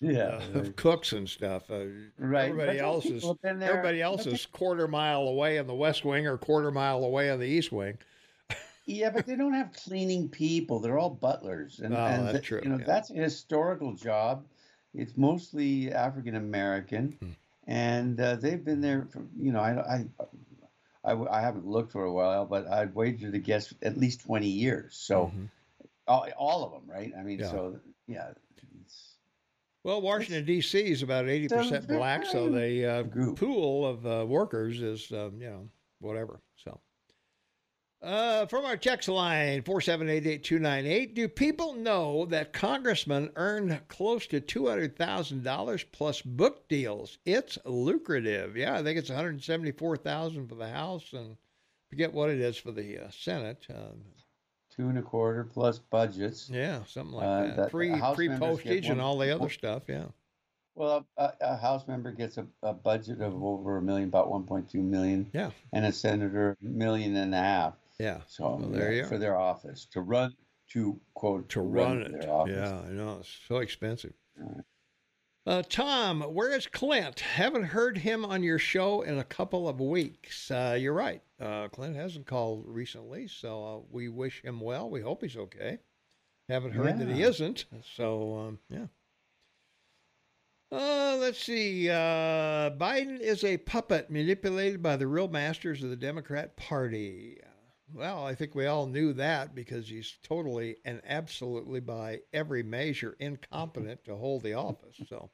yeah, 0.00 0.40
uh, 0.54 0.66
cooks 0.76 1.12
and 1.12 1.28
stuff. 1.28 1.68
Uh, 1.70 1.84
right. 2.18 2.50
Everybody 2.50 2.78
But 2.78 2.84
else 2.84 3.04
is 3.06 3.12
people 3.14 3.30
have 3.30 3.42
been 3.42 3.58
there- 3.58 3.70
everybody 3.70 4.00
else 4.00 4.24
is 4.26 4.46
quarter 4.46 4.86
mile 4.86 5.22
away 5.22 5.56
in 5.56 5.66
the 5.66 5.74
West 5.74 6.04
Wing 6.04 6.26
or 6.28 6.38
quarter 6.38 6.70
mile 6.70 7.02
away 7.04 7.28
in 7.28 7.40
the 7.40 7.46
East 7.46 7.72
Wing. 7.72 7.98
Yeah, 8.86 9.10
but 9.10 9.26
they 9.26 9.36
don't 9.36 9.52
have 9.52 9.72
cleaning 9.72 10.28
people. 10.28 10.80
They're 10.80 10.98
all 10.98 11.10
butlers, 11.10 11.80
and, 11.80 11.92
Oh, 11.94 11.98
and 11.98 12.22
that's 12.26 12.32
th- 12.38 12.44
true, 12.44 12.60
You 12.62 12.70
know, 12.70 12.78
yeah. 12.78 12.86
that's 12.86 13.10
a 13.10 13.14
historical 13.14 13.94
job. 13.94 14.44
It's 14.94 15.16
mostly 15.16 15.92
African 15.92 16.34
American, 16.36 17.12
Hmm. 17.20 17.30
And 17.70 18.20
uh, 18.20 18.34
they've 18.36 18.64
been 18.64 18.80
there 18.80 19.06
for 19.10 19.24
you 19.38 19.52
know. 19.52 19.60
I 19.60 20.04
I 21.04 21.12
I 21.14 21.40
haven't 21.40 21.66
looked 21.66 21.92
for 21.92 22.04
a 22.04 22.12
while, 22.12 22.44
but 22.44 22.66
I'd 22.66 22.94
wager 22.94 23.30
to 23.30 23.38
guess 23.38 23.72
at 23.82 23.96
least 23.96 24.20
twenty 24.22 24.48
years. 24.48 24.96
So 24.96 25.32
Mhm. 25.34 25.48
all, 26.06 26.26
all 26.36 26.64
of 26.64 26.72
them, 26.72 26.90
right? 26.90 27.12
I 27.16 27.22
mean, 27.22 27.38
Yeah. 27.38 27.50
so 27.50 27.80
yeah, 28.06 28.32
Well, 29.82 30.02
Washington 30.02 30.44
D.C. 30.44 30.78
is 30.78 31.02
about 31.02 31.28
eighty 31.28 31.48
percent 31.48 31.86
black, 31.88 32.26
so 32.26 32.50
the 32.50 32.84
uh, 32.84 33.34
pool 33.34 33.86
of 33.86 34.04
uh, 34.04 34.26
workers 34.26 34.82
is 34.82 35.10
um, 35.12 35.40
you 35.40 35.48
know 35.48 35.68
whatever. 36.00 36.42
So. 36.56 36.80
Uh, 38.02 38.46
from 38.46 38.64
our 38.64 38.78
text 38.78 39.08
line, 39.10 39.60
4788298, 39.62 41.14
do 41.14 41.28
people 41.28 41.74
know 41.74 42.24
that 42.26 42.50
congressmen 42.54 43.30
earn 43.36 43.78
close 43.88 44.26
to 44.28 44.40
$200,000 44.40 45.84
plus 45.92 46.22
book 46.22 46.66
deals? 46.68 47.18
It's 47.26 47.58
lucrative. 47.66 48.56
Yeah, 48.56 48.72
I 48.74 48.82
think 48.82 48.98
it's 48.98 49.10
174000 49.10 50.48
for 50.48 50.54
the 50.54 50.68
House 50.70 51.12
and 51.12 51.36
forget 51.90 52.10
what 52.14 52.30
it 52.30 52.40
is 52.40 52.56
for 52.56 52.72
the 52.72 53.04
uh, 53.04 53.10
Senate. 53.10 53.66
Um, 53.68 54.00
two 54.74 54.88
and 54.88 54.96
a 54.98 55.02
quarter 55.02 55.44
plus 55.44 55.78
budgets. 55.78 56.48
yeah, 56.50 56.82
something 56.86 57.16
like 57.16 57.26
Uh, 57.26 57.42
that. 57.48 57.56
that- 57.56 57.70
Free, 57.70 57.92
free 58.14 58.30
postage 58.30 58.88
and 58.88 58.98
all 59.00 59.18
the 59.18 59.34
other 59.34 59.50
stuff. 59.50 59.82
Yeah. 59.88 60.06
Well, 60.74 61.06
a, 61.18 61.32
a 61.42 61.56
House 61.58 61.86
member 61.86 62.12
gets 62.12 62.38
a, 62.38 62.46
a 62.62 62.72
budget 62.72 63.20
of 63.20 63.42
over 63.44 63.76
a 63.76 63.82
million, 63.82 64.08
about 64.08 64.30
one 64.30 64.44
point 64.44 64.70
two 64.70 64.80
million, 64.82 65.28
Yeah. 65.34 65.50
and 65.74 65.84
a 65.84 65.92
senator 65.92 66.56
a 66.62 66.64
million 66.64 67.14
and 67.16 67.34
a 67.34 67.38
half. 67.38 67.74
Yeah. 68.00 68.20
So 68.26 68.56
Well, 68.56 68.68
there 68.70 68.92
yeah, 68.92 69.02
you 69.02 69.06
for 69.08 69.16
are. 69.16 69.18
their 69.18 69.36
office 69.38 69.84
to 69.92 70.00
run 70.00 70.34
to 70.72 70.98
quote 71.14 71.48
to 71.50 71.60
run 71.60 72.00
it. 72.02 72.12
their 72.20 72.30
office. 72.30 72.54
Yeah, 72.56 72.80
I 72.80 72.92
know. 72.92 73.18
It's 73.20 73.38
so 73.46 73.58
expensive. 73.58 74.14
Uh, 75.46 75.62
Tom, 75.68 76.20
where 76.22 76.52
is 76.54 76.66
Clint? 76.66 77.20
Haven't 77.20 77.64
heard 77.64 77.98
him 77.98 78.24
on 78.24 78.42
your 78.42 78.58
show 78.58 79.02
in 79.02 79.18
a 79.18 79.24
couple 79.24 79.68
of 79.68 79.80
weeks. 79.80 80.50
Uh, 80.50 80.76
you're 80.80 80.94
right. 80.94 81.22
Uh, 81.40 81.68
Clint 81.68 81.96
hasn't 81.96 82.26
called 82.26 82.64
recently, 82.66 83.26
so 83.26 83.64
uh, 83.64 83.80
we 83.90 84.08
wish 84.08 84.42
him 84.42 84.60
well. 84.60 84.88
We 84.88 85.00
hope 85.00 85.22
he's 85.22 85.36
okay. 85.36 85.78
Haven't 86.48 86.72
heard 86.72 86.98
that 86.98 87.08
he 87.08 87.22
isn't. 87.22 87.64
So, 87.96 88.36
um, 88.38 88.58
yeah. 88.68 88.86
Uh, 90.72 91.16
let's 91.18 91.42
see. 91.42 91.88
Uh, 91.90 92.70
Biden 92.70 93.18
is 93.18 93.42
a 93.44 93.56
puppet 93.56 94.10
manipulated 94.10 94.82
by 94.82 94.96
the 94.96 95.06
real 95.06 95.28
masters 95.28 95.82
of 95.82 95.90
the 95.90 95.96
Democrat 95.96 96.56
Party. 96.56 97.38
Well, 97.94 98.24
I 98.24 98.34
think 98.34 98.54
we 98.54 98.66
all 98.66 98.86
knew 98.86 99.12
that 99.14 99.54
because 99.54 99.88
he's 99.88 100.18
totally 100.22 100.76
and 100.84 101.00
absolutely, 101.04 101.80
by 101.80 102.20
every 102.32 102.62
measure, 102.62 103.16
incompetent 103.18 104.04
to 104.04 104.16
hold 104.16 104.42
the 104.42 104.54
office. 104.54 105.00
So 105.08 105.30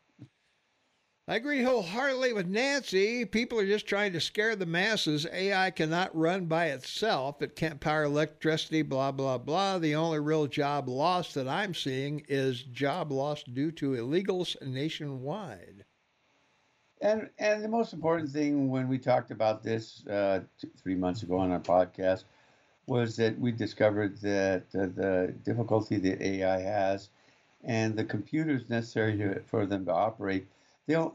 I 1.28 1.34
agree 1.34 1.62
wholeheartedly 1.62 2.32
with 2.32 2.46
Nancy. 2.46 3.24
People 3.24 3.58
are 3.58 3.66
just 3.66 3.86
trying 3.86 4.12
to 4.12 4.20
scare 4.20 4.54
the 4.54 4.64
masses. 4.64 5.26
AI 5.32 5.70
cannot 5.72 6.16
run 6.16 6.46
by 6.46 6.66
itself, 6.66 7.42
it 7.42 7.56
can't 7.56 7.80
power 7.80 8.04
electricity, 8.04 8.82
blah, 8.82 9.10
blah, 9.10 9.38
blah. 9.38 9.78
The 9.78 9.94
only 9.96 10.20
real 10.20 10.46
job 10.46 10.88
loss 10.88 11.34
that 11.34 11.48
I'm 11.48 11.74
seeing 11.74 12.24
is 12.28 12.62
job 12.62 13.10
loss 13.10 13.42
due 13.42 13.72
to 13.72 13.92
illegals 13.92 14.60
nationwide. 14.62 15.84
And 17.00 17.28
and 17.38 17.62
the 17.62 17.68
most 17.68 17.92
important 17.92 18.30
thing 18.30 18.70
when 18.70 18.88
we 18.88 18.98
talked 18.98 19.30
about 19.30 19.62
this 19.62 20.06
uh, 20.06 20.42
t- 20.58 20.68
three 20.76 20.94
months 20.94 21.22
ago 21.22 21.36
on 21.38 21.50
our 21.50 21.60
podcast 21.60 22.24
was 22.86 23.16
that 23.16 23.38
we 23.38 23.52
discovered 23.52 24.18
that 24.18 24.64
uh, 24.74 24.86
the 24.86 25.34
difficulty 25.44 25.96
that 25.98 26.20
AI 26.22 26.60
has 26.60 27.10
and 27.64 27.96
the 27.96 28.04
computers 28.04 28.68
necessary 28.68 29.16
to, 29.18 29.40
for 29.42 29.66
them 29.66 29.84
to 29.86 29.92
operate, 29.92 30.46
they 30.86 30.94
don't, 30.94 31.14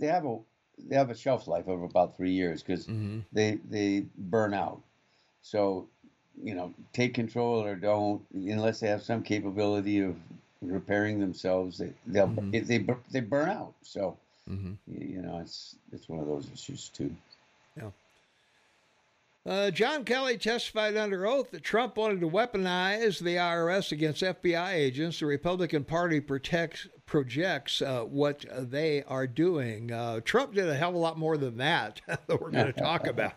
they 0.00 0.06
have 0.06 0.24
a 0.26 0.38
they 0.78 0.96
have 0.96 1.10
a 1.10 1.14
shelf 1.14 1.46
life 1.46 1.68
of 1.68 1.82
about 1.82 2.16
three 2.16 2.30
years 2.32 2.62
because 2.62 2.88
Mm-hmm. 2.88 3.18
they 3.32 3.58
they 3.68 4.06
burn 4.16 4.54
out. 4.54 4.82
So, 5.42 5.88
you 6.42 6.54
know, 6.54 6.74
take 6.92 7.14
control 7.14 7.62
or 7.62 7.74
don't, 7.76 8.22
unless 8.34 8.80
they 8.80 8.88
have 8.88 9.02
some 9.02 9.22
capability 9.22 10.00
of 10.00 10.16
repairing 10.62 11.20
themselves, 11.20 11.78
they 11.78 11.92
they'll 12.06 12.28
Mhm. 12.28 12.66
they 12.66 12.78
bur- 12.78 13.02
they 13.10 13.20
burn 13.20 13.48
out. 13.48 13.74
So, 13.82 14.16
Mm-hmm. 14.50 14.72
you 14.86 15.22
know, 15.22 15.38
it's 15.38 15.76
it's 15.92 16.08
one 16.08 16.20
of 16.20 16.26
those 16.26 16.50
issues 16.52 16.88
too. 16.88 17.14
Uh, 19.46 19.70
John 19.70 20.04
Kelly 20.04 20.36
testified 20.36 20.96
under 20.96 21.26
oath 21.26 21.50
that 21.50 21.62
Trump 21.62 21.96
wanted 21.96 22.20
to 22.20 22.28
weaponize 22.28 23.18
the 23.18 23.36
IRS 23.36 23.90
against 23.90 24.22
FBI 24.22 24.72
agents. 24.72 25.20
The 25.20 25.26
Republican 25.26 25.84
Party 25.84 26.20
protects, 26.20 26.86
projects 27.06 27.80
uh, 27.80 28.02
what 28.02 28.44
they 28.50 29.02
are 29.04 29.26
doing. 29.26 29.92
Uh, 29.92 30.20
Trump 30.22 30.52
did 30.52 30.68
a 30.68 30.74
hell 30.74 30.90
of 30.90 30.94
a 30.94 30.98
lot 30.98 31.18
more 31.18 31.38
than 31.38 31.56
that 31.56 32.02
that 32.06 32.40
we're 32.40 32.50
going 32.50 32.66
to 32.66 32.72
talk 32.74 33.06
about 33.06 33.32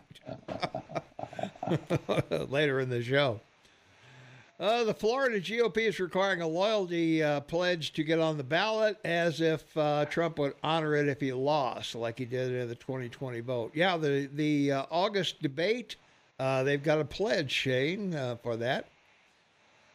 later 2.50 2.80
in 2.80 2.90
the 2.90 3.02
show. 3.02 3.40
Uh, 4.60 4.84
the 4.84 4.94
Florida 4.94 5.40
GOP 5.40 5.78
is 5.78 5.98
requiring 5.98 6.40
a 6.40 6.46
loyalty 6.46 7.22
uh, 7.22 7.40
pledge 7.40 7.92
to 7.92 8.04
get 8.04 8.20
on 8.20 8.36
the 8.36 8.44
ballot 8.44 8.96
as 9.04 9.40
if 9.40 9.76
uh, 9.76 10.04
Trump 10.04 10.38
would 10.38 10.54
honor 10.62 10.94
it 10.94 11.08
if 11.08 11.20
he 11.20 11.32
lost, 11.32 11.96
like 11.96 12.18
he 12.18 12.24
did 12.24 12.52
in 12.52 12.68
the 12.68 12.74
2020 12.76 13.40
vote. 13.40 13.72
Yeah, 13.74 13.96
the, 13.96 14.30
the 14.32 14.70
uh, 14.70 14.86
August 14.92 15.42
debate, 15.42 15.96
uh, 16.38 16.62
they've 16.62 16.82
got 16.82 17.00
a 17.00 17.04
pledge, 17.04 17.50
Shane, 17.50 18.14
uh, 18.14 18.36
for 18.44 18.56
that. 18.58 18.86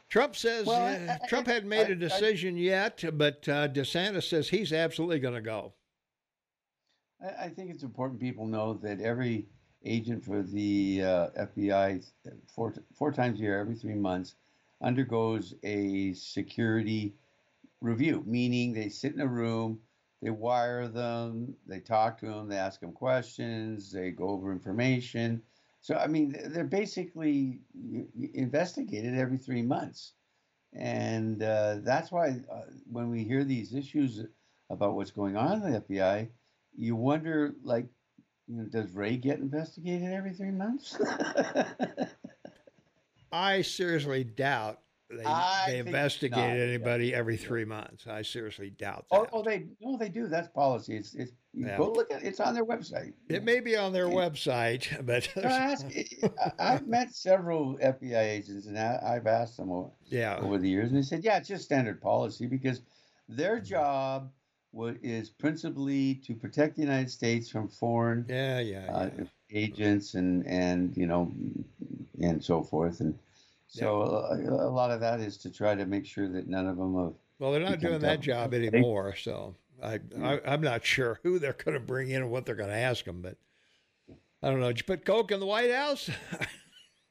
Trump 0.10 0.36
says 0.36 0.66
Well, 0.66 0.82
uh, 0.82 1.14
I- 1.14 1.20
I- 1.24 1.28
Trump 1.30 1.48
hadn't 1.48 1.70
made 1.70 1.88
I- 1.88 1.92
a 1.92 1.96
decision 1.96 2.58
yet, 2.58 3.02
but 3.14 3.48
uh, 3.48 3.70
DeSantis 3.70 4.24
says 4.28 4.50
he's 4.50 4.74
absolutely 4.74 5.20
going 5.20 5.36
to 5.36 5.42
go. 5.42 5.72
I, 7.24 7.46
I 7.46 7.50
think 7.50 7.72
it's 7.72 7.84
important 7.84 8.20
people 8.20 8.46
know 8.46 8.74
that 8.84 9.00
every 9.00 9.46
agent 9.86 10.26
for 10.26 10.44
the 10.44 11.02
uh, 11.02 11.46
FBI 11.46 12.06
four 12.54 12.74
four 12.94 13.14
times 13.14 13.40
a 13.40 13.44
year, 13.44 13.58
every 13.58 13.76
three 13.76 13.94
months, 13.96 14.36
undergoes 14.82 15.54
a 15.64 16.14
security 16.14 17.16
review, 17.82 18.24
meaning 18.26 18.74
they 18.74 18.90
sit 18.90 19.14
in 19.14 19.22
a 19.22 19.28
room, 19.28 19.80
they 20.22 20.30
wire 20.30 20.88
them, 20.88 21.56
they 21.66 21.80
talk 21.80 22.20
to 22.20 22.28
them, 22.28 22.50
they 22.50 22.58
ask 22.58 22.80
them 22.80 22.92
questions, 22.92 23.92
they 23.92 24.12
go 24.12 24.30
over 24.30 24.52
information. 24.52 25.42
So 25.82 25.96
I 25.96 26.08
mean, 26.08 26.36
they're 26.48 26.66
basically 26.66 27.62
investigated 28.34 29.18
every 29.18 29.38
three 29.38 29.62
months, 29.62 30.14
and 30.74 31.42
uh, 31.42 31.78
that's 31.82 32.12
why 32.12 32.42
uh, 32.52 32.62
when 32.92 33.10
we 33.10 33.24
hear 33.24 33.46
these 33.46 33.74
issues 33.74 34.26
about 34.70 34.96
what's 34.96 35.12
going 35.12 35.38
on 35.38 35.64
in 35.64 35.72
the 35.72 35.80
FBI, 35.80 36.28
you 36.76 36.96
wonder, 36.96 37.56
like, 37.64 37.88
you 38.48 38.58
know, 38.58 38.66
does 38.66 38.92
Wray 38.92 39.18
get 39.18 39.40
investigated 39.40 40.12
every 40.12 40.34
three 40.34 40.52
months? 40.52 41.00
I 43.32 43.62
seriously 43.62 44.24
doubt 44.24 44.80
they, 45.10 45.24
they 45.68 45.80
investigate 45.80 46.38
anybody 46.60 47.16
every 47.16 47.36
three 47.36 47.66
months. 47.66 48.06
I 48.06 48.22
seriously 48.22 48.70
doubt 48.70 49.06
Oh, 49.10 49.22
that. 49.24 49.30
oh, 49.34 49.42
they 49.44 49.66
no, 49.82 49.98
they 49.98 50.10
do. 50.10 50.28
That's 50.28 50.48
policy. 50.50 50.98
It's 50.98 51.16
it's 51.16 51.32
Yeah. 51.54 51.78
go 51.78 51.92
look 51.92 52.12
at 52.12 52.24
it's 52.24 52.40
on 52.40 52.54
their 52.54 52.66
website. 52.66 53.14
it 53.28 53.44
may 53.44 53.60
be 53.60 53.76
on 53.76 53.92
their 53.92 54.06
website, 54.08 55.04
but 55.06 55.28
I- 55.44 56.52
I've 56.60 56.88
met 56.88 57.12
several 57.16 57.76
FBI 57.80 58.22
agents, 58.24 58.68
and 58.68 58.78
I, 58.78 59.00
I've 59.04 59.26
asked 59.26 59.58
them 59.58 59.72
over, 59.72 59.90
yeah, 60.06 60.38
over 60.38 60.60
the 60.60 60.70
years, 60.70 60.90
and 60.90 60.98
they 60.98 61.02
said, 61.02 61.24
"Yeah, 61.24 61.38
it's 61.38 61.48
just 61.48 61.64
standard 61.64 62.00
policy 62.02 62.46
because 62.46 62.82
their 63.28 63.60
job 63.60 64.32
wa- 64.74 64.94
is 65.02 65.32
principally 65.32 66.16
to 66.26 66.36
protect 66.36 66.76
the 66.76 66.84
United 66.84 67.10
States 67.10 67.50
from 67.50 67.68
foreign 67.68 68.26
yeah, 68.30 68.60
yeah, 68.60 68.86
yeah. 68.86 68.92
uh, 68.96 69.10
agents 69.52 70.14
and 70.14 70.46
and 70.46 70.96
you 70.96 71.08
know 71.08 71.32
and 72.22 72.44
so 72.44 72.64
forth, 72.64 73.00
and 73.00 73.18
so 73.68 74.02
a, 74.02 74.68
a 74.68 74.72
lot 74.72 74.92
of 74.92 75.00
that 75.00 75.20
is 75.20 75.38
to 75.38 75.52
try 75.52 75.76
to 75.76 75.86
make 75.86 76.06
sure 76.06 76.28
that 76.28 76.48
none 76.48 76.68
of 76.68 76.78
them 76.78 76.96
have 76.98 77.14
Well, 77.38 77.52
they're 77.52 77.62
not 77.62 77.80
doing 77.80 78.00
that 78.00 78.22
job 78.22 78.54
anymore, 78.54 79.16
so 79.16 79.56
I, 79.82 80.00
I 80.22 80.42
I'm 80.46 80.62
not 80.62 80.86
sure 80.86 81.20
who 81.24 81.40
they're 81.40 81.54
going 81.54 81.74
to 81.76 81.80
bring 81.80 82.10
in 82.10 82.24
and 82.24 82.32
what 82.32 82.46
they're 82.46 82.56
going 82.56 82.70
to 82.70 82.76
ask 82.76 83.06
them. 83.06 83.22
But 83.22 83.38
I 84.42 84.50
don't 84.50 84.60
know. 84.60 84.68
Did 84.68 84.80
you 84.80 84.84
put 84.86 85.06
coke 85.06 85.32
in 85.32 85.40
the 85.40 85.46
White 85.46 85.72
House? 85.72 86.10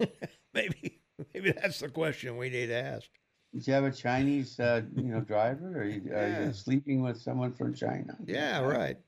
maybe 0.55 1.01
maybe 1.35 1.53
that's 1.53 1.81
the 1.81 1.89
question 1.89 2.37
we 2.37 2.51
need 2.51 2.67
to 2.67 2.75
ask. 2.75 3.09
Did 3.55 3.67
you 3.67 3.73
have 3.73 3.85
a 3.85 3.91
Chinese, 3.91 4.61
uh, 4.61 4.83
you 4.95 5.05
know, 5.05 5.21
driver? 5.21 5.81
Or 5.81 5.85
you, 5.85 6.13
are 6.13 6.45
you 6.45 6.53
sleeping 6.53 7.03
with 7.03 7.19
someone 7.21 7.53
from 7.53 7.75
China? 7.75 8.17
Yeah, 8.27 8.61
right. 8.61 8.99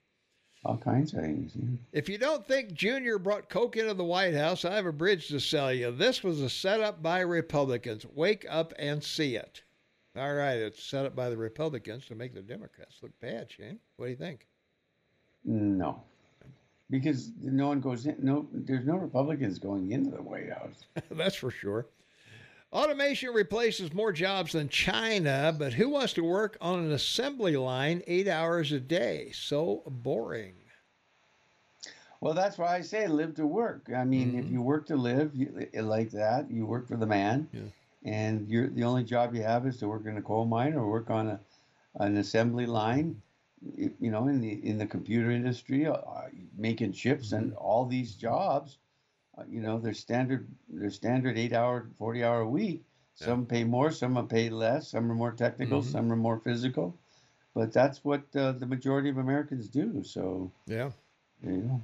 All 0.64 0.76
kinds 0.76 1.14
of 1.14 1.20
things. 1.20 1.52
yeah. 1.56 1.68
If 1.92 2.08
you 2.08 2.18
don't 2.18 2.46
think 2.46 2.74
Junior 2.74 3.18
brought 3.18 3.48
coke 3.48 3.76
into 3.78 3.94
the 3.94 4.04
White 4.04 4.34
House, 4.34 4.64
I 4.64 4.74
have 4.74 4.84
a 4.84 4.92
bridge 4.92 5.28
to 5.28 5.40
sell 5.40 5.72
you. 5.72 5.90
This 5.90 6.22
was 6.22 6.42
a 6.42 6.50
setup 6.50 7.02
by 7.02 7.20
Republicans. 7.20 8.04
Wake 8.14 8.44
up 8.48 8.74
and 8.78 9.02
see 9.02 9.36
it. 9.36 9.62
All 10.16 10.34
right, 10.34 10.56
it's 10.56 10.82
set 10.82 11.06
up 11.06 11.16
by 11.16 11.30
the 11.30 11.36
Republicans 11.36 12.04
to 12.06 12.14
make 12.14 12.34
the 12.34 12.42
Democrats 12.42 12.96
look 13.00 13.18
bad, 13.20 13.50
Shane. 13.50 13.78
What 13.96 14.06
do 14.06 14.11
you 14.11 14.16
think? 14.16 14.46
No, 15.44 16.02
because 16.90 17.30
no 17.40 17.68
one 17.68 17.80
goes 17.80 18.04
in. 18.04 18.16
No, 18.20 18.46
there's 18.52 18.84
no 18.84 18.96
Republicans 18.96 19.58
going 19.58 19.92
into 19.92 20.11
the 20.11 20.22
White 20.22 20.50
House. 20.52 20.84
That's 21.11 21.36
for 21.36 21.50
sure. 21.50 21.86
Automation 22.72 23.30
replaces 23.34 23.92
more 23.92 24.12
jobs 24.12 24.52
than 24.52 24.68
China, 24.68 25.54
but 25.56 25.72
who 25.72 25.88
wants 25.88 26.12
to 26.12 26.22
work 26.22 26.56
on 26.60 26.78
an 26.78 26.92
assembly 26.92 27.56
line 27.56 28.00
eight 28.06 28.28
hours 28.28 28.70
a 28.70 28.78
day? 28.78 29.32
So 29.34 29.82
boring. 29.86 30.54
Well, 32.20 32.34
that's 32.34 32.58
why 32.58 32.76
I 32.76 32.80
say 32.82 33.08
live 33.08 33.34
to 33.36 33.46
work. 33.46 33.90
I 33.94 34.04
mean, 34.04 34.38
if 34.38 34.44
Mhm. 34.44 34.52
you 34.52 34.62
work 34.62 34.86
to 34.86 34.96
live 34.96 35.34
you, 35.34 35.68
like 35.74 36.10
that, 36.10 36.50
you 36.50 36.64
work 36.66 36.86
for 36.86 36.96
the 36.96 37.06
man, 37.06 37.48
Yeah. 37.52 37.62
and 38.04 38.46
you're 38.48 38.68
the 38.68 38.84
only 38.84 39.02
job 39.04 39.34
you 39.34 39.42
have 39.42 39.66
is 39.66 39.78
to 39.78 39.88
work 39.88 40.06
in 40.06 40.16
a 40.16 40.22
coal 40.22 40.44
mine 40.44 40.74
or 40.74 40.88
work 40.88 41.10
on 41.10 41.28
a 41.28 41.40
an 41.96 42.16
assembly 42.18 42.66
line. 42.66 43.20
You 43.76 44.10
know, 44.10 44.28
in 44.28 44.40
the 44.40 44.52
in 44.64 44.78
the 44.78 44.86
computer 44.86 45.30
industry, 45.30 45.86
uh, 45.86 46.28
making 46.56 46.92
chips 46.92 47.32
and 47.32 47.52
all 47.54 47.84
these 47.84 48.14
jobs. 48.14 48.78
Uh, 49.41 49.45
You 49.51 49.61
know, 49.61 49.78
they're 49.78 49.95
standard. 49.95 50.47
They're 50.68 50.91
standard 50.91 51.38
eight 51.38 51.53
hour, 51.53 51.86
forty 51.99 52.22
hour 52.24 52.41
a 52.41 52.49
week. 52.49 52.82
Some 53.14 53.45
pay 53.45 53.64
more, 53.64 53.91
some 53.91 54.16
are 54.16 54.22
paid 54.24 54.53
less. 54.53 54.88
Some 54.88 55.11
are 55.11 55.14
more 55.14 55.32
technical, 55.32 55.82
Mhm. 55.82 55.93
some 55.93 56.11
are 56.12 56.16
more 56.16 56.38
physical. 56.38 56.97
But 57.55 57.72
that's 57.72 58.03
what 58.05 58.22
uh, 58.34 58.53
the 58.53 58.66
majority 58.66 59.11
of 59.11 59.18
Americans 59.18 59.68
do. 59.68 60.03
So, 60.05 60.51
Yeah. 60.66 60.91
you 61.45 61.51
know. 61.59 61.82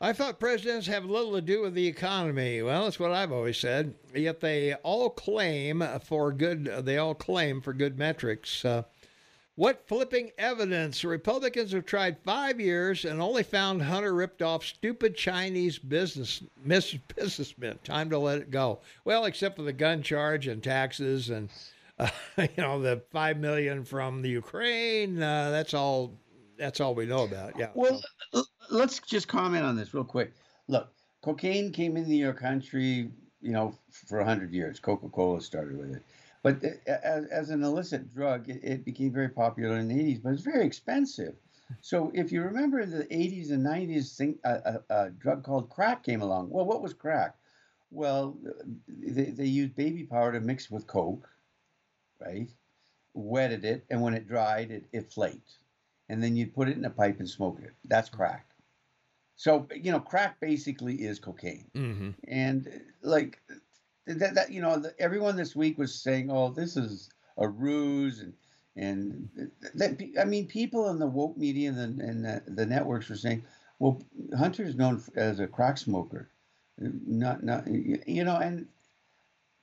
I 0.00 0.12
thought 0.14 0.40
presidents 0.40 0.86
have 0.86 1.04
little 1.04 1.32
to 1.34 1.42
do 1.42 1.60
with 1.60 1.74
the 1.74 1.86
economy. 1.86 2.62
Well, 2.62 2.84
that's 2.84 2.98
what 2.98 3.12
I've 3.12 3.30
always 3.32 3.58
said. 3.58 3.94
Yet 4.14 4.40
they 4.40 4.72
all 4.76 5.10
claim 5.10 5.84
for 6.02 6.32
good. 6.32 6.64
They 6.64 6.96
all 6.96 7.14
claim 7.14 7.60
for 7.60 7.74
good 7.74 7.98
metrics. 7.98 8.64
Uh, 8.64 8.84
what 9.56 9.86
flipping 9.86 10.30
evidence? 10.38 11.04
Republicans 11.04 11.72
have 11.72 11.84
tried 11.84 12.18
five 12.24 12.60
years 12.60 13.04
and 13.04 13.20
only 13.20 13.42
found 13.42 13.82
Hunter 13.82 14.14
ripped 14.14 14.42
off 14.42 14.64
stupid 14.64 15.16
Chinese 15.16 15.78
business 15.78 16.42
mis- 16.64 16.96
businessmen. 17.14 17.78
Time 17.84 18.10
to 18.10 18.18
let 18.18 18.38
it 18.38 18.50
go. 18.50 18.80
Well, 19.04 19.24
except 19.24 19.56
for 19.56 19.62
the 19.62 19.72
gun 19.72 20.02
charge 20.02 20.46
and 20.46 20.62
taxes 20.62 21.30
and 21.30 21.50
uh, 21.98 22.08
you 22.38 22.48
know 22.56 22.80
the 22.80 23.02
five 23.10 23.38
million 23.38 23.84
from 23.84 24.22
the 24.22 24.30
Ukraine. 24.30 25.22
Uh, 25.22 25.50
that's 25.50 25.74
all. 25.74 26.14
That's 26.58 26.80
all 26.80 26.94
we 26.94 27.06
know 27.06 27.24
about. 27.24 27.58
Yeah. 27.58 27.70
Well, 27.74 28.02
let's 28.70 29.00
just 29.00 29.28
comment 29.28 29.64
on 29.64 29.76
this 29.76 29.94
real 29.94 30.04
quick. 30.04 30.34
Look, 30.68 30.92
cocaine 31.22 31.72
came 31.72 31.96
into 31.96 32.14
your 32.14 32.34
country, 32.34 33.10
you 33.40 33.52
know, 33.52 33.74
for 33.90 34.18
100 34.18 34.52
years. 34.52 34.78
Coca 34.78 35.08
Cola 35.08 35.40
started 35.40 35.78
with 35.78 35.94
it. 35.96 36.02
But 36.42 36.62
as, 36.86 37.26
as 37.26 37.50
an 37.50 37.62
illicit 37.62 38.12
drug, 38.14 38.48
it, 38.48 38.60
it 38.62 38.84
became 38.84 39.12
very 39.12 39.28
popular 39.28 39.76
in 39.78 39.88
the 39.88 39.94
80s, 39.94 40.22
but 40.22 40.32
it's 40.32 40.42
very 40.42 40.64
expensive. 40.66 41.34
So 41.80 42.10
if 42.14 42.32
you 42.32 42.42
remember 42.42 42.80
in 42.80 42.90
the 42.90 43.04
80s 43.04 43.50
and 43.50 43.64
90s, 43.64 44.16
thing, 44.16 44.38
a, 44.44 44.80
a, 44.90 44.94
a 44.94 45.10
drug 45.10 45.44
called 45.44 45.68
crack 45.70 46.02
came 46.02 46.22
along. 46.22 46.50
Well, 46.50 46.64
what 46.64 46.82
was 46.82 46.94
crack? 46.94 47.36
Well, 47.90 48.36
they, 48.88 49.24
they 49.30 49.46
used 49.46 49.74
baby 49.76 50.04
powder 50.04 50.32
to 50.38 50.40
mix 50.40 50.70
with 50.70 50.86
Coke, 50.86 51.28
right? 52.20 52.50
Wetted 53.14 53.64
it, 53.64 53.84
and 53.90 54.02
when 54.02 54.14
it 54.14 54.28
dried, 54.28 54.70
it, 54.70 54.86
it 54.92 55.12
flaked 55.12 55.58
and 56.08 56.22
then 56.22 56.36
you'd 56.36 56.54
put 56.54 56.68
it 56.68 56.76
in 56.76 56.84
a 56.84 56.90
pipe 56.90 57.20
and 57.20 57.28
smoke 57.28 57.60
it. 57.62 57.72
That's 57.84 58.08
crack. 58.10 58.46
So 59.36 59.66
you 59.74 59.92
know, 59.92 60.00
crack 60.00 60.40
basically 60.40 60.96
is 60.96 61.18
cocaine, 61.18 61.70
Mm-hmm. 61.74 62.10
and 62.28 62.68
like 63.02 63.40
that, 64.06 64.34
that 64.34 64.52
you 64.52 64.60
know, 64.60 64.78
the, 64.78 64.94
everyone 64.98 65.36
this 65.36 65.54
week 65.54 65.78
was 65.78 65.94
saying, 65.94 66.30
"Oh, 66.30 66.50
this 66.50 66.76
is 66.76 67.10
a 67.36 67.48
ruse," 67.48 68.20
and 68.20 68.34
and 68.76 69.28
that 69.74 70.00
I 70.20 70.24
mean, 70.24 70.46
people 70.46 70.88
in 70.90 70.98
the 70.98 71.06
woke 71.06 71.36
media 71.36 71.70
and 71.70 71.78
the, 71.98 72.04
and 72.04 72.24
the, 72.24 72.42
the 72.46 72.66
networks 72.66 73.08
were 73.08 73.16
saying, 73.16 73.44
"Well, 73.78 74.02
Hunter's 74.36 74.76
known 74.76 75.02
as 75.16 75.40
a 75.40 75.46
crack 75.46 75.78
smoker, 75.78 76.30
not 76.78 77.42
not 77.42 77.66
you 77.68 78.24
know," 78.24 78.36
and 78.36 78.66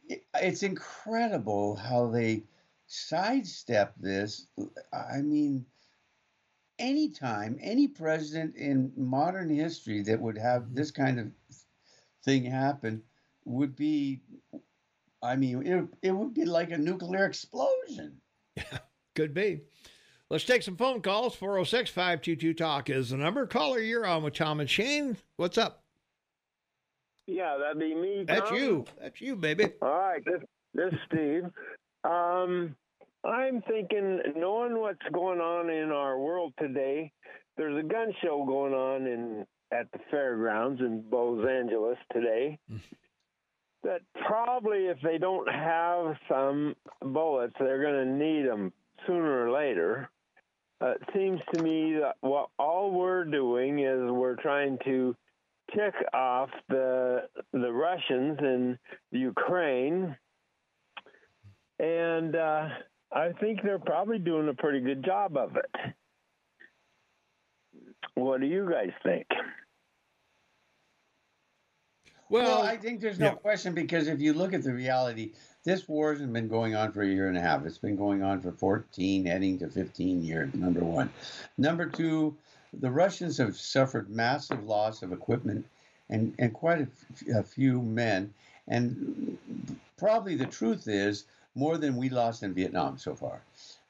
it, 0.08 0.24
it's 0.36 0.64
incredible 0.64 1.76
how 1.76 2.08
they 2.08 2.44
sidestep 2.88 3.94
this. 4.00 4.48
I 4.94 5.22
mean 5.22 5.66
anytime 6.80 7.58
any 7.60 7.88
president 7.88 8.56
in 8.56 8.92
modern 8.96 9.50
history 9.50 10.02
that 10.04 10.22
would 10.22 10.38
have 10.38 10.76
this 10.76 10.92
kind 10.92 11.20
of 11.20 11.32
thing 12.24 12.46
happen 12.46 13.02
would 13.48 13.76
be 13.76 14.22
i 15.24 15.36
mean 15.36 15.66
it, 15.66 15.86
it 16.02 16.12
would 16.12 16.34
be 16.34 16.46
like 16.46 16.72
a 16.72 16.78
nuclear 16.78 17.26
explosion 17.26 18.20
Yeah, 18.56 18.80
Could 19.16 19.34
be. 19.34 19.62
Let's 20.30 20.44
take 20.44 20.62
some 20.62 20.76
phone 20.76 21.02
calls. 21.02 21.36
406 21.36 21.90
522 21.90 22.54
Talk 22.54 22.90
is 22.90 23.12
the 23.12 23.18
number. 23.18 23.48
Caller, 23.48 23.80
you're 23.80 24.06
on 24.06 24.24
with 24.24 24.34
Tom 24.34 24.60
and 24.60 24.70
Shane. 24.70 25.16
What's 25.38 25.58
up? 25.58 25.84
Yeah, 27.28 27.58
that'd 27.58 27.80
be 27.80 27.94
me. 27.96 28.26
That's 28.28 28.52
you. 28.52 28.86
That's 29.02 29.22
you, 29.22 29.36
baby. 29.36 29.72
All 29.82 29.90
right, 29.90 30.24
this 30.26 30.42
this 30.74 30.92
is 30.94 31.00
Steve. 31.08 31.44
Um, 32.04 32.76
I'm 33.26 33.62
thinking, 33.64 34.22
knowing 34.36 34.80
what's 34.80 35.00
going 35.14 35.40
on 35.40 35.70
in 35.70 35.92
our 35.92 36.20
world 36.20 36.54
today, 36.60 37.12
there's 37.58 37.78
a 37.78 37.88
gun 37.88 38.14
show 38.22 38.46
going 38.46 38.74
on 38.74 39.08
in 39.08 39.46
at 39.72 39.92
the 39.92 40.00
fairgrounds 40.12 40.80
in 40.82 41.04
Los 41.12 41.46
Angeles 41.48 41.98
today. 42.14 42.60
That 43.84 44.02
probably, 44.26 44.88
if 44.88 44.98
they 45.02 45.18
don't 45.18 45.50
have 45.50 46.16
some 46.30 46.76
bullets, 47.02 47.54
they're 47.60 47.82
going 47.82 48.06
to 48.06 48.26
need 48.26 48.48
them 48.48 48.74
sooner 49.06 49.48
or 49.48 49.52
later. 49.52 50.10
Uh, 50.80 50.92
it 50.92 51.02
seems 51.14 51.40
to 51.54 51.64
me 51.64 51.94
that 51.94 52.16
what 52.22 52.50
all 52.60 52.92
we're 52.92 53.24
doing 53.26 53.80
is 53.80 54.12
we're 54.12 54.36
trying 54.36 54.78
to 54.86 55.16
tick 55.76 55.94
off 56.14 56.50
the 56.70 57.24
the 57.52 57.72
Russians 57.72 58.38
in 58.40 58.80
Ukraine, 59.12 60.16
and 61.80 62.36
uh, 62.36 62.70
I 63.12 63.32
think 63.40 63.64
they're 63.64 63.80
probably 63.80 64.20
doing 64.20 64.50
a 64.50 64.54
pretty 64.54 64.82
good 64.82 65.04
job 65.04 65.36
of 65.36 65.56
it. 65.56 65.94
What 68.14 68.42
do 68.42 68.48
you 68.48 68.70
guys 68.70 68.92
think? 69.04 69.28
Well, 72.30 72.60
Well, 72.60 72.62
i 72.64 72.78
think 72.78 73.02
there's 73.02 73.20
no 73.20 73.28
yeah. 73.28 73.34
question 73.36 73.74
because 73.74 74.08
if 74.08 74.20
you 74.20 74.34
look 74.34 74.54
at 74.54 74.64
the 74.64 74.74
reality 74.74 75.34
this 75.64 75.88
war 75.88 76.14
hasn't 76.14 76.32
been 76.32 76.48
going 76.48 76.76
on 76.76 76.94
for 76.94 77.02
a 77.02 77.08
year 77.08 77.28
and 77.28 77.38
a 77.38 77.42
half. 77.42 77.66
It's 77.66 77.78
been 77.78 77.98
going 77.98 78.24
on 78.24 78.40
for 78.40 78.54
14 78.54 79.26
heading 79.26 79.60
to 79.60 79.68
15 79.68 80.24
years 80.24 80.54
number 80.54 80.80
one. 80.80 81.10
Number 81.58 81.86
two 81.88 82.38
the 82.74 82.90
russians 82.92 83.38
have 83.38 83.56
suffered 83.58 84.10
massive 84.10 84.64
loss 84.64 85.02
of 85.02 85.12
equipment 85.12 85.66
and, 86.10 86.34
and 86.40 86.54
quite 86.54 86.80
a, 86.80 86.88
f- 86.88 87.36
a 87.36 87.44
few 87.44 87.82
men. 87.82 88.34
And 88.70 89.38
probably 89.98 90.36
the 90.36 90.46
truth 90.46 90.88
is 90.88 91.26
more 91.56 91.78
than 91.78 91.96
we 91.98 92.08
lost 92.10 92.44
in 92.44 92.54
vietnam 92.54 92.98
so 92.98 93.14
far. 93.16 93.42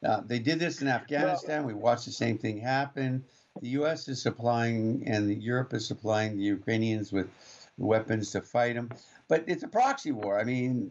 Uh, 0.04 0.22
they 0.26 0.40
did 0.40 0.58
this 0.60 0.82
in 0.82 0.88
afghanistan. 0.88 1.64
We 1.66 1.74
watched 1.74 2.06
the 2.06 2.12
same 2.12 2.38
thing 2.40 2.60
happen. 2.60 3.24
The 3.62 3.70
us 3.70 4.08
is 4.08 4.22
supplying 4.22 5.04
and 5.06 5.42
europe 5.44 5.74
is 5.74 5.86
supplying 5.88 6.38
the 6.38 6.44
ukrainians 6.44 7.12
with 7.12 7.28
weapons 7.78 8.32
to 8.32 8.42
fight 8.42 8.76
them 8.76 8.90
but 9.28 9.44
it's 9.48 9.64
a 9.64 9.68
proxy 9.68 10.12
war 10.12 10.40
i 10.40 10.44
mean 10.44 10.90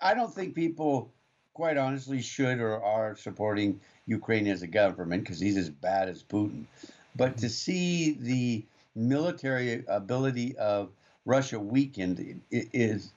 I 0.00 0.14
don't 0.14 0.32
think 0.32 0.54
people, 0.54 1.12
quite 1.54 1.76
honestly, 1.76 2.22
should 2.22 2.60
or 2.60 2.82
are 2.82 3.16
supporting 3.16 3.80
Ukraine 4.06 4.46
as 4.46 4.62
a 4.62 4.66
government 4.66 5.24
because 5.24 5.40
he's 5.40 5.56
as 5.56 5.70
bad 5.70 6.08
as 6.08 6.22
Putin. 6.22 6.64
But 7.16 7.36
to 7.38 7.48
see 7.48 8.12
the 8.12 8.64
military 8.94 9.84
ability 9.88 10.56
of 10.56 10.90
Russia 11.26 11.60
weakened 11.60 12.40
is 12.50 13.12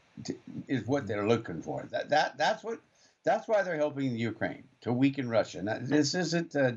is 0.68 0.86
what 0.86 1.08
they're 1.08 1.28
looking 1.28 1.62
for. 1.62 1.88
That 1.92 2.10
that 2.10 2.38
that's 2.38 2.64
what 2.64 2.80
that's 3.24 3.48
why 3.48 3.62
they're 3.64 3.78
helping 3.78 4.18
Ukraine 4.18 4.64
to 4.82 4.92
weaken 4.92 5.30
Russia. 5.30 5.64
Now, 5.64 5.78
this 5.80 6.14
isn't 6.14 6.56
uh, 6.56 6.74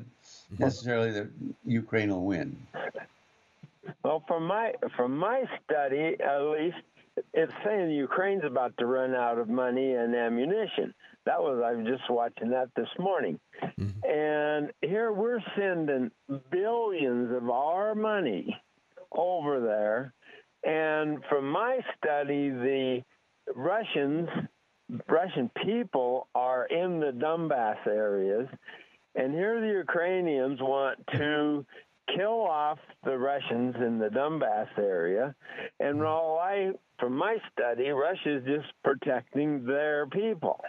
necessarily 0.57 1.11
that 1.11 1.27
Ukraine 1.65 2.09
will 2.09 2.23
win. 2.23 2.55
Well, 4.03 4.23
from 4.27 4.47
my 4.47 4.73
from 4.95 5.17
my 5.17 5.43
study, 5.63 6.15
at 6.19 6.41
least, 6.41 6.77
it's 7.33 7.53
saying 7.65 7.91
Ukraine's 7.91 8.43
about 8.45 8.73
to 8.79 8.85
run 8.85 9.15
out 9.15 9.37
of 9.37 9.49
money 9.49 9.93
and 9.93 10.15
ammunition. 10.15 10.93
That 11.25 11.41
was 11.41 11.61
I 11.65 11.73
was 11.73 11.85
just 11.85 12.09
watching 12.09 12.49
that 12.51 12.69
this 12.75 12.89
morning, 12.99 13.39
mm-hmm. 13.61 14.09
and 14.09 14.71
here 14.81 15.11
we're 15.11 15.41
sending 15.57 16.11
billions 16.51 17.35
of 17.35 17.49
our 17.49 17.95
money 17.95 18.55
over 19.11 19.59
there, 19.59 20.13
and 20.63 21.23
from 21.29 21.49
my 21.49 21.79
study, 21.97 22.49
the 22.49 23.03
Russians, 23.55 24.29
Russian 25.09 25.49
people 25.65 26.27
are 26.33 26.65
in 26.65 26.99
the 26.99 27.11
Donbass 27.11 27.85
areas, 27.87 28.47
and 29.15 29.33
here 29.33 29.59
the 29.59 29.79
Ukrainians 29.79 30.59
want 30.61 30.99
to 31.13 31.65
kill 32.15 32.41
off 32.41 32.79
the 33.03 33.17
Russians 33.17 33.75
in 33.77 33.99
the 33.99 34.09
Donbass 34.09 34.67
area. 34.77 35.35
And 35.79 36.01
all 36.03 36.39
I, 36.39 36.71
from 36.99 37.17
my 37.17 37.37
study, 37.51 37.89
Russia 37.89 38.37
is 38.37 38.43
just 38.45 38.67
protecting 38.83 39.65
their 39.65 40.07
people. 40.07 40.59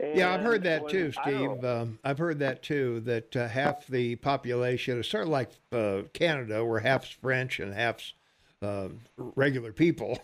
And 0.00 0.16
yeah, 0.16 0.34
I've 0.34 0.40
heard 0.40 0.64
that 0.64 0.88
too, 0.88 1.12
Steve. 1.12 1.64
Um, 1.64 1.98
I've 2.02 2.18
heard 2.18 2.40
that 2.40 2.62
too. 2.62 3.00
That 3.00 3.36
uh, 3.36 3.46
half 3.46 3.86
the 3.86 4.16
population 4.16 4.98
is 4.98 5.06
sort 5.08 5.24
of 5.24 5.28
like 5.28 5.50
uh, 5.70 6.02
Canada, 6.12 6.64
where 6.64 6.80
half's 6.80 7.10
French 7.10 7.60
and 7.60 7.72
half's 7.72 8.14
uh, 8.60 8.88
regular 9.16 9.72
people. 9.72 10.18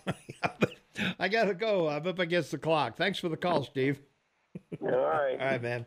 I 1.21 1.29
gotta 1.29 1.55
go. 1.55 1.89
I'm 1.89 2.07
up 2.07 2.19
against 2.19 2.51
the 2.51 2.59
clock. 2.59 2.97
Thanks 2.97 3.21
for 3.21 3.29
the 3.29 3.37
call, 3.37 3.63
Steve. 3.63 4.01
All 4.83 4.89
right. 4.89 5.33
All 5.41 5.47
right, 5.47 5.63
man. 5.63 5.87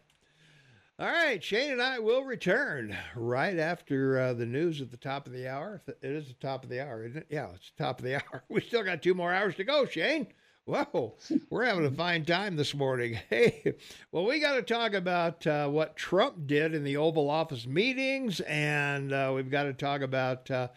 All 1.00 1.08
right, 1.08 1.44
Shane 1.44 1.72
and 1.72 1.82
I 1.82 1.98
will 1.98 2.24
return 2.24 2.96
right 3.16 3.58
after 3.58 4.20
uh, 4.20 4.34
the 4.34 4.46
news 4.46 4.80
at 4.80 4.92
the 4.92 4.98
top 4.98 5.26
of 5.26 5.34
the 5.34 5.48
hour. 5.48 5.82
It 5.88 5.98
is 6.04 6.28
the 6.28 6.36
top 6.36 6.64
of 6.64 6.70
the 6.70 6.86
hour, 6.86 7.04
isn't 7.04 7.18
it? 7.18 7.28
Yeah, 7.32 7.48
it's 7.56 7.72
the 7.76 7.84
top 7.84 7.98
of 7.98 8.06
the 8.06 8.16
hour. 8.32 8.44
We 8.48 8.62
still 8.62 8.84
got 8.84 9.02
two 9.02 9.16
more 9.16 9.34
hours 9.34 9.56
to 9.56 9.64
go, 9.64 9.88
Shane. 9.88 10.28
Whoa, 10.66 11.16
we're 11.50 11.66
having 11.66 11.88
a 11.88 11.92
fine 11.92 12.26
time 12.26 12.56
this 12.56 12.76
morning. 12.76 13.20
Hey, 13.32 13.74
well, 14.12 14.26
we 14.26 14.40
got 14.40 14.54
to 14.54 14.62
talk 14.62 14.94
about 14.94 15.46
uh, 15.48 15.68
what 15.68 15.98
Trump 15.98 16.46
did 16.46 16.76
in 16.76 16.84
the 16.84 16.98
Oval 16.98 17.28
Office 17.28 17.66
meetings, 17.66 18.40
and 18.42 19.12
uh, 19.12 19.32
we've 19.36 19.50
got 19.50 19.64
to 19.64 19.74
talk 19.74 20.02
about 20.02 20.50
uh, 20.52 20.68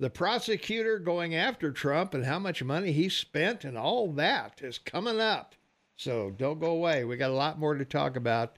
the 0.00 0.08
prosecutor 0.08 0.98
going 0.98 1.34
after 1.34 1.70
Trump 1.70 2.14
and 2.14 2.24
how 2.24 2.38
much 2.38 2.64
money 2.64 2.92
he 2.92 3.10
spent, 3.10 3.62
and 3.62 3.76
all 3.76 4.10
that 4.12 4.62
is 4.62 4.78
coming 4.78 5.20
up. 5.20 5.54
So 5.96 6.30
don't 6.30 6.60
go 6.60 6.70
away. 6.70 7.04
We 7.04 7.18
got 7.18 7.30
a 7.30 7.34
lot 7.34 7.58
more 7.58 7.74
to 7.74 7.84
talk 7.84 8.16
about 8.16 8.56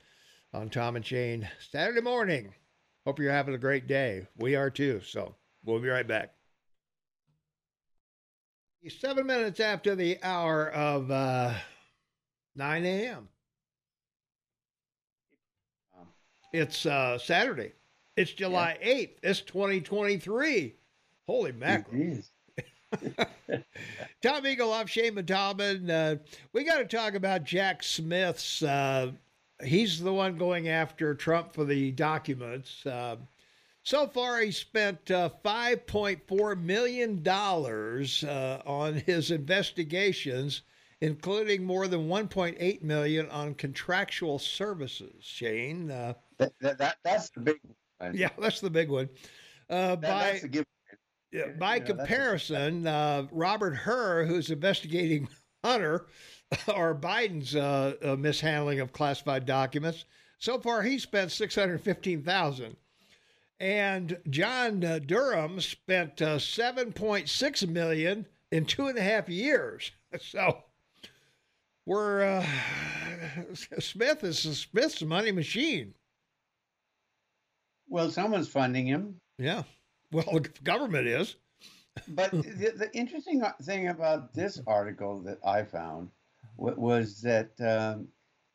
on 0.53 0.71
Tom 0.71 0.97
and 0.97 1.05
Shane 1.05 1.49
Saturday 1.71 2.01
morning. 2.01 2.55
Hope 3.07 3.19
you're 3.19 3.33
having 3.33 3.55
a 3.55 3.59
great 3.59 3.87
day. 3.87 4.27
We 4.37 4.55
are 4.57 4.71
too. 4.71 5.01
So 5.05 5.35
we'll 5.65 5.81
be 5.81 5.89
right 5.89 6.07
back. 6.07 6.35
Seven 9.01 9.27
minutes 9.27 9.61
after 9.61 9.95
the 9.95 10.19
hour 10.23 10.71
of 10.71 11.11
uh, 11.11 11.53
9 12.57 12.85
a.m. 12.87 13.29
It's 16.53 16.87
uh, 16.87 17.19
Saturday. 17.19 17.73
It's 18.17 18.33
July 18.33 18.79
yeah. 18.81 18.95
8th. 18.95 19.17
It's 19.23 19.41
2023. 19.43 20.75
Holy 21.27 21.53
mackerel. 21.53 22.19
Tom 24.23 24.47
Eagle 24.47 24.73
I'm 24.73 24.87
Shane 24.87 25.15
Talman. 25.27 25.91
Uh, 25.91 26.17
we 26.55 26.65
got 26.65 26.79
to 26.79 26.85
talk 26.87 27.15
about 27.15 27.45
Jack 27.45 27.83
Smith's 27.83 28.63
uh, 28.63 29.13
he's 29.65 30.01
the 30.01 30.13
one 30.13 30.37
going 30.37 30.69
after 30.69 31.15
Trump 31.15 31.53
for 31.53 31.65
the 31.65 31.93
documents. 31.93 32.85
Uh, 32.87 33.17
so 33.83 34.07
far, 34.07 34.41
he 34.41 34.51
spent 34.51 35.11
uh, 35.11 35.31
$5.4 35.45 36.61
million 36.61 37.27
uh, 37.27 38.63
on 38.67 38.95
his 38.95 39.31
investigations, 39.31 40.63
including 41.01 41.65
more 41.65 41.89
than 41.89 42.09
1.8 42.09 42.83
million 42.83 43.31
on 43.31 43.55
contractual 43.55 44.39
services. 44.39 45.25
Shane, 45.25 45.91
uh, 45.91 46.15
that, 46.39 46.53
that, 46.61 46.97
that's 47.03 47.31
the 47.31 47.41
big 47.41 47.57
one. 47.99 48.15
Yeah, 48.15 48.29
that's 48.39 48.61
the 48.61 48.71
big 48.71 48.91
one. 48.91 49.09
Uh, 49.71 49.97
that, 49.97 50.43
by, 50.43 50.63
yeah, 51.33 51.47
by 51.59 51.81
comparison, 51.81 52.87
uh, 52.87 53.27
Robert 53.31 53.75
Hur, 53.75 54.25
who's 54.25 54.51
investigating 54.51 55.29
Hunter, 55.65 56.07
or 56.75 56.95
Biden's 56.95 57.55
uh, 57.55 57.95
uh, 58.03 58.17
mishandling 58.17 58.81
of 58.81 58.93
classified 58.93 59.47
documents. 59.47 60.05
So 60.39 60.59
far, 60.59 60.83
he 60.83 60.99
spent 60.99 61.33
six 61.33 61.55
hundred 61.55 61.83
fifteen 61.83 62.23
thousand, 62.23 62.77
and 63.61 64.19
John 64.31 64.85
uh, 64.85 65.01
Durham 65.01 65.61
spent 65.61 66.23
uh, 66.23 66.39
seven 66.39 66.93
point 66.93 67.29
six 67.29 67.67
million 67.67 68.27
in 68.51 68.65
two 68.65 68.87
and 68.87 68.99
a 68.99 69.03
half 69.03 69.29
years. 69.29 69.93
So 70.23 70.65
we're 71.85 72.23
uh, 72.23 72.47
Smith 73.79 74.25
is 74.25 74.39
Smith's 74.39 75.03
money 75.03 75.33
machine. 75.33 75.93
Well, 77.89 78.11
someone's 78.11 78.49
funding 78.49 78.87
him. 78.87 79.21
Yeah. 79.39 79.65
Well, 80.13 80.25
the 80.33 80.49
government 80.63 81.07
is. 81.07 81.37
but 82.09 82.31
the, 82.31 82.73
the, 82.77 82.91
interesting 82.95 83.43
thing 83.63 83.89
about 83.89 84.33
this 84.33 84.61
article 84.67 85.21
that 85.23 85.39
I 85.45 85.63
found 85.63 86.11
was 86.59 87.21
that 87.23 87.51
um, 87.61 88.09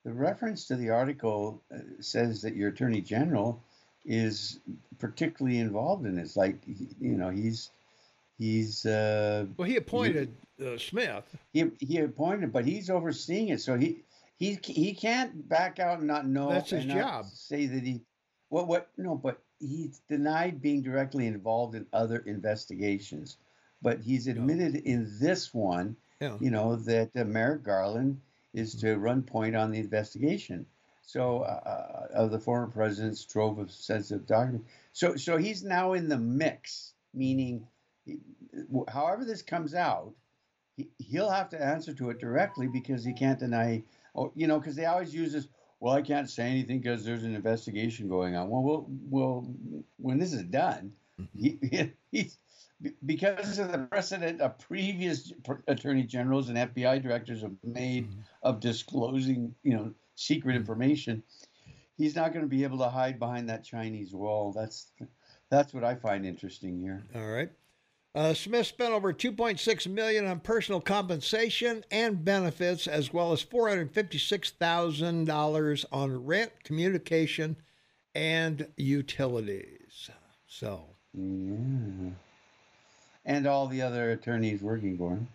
the 0.04 0.14
reference 0.14 0.68
to 0.68 0.76
the 0.76 0.90
article 0.90 1.64
uh, 1.74 1.80
says 2.02 2.42
that 2.42 2.56
your 2.56 2.70
attorney 2.70 3.02
general 3.02 3.64
is 4.06 4.60
particularly 5.00 5.60
involved 5.60 6.06
in 6.06 6.16
this. 6.16 6.36
Like, 6.36 6.58
you 6.66 7.16
know, 7.16 7.30
he's 7.30 7.72
he's 8.38 8.86
uh, 8.86 9.46
well, 9.58 9.68
he 9.68 9.78
appointed 9.78 10.36
he, 10.58 10.68
uh, 10.68 10.78
Smith. 10.78 11.24
He 11.54 11.72
he 11.80 12.00
appointed, 12.00 12.52
but 12.52 12.66
he's 12.66 12.90
overseeing 12.90 13.50
it, 13.50 13.62
so 13.62 13.78
he 13.78 14.04
he 14.38 14.60
he 14.64 14.94
can't 14.94 15.48
back 15.48 15.80
out 15.80 16.00
and 16.00 16.08
not 16.08 16.28
know. 16.28 16.50
That's 16.50 16.72
his 16.72 16.86
job. 16.86 17.26
Say 17.34 17.66
that 17.68 17.84
he 17.84 18.02
what 18.50 18.68
what 18.68 18.90
no, 18.98 19.16
but 19.16 19.42
he's 19.60 20.02
denied 20.10 20.62
being 20.62 20.82
directly 20.82 21.28
involved 21.28 21.76
in 21.76 21.88
other 21.94 22.20
investigations, 22.26 23.38
but 23.82 24.02
he's 24.02 24.28
admitted 24.28 24.74
no. 24.74 24.82
in 24.84 25.18
this 25.20 25.54
one 25.54 25.96
yeah. 26.24 26.38
you 26.40 26.52
know, 26.52 26.76
that 26.76 27.12
uh, 27.16 27.24
Merrick 27.24 27.64
Garland 27.64 28.20
is 28.54 28.76
to 28.76 28.96
run 28.98 29.24
point 29.24 29.56
on 29.56 29.72
the 29.72 29.80
investigation. 29.80 30.66
So, 31.02 31.40
uh, 31.40 31.60
uh 31.66 32.08
of 32.14 32.32
the 32.32 32.40
former 32.40 32.68
president's 32.68 33.26
trove 33.26 33.60
of 33.60 33.72
sensitive 33.72 34.26
documents. 34.26 34.70
So, 34.94 35.16
so 35.16 35.38
he's 35.38 35.64
now 35.64 35.94
in 35.94 36.08
the 36.08 36.18
mix, 36.18 36.94
meaning, 37.14 37.68
however 38.88 39.26
this 39.26 39.42
comes 39.42 39.76
out, 39.76 40.14
he, 40.78 40.88
he'll 41.00 41.30
have 41.30 41.50
to 41.50 41.62
answer 41.62 41.94
to 41.94 42.10
it 42.10 42.20
directly 42.20 42.68
because 42.68 43.04
he 43.04 43.14
can't 43.14 43.40
deny, 43.40 43.84
or, 44.14 44.32
you 44.34 44.48
know, 44.48 44.60
because 44.60 44.76
they 44.76 44.86
always 44.86 45.14
use 45.14 45.34
this. 45.34 45.48
Well, 45.82 45.94
I 45.94 46.02
can't 46.02 46.30
say 46.30 46.50
anything 46.50 46.80
because 46.80 47.04
there's 47.04 47.26
an 47.26 47.36
investigation 47.36 48.08
going 48.08 48.38
on. 48.38 48.50
Well, 48.50 48.64
well, 48.64 48.86
well 49.10 49.48
when 49.98 50.20
this 50.20 50.32
is 50.32 50.44
done, 50.44 50.94
he, 51.36 51.92
because 53.06 53.60
of 53.60 53.72
the 53.72 53.80
precedent 53.90 54.42
of 54.42 54.58
previous 54.60 55.32
attorney 55.68 56.04
generals 56.04 56.50
and 56.50 56.58
FBI 56.58 57.02
directors 57.02 57.42
have 57.42 57.54
made 57.64 58.10
mm-hmm. 58.10 58.20
of 58.44 58.60
disclosing, 58.60 59.56
you 59.64 59.74
know, 59.74 59.94
secret 60.16 60.52
mm-hmm. 60.52 60.60
information, 60.60 61.24
he's 61.98 62.16
not 62.16 62.34
going 62.34 62.44
to 62.44 62.50
be 62.50 62.64
able 62.64 62.78
to 62.80 62.90
hide 62.90 63.20
behind 63.20 63.50
that 63.50 63.64
Chinese 63.64 64.14
wall. 64.14 64.52
That's 64.52 64.92
that's 65.50 65.74
what 65.74 65.84
I 65.84 65.96
find 65.96 66.26
interesting 66.26 66.80
here. 66.80 67.04
All 67.16 67.28
right. 67.28 67.52
Uh, 68.16 68.34
Smith 68.34 68.68
spent 68.68 68.94
over 68.94 69.12
2.6 69.12 69.88
million 69.88 70.28
on 70.28 70.40
personal 70.40 70.80
compensation 70.80 71.84
and 71.90 72.24
benefits, 72.24 72.86
as 72.86 73.12
well 73.12 73.32
as 73.32 73.42
456,000 73.42 75.26
dollars 75.26 75.86
on 75.92 76.24
rent, 76.26 76.52
communication, 76.64 77.56
and 78.14 78.68
utilities. 78.78 80.10
So. 80.48 80.93
Yeah 81.14 82.12
and 83.26 83.48
all 83.48 83.68
the 83.68 83.82
other 83.82 84.12
attorneys 84.12 84.62
working 84.62 84.98
for 84.98 85.12
him. 85.12 85.28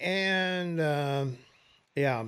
And 0.00 0.80
um, 0.80 1.38
yeah, 1.94 2.24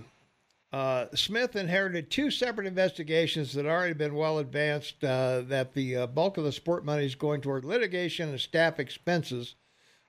uh, 0.73 1.07
Smith 1.15 1.57
inherited 1.57 2.11
two 2.11 2.31
separate 2.31 2.67
investigations 2.67 3.53
that 3.55 3.67
already 3.67 3.95
been 3.95 4.15
well 4.15 4.39
advanced. 4.39 5.03
Uh, 5.03 5.43
that 5.47 5.73
the 5.73 5.97
uh, 5.97 6.07
bulk 6.07 6.37
of 6.37 6.45
the 6.45 6.53
sport 6.53 6.85
money 6.85 7.07
is 7.07 7.15
going 7.15 7.41
toward 7.41 7.65
litigation 7.65 8.29
and 8.29 8.41
staff 8.41 8.79
expenses, 8.79 9.55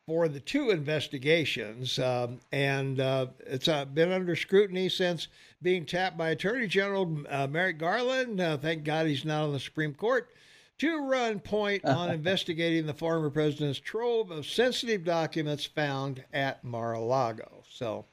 for 0.05 0.27
the 0.27 0.39
two 0.41 0.69
investigations, 0.69 1.97
um, 1.97 2.37
and 2.51 2.99
uh, 2.99 3.27
it's 3.39 3.69
uh, 3.69 3.85
been 3.85 4.11
under 4.11 4.35
scrutiny 4.35 4.89
since 4.89 5.29
being 5.61 5.85
tapped 5.85 6.17
by 6.17 6.31
Attorney 6.31 6.67
General 6.67 7.19
uh, 7.29 7.47
Merrick 7.47 7.77
Garland. 7.77 8.41
Uh, 8.41 8.57
thank 8.57 8.83
God 8.83 9.07
he's 9.07 9.23
not 9.23 9.45
on 9.45 9.53
the 9.53 9.61
Supreme 9.61 9.93
Court 9.93 10.29
to 10.79 11.07
run 11.07 11.39
point 11.39 11.85
on 11.85 12.09
investigating 12.13 12.85
the 12.85 12.93
former 12.93 13.29
president's 13.29 13.79
trove 13.79 14.31
of 14.31 14.45
sensitive 14.45 15.03
documents 15.03 15.65
found 15.65 16.23
at 16.33 16.63
Mar-a-Lago. 16.63 17.63
So. 17.69 18.05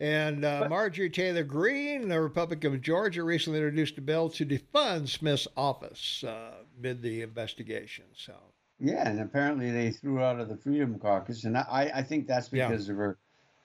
And 0.00 0.44
uh, 0.44 0.66
Marjorie 0.68 1.10
Taylor 1.10 1.44
Greene, 1.44 2.08
the 2.08 2.20
Republican 2.20 2.74
of 2.74 2.80
Georgia, 2.82 3.22
recently 3.22 3.60
introduced 3.60 3.98
a 3.98 4.00
bill 4.00 4.28
to 4.30 4.44
defund 4.44 5.08
Smith's 5.08 5.46
office 5.56 6.24
uh, 6.24 6.54
mid 6.80 7.02
the 7.02 7.22
investigation. 7.22 8.06
So 8.16 8.34
yeah, 8.82 9.08
and 9.08 9.20
apparently 9.20 9.70
they 9.70 9.92
threw 9.92 10.20
out 10.20 10.40
of 10.40 10.48
the 10.48 10.56
Freedom 10.56 10.98
Caucus, 10.98 11.44
and 11.44 11.56
I, 11.56 11.92
I 11.94 12.02
think 12.02 12.26
that's 12.26 12.48
Yeah. 12.52 12.68
because 12.68 12.88
of 12.88 12.96
her, 12.96 13.16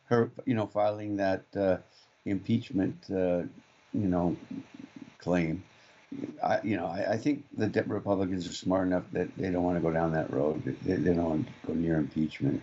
her, 0.05 0.29
you 0.45 0.53
know, 0.53 0.67
filing 0.67 1.17
that 1.17 1.43
uh, 1.55 1.77
impeachment, 2.25 2.95
uh, 3.09 3.41
you 3.93 4.07
know, 4.07 4.37
claim. 5.17 5.63
I, 6.43 6.59
you 6.63 6.77
know, 6.77 6.85
I, 6.85 7.13
I 7.13 7.17
think 7.17 7.43
the 7.57 7.83
Republicans 7.83 8.47
are 8.47 8.53
smart 8.53 8.87
enough 8.87 9.03
that 9.11 9.35
they 9.37 9.49
don't 9.49 9.63
want 9.63 9.77
to 9.77 9.81
go 9.81 9.91
down 9.91 10.13
that 10.13 10.31
road. 10.31 10.63
They, 10.83 10.95
they 10.95 11.13
don't 11.13 11.25
want 11.25 11.47
to 11.47 11.67
go 11.67 11.73
near 11.73 11.97
impeachment. 11.97 12.61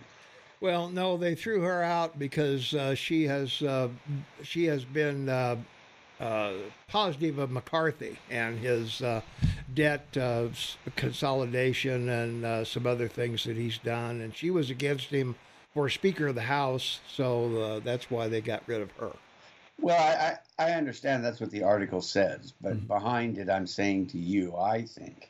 Well, 0.61 0.89
no, 0.89 1.17
they 1.17 1.35
threw 1.35 1.61
her 1.61 1.83
out 1.83 2.17
because 2.17 2.73
uh, 2.73 2.95
she 2.95 3.25
has 3.25 3.61
uh, 3.61 3.89
she 4.41 4.65
has 4.65 4.83
been 4.83 5.29
uh, 5.29 5.57
uh, 6.19 6.53
positive 6.87 7.37
of 7.37 7.51
McCarthy 7.51 8.17
and 8.31 8.57
his 8.57 9.01
uh, 9.01 9.21
debt 9.73 10.07
uh, 10.17 10.47
consolidation 10.95 12.09
and 12.09 12.65
some 12.65 12.87
other 12.87 13.07
things 13.07 13.43
that 13.43 13.57
he's 13.57 13.77
done, 13.77 14.21
and 14.21 14.35
she 14.35 14.49
was 14.49 14.69
against 14.69 15.09
him 15.09 15.35
for 15.73 15.89
Speaker 15.89 16.27
of 16.27 16.35
the 16.35 16.41
House, 16.41 16.99
so 17.07 17.81
that's 17.81 18.09
why 18.09 18.29
they 18.29 18.39
got 18.41 18.63
rid 18.65 18.81
of 18.81 18.91
her. 18.93 19.11
Well, 19.79 19.99
I, 19.99 20.37
I, 20.63 20.69
I 20.69 20.73
understand 20.73 21.23
that's 21.23 21.39
what 21.39 21.51
the 21.51 21.63
article 21.63 22.01
says, 22.01 22.53
but 22.61 22.73
Mhm. 22.73 22.87
behind 22.87 23.37
it, 23.37 23.49
I'm 23.49 23.67
saying 23.67 24.07
to 24.07 24.17
you, 24.17 24.55
I 24.55 24.83
think 24.83 25.29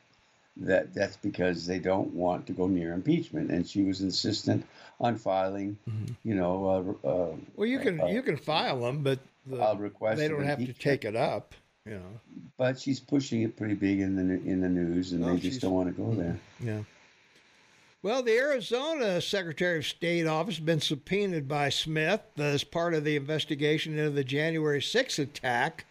that 0.57 0.93
that's 0.93 1.17
because 1.17 1.65
they 1.65 1.79
don't 1.79 2.13
want 2.13 2.47
to 2.47 2.53
go 2.53 2.67
near 2.67 2.93
impeachment, 2.93 3.49
and 3.51 3.67
she 3.67 3.83
was 3.83 4.01
insistent 4.01 4.65
on 4.99 5.17
filing, 5.17 5.77
Mhm. 5.89 6.15
you 6.23 6.35
know, 6.35 6.97
uh, 7.03 7.07
uh, 7.07 7.35
Well, 7.55 7.67
you 7.67 7.79
can 7.79 7.99
Uh, 7.99 8.07
you 8.07 8.21
can 8.21 8.37
file 8.37 8.81
them, 8.81 9.03
but 9.03 9.19
the, 9.45 9.61
a 9.61 9.75
request. 9.75 10.17
they 10.19 10.27
don't 10.27 10.45
have 10.45 10.59
to 10.65 10.73
take 10.73 11.03
it 11.05 11.15
up. 11.15 11.53
You 11.85 11.95
know. 11.95 12.19
But 12.57 12.79
she's 12.79 12.99
pushing 12.99 13.41
it 13.43 13.57
pretty 13.57 13.75
big 13.75 13.99
in 13.99 14.15
the 14.15 14.21
in 14.49 14.61
the 14.61 14.69
news, 14.69 15.11
and 15.11 15.23
they 15.23 15.37
just 15.37 15.61
don't 15.61 15.73
want 15.73 15.93
to 15.93 16.01
go 16.01 16.13
there. 16.15 16.39
Yeah. 16.59 16.83
Well, 18.05 18.21
the 18.21 18.37
Arizona 18.37 19.19
Secretary 19.19 19.79
of 19.79 19.87
State 19.87 20.27
office 20.27 20.57
has 20.57 20.63
been 20.63 20.79
subpoenaed 20.79 21.47
by 21.47 21.69
Smith 21.69 22.21
as 22.37 22.63
part 22.63 22.93
of 22.93 23.03
the 23.03 23.15
investigation 23.15 23.97
into 23.97 24.11
the 24.11 24.23
January 24.23 24.79
6th 24.79 25.17
attack. 25.17 25.85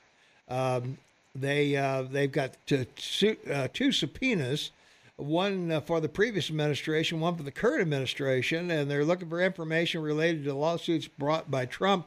Um, 0.49 0.99
they 1.35 1.75
uh, 1.75 2.03
they've 2.03 2.31
got 2.31 2.53
uh, 2.71 3.67
two 3.73 3.91
subpoenas, 3.91 4.71
one 5.17 5.73
uh, 5.73 5.81
for 5.81 6.01
the 6.01 6.09
previous 6.09 6.51
administration, 6.51 7.19
one 7.19 7.35
for 7.35 7.43
the 7.43 7.51
current 7.51 7.81
administration, 7.81 8.71
and 8.71 8.89
they're 8.89 9.05
looking 9.05 9.29
for 9.29 9.41
information 9.41 10.01
related 10.01 10.45
to 10.45 10.55
lawsuits 10.55 11.09
brought 11.09 11.51
by 11.51 11.67
Trump 11.67 12.07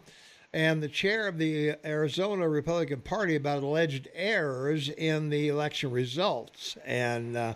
and 0.53 0.81
the 0.81 0.87
chair 0.87 1.27
of 1.27 1.37
the 1.37 1.75
Arizona 1.83 2.47
Republican 2.47 3.01
Party 3.01 3.35
about 3.35 3.61
alleged 3.61 4.07
errors 4.15 4.87
in 4.87 5.27
the 5.27 5.49
election 5.49 5.91
results. 5.91 6.77
And 6.85 7.35
uh, 7.35 7.55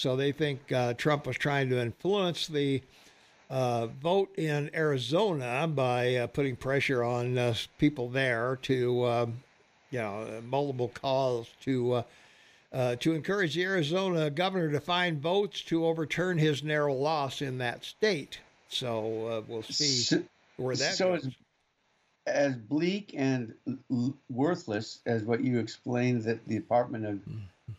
so 0.00 0.16
they 0.16 0.32
think 0.32 0.72
uh, 0.72 0.94
Trump 0.94 1.26
was 1.26 1.36
trying 1.36 1.68
to 1.68 1.78
influence 1.78 2.46
the 2.46 2.80
uh, 3.50 3.86
vote 3.86 4.30
in 4.38 4.70
Arizona 4.74 5.68
by 5.68 6.16
uh, 6.16 6.26
putting 6.26 6.56
pressure 6.56 7.04
on 7.04 7.36
uh, 7.36 7.52
people 7.76 8.08
there 8.08 8.58
to, 8.62 9.04
um, 9.04 9.34
you 9.90 9.98
know, 9.98 10.40
multiple 10.48 10.88
calls 10.88 11.48
to. 11.64 11.92
Uh, 11.92 12.02
uh, 12.72 12.94
to 12.94 13.14
encourage 13.14 13.56
the 13.56 13.64
Arizona 13.64 14.30
governor 14.30 14.70
to 14.70 14.78
find 14.80 15.20
votes 15.20 15.60
to 15.62 15.84
overturn 15.84 16.38
his 16.38 16.62
narrow 16.62 16.94
loss 16.94 17.42
in 17.42 17.58
that 17.58 17.84
state. 17.84 18.38
So 18.68 19.26
uh, 19.26 19.42
we'll 19.48 19.64
see 19.64 19.86
So, 19.86 20.22
where 20.56 20.76
that 20.76 20.94
so 20.94 21.08
goes. 21.14 21.26
as, 21.26 21.32
as 22.28 22.54
bleak 22.54 23.12
and 23.16 23.52
l- 23.90 24.16
worthless 24.28 25.00
as 25.04 25.24
what 25.24 25.42
you 25.42 25.58
explained 25.58 26.22
that 26.22 26.46
the 26.46 26.54
Department 26.54 27.06
of 27.06 27.18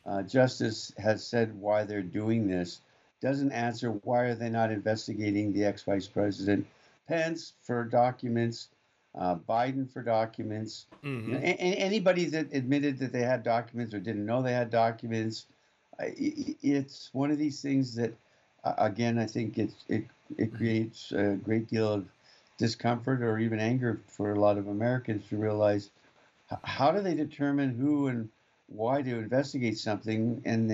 uh, 0.05 0.21
Justice 0.23 0.93
has 0.97 1.23
said 1.23 1.55
why 1.59 1.83
they're 1.83 2.01
doing 2.01 2.47
this. 2.47 2.81
Doesn't 3.21 3.51
answer 3.51 3.91
why 3.91 4.21
are 4.23 4.35
they 4.35 4.49
not 4.49 4.71
investigating 4.71 5.53
the 5.53 5.63
ex-vice 5.65 6.07
president 6.07 6.65
Pence 7.07 7.53
for 7.61 7.83
documents, 7.83 8.69
uh, 9.15 9.35
Biden 9.35 9.89
for 9.89 10.01
documents, 10.01 10.85
Mhm. 11.03 11.27
You 11.27 11.33
know, 11.33 11.39
a- 11.39 11.57
anybody 11.79 12.25
that 12.25 12.53
admitted 12.53 12.97
that 12.99 13.11
they 13.11 13.23
had 13.23 13.43
documents 13.43 13.93
or 13.93 13.99
didn't 13.99 14.25
know 14.25 14.41
they 14.41 14.53
had 14.53 14.69
documents, 14.69 15.47
it's 15.99 17.13
one 17.13 17.31
of 17.31 17.37
these 17.37 17.61
things 17.61 17.95
that, 17.95 18.13
uh, 18.63 18.73
again, 18.77 19.17
I 19.17 19.25
think 19.25 19.57
it's, 19.57 19.85
it 19.87 20.05
it 20.37 20.53
creates 20.53 21.11
a 21.11 21.35
great 21.35 21.67
deal 21.67 21.91
of 21.91 22.07
discomfort 22.57 23.21
or 23.21 23.37
even 23.37 23.59
anger 23.59 23.99
for 24.07 24.31
a 24.31 24.39
lot 24.39 24.57
of 24.57 24.67
Americans 24.67 25.27
to 25.29 25.37
realize 25.37 25.89
how 26.63 26.91
do 26.91 27.01
they 27.01 27.13
determine 27.15 27.71
who 27.75 28.07
and 28.07 28.29
why 28.73 29.01
to 29.01 29.17
investigate 29.17 29.77
something 29.77 30.41
and 30.45 30.71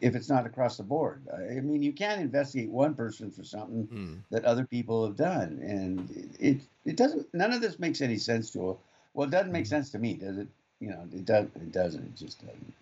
if 0.00 0.14
it's 0.14 0.28
not 0.28 0.46
across 0.46 0.76
the 0.76 0.82
board. 0.82 1.22
I 1.32 1.60
mean, 1.60 1.82
you 1.82 1.92
can't 1.92 2.20
investigate 2.20 2.70
one 2.70 2.94
person 2.94 3.30
for 3.30 3.44
something 3.44 3.86
Mm. 3.86 4.18
that 4.30 4.44
other 4.44 4.66
people 4.66 5.06
have 5.06 5.16
done, 5.16 5.60
and 5.62 6.34
it 6.40 6.60
it 6.84 6.96
doesn't. 6.96 7.32
None 7.34 7.52
of 7.52 7.60
this 7.60 7.78
makes 7.78 8.00
any 8.00 8.18
sense 8.18 8.50
to 8.50 8.70
a 8.70 8.76
well, 9.14 9.28
it 9.28 9.30
doesn't 9.30 9.52
make 9.52 9.66
sense 9.66 9.90
to 9.90 9.98
me, 9.98 10.14
does 10.14 10.36
it? 10.36 10.48
You 10.80 10.90
know, 10.90 11.08
it 11.12 11.24
does. 11.24 11.46
It 11.56 11.72
doesn't. 11.72 12.02
It 12.02 12.16
just 12.16 12.40
doesn't. 12.40 12.74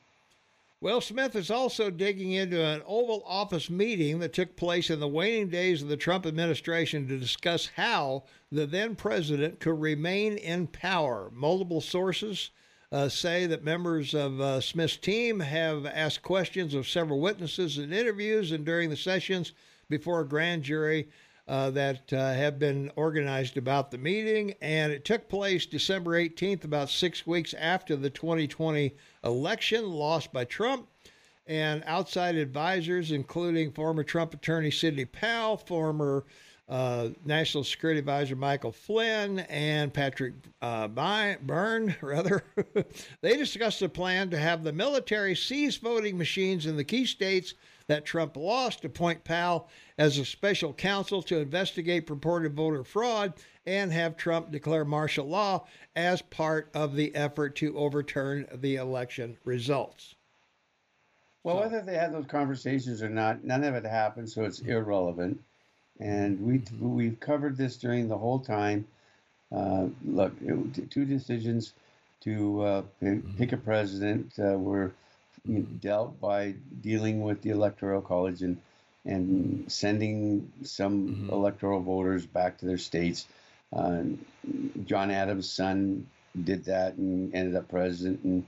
Well, 0.80 1.00
Smith 1.00 1.34
is 1.36 1.50
also 1.50 1.88
digging 1.88 2.32
into 2.32 2.62
an 2.62 2.82
Oval 2.86 3.22
Office 3.24 3.70
meeting 3.70 4.18
that 4.18 4.34
took 4.34 4.54
place 4.56 4.90
in 4.90 5.00
the 5.00 5.08
waning 5.08 5.48
days 5.48 5.80
of 5.80 5.88
the 5.88 5.96
Trump 5.96 6.26
administration 6.26 7.08
to 7.08 7.18
discuss 7.18 7.70
how 7.76 8.24
the 8.52 8.66
then 8.66 8.94
president 8.96 9.60
could 9.60 9.80
remain 9.80 10.36
in 10.36 10.66
power. 10.66 11.30
Multiple 11.32 11.80
sources 11.80 12.50
uh, 12.94 13.08
say 13.08 13.44
that 13.44 13.64
members 13.64 14.14
of 14.14 14.40
uh, 14.40 14.60
Smith's 14.60 14.96
team 14.96 15.40
have 15.40 15.84
asked 15.84 16.22
questions 16.22 16.74
of 16.74 16.88
several 16.88 17.18
witnesses 17.18 17.76
in 17.76 17.92
interviews 17.92 18.52
and 18.52 18.64
during 18.64 18.88
the 18.88 18.96
sessions 18.96 19.50
before 19.88 20.20
a 20.20 20.28
grand 20.28 20.62
jury 20.62 21.08
uh, 21.48 21.70
that 21.70 22.12
uh, 22.12 22.32
have 22.32 22.60
been 22.60 22.92
organized 22.94 23.56
about 23.56 23.90
the 23.90 23.98
meeting. 23.98 24.54
And 24.62 24.92
it 24.92 25.04
took 25.04 25.28
place 25.28 25.66
December 25.66 26.12
18th, 26.12 26.62
about 26.62 26.88
six 26.88 27.26
weeks 27.26 27.52
after 27.54 27.96
the 27.96 28.10
2020 28.10 28.94
election 29.24 29.90
lost 29.90 30.32
by 30.32 30.44
Trump. 30.44 30.86
And 31.48 31.82
outside 31.86 32.36
advisors, 32.36 33.10
including 33.10 33.72
former 33.72 34.04
Trump 34.04 34.34
attorney 34.34 34.70
Sidney 34.70 35.04
Powell, 35.04 35.56
former 35.56 36.24
uh, 36.68 37.08
National 37.24 37.62
Security 37.64 37.98
Advisor 37.98 38.36
Michael 38.36 38.72
Flynn, 38.72 39.40
and 39.40 39.92
Patrick 39.92 40.34
uh, 40.62 40.88
By- 40.88 41.36
Byrne, 41.42 41.94
rather, 42.00 42.42
they 43.20 43.36
discussed 43.36 43.82
a 43.82 43.88
plan 43.88 44.30
to 44.30 44.38
have 44.38 44.64
the 44.64 44.72
military 44.72 45.36
seize 45.36 45.76
voting 45.76 46.16
machines 46.16 46.66
in 46.66 46.76
the 46.76 46.84
key 46.84 47.04
states 47.04 47.54
that 47.86 48.06
Trump 48.06 48.36
lost, 48.36 48.80
to 48.80 48.86
appoint 48.86 49.24
Powell 49.24 49.68
as 49.98 50.16
a 50.16 50.24
special 50.24 50.72
counsel 50.72 51.22
to 51.24 51.38
investigate 51.38 52.06
purported 52.06 52.54
voter 52.54 52.82
fraud, 52.82 53.34
and 53.66 53.92
have 53.92 54.16
Trump 54.16 54.50
declare 54.50 54.84
martial 54.86 55.26
law 55.26 55.66
as 55.94 56.22
part 56.22 56.70
of 56.74 56.96
the 56.96 57.14
effort 57.14 57.56
to 57.56 57.76
overturn 57.76 58.46
the 58.54 58.76
election 58.76 59.36
results. 59.44 60.14
Well, 61.42 61.56
So- 61.56 61.60
whether 61.62 61.82
they 61.82 61.96
had 61.96 62.14
those 62.14 62.26
conversations 62.26 63.02
or 63.02 63.10
not, 63.10 63.44
none 63.44 63.64
of 63.64 63.74
it 63.74 63.84
happened, 63.84 64.30
so 64.30 64.44
it's 64.44 64.60
irrelevant. 64.60 65.42
And 66.04 66.40
we 66.42 66.62
we've 66.80 67.18
covered 67.20 67.56
this 67.56 67.76
during 67.78 68.08
the 68.08 68.18
whole 68.18 68.40
time. 68.40 68.86
Uh, 69.52 69.88
look, 70.04 70.32
it, 70.42 70.90
two 70.90 71.04
decisions 71.04 71.74
to 72.22 72.62
uh, 72.62 72.82
p- 73.00 73.22
pick 73.38 73.52
a 73.52 73.56
president 73.58 74.32
uh, 74.38 74.58
were 74.58 74.92
dealt 75.80 76.20
by 76.20 76.54
dealing 76.82 77.22
with 77.22 77.42
the 77.42 77.50
electoral 77.50 78.00
college 78.02 78.42
and 78.42 78.58
and 79.06 79.70
sending 79.70 80.50
some 80.62 81.08
Mhm. 81.28 81.32
electoral 81.32 81.80
voters 81.80 82.26
back 82.26 82.58
to 82.58 82.66
their 82.66 82.78
states. 82.78 83.26
Uh, 83.72 84.04
John 84.86 85.10
Adams' 85.10 85.50
son 85.50 86.06
did 86.42 86.64
that 86.66 86.94
and 86.96 87.34
ended 87.34 87.56
up 87.56 87.68
president, 87.68 88.24
and 88.24 88.44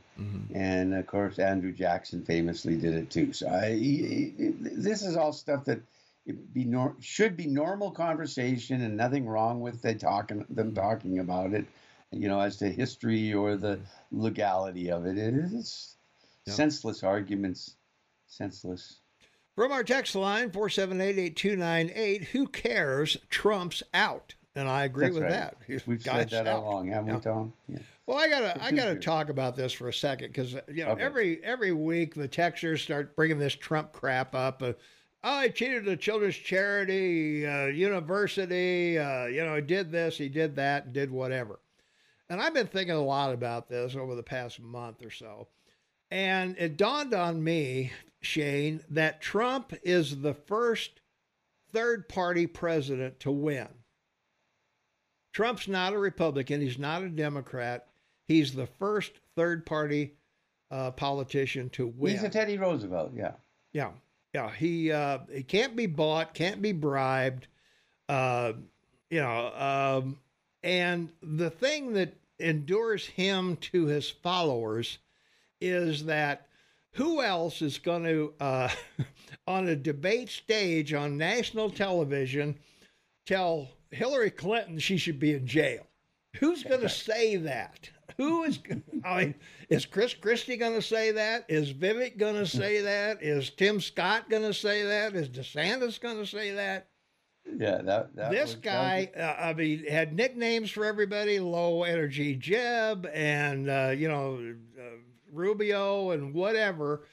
and 0.54 0.94
of 0.94 1.06
course 1.06 1.38
Andrew 1.38 1.72
Jackson 1.72 2.22
famously 2.24 2.76
did 2.76 2.94
it 2.94 3.10
too. 3.10 3.32
So 3.32 3.48
I, 3.48 4.32
this 4.38 5.02
is 5.02 5.16
all 5.16 5.32
stuff 5.32 5.64
that 5.66 5.80
it 6.26 6.52
be 6.52 6.64
nor- 6.64 6.96
should 7.00 7.36
be 7.36 7.46
normal 7.46 7.90
conversation 7.90 8.82
and 8.82 8.96
nothing 8.96 9.26
wrong 9.26 9.60
with 9.60 9.80
they 9.82 9.94
talking 9.94 10.44
them 10.50 10.74
talking 10.74 11.20
about 11.20 11.52
it, 11.52 11.64
you 12.10 12.28
know, 12.28 12.40
as 12.40 12.56
to 12.58 12.70
history 12.70 13.32
or 13.32 13.56
the 13.56 13.78
legality 14.10 14.90
of 14.90 15.06
it. 15.06 15.16
It 15.16 15.34
is 15.34 15.96
Yeah. 16.46 16.52
senseless 16.54 17.02
arguments, 17.02 17.76
senseless. 18.26 19.00
From 19.54 19.72
our 19.72 19.82
text 19.84 20.14
line, 20.14 20.50
478-8298, 20.50 22.24
who 22.24 22.46
cares? 22.46 23.16
Trump's 23.30 23.82
out. 23.94 24.34
And 24.54 24.68
I 24.68 24.84
agree 24.84 25.06
That's 25.06 25.14
with 25.14 25.22
right. 25.24 25.32
that. 25.32 25.56
He's- 25.66 25.86
We've 25.86 26.00
said 26.02 26.30
that 26.30 26.46
out. 26.46 26.62
all 26.62 26.72
along, 26.74 26.88
haven't 26.88 27.08
Yeah. 27.08 27.16
we, 27.16 27.20
Tom? 27.20 27.52
Yeah. 27.68 27.78
Well, 28.06 28.18
I 28.18 28.28
gotta, 28.28 28.62
I 28.62 28.70
gotta 28.72 28.94
talk 29.00 29.28
about 29.28 29.56
this 29.56 29.72
for 29.72 29.88
a 29.88 29.92
second 29.92 30.28
because 30.28 30.52
you 30.68 30.84
know 30.84 30.92
Okay. 30.92 31.02
every 31.02 31.44
every 31.44 31.72
week 31.72 32.14
the 32.14 32.28
texters 32.28 32.78
start 32.80 33.14
bringing 33.16 33.38
this 33.38 33.54
Trump 33.54 33.92
crap 33.92 34.34
up. 34.34 34.62
Uh, 34.62 34.72
oh, 35.24 35.42
he 35.42 35.50
cheated 35.50 35.84
the 35.84 35.96
children's 35.96 36.36
charity, 36.36 37.46
uh, 37.46 37.66
university. 37.66 38.98
Uh, 38.98 39.26
you 39.26 39.44
know, 39.44 39.56
he 39.56 39.62
did 39.62 39.90
this, 39.90 40.18
he 40.18 40.28
did 40.28 40.56
that, 40.56 40.92
did 40.92 41.10
whatever. 41.10 41.60
And 42.28 42.40
I've 42.40 42.54
been 42.54 42.66
thinking 42.66 42.96
a 42.96 43.04
lot 43.04 43.32
about 43.32 43.68
this 43.68 43.94
over 43.94 44.14
the 44.14 44.22
past 44.22 44.60
month 44.60 45.04
or 45.04 45.10
so, 45.10 45.48
and 46.10 46.56
it 46.58 46.76
dawned 46.76 47.14
on 47.14 47.42
me, 47.42 47.92
Shane, 48.20 48.80
that 48.90 49.20
Trump 49.20 49.72
is 49.82 50.20
the 50.20 50.34
first 50.34 51.00
third 51.72 52.08
party 52.08 52.46
president 52.46 53.20
to 53.20 53.30
win. 53.30 53.68
Trump's 55.32 55.68
not 55.68 55.92
a 55.92 55.98
Republican. 55.98 56.60
He's 56.60 56.78
not 56.78 57.02
a 57.02 57.10
Democrat. 57.10 57.88
He's 58.26 58.54
the 58.54 58.66
first 58.66 59.12
third 59.36 59.66
party 59.66 60.14
uh, 60.70 60.90
politician 60.92 61.68
to 61.70 61.86
win. 61.86 62.12
He's 62.12 62.22
a 62.22 62.28
Teddy 62.28 62.58
Roosevelt, 62.58 63.12
yeah. 63.14 63.32
yeah, 63.72 63.90
yeah. 64.36 64.50
He 64.50 64.92
uh, 64.92 65.20
he 65.32 65.42
can't 65.42 65.74
be 65.74 65.86
bought, 65.86 66.34
can't 66.34 66.60
be 66.60 66.72
bribed. 66.72 67.46
Uh, 68.06 68.52
you 69.08 69.22
know, 69.22 69.50
um, 69.56 70.18
and 70.62 71.08
the 71.22 71.48
thing 71.48 71.94
that 71.94 72.14
endures 72.38 73.06
him 73.06 73.56
to 73.56 73.86
his 73.86 74.10
followers 74.10 74.98
is 75.62 76.04
that 76.04 76.48
who 76.92 77.22
else 77.22 77.62
is 77.62 77.78
going 77.78 78.04
to 78.04 78.34
uh, 78.38 78.68
on 79.46 79.68
a 79.68 79.76
debate 79.76 80.28
stage 80.28 80.92
on 80.92 81.16
national 81.16 81.70
television 81.70 82.58
tell 83.24 83.68
Hillary 83.90 84.30
Clinton 84.30 84.78
she 84.78 84.98
should 84.98 85.18
be 85.18 85.32
in 85.32 85.46
jail? 85.46 85.86
Who's 86.40 86.62
going 86.62 86.80
to 86.82 86.90
say 86.90 87.36
that? 87.36 87.88
Who 88.16 88.44
is? 88.44 88.58
I 89.04 89.18
mean, 89.18 89.34
is 89.68 89.84
Chris 89.84 90.14
Christie 90.14 90.56
going 90.56 90.74
to 90.74 90.82
say 90.82 91.12
that? 91.12 91.44
Is 91.48 91.72
Vivek 91.72 92.18
going 92.18 92.36
to 92.36 92.46
say 92.46 92.80
that? 92.80 93.22
Is 93.22 93.50
Tim 93.50 93.80
Scott 93.80 94.30
going 94.30 94.42
to 94.42 94.54
say 94.54 94.84
that? 94.84 95.14
Is 95.14 95.28
DeSantis 95.28 96.00
going 96.00 96.16
to 96.16 96.26
say 96.26 96.52
that? 96.52 96.88
Yeah, 97.58 97.80
that, 97.82 98.16
that 98.16 98.30
this 98.32 98.54
guy, 98.54 99.10
uh, 99.16 99.36
I 99.40 99.52
mean, 99.52 99.84
had 99.86 100.14
nicknames 100.14 100.70
for 100.70 100.84
everybody: 100.84 101.38
Low 101.38 101.84
Energy 101.84 102.34
Jeb, 102.34 103.08
and 103.12 103.70
uh, 103.70 103.92
you 103.96 104.08
know, 104.08 104.54
uh, 104.78 104.82
Rubio, 105.30 106.10
and 106.10 106.34
whatever. 106.34 107.04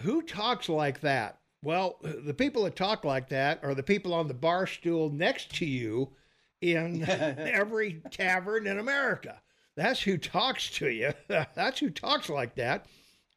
Who 0.00 0.22
talks 0.22 0.68
like 0.68 1.00
that? 1.00 1.38
Well, 1.64 1.98
the 2.02 2.34
people 2.34 2.64
that 2.64 2.76
talk 2.76 3.04
like 3.04 3.28
that 3.28 3.62
are 3.62 3.74
the 3.74 3.82
people 3.82 4.14
on 4.14 4.26
the 4.26 4.34
bar 4.34 4.66
stool 4.66 5.10
next 5.10 5.54
to 5.56 5.66
you 5.66 6.12
in 6.60 7.04
every 7.08 8.02
tavern 8.10 8.66
in 8.66 8.78
America. 8.78 9.40
That's 9.76 10.00
who 10.02 10.18
talks 10.18 10.70
to 10.78 10.88
you. 10.88 11.12
that's 11.28 11.78
who 11.78 11.90
talks 11.90 12.28
like 12.28 12.54
that. 12.56 12.86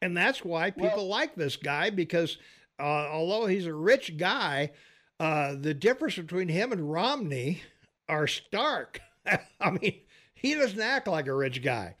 And 0.02 0.16
that's 0.16 0.44
why 0.44 0.70
people 0.70 1.08
like 1.08 1.34
this 1.34 1.56
guy 1.56 1.90
because 1.90 2.36
uh, 2.78 2.82
although 3.10 3.46
he's 3.46 3.66
a 3.66 3.72
rich 3.74 4.16
guy, 4.18 4.70
uh, 5.18 5.54
the 5.58 5.72
difference 5.72 6.16
between 6.16 6.48
him 6.48 6.72
and 6.72 6.90
Romney 6.92 7.62
are 8.08 8.26
stark. 8.26 9.00
I 9.60 9.70
mean, 9.70 10.00
he 10.34 10.54
doesn't 10.54 10.80
act 10.80 11.08
like 11.08 11.26
a 11.26 11.34
rich 11.34 11.62
guy. 11.62 11.96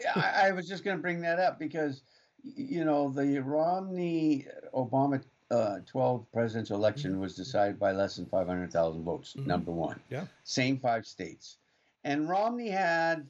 Yeah, 0.00 0.12
I, 0.16 0.48
I 0.48 0.52
was 0.52 0.66
just 0.66 0.82
going 0.82 0.96
to 0.96 1.02
bring 1.02 1.20
that 1.20 1.38
up 1.38 1.58
because, 1.58 2.00
you 2.42 2.84
know, 2.86 3.10
the 3.10 3.40
Romney 3.40 4.46
Obama 4.74 5.22
uh, 5.50 5.80
12 5.86 6.24
presidential 6.32 6.76
election 6.76 7.20
was 7.20 7.36
decided 7.36 7.78
by 7.78 7.92
less 7.92 8.16
than 8.16 8.24
500,000 8.26 9.04
votes, 9.04 9.34
Mhm. 9.38 9.46
number 9.46 9.70
one. 9.70 10.00
Yeah. 10.08 10.24
Same 10.44 10.78
five 10.78 11.06
states. 11.06 11.58
And 12.02 12.28
Romney 12.28 12.70
had 12.70 13.26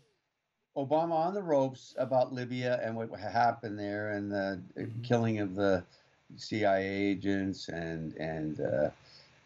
Obama 0.77 1.13
on 1.13 1.35
the 1.35 1.43
ropes 1.43 1.95
about 1.99 2.33
Libya 2.33 2.81
and 2.83 2.97
what 2.97 3.11
happened 3.19 3.79
there 3.79 4.11
and 4.11 4.31
the 4.31 4.61
Mhm. 4.77 5.05
killing 5.05 5.39
of 5.39 5.55
the 5.55 5.85
CIA 6.37 6.85
agents 6.85 7.69
and, 7.69 8.15
and, 8.17 8.61
uh, 8.61 8.91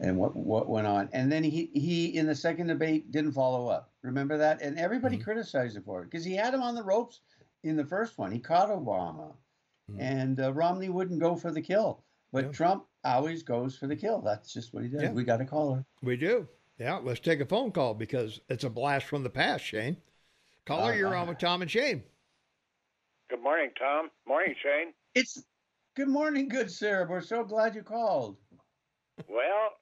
and 0.01 0.17
what 0.17 0.35
what 0.37 0.69
went 0.69 0.87
on. 0.87 1.09
And 1.13 1.31
then 1.31 1.43
he 1.43 1.67
he 1.75 2.17
in 2.17 2.27
the 2.27 2.35
second 2.35 2.69
debate 2.69 3.11
didn't 3.11 3.33
follow 3.33 3.69
up. 3.69 3.91
Remember 4.03 4.39
that? 4.39 4.63
And 4.63 4.79
everybody 4.79 5.19
Mhm. 5.19 5.25
criticized 5.25 5.77
him 5.77 5.83
for 5.83 6.01
it 6.03 6.05
because 6.05 6.25
he 6.25 6.35
had 6.35 6.55
him 6.55 6.63
on 6.63 6.75
the 6.75 6.83
ropes 6.83 7.21
in 7.65 7.77
the 7.77 7.85
first 7.85 8.17
one. 8.17 8.31
He 8.31 8.39
caught 8.39 8.71
Obama, 8.71 9.33
Mhm. 9.91 9.97
and 10.01 10.41
uh, 10.41 10.53
Romney 10.53 10.89
wouldn't 10.89 11.19
go 11.21 11.35
for 11.37 11.51
the 11.51 11.61
kill. 11.61 12.05
But 12.33 12.47
Yeah. 12.47 12.53
Trump 12.53 12.87
always 13.05 13.43
goes 13.43 13.77
for 13.77 13.87
the 13.87 13.97
kill. 13.97 14.21
That's 14.21 14.53
just 14.53 14.73
what 14.73 14.85
he 14.85 14.89
does. 14.89 15.03
Yeah. 15.03 15.13
We 15.13 15.25
got 15.25 15.41
a 15.41 15.45
caller. 15.45 15.85
We 16.03 16.17
do. 16.17 16.49
Yeah, 16.79 16.97
let's 17.03 17.21
take 17.21 17.41
a 17.41 17.47
phone 17.47 17.73
call 17.73 17.95
because 17.95 18.41
it's 18.49 18.63
a 18.65 18.71
blast 18.71 19.07
from 19.07 19.25
the 19.25 19.31
past, 19.31 19.65
Shane. 19.65 19.97
Caller, 20.69 20.93
All 20.93 20.95
you're 20.95 21.17
on 21.17 21.27
with 21.27 21.39
Tom 21.39 21.63
and 21.63 21.71
Shane. 21.71 22.03
Good 23.31 23.43
morning, 23.43 23.71
Tom. 23.79 24.11
Morning, 24.27 24.55
Shane. 24.63 24.93
It's 25.15 25.43
good 25.97 26.09
morning, 26.09 26.47
good 26.47 26.71
sir. 26.71 27.07
We're 27.09 27.23
so 27.23 27.43
glad 27.43 27.75
you 27.75 27.83
called. 27.83 28.37
Well, 29.31 29.73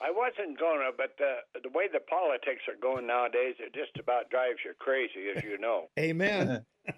I 0.00 0.12
wasn't 0.14 0.56
gonna, 0.56 0.94
but 0.96 1.18
the 1.18 1.42
the 1.60 1.68
way 1.74 1.88
the 1.92 1.98
politics 1.98 2.62
are 2.70 2.78
going 2.80 3.08
nowadays, 3.08 3.56
it 3.58 3.74
just 3.74 3.98
about 3.98 4.30
drives 4.30 4.58
you 4.64 4.70
crazy, 4.78 5.34
as 5.36 5.42
you 5.42 5.58
know. 5.58 5.88
Amen. 5.98 6.64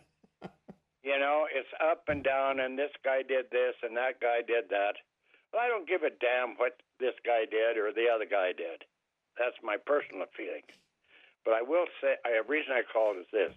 You 1.04 1.20
know, 1.20 1.44
it's 1.52 1.68
up 1.84 2.04
and 2.08 2.24
down, 2.24 2.60
and 2.60 2.78
this 2.78 2.88
guy 3.04 3.20
did 3.20 3.52
this, 3.52 3.76
and 3.82 3.94
that 3.94 4.24
guy 4.24 4.40
did 4.40 4.70
that. 4.70 4.96
Well, 5.52 5.60
I 5.60 5.68
don't 5.68 5.86
give 5.86 6.00
a 6.00 6.08
damn 6.08 6.56
what 6.56 6.80
this 6.98 7.12
guy 7.26 7.44
did 7.44 7.76
or 7.76 7.92
the 7.92 8.08
other 8.08 8.24
guy 8.24 8.56
did. 8.56 8.88
That's 9.36 9.60
my 9.62 9.76
personal 9.84 10.24
feeling. 10.34 10.64
But 11.44 11.54
I 11.54 11.62
will 11.62 11.86
say, 12.00 12.16
the 12.24 12.48
reason 12.48 12.72
I 12.72 12.82
called 12.90 13.16
is 13.18 13.26
this. 13.32 13.52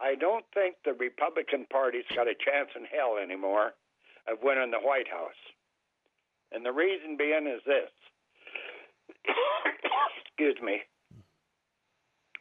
I 0.00 0.14
don't 0.14 0.44
think 0.52 0.76
the 0.84 0.92
Republican 0.92 1.66
Party's 1.70 2.08
got 2.14 2.28
a 2.28 2.34
chance 2.36 2.68
in 2.76 2.84
hell 2.84 3.16
anymore 3.22 3.72
of 4.28 4.38
winning 4.42 4.70
the 4.70 4.80
White 4.80 5.08
House. 5.08 5.40
And 6.52 6.64
the 6.64 6.72
reason 6.72 7.16
being 7.16 7.46
is 7.46 7.60
this. 7.66 7.90
Excuse 10.28 10.60
me. 10.62 10.80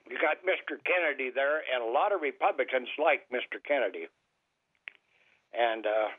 You 0.09 0.17
got 0.21 0.37
Mr. 0.45 0.77
Kennedy 0.85 1.31
there, 1.33 1.63
and 1.73 1.81
a 1.81 1.91
lot 1.91 2.13
of 2.13 2.21
Republicans 2.21 2.89
like 3.01 3.25
Mr. 3.33 3.57
Kennedy. 3.65 4.07
And 5.57 5.85
uh, 5.85 6.09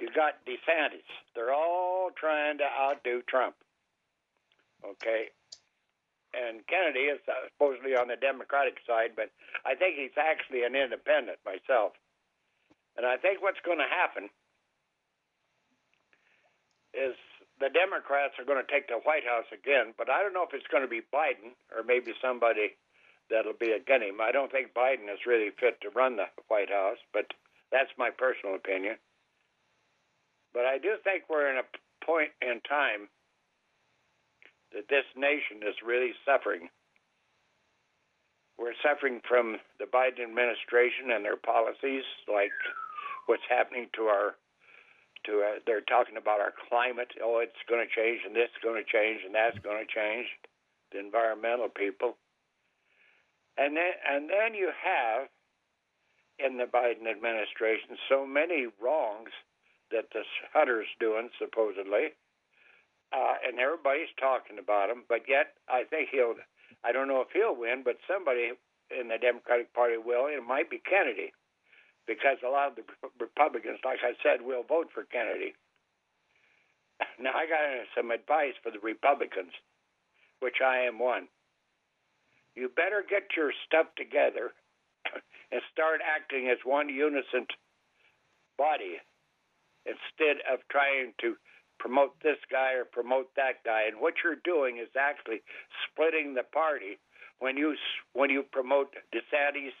you 0.00 0.08
got 0.14 0.44
DeSantis. 0.44 1.06
They're 1.34 1.54
all 1.54 2.10
trying 2.18 2.58
to 2.58 2.64
outdo 2.64 3.22
Trump. 3.28 3.54
Okay. 4.84 5.30
And 6.36 6.60
Kennedy 6.68 7.08
is 7.08 7.20
uh, 7.24 7.48
supposedly 7.48 7.96
on 7.96 8.12
the 8.12 8.20
Democratic 8.20 8.76
side, 8.84 9.16
but 9.16 9.32
I 9.64 9.72
think 9.74 9.96
he's 9.96 10.16
actually 10.20 10.68
an 10.68 10.76
independent 10.76 11.40
myself. 11.48 11.96
And 12.96 13.08
I 13.08 13.16
think 13.16 13.40
what's 13.40 13.60
going 13.64 13.80
to 13.80 13.88
happen 13.88 14.28
is 16.92 17.16
the 17.60 17.72
Democrats 17.72 18.36
are 18.36 18.44
going 18.44 18.60
to 18.60 18.68
take 18.68 18.88
the 18.88 19.00
White 19.04 19.24
House 19.24 19.48
again, 19.52 19.96
but 19.96 20.12
I 20.12 20.20
don't 20.20 20.36
know 20.36 20.44
if 20.44 20.52
it's 20.52 20.68
going 20.68 20.84
to 20.84 20.92
be 20.92 21.00
Biden 21.08 21.56
or 21.72 21.84
maybe 21.84 22.12
somebody 22.20 22.76
that'll 23.28 23.56
be 23.56 23.72
against 23.72 24.04
him. 24.04 24.20
I 24.20 24.32
don't 24.32 24.52
think 24.52 24.76
Biden 24.76 25.08
is 25.08 25.24
really 25.26 25.50
fit 25.56 25.80
to 25.80 25.90
run 25.90 26.16
the 26.16 26.28
White 26.48 26.70
House, 26.70 27.00
but 27.12 27.32
that's 27.72 27.90
my 27.96 28.10
personal 28.10 28.56
opinion. 28.56 28.96
But 30.52 30.64
I 30.64 30.78
do 30.78 30.96
think 31.04 31.24
we're 31.28 31.50
in 31.50 31.58
a 31.58 31.68
point 32.04 32.32
in 32.40 32.60
time 32.68 33.08
that 34.76 34.92
this 34.92 35.08
nation 35.16 35.64
is 35.64 35.74
really 35.80 36.12
suffering. 36.28 36.68
We're 38.60 38.76
suffering 38.84 39.24
from 39.24 39.56
the 39.80 39.88
Biden 39.88 40.20
administration 40.20 41.16
and 41.16 41.24
their 41.24 41.40
policies, 41.40 42.04
like 42.28 42.52
what's 43.24 43.48
happening 43.48 43.88
to 43.96 44.12
our 44.12 44.36
to 45.24 45.42
uh, 45.42 45.58
they're 45.64 45.84
talking 45.88 46.20
about 46.20 46.44
our 46.44 46.52
climate. 46.68 47.08
Oh, 47.24 47.40
it's 47.40 47.64
going 47.68 47.80
to 47.80 47.88
change, 47.88 48.20
and 48.24 48.36
this 48.36 48.52
is 48.52 48.62
going 48.62 48.76
to 48.76 48.86
change, 48.86 49.24
and 49.24 49.34
that's 49.34 49.58
going 49.64 49.80
to 49.80 49.88
change. 49.88 50.28
The 50.92 51.00
environmental 51.00 51.72
people, 51.72 52.16
and 53.56 53.76
then 53.76 53.96
and 54.04 54.28
then 54.28 54.54
you 54.54 54.70
have 54.76 55.28
in 56.38 56.60
the 56.60 56.68
Biden 56.68 57.08
administration 57.08 57.96
so 58.08 58.24
many 58.24 58.68
wrongs 58.80 59.32
that 59.90 60.12
the 60.12 60.22
Hunter's 60.52 60.86
doing 61.00 61.28
supposedly, 61.40 62.12
uh, 63.12 63.34
and 63.46 63.58
everybody's 63.58 64.12
talking 64.18 64.58
about 64.58 64.90
him. 64.90 65.04
But 65.08 65.28
yet, 65.28 65.54
I 65.68 65.84
think 65.84 66.10
he'll. 66.10 66.34
I 66.84 66.92
don't 66.92 67.08
know 67.08 67.22
if 67.22 67.30
he'll 67.32 67.56
win, 67.56 67.82
but 67.84 67.98
somebody 68.06 68.52
in 68.90 69.08
the 69.08 69.18
Democratic 69.18 69.72
Party 69.74 69.96
will. 69.98 70.26
It 70.26 70.42
might 70.42 70.70
be 70.70 70.82
Kennedy 70.82 71.32
because 72.06 72.38
a 72.46 72.50
lot 72.50 72.70
of 72.70 72.76
the 72.76 72.86
Republicans, 73.18 73.78
like 73.84 73.98
I 74.02 74.14
said, 74.22 74.44
will 74.44 74.62
vote 74.62 74.88
for 74.94 75.04
Kennedy. 75.04 75.54
Now, 77.20 77.32
I 77.36 77.44
got 77.44 77.60
some 77.94 78.10
advice 78.10 78.56
for 78.62 78.72
the 78.72 78.80
Republicans, 78.80 79.52
which 80.40 80.64
I 80.64 80.88
am 80.88 80.98
one. 80.98 81.28
You 82.54 82.70
better 82.72 83.04
get 83.04 83.36
your 83.36 83.52
stuff 83.66 83.92
together 83.96 84.56
and 85.52 85.60
start 85.72 86.00
acting 86.00 86.48
as 86.48 86.56
one 86.64 86.88
unison 86.88 87.44
body 88.56 88.96
instead 89.84 90.40
of 90.48 90.60
trying 90.72 91.12
to 91.20 91.36
promote 91.78 92.18
this 92.22 92.38
guy 92.50 92.74
or 92.74 92.84
promote 92.84 93.28
that 93.36 93.64
guy. 93.64 93.84
And 93.88 94.00
what 94.00 94.14
you're 94.22 94.40
doing 94.44 94.78
is 94.78 94.88
actually 94.98 95.42
splitting 95.86 96.34
the 96.34 96.44
party 96.44 96.98
when 97.38 97.56
you 97.56 97.76
when 98.12 98.30
you 98.30 98.42
promote 98.42 98.94
DeSantis 99.12 99.76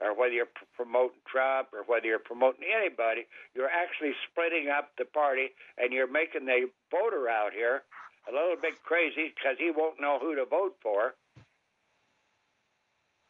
or 0.00 0.14
whether 0.14 0.32
you're 0.32 0.52
promoting 0.76 1.18
Trump 1.26 1.68
or 1.72 1.82
whether 1.86 2.06
you're 2.06 2.22
promoting 2.22 2.62
anybody, 2.68 3.26
you're 3.54 3.70
actually 3.70 4.12
splitting 4.30 4.68
up 4.68 4.90
the 4.98 5.04
party 5.04 5.48
and 5.76 5.92
you're 5.92 6.10
making 6.10 6.46
the 6.46 6.70
voter 6.90 7.28
out 7.28 7.52
here 7.52 7.82
a 8.28 8.32
little 8.32 8.56
bit 8.60 8.82
crazy 8.84 9.34
because 9.34 9.56
he 9.58 9.72
won't 9.74 10.00
know 10.00 10.18
who 10.20 10.36
to 10.36 10.44
vote 10.44 10.76
for. 10.82 11.14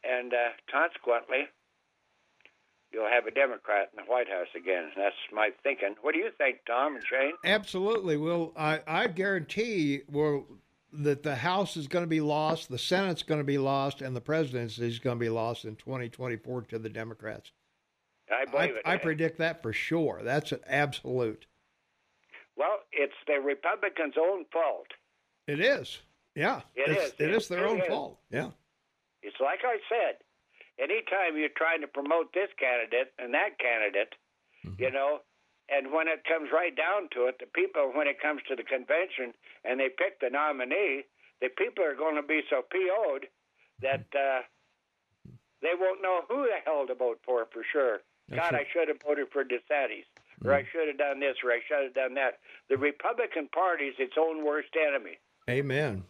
And 0.03 0.33
uh, 0.33 0.55
consequently, 0.71 1.49
you'll 2.91 3.09
have 3.09 3.25
a 3.25 3.31
Democrat 3.31 3.89
in 3.91 4.03
the 4.03 4.11
White 4.11 4.27
House 4.27 4.47
again. 4.55 4.91
That's 4.95 5.15
my 5.31 5.51
thinking. 5.63 5.95
What 6.01 6.13
do 6.13 6.19
you 6.19 6.29
think, 6.37 6.59
Tom 6.65 6.95
and 6.95 7.03
Shane? 7.05 7.33
Absolutely. 7.45 8.17
Well, 8.17 8.53
I, 8.57 8.81
I 8.87 9.07
guarantee 9.07 10.01
well, 10.09 10.45
that 10.91 11.23
the 11.23 11.35
House 11.35 11.77
is 11.77 11.87
going 11.87 12.03
to 12.03 12.09
be 12.09 12.21
lost, 12.21 12.69
the 12.69 12.77
Senate's 12.77 13.23
going 13.23 13.39
to 13.39 13.45
be 13.45 13.57
lost, 13.57 14.01
and 14.01 14.15
the 14.15 14.21
presidency 14.21 14.87
is 14.87 14.99
going 14.99 15.17
to 15.17 15.23
be 15.23 15.29
lost 15.29 15.65
in 15.65 15.75
2024 15.75 16.63
to 16.63 16.79
the 16.79 16.89
Democrats. 16.89 17.51
I 18.31 18.45
believe 18.45 18.75
I, 18.75 18.77
it. 18.77 18.81
I 18.85 18.97
predict 18.97 19.39
that 19.39 19.61
for 19.61 19.73
sure. 19.73 20.21
That's 20.23 20.51
an 20.51 20.59
absolute. 20.67 21.45
Well, 22.55 22.79
it's 22.91 23.13
the 23.27 23.39
Republicans' 23.39 24.15
own 24.19 24.45
fault. 24.51 24.87
It 25.47 25.59
is. 25.59 25.99
Yeah. 26.35 26.61
It 26.75 26.89
it's, 26.91 27.05
is. 27.05 27.13
It 27.19 27.29
is 27.31 27.47
their 27.47 27.65
It 27.65 27.69
own 27.69 27.81
is. 27.81 27.87
fault. 27.87 28.19
Yeah. 28.29 28.49
It's 29.23 29.39
like 29.39 29.59
I 29.63 29.77
said. 29.89 30.17
Anytime 30.79 31.35
you're 31.35 31.53
trying 31.55 31.81
to 31.81 31.87
promote 31.87 32.33
this 32.33 32.49
candidate 32.57 33.11
and 33.19 33.33
that 33.33 33.59
candidate, 33.59 34.15
Mm-hmm. 34.67 34.83
you 34.83 34.91
know, 34.91 35.19
and 35.69 35.93
when 35.93 36.09
it 36.09 36.25
comes 36.27 36.49
right 36.51 36.75
down 36.75 37.07
to 37.13 37.27
it, 37.27 37.39
the 37.39 37.45
people, 37.45 37.91
when 37.95 38.07
it 38.07 38.19
comes 38.19 38.41
to 38.49 38.57
the 38.57 38.63
convention 38.63 39.31
and 39.63 39.79
they 39.79 39.87
pick 39.87 40.19
the 40.19 40.29
nominee, 40.29 41.05
the 41.39 41.47
people 41.57 41.85
are 41.85 41.95
going 41.95 42.15
to 42.15 42.27
be 42.27 42.41
so 42.49 42.61
PO'd 42.69 43.27
that 43.81 44.03
uh, 44.11 44.41
they 45.61 45.79
won't 45.79 46.01
know 46.01 46.21
who 46.27 46.43
the 46.43 46.59
hell 46.65 46.85
to 46.87 46.93
vote 46.93 47.19
for 47.23 47.47
for 47.53 47.63
sure. 47.71 47.99
That's 48.27 48.41
God, 48.41 48.51
right. 48.51 48.67
I 48.67 48.73
should 48.73 48.89
have 48.89 48.97
voted 49.01 49.27
for 49.31 49.45
DeSantis, 49.45 50.03
or 50.43 50.53
I 50.53 50.65
should 50.71 50.89
have 50.89 50.97
done 50.97 51.21
this, 51.21 51.37
or 51.41 51.51
I 51.51 51.61
should 51.65 51.83
have 51.85 51.93
done 51.95 52.15
that. 52.15 52.39
The 52.69 52.75
Republican 52.75 53.47
Party 53.47 53.85
is 53.85 53.95
its 53.97 54.15
own 54.19 54.43
worst 54.43 54.75
enemy. 54.75 55.17
Amen. 55.49 56.03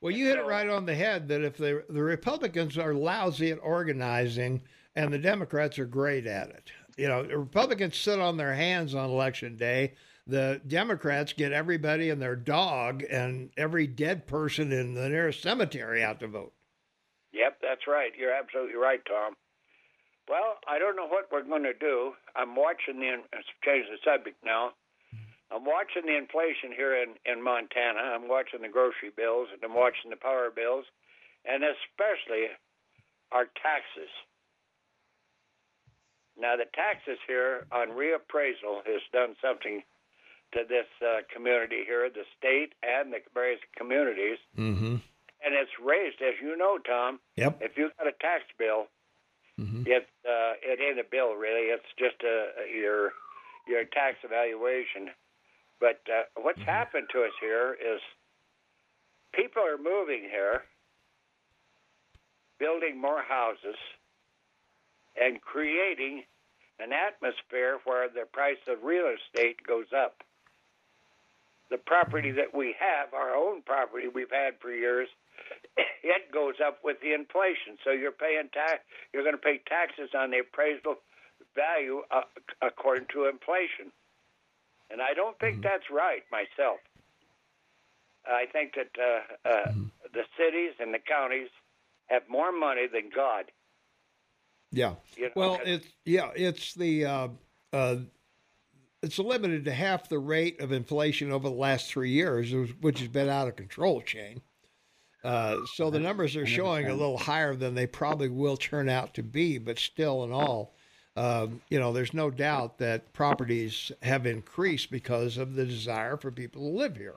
Well, 0.00 0.12
you 0.12 0.26
hit 0.26 0.38
it 0.38 0.46
right 0.46 0.68
on 0.68 0.86
the 0.86 0.94
head 0.94 1.28
that 1.28 1.42
if 1.42 1.56
the 1.56 1.84
the 1.88 2.02
Republicans 2.02 2.78
are 2.78 2.94
lousy 2.94 3.50
at 3.50 3.58
organizing 3.62 4.62
and 4.94 5.12
the 5.12 5.18
Democrats 5.18 5.78
are 5.78 5.86
great 5.86 6.26
at 6.26 6.50
it, 6.50 6.70
you 6.96 7.08
know, 7.08 7.22
the 7.24 7.38
Republicans 7.38 7.96
sit 7.96 8.20
on 8.20 8.36
their 8.36 8.54
hands 8.54 8.94
on 8.94 9.10
election 9.10 9.56
day. 9.56 9.94
The 10.26 10.60
Democrats 10.66 11.32
get 11.32 11.52
everybody 11.52 12.10
and 12.10 12.20
their 12.20 12.36
dog 12.36 13.02
and 13.10 13.50
every 13.56 13.86
dead 13.86 14.26
person 14.26 14.70
in 14.72 14.92
the 14.94 15.08
nearest 15.08 15.42
cemetery 15.42 16.04
out 16.04 16.20
to 16.20 16.28
vote. 16.28 16.52
Yep, 17.32 17.58
that's 17.62 17.86
right. 17.86 18.12
You're 18.18 18.34
absolutely 18.34 18.76
right, 18.76 19.00
Tom. 19.06 19.34
Well, 20.28 20.58
I 20.68 20.78
don't 20.78 20.96
know 20.96 21.06
what 21.06 21.32
we're 21.32 21.44
going 21.44 21.62
to 21.62 21.72
do. 21.72 22.12
I'm 22.36 22.54
watching 22.54 23.00
the 23.00 23.16
change 23.64 23.86
the 23.88 23.96
subject 24.04 24.36
now. 24.44 24.72
I'm 25.50 25.64
watching 25.64 26.04
the 26.04 26.16
inflation 26.16 26.72
here 26.76 26.94
in 27.02 27.14
in 27.24 27.42
Montana. 27.42 28.00
I'm 28.14 28.28
watching 28.28 28.60
the 28.62 28.68
grocery 28.68 29.10
bills 29.16 29.48
and 29.52 29.62
I'm 29.64 29.74
watching 29.74 30.10
the 30.10 30.16
power 30.16 30.50
bills, 30.54 30.84
and 31.44 31.64
especially 31.64 32.48
our 33.32 33.46
taxes. 33.60 34.10
Now, 36.38 36.54
the 36.56 36.66
taxes 36.74 37.18
here 37.26 37.66
on 37.72 37.88
reappraisal 37.88 38.86
has 38.86 39.02
done 39.12 39.34
something 39.42 39.82
to 40.54 40.60
this 40.68 40.86
uh, 41.02 41.20
community 41.34 41.82
here, 41.84 42.08
the 42.08 42.22
state 42.38 42.72
and 42.82 43.12
the 43.12 43.18
various 43.34 43.60
communities, 43.76 44.38
Mm-hmm. 44.56 44.96
and 45.44 45.50
it's 45.54 45.70
raised, 45.82 46.22
as 46.22 46.34
you 46.40 46.56
know, 46.56 46.78
Tom. 46.78 47.20
Yep. 47.36 47.58
If 47.60 47.76
you 47.76 47.90
got 47.98 48.06
a 48.06 48.12
tax 48.20 48.44
bill, 48.58 48.86
Mhm. 49.58 49.86
it 49.88 50.06
uh, 50.24 50.54
it 50.62 50.78
ain't 50.80 51.00
a 51.00 51.04
bill 51.10 51.34
really. 51.34 51.66
It's 51.74 51.90
just 51.98 52.22
a, 52.22 52.68
your 52.72 53.12
your 53.66 53.84
tax 53.84 54.18
evaluation. 54.22 55.10
But 55.80 56.00
uh, 56.08 56.22
what's 56.42 56.62
happened 56.62 57.08
to 57.12 57.22
us 57.22 57.32
here 57.40 57.74
is 57.74 58.00
people 59.32 59.62
are 59.62 59.78
moving 59.78 60.22
here, 60.30 60.62
building 62.58 63.00
more 63.00 63.22
houses, 63.22 63.76
and 65.20 65.40
creating 65.40 66.24
an 66.78 66.90
atmosphere 66.92 67.78
where 67.84 68.08
the 68.08 68.26
price 68.32 68.62
of 68.68 68.82
real 68.82 69.06
estate 69.10 69.58
goes 69.66 69.90
up. 69.96 70.22
The 71.70 71.78
property 71.78 72.30
that 72.32 72.54
we 72.54 72.74
have, 72.78 73.12
our 73.12 73.34
own 73.34 73.62
property 73.62 74.08
we've 74.08 74.32
had 74.32 74.54
for 74.60 74.72
years, 74.72 75.08
it 75.76 76.32
goes 76.32 76.54
up 76.64 76.78
with 76.82 76.96
the 77.02 77.12
inflation. 77.12 77.76
So 77.84 77.90
you're 77.90 78.12
paying 78.12 78.48
tax. 78.52 78.80
You're 79.12 79.22
going 79.22 79.36
to 79.36 79.42
pay 79.42 79.60
taxes 79.68 80.10
on 80.16 80.30
the 80.30 80.38
appraisal 80.40 80.96
value 81.54 82.02
uh, 82.10 82.22
according 82.62 83.06
to 83.12 83.26
inflation, 83.26 83.90
and 84.90 85.00
I 85.00 85.14
don't 85.14 85.38
think 85.38 85.62
that's 85.62 85.90
right 85.90 86.22
myself. 86.30 86.78
I 88.26 88.44
think 88.52 88.74
that 88.74 88.90
uh, 89.00 89.48
uh, 89.48 89.72
the 90.12 90.24
cities 90.36 90.72
and 90.80 90.92
the 90.92 90.98
counties 90.98 91.48
have 92.06 92.22
more 92.28 92.52
money 92.52 92.86
than 92.92 93.10
God. 93.14 93.46
Yeah. 94.70 94.94
You 95.16 95.26
know, 95.26 95.32
Well, 95.34 95.60
it's 95.64 95.86
yeah, 96.04 96.30
it's 96.34 96.74
the 96.74 97.06
uh, 97.06 97.28
uh, 97.72 97.96
it's 99.02 99.18
limited 99.18 99.64
to 99.64 99.72
half 99.72 100.08
the 100.08 100.18
rate 100.18 100.60
of 100.60 100.72
inflation 100.72 101.32
over 101.32 101.48
the 101.48 101.54
last 101.54 101.90
three 101.90 102.10
years, 102.10 102.52
which 102.80 103.00
has 103.00 103.08
been 103.08 103.28
out 103.28 103.48
of 103.48 103.56
control, 103.56 104.02
Shane. 104.04 104.42
Uh, 105.24 105.58
so 105.74 105.90
the 105.90 105.98
numbers 105.98 106.36
are 106.36 106.46
showing 106.46 106.86
a 106.86 106.94
little 106.94 107.18
higher 107.18 107.54
than 107.54 107.74
they 107.74 107.86
probably 107.86 108.28
will 108.28 108.56
turn 108.56 108.88
out 108.88 109.14
to 109.14 109.22
be, 109.22 109.58
but 109.58 109.78
still, 109.78 110.22
in 110.24 110.32
all, 110.32 110.74
um, 111.18 111.60
you 111.68 111.78
know, 111.78 111.92
there's 111.92 112.14
no 112.14 112.30
doubt 112.30 112.78
that 112.78 113.12
properties 113.12 113.90
have 114.02 114.26
increased 114.26 114.90
because 114.90 115.36
of 115.36 115.54
the 115.54 115.64
desire 115.66 116.16
for 116.16 116.30
people 116.30 116.62
to 116.62 116.76
live 116.76 116.96
here. 116.96 117.16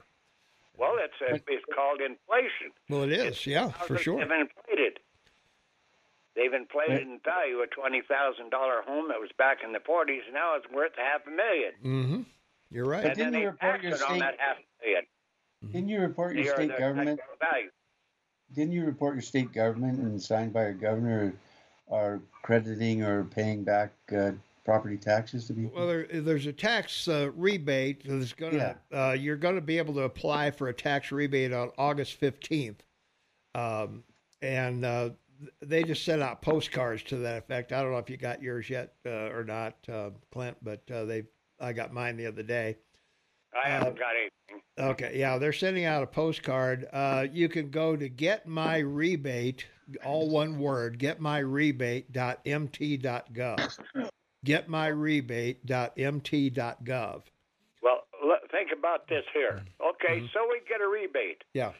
well, 0.77 0.95
it's 0.97 1.13
uh, 1.21 1.37
it's 1.47 1.65
called 1.75 1.99
inflation. 2.01 2.71
Well, 2.89 3.03
it 3.03 3.11
is, 3.11 3.45
yeah, 3.45 3.69
for 3.69 3.93
Houses 3.93 4.01
sure. 4.03 4.19
Have 4.19 4.31
inflated. 4.31 4.99
They've 6.35 6.53
inflated 6.53 7.01
in 7.01 7.19
value. 7.23 7.59
A 7.61 7.67
twenty 7.67 8.01
thousand 8.01 8.49
dollar 8.51 8.81
home 8.87 9.09
that 9.09 9.19
was 9.19 9.29
back 9.37 9.57
in 9.63 9.73
the 9.73 9.79
forties 9.85 10.23
now 10.33 10.55
it's 10.55 10.65
worth 10.73 10.93
half 10.97 11.21
a 11.27 11.29
million. 11.29 11.71
Mm-hmm. 11.83 12.21
You're 12.71 12.85
right. 12.85 13.03
But 13.03 13.11
and 13.11 13.19
then 13.19 13.31
didn't 13.33 13.41
you 13.43 13.49
report 13.49 13.83
your 13.83 13.91
it 13.93 14.01
on 14.01 14.07
state- 14.07 14.19
that 14.19 14.35
half 14.39 14.57
million. 14.81 15.03
Didn't 15.71 15.89
you 15.89 15.99
report 16.01 16.35
your 16.35 16.53
are 16.53 16.55
state 16.55 16.77
government? 16.79 17.19
value. 17.39 17.69
Didn't 18.55 18.71
you 18.73 18.85
report 18.85 19.13
your 19.15 19.21
state 19.21 19.53
government 19.53 19.99
and 19.99 20.19
signed 20.21 20.53
by 20.53 20.63
your 20.63 20.73
governor 20.73 21.33
are 21.91 22.21
crediting 22.41 23.03
or 23.03 23.25
paying 23.25 23.63
back 23.63 23.91
uh, 24.15 24.31
property 24.65 24.97
taxes 24.97 25.45
to 25.47 25.53
people? 25.53 25.71
Well, 25.75 25.87
there, 25.87 26.07
there's 26.11 26.45
a 26.45 26.53
tax 26.53 27.07
uh, 27.07 27.31
rebate 27.35 28.03
that's 28.05 28.33
going 28.33 28.53
to. 28.53 28.77
Uh, 28.91 29.11
you're 29.13 29.35
going 29.37 29.55
to 29.55 29.61
be 29.61 29.77
able 29.77 29.93
to 29.95 30.01
apply 30.03 30.51
for 30.51 30.69
a 30.69 30.73
tax 30.73 31.11
rebate 31.11 31.53
on 31.53 31.71
August 31.77 32.19
15th, 32.19 32.77
um, 33.55 34.03
and 34.41 34.85
uh, 34.85 35.09
they 35.61 35.83
just 35.83 36.05
sent 36.05 36.21
out 36.21 36.41
postcards 36.41 37.03
to 37.03 37.17
that 37.17 37.37
effect. 37.39 37.71
I 37.71 37.81
don't 37.81 37.91
know 37.91 37.97
if 37.97 38.09
you 38.09 38.17
got 38.17 38.41
yours 38.41 38.69
yet 38.69 38.93
uh, 39.05 39.29
or 39.29 39.43
not, 39.43 39.75
uh, 39.91 40.11
Clint, 40.31 40.57
but 40.61 40.81
uh, 40.91 41.05
they. 41.05 41.23
I 41.59 41.73
got 41.73 41.93
mine 41.93 42.17
the 42.17 42.25
other 42.25 42.41
day. 42.41 42.77
I 43.53 43.67
Uh, 43.67 43.71
haven't 43.71 43.99
got 43.99 44.13
anything. 44.15 44.63
Okay, 44.79 45.19
yeah, 45.19 45.37
they're 45.37 45.53
sending 45.53 45.85
out 45.85 46.01
a 46.01 46.07
postcard. 46.07 46.87
Uh, 46.91 47.27
you 47.31 47.49
can 47.49 47.69
go 47.69 47.95
to 47.95 48.09
get 48.09 48.47
my 48.47 48.77
rebate, 48.79 49.67
all 50.05 50.29
one 50.29 50.59
word, 50.59 50.99
getmyrebate.mt.gov. 50.99 53.79
Getmyrebate.mt.gov. 54.45 57.21
Well, 57.83 57.99
think 58.51 58.69
about 58.77 59.07
this 59.07 59.23
here. 59.33 59.63
Okay, 59.81 60.17
Mm-hmm. 60.17 60.25
so 60.33 60.39
we 60.49 60.59
get 60.67 60.81
a 60.81 60.87
rebate. 60.87 61.43
Yeah. 61.53 61.71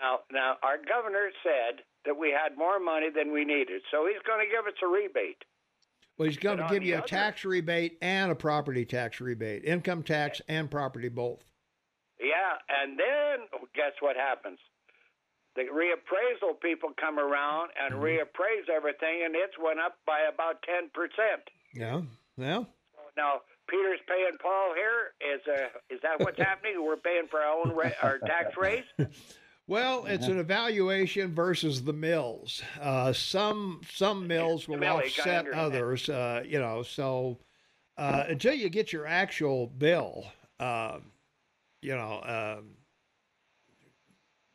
Now, 0.00 0.20
now 0.32 0.56
our 0.62 0.76
governor 0.78 1.30
said 1.42 1.82
that 2.06 2.16
we 2.16 2.30
had 2.30 2.56
more 2.56 2.78
money 2.80 3.08
than 3.14 3.32
we 3.32 3.44
needed, 3.44 3.82
so 3.90 4.06
he's 4.06 4.22
going 4.26 4.44
to 4.46 4.50
give 4.50 4.66
us 4.66 4.72
a 4.82 4.86
rebate. 4.86 5.44
Well, 6.18 6.28
he's 6.28 6.38
going 6.38 6.58
But 6.58 6.68
to 6.68 6.74
give 6.74 6.82
you 6.82 6.94
a 6.94 6.98
other- 6.98 7.06
tax 7.06 7.44
rebate 7.44 7.98
and 8.02 8.30
a 8.32 8.34
property 8.34 8.84
tax 8.84 9.20
rebate, 9.20 9.64
income 9.64 10.02
tax 10.02 10.40
and 10.48 10.70
property 10.70 11.08
both. 11.08 11.40
Yeah, 12.20 12.58
and 12.82 12.98
then 12.98 13.46
guess 13.74 13.92
what 14.00 14.16
happens? 14.16 14.58
The 15.60 15.70
reappraisal 15.72 16.58
people 16.60 16.90
come 16.98 17.18
around 17.18 17.70
and 17.78 17.94
Mm-hmm. 17.94 18.02
reappraise 18.04 18.68
everything, 18.74 19.22
and 19.26 19.34
it's 19.34 19.58
went 19.62 19.78
up 19.78 19.98
by 20.06 20.20
about 20.32 20.62
ten 20.62 20.88
percent. 20.94 21.42
Yeah. 21.74 22.00
Yeah. 22.38 22.64
Now, 23.16 23.40
Peter's 23.68 24.00
paying 24.08 24.38
Paul 24.40 24.72
here. 24.74 25.12
Is 25.34 25.40
uh, 25.46 25.94
is 25.94 26.00
that 26.02 26.20
what's 26.20 26.38
happening? 26.48 26.82
We're 26.82 26.96
paying 26.96 27.26
for 27.30 27.40
our 27.40 27.58
own 27.60 27.76
ra- 27.76 27.90
our 28.02 28.18
tax 28.20 28.56
raise. 28.60 28.84
Well, 29.66 30.06
it's 30.06 30.26
an 30.26 30.38
evaluation 30.38 31.34
versus 31.34 31.84
the 31.84 31.92
mills. 31.92 32.62
Uh, 32.80 33.12
some 33.12 33.82
some 33.92 34.26
mills 34.26 34.66
will 34.66 34.78
millie, 34.78 35.04
offset 35.04 35.46
others. 35.52 36.08
Uh, 36.08 36.42
you 36.46 36.58
know, 36.58 36.82
so 36.82 37.38
uh, 37.98 38.24
until 38.28 38.54
you 38.54 38.68
get 38.70 38.92
your 38.92 39.06
actual 39.06 39.66
bill, 39.66 40.24
um, 40.58 41.12
you 41.82 41.94
know, 41.94 42.56
um, 42.58 42.70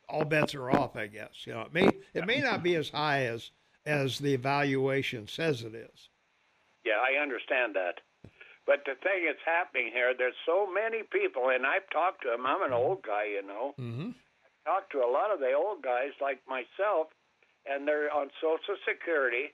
all 0.09 0.25
bets 0.25 0.55
are 0.55 0.69
off. 0.71 0.95
I 0.95 1.07
guess 1.07 1.45
you 1.45 1.53
know 1.53 1.61
it 1.61 1.73
may 1.73 1.89
it 2.13 2.25
may 2.25 2.39
not 2.39 2.63
be 2.63 2.75
as 2.75 2.89
high 2.89 3.25
as 3.25 3.51
as 3.85 4.19
the 4.19 4.33
evaluation 4.33 5.27
says 5.27 5.63
it 5.63 5.75
is. 5.75 6.09
Yeah, 6.85 7.01
I 7.01 7.21
understand 7.21 7.75
that. 7.75 8.01
But 8.65 8.81
the 8.85 8.97
thing 8.97 9.29
that's 9.29 9.45
happening 9.45 9.93
here, 9.93 10.13
there's 10.17 10.37
so 10.45 10.65
many 10.65 11.05
people, 11.05 11.53
and 11.53 11.65
I've 11.65 11.85
talked 11.93 12.25
to 12.25 12.33
them. 12.33 12.45
I'm 12.45 12.65
an 12.65 12.73
old 12.73 13.05
guy, 13.05 13.37
you 13.37 13.45
know. 13.45 13.77
Mm-hmm. 13.77 14.09
I've 14.17 14.65
talked 14.65 14.91
to 14.93 15.05
a 15.05 15.09
lot 15.09 15.29
of 15.29 15.37
the 15.37 15.53
old 15.53 15.85
guys 15.85 16.17
like 16.17 16.41
myself, 16.49 17.13
and 17.69 17.87
they're 17.87 18.09
on 18.09 18.33
Social 18.41 18.73
Security. 18.81 19.53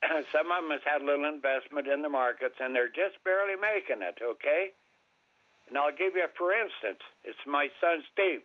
Some 0.32 0.48
of 0.48 0.64
them 0.64 0.72
has 0.72 0.84
had 0.88 1.04
a 1.04 1.04
little 1.04 1.28
investment 1.28 1.84
in 1.84 2.00
the 2.00 2.08
markets, 2.08 2.56
and 2.56 2.72
they're 2.72 2.92
just 2.92 3.20
barely 3.28 3.60
making 3.60 4.00
it. 4.00 4.16
Okay. 4.24 4.72
And 5.68 5.76
I'll 5.76 5.92
give 5.92 6.16
you, 6.16 6.24
for 6.38 6.52
instance, 6.52 7.02
it's 7.24 7.44
my 7.44 7.68
son 7.80 8.04
Steve. 8.12 8.40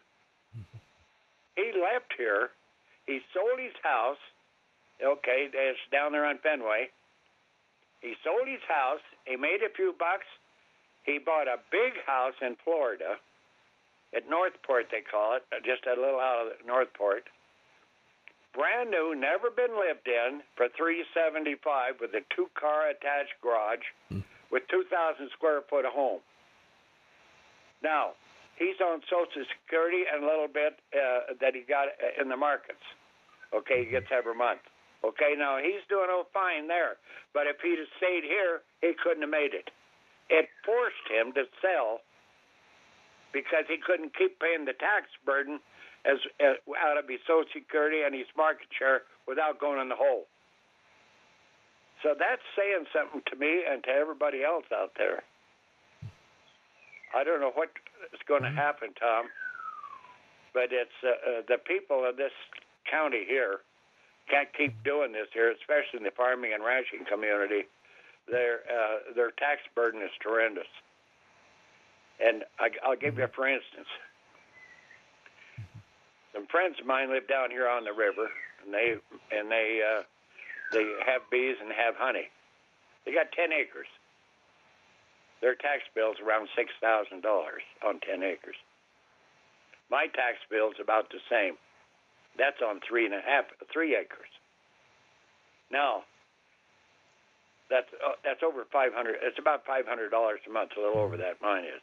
He 1.56 1.72
left 1.80 2.14
here. 2.18 2.50
He 3.06 3.20
sold 3.34 3.60
his 3.60 3.76
house. 3.84 4.22
Okay, 5.04 5.50
it's 5.52 5.80
down 5.92 6.12
there 6.12 6.26
on 6.26 6.38
Fenway. 6.40 6.90
He 8.02 8.14
sold 8.24 8.48
his 8.48 8.62
house. 8.68 9.02
He 9.26 9.36
made 9.36 9.62
a 9.66 9.74
few 9.76 9.94
bucks. 9.98 10.26
He 11.04 11.18
bought 11.18 11.48
a 11.48 11.58
big 11.72 11.94
house 12.06 12.36
in 12.42 12.56
Florida, 12.64 13.18
at 14.16 14.30
North 14.30 14.54
Port 14.62 14.86
they 14.92 15.02
call 15.02 15.36
it, 15.36 15.44
just 15.66 15.88
a 15.88 16.00
little 16.00 16.20
out 16.20 16.46
of 16.46 16.68
North 16.68 16.94
Port. 16.94 17.24
Brand 18.54 18.92
new, 18.92 19.16
never 19.16 19.50
been 19.50 19.74
lived 19.80 20.08
in, 20.08 20.42
for 20.56 20.68
three 20.78 21.04
seventy 21.14 21.56
five 21.64 21.96
with 22.00 22.12
a 22.14 22.22
two 22.36 22.50
car 22.54 22.90
attached 22.90 23.34
garage, 23.42 23.86
hmm. 24.10 24.20
with 24.52 24.64
two 24.70 24.84
thousand 24.92 25.30
square 25.32 25.62
foot 25.70 25.86
of 25.86 25.94
home. 25.94 26.20
Now, 27.82 28.12
he's 28.62 28.78
on 28.78 29.02
Social 29.10 29.42
Security 29.50 30.06
and 30.06 30.22
a 30.22 30.28
little 30.28 30.48
bit 30.48 30.78
uh, 30.94 31.34
that 31.42 31.58
he 31.58 31.66
got 31.66 31.90
in 32.22 32.30
the 32.30 32.38
markets. 32.38 32.86
Okay, 33.50 33.84
he 33.84 33.90
gets 33.90 34.14
every 34.14 34.38
month. 34.38 34.62
Okay, 35.02 35.34
now 35.34 35.58
he's 35.58 35.82
doing 35.90 36.14
oh 36.14 36.30
fine 36.30 36.70
there, 36.70 37.02
but 37.34 37.50
if 37.50 37.58
he'd 37.66 37.82
have 37.82 37.90
stayed 37.98 38.22
here, 38.22 38.62
he 38.86 38.94
couldn't 38.94 39.26
have 39.26 39.34
made 39.34 39.58
it. 39.58 39.74
It 40.30 40.46
forced 40.62 41.10
him 41.10 41.34
to 41.34 41.50
sell 41.58 42.06
because 43.34 43.66
he 43.66 43.82
couldn't 43.82 44.14
keep 44.14 44.38
paying 44.40 44.64
the 44.70 44.78
tax 44.78 45.10
burden 45.26 45.60
as, 46.06 46.22
as 46.38 46.62
out 46.78 47.02
of 47.02 47.10
his 47.10 47.20
Social 47.26 47.50
Security 47.50 48.06
and 48.06 48.14
his 48.14 48.30
market 48.38 48.70
share 48.78 49.10
without 49.28 49.60
going 49.60 49.82
in 49.82 49.90
the 49.90 49.98
hole. 49.98 50.30
So 52.06 52.14
that's 52.18 52.46
saying 52.58 52.86
something 52.94 53.22
to 53.30 53.36
me 53.36 53.66
and 53.66 53.84
to 53.84 53.90
everybody 53.90 54.46
else 54.46 54.66
out 54.70 54.94
there. 54.98 55.26
I 57.16 57.24
don't 57.24 57.42
know 57.42 57.52
what 57.54 57.70
is 58.14 58.20
going 58.28 58.44
to 58.44 58.52
happen, 58.52 58.90
Tom, 59.00 59.26
but 60.54 60.72
it's 60.72 60.96
uh, 61.04 61.10
uh, 61.10 61.42
the 61.48 61.58
people 61.58 62.08
of 62.08 62.18
this 62.18 62.32
county 62.90 63.26
here 63.28 63.60
can't 64.30 64.50
keep 64.56 64.72
doing 64.84 65.12
this 65.12 65.28
here, 65.34 65.52
especially 65.52 66.00
in 66.00 66.04
the 66.04 66.16
farming 66.16 66.54
and 66.54 66.64
ranching 66.64 67.04
community. 67.10 67.68
Their 68.30 68.64
uh, 68.70 69.14
their 69.16 69.32
tax 69.32 69.62
burden 69.76 70.02
is 70.02 70.12
tremendous. 70.22 70.70
And 72.24 72.44
I, 72.60 72.70
I'll 72.86 72.96
give 72.96 73.18
you, 73.18 73.28
for 73.34 73.48
instance, 73.50 73.90
some 76.34 76.46
friends 76.48 76.76
of 76.80 76.86
mine 76.86 77.10
live 77.10 77.28
down 77.28 77.50
here 77.50 77.68
on 77.68 77.84
the 77.84 77.92
river, 77.92 78.30
and 78.64 78.74
they 78.74 78.96
and 79.36 79.52
they 79.52 79.82
uh, 79.82 80.04
they 80.72 80.86
have 81.06 81.22
bees 81.32 81.58
and 81.60 81.72
have 81.74 81.96
honey. 81.98 82.30
They 83.06 83.12
got 83.12 83.32
ten 83.34 83.52
acres. 83.52 83.88
Their 85.42 85.56
tax 85.56 85.82
bill's 85.96 86.18
around 86.22 86.50
six 86.56 86.70
thousand 86.80 87.22
dollars 87.22 87.66
on 87.86 88.00
ten 88.06 88.22
acres. 88.24 88.58
My 89.90 90.06
tax 90.14 90.38
bill's 90.50 90.78
about 90.80 91.10
the 91.10 91.20
same. 91.30 91.58
That's 92.38 92.62
on 92.62 92.80
three 92.88 93.06
and 93.06 93.14
a 93.14 93.22
half, 93.22 93.46
three 93.74 93.96
acres. 93.98 94.30
Now, 95.72 96.04
that's 97.70 97.90
uh, 98.06 98.16
that's 98.24 98.44
over 98.44 98.66
five 98.72 98.94
hundred. 98.94 99.18
It's 99.24 99.40
about 99.40 99.66
five 99.66 99.88
hundred 99.88 100.12
dollars 100.12 100.40
a 100.48 100.52
month, 100.52 100.72
a 100.78 100.82
little 100.82 101.02
over 101.02 101.18
that. 101.18 101.42
Mine 101.42 101.66
is. 101.66 101.82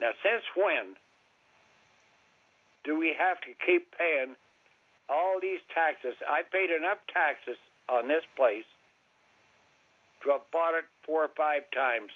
Now, 0.00 0.10
since 0.22 0.44
when 0.54 0.94
do 2.84 2.98
we 2.98 3.14
have 3.16 3.40
to 3.46 3.54
keep 3.64 3.86
paying 3.96 4.34
all 5.08 5.38
these 5.40 5.62
taxes? 5.72 6.14
I 6.28 6.42
paid 6.42 6.70
enough 6.70 6.98
taxes 7.12 7.56
on 7.88 8.08
this 8.08 8.26
place 8.36 8.66
to 10.22 10.30
have 10.30 10.46
bought 10.52 10.74
it 10.74 10.84
four 11.06 11.24
or 11.24 11.30
five 11.36 11.62
times 11.74 12.10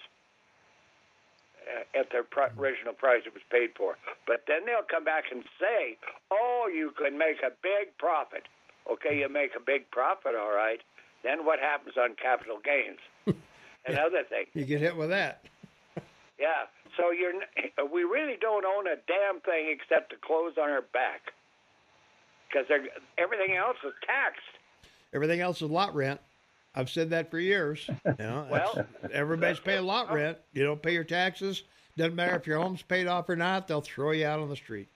Uh, 1.67 1.99
at 1.99 2.11
the 2.11 2.23
pr- 2.31 2.55
original 2.61 2.93
price 2.95 3.23
it 3.27 3.35
was 3.35 3.43
paid 3.51 3.71
for. 3.77 3.97
But 4.25 4.45
then 4.47 4.67
they'll 4.67 4.87
come 4.89 5.03
back 5.05 5.25
and 5.33 5.43
say, 5.59 5.99
"Oh, 6.31 6.71
you 6.73 6.93
can 6.97 7.19
make 7.19 7.43
a 7.43 7.51
big 7.61 7.97
profit." 7.99 8.45
Okay, 8.89 9.19
you 9.19 9.29
make 9.29 9.51
a 9.57 9.61
big 9.61 9.91
profit, 9.91 10.37
all 10.39 10.55
right. 10.55 10.81
Then 11.25 11.45
what 11.45 11.59
happens 11.59 11.97
on 11.99 12.14
capital 12.14 12.59
gains? 12.62 13.01
Another 13.87 14.23
thing. 14.29 14.47
You 14.55 14.64
get 14.64 14.81
hit 14.81 14.97
with 14.97 15.11
that. 15.11 15.45
Yeah. 16.39 16.69
So 16.99 17.11
you're 17.12 17.33
n- 17.33 17.89
we 17.93 18.05
really 18.05 18.37
don't 18.39 18.64
own 18.64 18.87
a 18.87 18.97
damn 19.09 19.41
thing 19.41 19.75
except 19.75 20.11
the 20.11 20.17
clothes 20.21 20.59
on 20.61 20.69
our 20.69 20.83
back, 20.83 21.33
because 22.47 22.67
everything 23.19 23.57
else 23.57 23.79
is 23.85 23.95
taxed. 24.07 24.45
Everything 25.14 25.41
else 25.41 25.62
is 25.62 25.71
lot 25.71 25.95
rent. 25.95 26.21
I've 26.77 26.91
said 26.91 27.11
that 27.11 27.31
for 27.31 27.41
years. 27.41 27.89
You 28.07 28.14
know, 28.18 28.47
Well, 28.51 28.87
everybody's 29.12 29.59
paying 29.59 29.85
lot 29.85 30.12
rent. 30.12 30.39
You 30.53 30.64
don't 30.64 30.81
pay 30.81 30.93
your 30.93 31.05
taxes. 31.05 31.64
Doesn't 31.97 32.14
matter 32.14 32.37
if 32.37 32.47
your 32.47 32.61
home's 32.61 32.83
paid 32.83 33.07
off 33.07 33.29
or 33.29 33.37
not. 33.37 33.66
They'll 33.66 33.81
throw 33.81 34.12
you 34.12 34.27
out 34.27 34.39
on 34.39 34.49
the 34.49 34.57
street. 34.57 34.89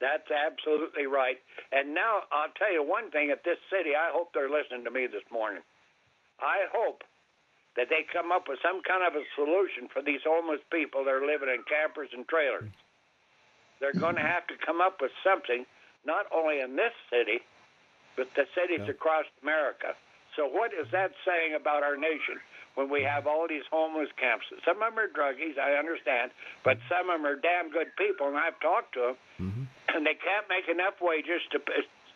That's 0.00 0.26
absolutely 0.30 1.06
right. 1.06 1.38
And 1.70 1.94
now 1.94 2.26
I'll 2.32 2.50
tell 2.58 2.72
you 2.72 2.82
one 2.82 3.10
thing 3.10 3.30
at 3.30 3.44
this 3.44 3.58
city, 3.70 3.94
I 3.94 4.10
hope 4.12 4.34
they're 4.34 4.50
listening 4.50 4.84
to 4.84 4.90
me 4.90 5.06
this 5.06 5.22
morning. 5.30 5.62
I 6.40 6.66
hope 6.74 7.02
that 7.76 7.88
they 7.88 8.04
come 8.12 8.32
up 8.32 8.50
with 8.50 8.58
some 8.60 8.82
kind 8.82 9.06
of 9.06 9.14
a 9.14 9.24
solution 9.38 9.88
for 9.92 10.02
these 10.02 10.20
homeless 10.26 10.60
people 10.70 11.04
that 11.06 11.14
are 11.14 11.24
living 11.24 11.48
in 11.48 11.62
campers 11.70 12.10
and 12.12 12.26
trailers. 12.26 12.68
They're 13.80 13.94
going 13.94 14.18
to 14.18 14.22
mm-hmm. 14.22 14.34
have 14.34 14.46
to 14.48 14.58
come 14.58 14.80
up 14.82 14.98
with 15.00 15.12
something, 15.22 15.64
not 16.04 16.26
only 16.34 16.60
in 16.60 16.76
this 16.76 16.92
city, 17.08 17.40
but 18.16 18.28
the 18.34 18.44
cities 18.54 18.86
across 18.90 19.24
America. 19.42 19.94
So, 20.36 20.46
what 20.48 20.72
is 20.72 20.86
that 20.92 21.12
saying 21.26 21.54
about 21.54 21.82
our 21.82 21.96
nation 21.96 22.40
when 22.74 22.88
we 22.90 23.02
have 23.02 23.26
all 23.26 23.46
these 23.48 23.64
homeless 23.70 24.08
camps? 24.18 24.46
Some 24.64 24.82
of 24.82 24.94
them 24.94 24.98
are 24.98 25.08
druggies, 25.08 25.58
I 25.58 25.76
understand, 25.78 26.30
but 26.64 26.78
some 26.88 27.10
of 27.10 27.20
them 27.20 27.26
are 27.26 27.36
damn 27.36 27.70
good 27.70 27.88
people, 27.98 28.28
and 28.28 28.36
I've 28.36 28.58
talked 28.60 28.94
to 28.94 29.14
them, 29.38 29.68
and 29.94 30.06
they 30.06 30.14
can't 30.16 30.46
make 30.48 30.68
enough 30.72 30.94
wages 31.00 31.42
to 31.52 31.58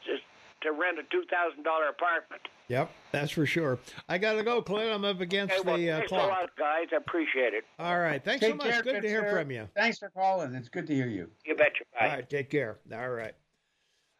just 0.04 0.22
to 0.62 0.72
rent 0.72 0.98
a 0.98 1.02
two 1.12 1.24
thousand 1.30 1.62
dollar 1.64 1.88
apartment. 1.88 2.40
Yep, 2.68 2.90
that's 3.12 3.30
for 3.30 3.46
sure. 3.46 3.78
I 4.08 4.18
got 4.18 4.32
to 4.34 4.42
go, 4.42 4.60
Clint. 4.60 4.90
I'm 4.90 5.04
up 5.04 5.20
against 5.20 5.54
Okay, 5.54 5.62
well, 5.64 5.76
the 5.76 5.90
uh, 5.90 5.96
thanks 5.98 6.12
a 6.12 6.16
lot, 6.16 6.50
guys. 6.58 6.86
I 6.92 6.96
appreciate 6.96 7.54
it. 7.54 7.64
All 7.78 8.00
right. 8.00 8.24
Thanks 8.24 8.40
Take 8.40 8.52
so 8.52 8.56
much. 8.56 8.70
care, 8.72 8.82
Good 8.82 9.02
to 9.02 9.08
hear 9.08 9.22
sir. 9.28 9.38
from 9.40 9.50
you. 9.52 9.68
Thanks 9.76 9.98
for 9.98 10.08
calling. 10.10 10.52
It's 10.54 10.68
good 10.68 10.86
to 10.88 10.94
hear 10.94 11.06
you. 11.06 11.30
You 11.44 11.54
betcha. 11.54 11.84
Bye. 12.00 12.06
All 12.08 12.14
right. 12.16 12.28
Take 12.28 12.50
care. 12.50 12.78
All 12.92 13.10
right. 13.10 13.34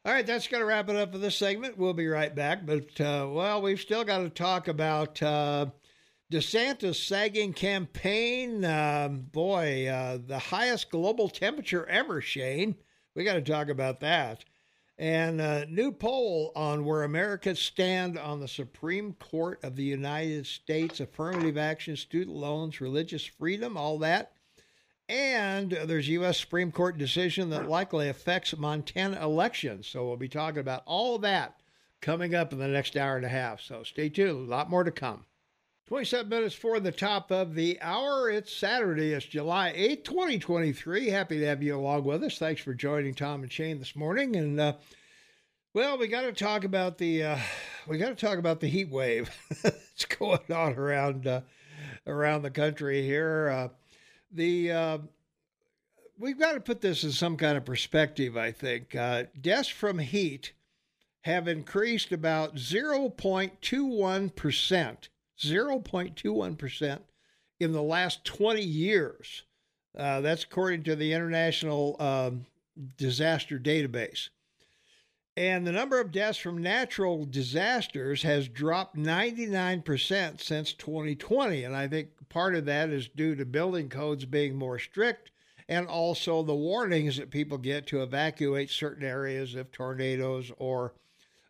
All 0.07 0.13
right. 0.13 0.25
That's 0.25 0.47
going 0.47 0.61
to 0.61 0.67
wrap 0.67 0.89
it 0.89 0.95
up 0.95 1.11
for 1.11 1.19
this 1.19 1.35
segment. 1.35 1.77
We'll 1.77 1.93
be 1.93 2.07
right 2.07 2.33
back. 2.33 2.65
But, 2.65 3.01
uh, 3.01 3.27
well, 3.29 3.61
we've 3.61 3.81
still 3.81 4.05
got 4.05 4.19
to 4.19 4.31
talk 4.31 4.69
about 4.69 5.21
uh, 5.21 5.67
DeSantis 6.33 6.95
sagging 6.95 7.53
campaign. 7.53 8.65
Um, 8.65 9.23
boy, 9.33 9.89
uh, 9.89 10.19
the 10.25 10.39
highest 10.39 10.93
global 10.93 11.29
temperature 11.29 11.85
ever, 11.87 12.21
Shane. 12.21 12.77
We 13.17 13.25
got 13.25 13.35
to 13.35 13.43
talk 13.43 13.69
about 13.69 13.99
that. 13.99 14.45
And 14.97 15.41
a 15.41 15.67
new 15.67 15.91
poll 15.91 16.53
on 16.55 16.85
where 16.85 17.03
Americans 17.03 17.61
stand 17.61 18.17
on 18.17 18.39
the 18.39 18.47
Supreme 18.47 19.15
Court 19.15 19.59
of 19.65 19.75
the 19.75 19.83
United 19.83 20.47
States, 20.47 21.01
affirmative 21.01 21.59
action, 21.59 21.97
student 21.97 22.37
loans, 22.37 22.81
religious 22.81 23.25
freedom, 23.25 23.77
all 23.77 23.99
that. 23.99 24.36
And 25.09 25.71
there's 25.71 26.09
U.S. 26.09 26.39
Supreme 26.39 26.73
Court 26.73 26.99
decision 26.99 27.51
that 27.51 27.69
likely 27.69 28.09
affects 28.09 28.57
Montana 28.57 29.23
elections. 29.23 29.87
So 29.87 30.07
we'll 30.07 30.17
be 30.17 30.29
talking 30.29 30.59
about 30.59 30.83
all 30.85 31.19
that 31.19 31.61
coming 32.01 32.35
up 32.35 32.53
in 32.53 32.59
the 32.59 32.69
next 32.69 32.97
hour 32.97 33.17
and 33.17 33.25
a 33.25 33.29
half. 33.29 33.61
So 33.61 33.83
stay 33.85 34.09
tuned. 34.09 34.49
A 34.49 34.51
lot 34.51 34.71
more 34.71 34.85
to 34.85 34.91
come. 34.91 35.25
27 35.87 36.29
minutes 36.29 36.55
for 36.57 36.81
the 36.81 36.91
top 36.91 37.31
of 37.31 37.55
the 37.55 37.79
hour. 37.81 38.29
It's 38.29 38.53
Saturday. 38.53 39.13
It's 39.13 39.25
July 39.25 39.73
8th, 39.77 40.05
2023. 40.05 41.09
Happy 41.09 41.39
to 41.39 41.47
have 41.47 41.63
you 41.63 41.77
along 41.77 42.03
with 42.03 42.25
us. 42.25 42.39
Thanks 42.39 42.61
for 42.61 42.75
joining 42.75 43.15
Tom 43.15 43.45
and 43.45 43.53
Shane 43.53 43.79
this 43.79 43.95
morning. 43.95 44.35
And, 44.35 44.59
uh, 44.59 44.73
well, 45.75 45.97
we 45.97 46.09
got 46.09 46.23
to 46.23 46.33
talk 46.33 46.65
about 46.65 46.99
the 46.99 47.23
uh, 47.23 47.39
we 47.87 47.99
got 47.99 48.09
to 48.09 48.15
talk 48.17 48.39
about 48.39 48.59
the 48.61 48.67
heat 48.67 48.89
wave 48.89 49.31
that's 49.63 50.07
going 50.07 50.41
on 50.51 50.73
around 50.73 51.27
uh, 51.27 51.43
around 52.07 52.43
the 52.43 52.51
country 52.51 53.03
here. 53.03 53.49
Uh, 53.49 53.69
the 54.37 54.73
uh, 54.73 54.99
we've 56.19 56.39
got 56.39 56.53
to 56.53 56.61
put 56.61 56.81
this 56.81 57.05
in 57.05 57.13
some 57.13 57.37
kind 57.37 57.57
of 57.57 57.65
perspective. 57.65 58.37
I 58.37 58.53
think 58.53 58.95
uh, 58.95 59.25
deaths 59.41 59.69
from 59.69 59.99
heat 59.99 60.53
have 61.23 61.49
increased 61.49 62.13
about 62.13 62.57
0.21 62.57 64.35
percent, 64.37 65.09
0.21 65.39 66.59
percent 66.59 67.03
in 67.59 67.73
the 67.73 67.83
last 67.83 68.25
20 68.25 68.63
years. 68.63 69.43
Uh, 69.97 70.21
that's 70.21 70.45
according 70.45 70.83
to 70.85 70.95
the 70.95 71.13
International 71.13 71.97
um, 72.01 72.45
Disaster 72.99 73.59
Database. 73.59 74.29
And 75.39 75.67
the 75.67 75.73
number 75.73 76.01
of 76.01 76.13
deaths 76.13 76.39
from 76.39 76.63
natural 76.63 77.27
disasters 77.27 78.23
has 78.23 78.49
dropped 78.49 78.97
99% 78.97 80.41
since 80.41 80.73
2020. 80.73 81.65
And 81.65 81.77
I 81.77 81.89
think 81.89 82.09
part 82.37 82.55
of 82.55 82.67
that 82.67 82.91
is 82.91 83.09
due 83.09 83.35
to 83.35 83.47
building 83.47 83.89
codes 83.89 84.27
being 84.27 84.55
more 84.55 84.79
strict 84.79 85.31
and 85.71 85.89
also 85.89 86.43
the 86.43 86.55
warnings 86.55 87.17
that 87.17 87.31
people 87.31 87.57
get 87.57 87.87
to 87.87 88.03
evacuate 88.03 88.69
certain 88.69 89.07
areas 89.07 89.55
if 89.55 89.73
tornadoes 89.73 90.53
or 90.59 90.93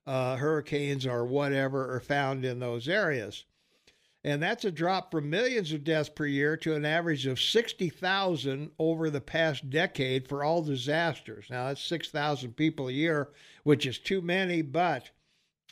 uh, 0.07 0.37
hurricanes 0.37 1.05
or 1.05 1.25
whatever 1.25 1.93
are 1.93 1.99
found 1.99 2.45
in 2.45 2.61
those 2.61 2.89
areas. 2.89 3.47
And 4.23 4.41
that's 4.41 4.65
a 4.65 4.71
drop 4.71 5.11
from 5.11 5.29
millions 5.29 5.73
of 5.73 5.83
deaths 5.83 6.09
per 6.09 6.25
year 6.25 6.57
to 6.59 6.77
an 6.77 6.85
average 6.85 7.27
of 7.27 7.41
60,000 7.41 8.71
over 8.79 9.11
the 9.11 9.21
past 9.21 9.69
decade 9.69 10.29
for 10.29 10.45
all 10.45 10.63
disasters. 10.63 11.47
Now, 11.51 11.67
that's 11.67 11.83
6,000 11.83 12.53
people 12.53 12.87
a 12.87 12.93
year, 12.93 13.31
which 13.65 13.87
is 13.87 13.99
too 13.99 14.23
many, 14.23 14.63
but 14.63 15.11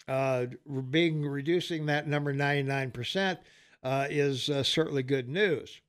uh, 0.09 0.47
being 0.91 1.25
reducing 1.25 1.87
that 1.87 2.09
number 2.09 2.35
99% 2.35 3.39
uh, 3.85 4.07
is 4.11 4.49
uh, 4.49 4.63
certainly 4.63 5.03
good 5.03 5.29
news. 5.29 5.81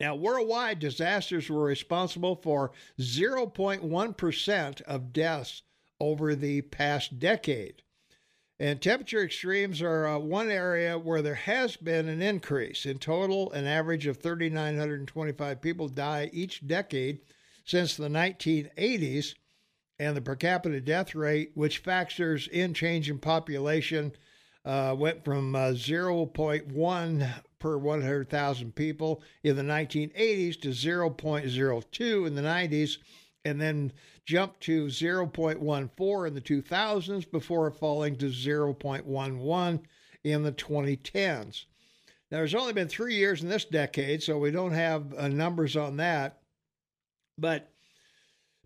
Now, 0.00 0.16
worldwide, 0.16 0.80
disasters 0.80 1.48
were 1.48 1.62
responsible 1.62 2.34
for 2.34 2.72
0.1% 2.98 4.82
of 4.82 5.12
deaths 5.12 5.62
over 6.00 6.34
the 6.34 6.62
past 6.62 7.18
decade. 7.18 7.82
And 8.58 8.80
temperature 8.80 9.24
extremes 9.24 9.82
are 9.82 10.06
uh, 10.06 10.18
one 10.18 10.50
area 10.50 10.98
where 10.98 11.22
there 11.22 11.34
has 11.34 11.76
been 11.76 12.08
an 12.08 12.22
increase. 12.22 12.86
In 12.86 12.98
total, 12.98 13.52
an 13.52 13.66
average 13.66 14.06
of 14.06 14.18
3,925 14.18 15.60
people 15.60 15.88
die 15.88 16.30
each 16.32 16.66
decade 16.66 17.20
since 17.64 17.96
the 17.96 18.08
1980s. 18.08 19.34
And 19.98 20.16
the 20.16 20.22
per 20.22 20.34
capita 20.34 20.80
death 20.80 21.14
rate, 21.14 21.52
which 21.54 21.78
factors 21.78 22.48
in 22.48 22.74
change 22.74 23.08
in 23.08 23.18
population, 23.18 24.12
uh, 24.64 24.94
went 24.96 25.24
from 25.24 25.54
uh, 25.54 25.70
0.1 25.70 27.30
per 27.58 27.78
100,000 27.78 28.74
people 28.74 29.22
in 29.42 29.56
the 29.56 29.62
1980s 29.62 30.60
to 30.60 30.68
0.02 30.68 32.26
in 32.26 32.34
the 32.34 32.42
90s, 32.42 32.98
and 33.44 33.60
then 33.60 33.92
jumped 34.24 34.60
to 34.62 34.86
0.14 34.86 36.26
in 36.26 36.34
the 36.34 36.40
2000s 36.40 37.30
before 37.30 37.70
falling 37.70 38.16
to 38.16 38.26
0.11 38.26 39.80
in 40.24 40.42
the 40.42 40.52
2010s. 40.52 41.64
Now, 42.30 42.38
there's 42.38 42.54
only 42.54 42.72
been 42.72 42.88
three 42.88 43.14
years 43.14 43.42
in 43.42 43.48
this 43.48 43.66
decade, 43.66 44.22
so 44.22 44.38
we 44.38 44.50
don't 44.50 44.72
have 44.72 45.12
uh, 45.14 45.28
numbers 45.28 45.76
on 45.76 45.98
that. 45.98 46.40
But 47.36 47.70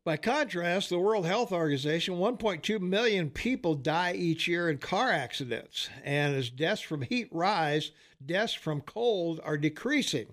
by 0.09 0.16
contrast, 0.16 0.89
the 0.89 0.98
World 0.98 1.26
Health 1.26 1.52
Organization, 1.52 2.14
1.2 2.14 2.80
million 2.80 3.28
people 3.28 3.74
die 3.74 4.14
each 4.14 4.48
year 4.48 4.70
in 4.70 4.78
car 4.78 5.10
accidents. 5.10 5.90
And 6.02 6.35
as 6.35 6.48
deaths 6.48 6.80
from 6.80 7.02
heat 7.02 7.28
rise, 7.30 7.90
deaths 8.24 8.55
from 8.55 8.80
cold 8.80 9.39
are 9.44 9.59
decreasing. 9.59 10.28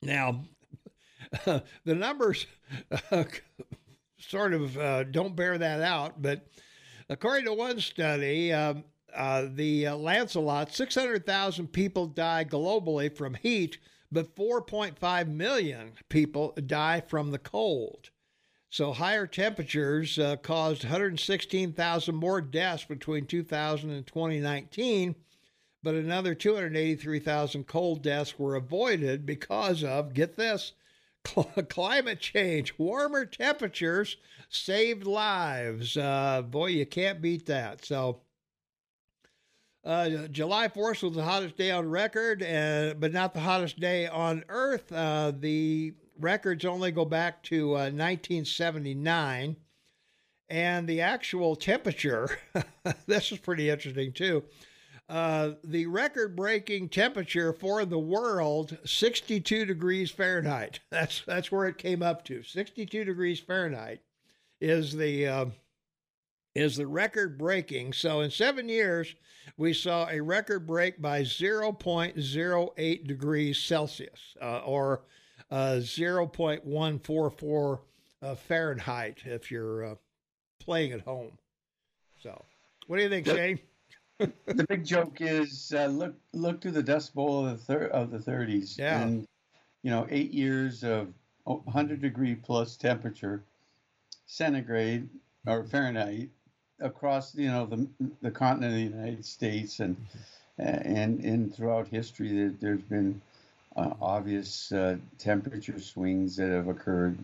Now, 0.00 0.44
the 1.44 1.62
numbers 1.84 2.46
uh, 3.10 3.24
sort 4.18 4.54
of 4.54 4.78
uh, 4.78 5.04
don't 5.04 5.36
bear 5.36 5.58
that 5.58 5.82
out, 5.82 6.22
but 6.22 6.46
according 7.10 7.44
to 7.44 7.52
one 7.52 7.78
study, 7.78 8.54
um, 8.54 8.84
uh, 9.14 9.48
the 9.54 9.88
uh, 9.88 9.96
Lancelot, 9.96 10.72
600,000 10.72 11.66
people 11.70 12.06
die 12.06 12.46
globally 12.46 13.14
from 13.14 13.34
heat, 13.34 13.76
but 14.10 14.34
4.5 14.34 15.28
million 15.28 15.92
people 16.08 16.52
die 16.64 17.02
from 17.02 17.32
the 17.32 17.38
cold. 17.38 18.08
So 18.72 18.94
higher 18.94 19.26
temperatures 19.26 20.18
uh, 20.18 20.36
caused 20.36 20.84
116,000 20.84 22.14
more 22.14 22.40
deaths 22.40 22.86
between 22.86 23.26
2000 23.26 23.90
and 23.90 24.06
2019, 24.06 25.14
but 25.82 25.94
another 25.94 26.34
283,000 26.34 27.66
cold 27.66 28.02
deaths 28.02 28.38
were 28.38 28.54
avoided 28.54 29.26
because 29.26 29.84
of, 29.84 30.14
get 30.14 30.36
this, 30.36 30.72
climate 31.68 32.20
change. 32.20 32.78
Warmer 32.78 33.26
temperatures 33.26 34.16
saved 34.48 35.06
lives. 35.06 35.98
Uh, 35.98 36.40
boy, 36.40 36.68
you 36.68 36.86
can't 36.86 37.20
beat 37.20 37.44
that. 37.44 37.84
So, 37.84 38.22
uh, 39.84 40.28
July 40.30 40.68
4th 40.68 41.02
was 41.02 41.14
the 41.14 41.24
hottest 41.24 41.58
day 41.58 41.72
on 41.72 41.90
record, 41.90 42.42
uh, 42.42 42.94
but 42.98 43.12
not 43.12 43.34
the 43.34 43.40
hottest 43.40 43.78
day 43.78 44.06
on 44.06 44.44
Earth. 44.48 44.90
Uh, 44.90 45.32
the 45.38 45.92
records 46.20 46.64
only 46.64 46.90
go 46.90 47.04
back 47.04 47.42
to 47.44 47.72
1979. 47.72 49.50
Uh, 49.50 49.54
and 50.52 50.86
the 50.86 51.00
actual 51.00 51.56
temperature, 51.56 52.28
this 53.06 53.32
is 53.32 53.38
pretty 53.38 53.70
interesting 53.70 54.12
too. 54.12 54.44
Uh, 55.08 55.52
the 55.64 55.86
record 55.86 56.36
breaking 56.36 56.88
temperature 56.88 57.52
for 57.52 57.84
the 57.84 57.98
world 57.98 58.78
62 58.84 59.64
degrees 59.64 60.10
Fahrenheit. 60.10 60.80
That's 60.90 61.22
that's 61.26 61.50
where 61.52 61.66
it 61.66 61.76
came 61.78 62.02
up 62.02 62.24
to. 62.26 62.42
62 62.42 63.04
degrees 63.04 63.40
Fahrenheit 63.40 64.00
is 64.60 64.94
the 64.94 65.26
uh, 65.26 65.46
is 66.54 66.76
the 66.76 66.86
record 66.86 67.36
breaking. 67.36 67.92
So 67.92 68.20
in 68.20 68.30
7 68.30 68.68
years 68.68 69.14
we 69.56 69.72
saw 69.72 70.08
a 70.08 70.20
record 70.20 70.66
break 70.66 71.00
by 71.02 71.22
0.08 71.22 73.06
degrees 73.06 73.58
Celsius 73.58 74.36
uh, 74.40 74.58
or 74.60 75.02
uh, 75.52 75.76
0.144 75.80 77.78
uh, 78.22 78.34
Fahrenheit 78.34 79.18
if 79.26 79.50
you're 79.50 79.84
uh, 79.84 79.94
playing 80.60 80.92
at 80.92 81.02
home. 81.02 81.32
So, 82.22 82.42
what 82.86 82.96
do 82.96 83.02
you 83.02 83.10
think, 83.10 83.26
Shane? 83.26 83.58
the 84.18 84.66
big 84.68 84.84
joke 84.84 85.20
is 85.20 85.74
uh, 85.76 85.86
look 85.86 86.14
look 86.32 86.60
to 86.62 86.70
the 86.70 86.82
Dust 86.82 87.14
Bowl 87.14 87.46
of 87.46 87.58
the 87.58 87.64
thir- 87.64 87.88
of 87.88 88.10
the 88.10 88.18
30s. 88.18 88.78
Yeah. 88.78 89.02
And 89.02 89.26
you 89.82 89.90
know, 89.90 90.06
eight 90.10 90.32
years 90.32 90.84
of 90.84 91.08
100 91.44 92.00
degree 92.00 92.34
plus 92.36 92.76
temperature, 92.76 93.42
centigrade 94.26 95.08
or 95.46 95.64
Fahrenheit 95.64 96.30
across 96.80 97.34
you 97.34 97.48
know 97.48 97.66
the 97.66 97.86
the 98.22 98.30
continent 98.30 98.72
of 98.72 98.78
the 98.78 98.96
United 98.96 99.24
States 99.24 99.80
and 99.80 99.96
and 100.58 101.20
and 101.20 101.54
throughout 101.54 101.88
history 101.88 102.52
there's 102.60 102.82
been 102.82 103.20
uh, 103.76 103.94
obvious 104.00 104.72
uh, 104.72 104.96
temperature 105.18 105.78
swings 105.80 106.36
that 106.36 106.50
have 106.50 106.68
occurred 106.68 107.18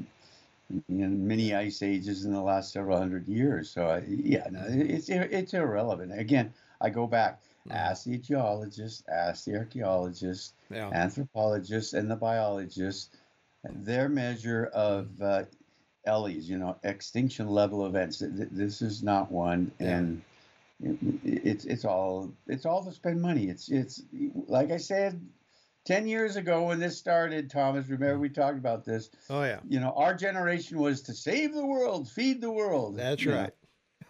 in 0.88 1.26
many 1.26 1.54
ice 1.54 1.82
ages 1.82 2.24
in 2.24 2.32
the 2.32 2.40
last 2.40 2.72
several 2.72 2.98
hundred 2.98 3.26
years. 3.26 3.70
So 3.70 3.86
uh, 3.86 4.02
yeah, 4.06 4.46
no, 4.50 4.64
it's 4.68 5.08
it's 5.08 5.54
irrelevant. 5.54 6.18
Again, 6.18 6.52
I 6.80 6.90
go 6.90 7.06
back. 7.06 7.40
Mm-hmm. 7.66 7.76
Ask 7.76 8.04
the 8.04 8.18
geologists, 8.18 9.02
ask 9.08 9.44
the 9.44 9.56
archaeologists, 9.56 10.54
yeah. 10.70 10.90
anthropologists, 10.90 11.92
and 11.92 12.10
the 12.10 12.16
biologists. 12.16 13.10
Their 13.64 14.08
measure 14.08 14.70
of 14.72 15.08
uh, 15.20 15.44
ELEs, 16.06 16.48
you 16.48 16.58
know, 16.58 16.78
extinction 16.84 17.48
level 17.48 17.86
events. 17.86 18.22
This 18.24 18.80
is 18.80 19.02
not 19.02 19.30
one, 19.30 19.72
yeah. 19.78 19.96
and 19.96 20.22
it's 21.24 21.64
it's 21.64 21.84
all 21.84 22.32
it's 22.46 22.64
all 22.64 22.84
to 22.84 22.92
spend 22.92 23.20
money. 23.20 23.48
It's 23.48 23.68
it's 23.68 24.02
like 24.46 24.70
I 24.70 24.76
said 24.76 25.20
10 25.89 26.06
years 26.06 26.36
ago 26.36 26.65
when 26.65 26.78
this 26.78 26.98
started, 26.98 27.48
Thomas, 27.48 27.89
remember 27.89 28.19
we 28.19 28.28
talked 28.28 28.59
about 28.59 28.85
this. 28.85 29.09
Oh, 29.31 29.43
yeah. 29.43 29.60
You 29.66 29.81
know, 29.81 29.94
our 29.97 30.15
generation 30.15 30.78
was 30.78 31.01
to 31.02 31.15
save 31.15 31.55
the 31.55 31.65
world, 31.65 32.10
feed 32.10 32.43
the 32.43 32.51
world. 32.51 32.98
That's 32.98 33.24
right. 33.24 33.47
Know? 33.47 33.51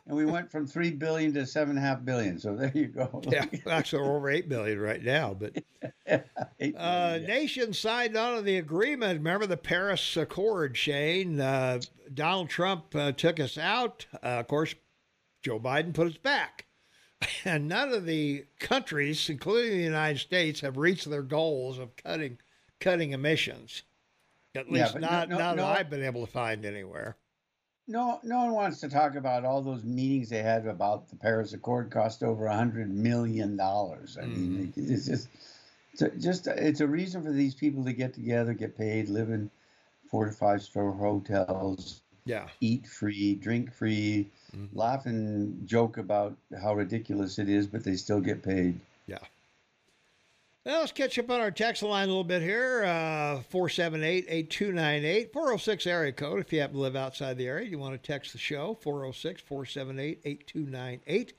and 0.09 0.17
we 0.17 0.25
went 0.25 0.51
from 0.51 0.67
three 0.67 0.91
billion 0.91 1.33
to 1.35 1.47
seven 1.47 1.77
and 1.77 1.79
a 1.79 1.89
half 1.89 2.05
billion. 2.05 2.41
So 2.41 2.57
there 2.57 2.73
you 2.75 2.89
go. 2.89 3.23
yeah, 3.31 3.45
actually 3.69 4.03
over 4.03 4.29
eight 4.29 4.49
billion 4.49 4.81
right 4.81 5.05
now. 5.05 5.35
But 5.35 5.63
uh, 6.11 6.19
billion, 6.59 6.77
uh, 6.77 7.19
yeah. 7.21 7.27
nations 7.27 7.79
signed 7.79 8.17
on 8.17 8.37
to 8.37 8.43
the 8.43 8.57
agreement. 8.57 9.19
Remember 9.19 9.47
the 9.47 9.57
Paris 9.57 10.17
Accord, 10.17 10.77
Shane? 10.77 11.41
Uh, 11.41 11.81
Donald 12.13 12.49
Trump 12.49 12.93
uh, 12.97 13.13
took 13.13 13.39
us 13.39 13.57
out. 13.57 14.07
Uh, 14.15 14.41
of 14.41 14.49
course, 14.49 14.75
Joe 15.45 15.61
Biden 15.61 15.95
put 15.95 16.09
us 16.09 16.17
back. 16.17 16.65
And 17.45 17.67
none 17.67 17.93
of 17.93 18.05
the 18.05 18.45
countries, 18.61 19.29
including 19.29 19.73
the 19.73 19.85
United 19.85 20.19
States, 20.19 20.61
have 20.61 20.77
reached 20.77 21.09
their 21.09 21.23
goals 21.23 21.79
of 21.79 21.97
cutting 21.97 22.39
cutting 22.81 23.13
emissions. 23.13 23.83
At 24.55 24.71
least 24.71 24.95
yeah, 24.95 25.01
not, 25.01 25.29
no, 25.29 25.37
no, 25.37 25.45
not 25.45 25.57
no. 25.57 25.67
I've 25.67 25.91
been 25.91 26.05
able 26.05 26.25
to 26.25 26.31
find 26.31 26.65
anywhere 26.65 27.17
no, 27.89 28.21
no 28.23 28.37
one 28.45 28.53
wants 28.53 28.81
to 28.81 28.89
talk 28.89 29.17
about 29.17 29.47
all 29.47 29.63
those 29.63 29.83
meetings 29.83 30.29
they 30.29 30.43
had 30.43 30.67
about 30.67 31.09
the 31.09 31.17
Paris 31.17 31.55
Accord 31.55 31.91
cost 31.91 32.23
over 32.23 32.47
a 32.47 32.55
hundred 32.55 32.95
million 32.95 33.57
dollars. 33.57 34.19
I 34.21 34.27
mm. 34.27 34.37
mean, 34.37 34.73
mm-hmm. 34.77 34.93
it's 34.93 35.07
just, 35.07 35.29
it's 35.95 36.23
just 36.23 36.47
it's 36.47 36.81
a 36.81 36.87
reason 36.87 37.23
for 37.25 37.33
these 37.33 37.55
people 37.55 37.83
to 37.87 37.95
get 37.95 38.13
together, 38.13 38.53
get 38.53 38.77
paid, 38.77 39.09
live 39.09 39.31
in 39.31 39.51
four 40.11 40.27
to 40.27 40.33
five 40.33 40.63
star 40.63 40.93
hotels, 40.93 42.03
yeah, 42.27 42.47
eat 42.61 42.87
free, 42.87 43.35
drink 43.35 43.73
free, 43.73 44.29
mm-hmm. 44.55 44.77
laugh 44.77 45.07
and 45.07 45.67
joke 45.67 45.99
about 45.99 46.37
how 46.61 46.75
ridiculous 46.75 47.39
it 47.39 47.49
is, 47.49 47.67
but 47.67 47.85
they 47.85 47.97
still 47.97 48.21
get 48.21 48.43
paid. 48.43 48.79
Yeah. 49.07 49.19
Well, 50.65 50.81
let's 50.81 50.93
catch 50.93 51.19
up 51.19 51.31
on 51.31 51.41
our 51.41 51.51
text 51.51 51.83
line 51.83 52.05
a 52.05 52.09
little 52.09 52.25
bit 52.25 52.43
here. 52.43 52.85
Uh, 52.85 53.43
478 53.49 54.27
8298, 54.29 55.33
406 55.33 55.87
area 55.87 56.13
code. 56.13 56.41
If 56.41 56.53
you 56.53 56.61
happen 56.61 56.77
to 56.77 56.83
live 56.83 56.97
outside 56.97 57.39
the 57.39 57.47
area, 57.47 57.67
you 57.67 57.79
want 57.79 57.95
to 57.95 58.07
text 58.07 58.33
the 58.33 58.39
show, 58.39 58.77
406 58.83 59.41
478 59.41 60.21
8298. 60.25 61.33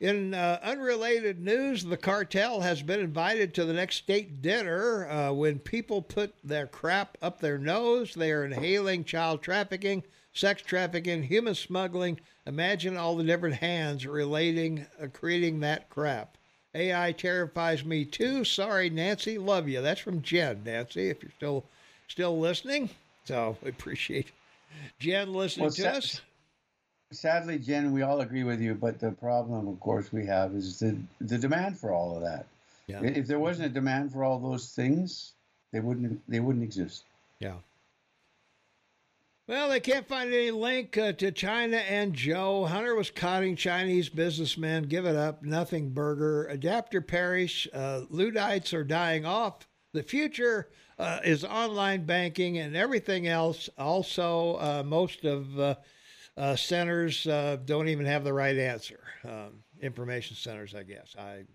In 0.00 0.34
uh, 0.34 0.58
unrelated 0.62 1.40
news, 1.40 1.84
the 1.84 1.96
cartel 1.96 2.60
has 2.60 2.82
been 2.82 3.00
invited 3.00 3.54
to 3.54 3.64
the 3.64 3.72
next 3.72 3.96
state 3.96 4.42
dinner. 4.42 5.08
Uh, 5.08 5.32
when 5.32 5.58
people 5.58 6.02
put 6.02 6.34
their 6.42 6.66
crap 6.66 7.16
up 7.22 7.40
their 7.40 7.58
nose, 7.58 8.14
they 8.14 8.32
are 8.32 8.44
inhaling 8.44 9.04
child 9.04 9.42
trafficking, 9.42 10.02
sex 10.34 10.60
trafficking, 10.62 11.22
human 11.22 11.54
smuggling. 11.54 12.20
Imagine 12.46 12.96
all 12.96 13.16
the 13.16 13.24
different 13.24 13.56
hands 13.56 14.06
relating, 14.06 14.86
uh, 15.02 15.06
creating 15.12 15.60
that 15.60 15.88
crap. 15.88 16.36
AI 16.74 17.12
terrifies 17.12 17.84
me 17.84 18.04
too. 18.04 18.44
Sorry, 18.44 18.90
Nancy. 18.90 19.38
Love 19.38 19.68
you. 19.68 19.80
That's 19.80 20.00
from 20.00 20.20
Jen, 20.22 20.62
Nancy. 20.64 21.08
If 21.08 21.22
you're 21.22 21.32
still 21.36 21.64
still 22.08 22.38
listening, 22.38 22.90
so 23.24 23.56
we 23.62 23.70
appreciate 23.70 24.32
Jen 24.98 25.32
listening 25.32 25.66
Well, 25.66 25.72
to 25.72 25.96
us. 25.96 26.20
Sadly, 27.12 27.60
Jen, 27.60 27.92
we 27.92 28.02
all 28.02 28.20
agree 28.20 28.42
with 28.42 28.60
you, 28.60 28.74
but 28.74 28.98
the 28.98 29.12
problem, 29.12 29.68
of 29.68 29.78
course, 29.78 30.12
we 30.12 30.26
have 30.26 30.52
is 30.54 30.80
the 30.80 30.96
the 31.20 31.38
demand 31.38 31.78
for 31.78 31.92
all 31.92 32.16
of 32.16 32.22
that. 32.22 32.46
Yeah. 32.88 33.02
If 33.02 33.26
there 33.26 33.38
wasn't 33.38 33.66
a 33.66 33.72
demand 33.72 34.12
for 34.12 34.24
all 34.24 34.38
those 34.38 34.74
things, 34.74 35.32
they 35.72 35.80
wouldn't 35.80 36.20
they 36.28 36.40
wouldn't 36.40 36.64
exist. 36.64 37.04
Yeah. 37.38 37.54
Well, 39.46 39.68
they 39.68 39.80
can't 39.80 40.08
find 40.08 40.32
any 40.32 40.50
link 40.50 40.96
uh, 40.96 41.12
to 41.12 41.30
China 41.30 41.76
and 41.76 42.14
Joe. 42.14 42.64
Hunter 42.64 42.94
was 42.94 43.10
caught 43.10 43.44
Chinese 43.56 44.08
businessmen. 44.08 44.84
Give 44.84 45.04
it 45.04 45.16
up. 45.16 45.42
Nothing 45.42 45.90
burger. 45.90 46.46
Adapter 46.46 47.02
perish. 47.02 47.68
Uh, 47.74 48.02
Luddites 48.08 48.72
are 48.72 48.84
dying 48.84 49.26
off. 49.26 49.68
The 49.92 50.02
future 50.02 50.70
uh, 50.98 51.20
is 51.24 51.44
online 51.44 52.06
banking 52.06 52.56
and 52.56 52.74
everything 52.74 53.26
else. 53.26 53.68
Also, 53.76 54.56
uh, 54.56 54.82
most 54.82 55.26
of 55.26 55.58
uh, 55.60 55.74
uh, 56.38 56.56
centers 56.56 57.24
don't 57.24 57.88
even 57.88 58.06
have 58.06 58.24
the 58.24 58.32
right 58.32 58.56
answer. 58.56 59.00
Um, 59.24 59.62
information 59.82 60.36
centers, 60.36 60.74
I 60.74 60.84
guess. 60.84 61.14
I'm 61.18 61.48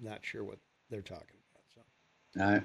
not 0.00 0.24
sure 0.24 0.42
what 0.42 0.58
they're 0.90 1.02
talking 1.02 1.41
Not 2.34 2.62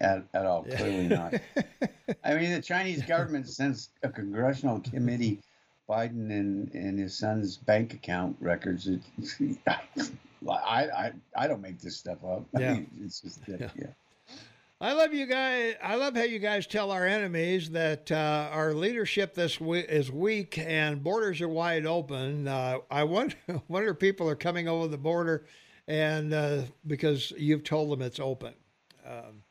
at, 0.00 0.22
at 0.32 0.46
all. 0.46 0.64
Yeah. 0.68 0.76
Clearly 0.76 1.08
not. 1.08 1.34
I 2.24 2.34
mean, 2.34 2.52
the 2.52 2.62
Chinese 2.62 3.02
government 3.02 3.48
sends 3.48 3.90
a 4.02 4.08
congressional 4.08 4.80
committee 4.80 5.40
Biden 5.88 6.30
and, 6.30 6.72
and 6.74 6.98
his 6.98 7.18
son's 7.18 7.56
bank 7.56 7.94
account 7.94 8.36
records. 8.40 8.86
It, 8.88 9.00
I, 9.68 9.80
I 10.48 11.12
I 11.36 11.46
don't 11.48 11.60
make 11.60 11.80
this 11.80 11.96
stuff 11.96 12.18
up. 12.24 12.44
I 12.56 12.60
Yeah. 12.60 12.74
mean, 12.74 12.90
it's 13.04 13.20
just 13.20 13.44
that, 13.46 13.60
Yeah. 13.60 13.70
yeah. 13.76 14.36
I 14.80 14.94
love 14.94 15.14
you 15.14 15.26
guys. 15.26 15.74
I 15.82 15.94
love 15.94 16.16
how 16.16 16.22
you 16.24 16.40
guys 16.40 16.66
tell 16.66 16.90
our 16.90 17.06
enemies 17.06 17.70
that 17.70 18.10
uh, 18.10 18.48
our 18.52 18.74
leadership 18.74 19.32
this 19.34 19.60
week 19.60 19.86
is 19.88 20.10
weak 20.10 20.58
and 20.58 21.02
borders 21.02 21.40
are 21.40 21.48
wide 21.48 21.86
open. 21.86 22.48
Uh, 22.48 22.78
I 22.90 23.04
wonder, 23.04 23.36
wonder 23.68 23.90
if 23.90 23.98
people 24.00 24.28
are 24.28 24.34
coming 24.34 24.66
over 24.68 24.88
the 24.88 24.98
border, 24.98 25.44
and 25.86 26.32
uh, 26.34 26.62
because 26.86 27.32
you've 27.36 27.62
told 27.64 27.90
them 27.90 28.02
it's 28.02 28.18
open. 28.18 28.54
Um, 29.06 29.42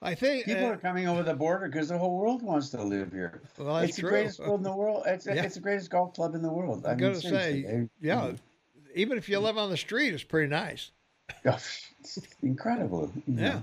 I 0.00 0.14
think. 0.14 0.44
People 0.44 0.66
uh, 0.66 0.70
are 0.70 0.76
coming 0.76 1.08
over 1.08 1.22
the 1.22 1.34
border 1.34 1.66
because 1.68 1.88
the 1.88 1.98
whole 1.98 2.16
world 2.18 2.42
wants 2.42 2.68
to 2.70 2.82
live 2.82 3.10
here. 3.12 3.42
well, 3.58 3.74
that's 3.76 3.88
it's 3.88 3.96
the 3.96 4.02
true. 4.02 4.10
greatest 4.10 4.38
world 4.40 4.60
in 4.60 4.64
the 4.64 4.72
world. 4.76 5.02
It's, 5.06 5.26
Yeah. 5.26 5.42
it's 5.42 5.56
the 5.56 5.60
greatest 5.60 5.90
golf 5.90 6.14
club 6.14 6.34
in 6.34 6.42
the 6.42 6.52
world. 6.52 6.86
I 6.86 6.92
I'm 6.92 6.98
gonna 6.98 7.20
seriously, 7.20 7.62
say, 7.64 7.76
I- 7.82 7.88
yeah. 8.00 8.32
Even 8.94 9.18
if 9.18 9.28
you 9.28 9.38
live 9.38 9.58
on 9.58 9.70
the 9.70 9.76
street, 9.76 10.14
it's 10.14 10.22
pretty 10.24 10.48
nice. 10.48 10.90
it's 11.44 12.18
incredible. 12.42 13.12
you 13.26 13.34
know. 13.34 13.42
Yeah. 13.42 13.60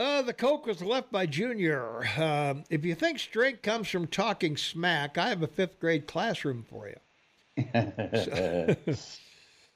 Uh, 0.00 0.22
the 0.22 0.32
Coke 0.32 0.64
was 0.66 0.80
left 0.80 1.10
by 1.10 1.26
Junior. 1.26 2.06
Um, 2.16 2.62
if 2.70 2.84
you 2.84 2.94
think 2.94 3.18
strength 3.18 3.62
comes 3.62 3.88
from 3.88 4.06
talking 4.06 4.56
smack, 4.56 5.18
I 5.18 5.28
have 5.28 5.42
a 5.42 5.48
fifth 5.48 5.80
grade 5.80 6.06
classroom 6.06 6.64
for 6.70 6.88
you. 6.88 6.94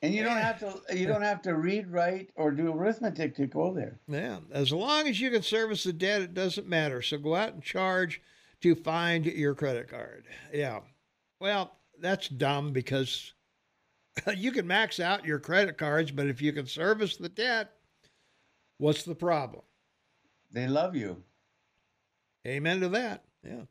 and 0.03 0.13
you 0.13 0.25
don't 0.25 0.37
have 0.37 0.59
to 0.59 0.97
you 0.97 1.07
don't 1.07 1.23
have 1.23 1.43
to 1.43 1.55
read, 1.55 1.91
write, 1.91 2.31
or 2.35 2.51
do 2.51 2.73
arithmetic 2.73 3.37
to 3.37 3.47
go 3.47 3.73
there. 3.73 4.01
Yeah, 4.09 4.39
as 4.53 4.73
long 4.73 5.07
as 5.07 5.21
you 5.21 5.31
can 5.31 5.43
service 5.43 5.85
the 5.85 5.93
debt, 5.93 6.23
it 6.23 6.35
doesn't 6.35 6.67
matter. 6.67 7.01
So 7.01 7.19
go 7.19 7.37
out 7.37 7.55
and 7.55 7.63
charge 7.63 8.21
to 8.63 8.75
find 8.75 9.25
your 9.25 9.55
credit 9.55 9.89
card. 9.89 10.25
Yeah. 10.53 10.81
Well, 11.41 11.73
that's 12.01 12.29
dumb 12.29 12.73
because 12.73 13.33
you 14.37 14.53
can 14.53 14.67
max 14.67 15.01
out 15.01 15.25
your 15.25 15.39
credit 15.39 15.79
cards, 15.79 16.11
but 16.11 16.27
if 16.27 16.43
you 16.43 16.53
can 16.53 16.67
service 16.67 17.17
the 17.17 17.29
debt, 17.29 17.73
what's 18.79 19.05
the 19.05 19.15
problem? 19.15 19.63
They 20.51 20.67
love 20.67 20.97
you. 20.97 21.23
Amen 22.47 22.81
to 22.81 22.89
that. 22.91 23.25
Yeah. 23.45 23.63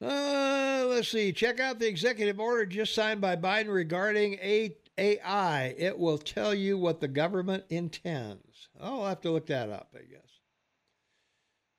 Uh, 0.00 0.86
let's 0.88 1.08
see. 1.08 1.32
Check 1.32 1.58
out 1.58 1.78
the 1.78 1.88
executive 1.88 2.38
order 2.38 2.64
just 2.66 2.94
signed 2.94 3.20
by 3.20 3.36
Biden 3.36 3.72
regarding 3.72 4.38
AI. 4.40 5.74
It 5.76 5.98
will 5.98 6.18
tell 6.18 6.54
you 6.54 6.78
what 6.78 7.00
the 7.00 7.08
government 7.08 7.64
intends. 7.68 8.68
I'll 8.80 9.06
have 9.06 9.20
to 9.22 9.30
look 9.30 9.46
that 9.46 9.70
up, 9.70 9.94
I 9.94 10.02
guess. 10.02 10.28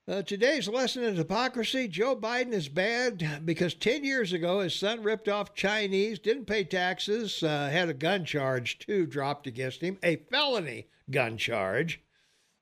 Uh, 0.09 0.23
today's 0.23 0.67
lesson 0.67 1.03
is 1.03 1.19
hypocrisy 1.19 1.87
Joe 1.87 2.15
Biden 2.15 2.51
is 2.51 2.67
bad 2.67 3.45
because 3.45 3.75
10 3.75 4.03
years 4.03 4.33
ago 4.33 4.59
his 4.59 4.73
son 4.73 5.03
ripped 5.03 5.29
off 5.29 5.53
Chinese, 5.53 6.17
didn't 6.17 6.45
pay 6.45 6.63
taxes, 6.63 7.43
uh, 7.43 7.69
had 7.71 7.89
a 7.89 7.93
gun 7.93 8.25
charge, 8.25 8.79
too, 8.79 9.05
dropped 9.05 9.45
against 9.45 9.81
him, 9.81 9.99
a 10.01 10.15
felony 10.15 10.87
gun 11.11 11.37
charge, 11.37 12.01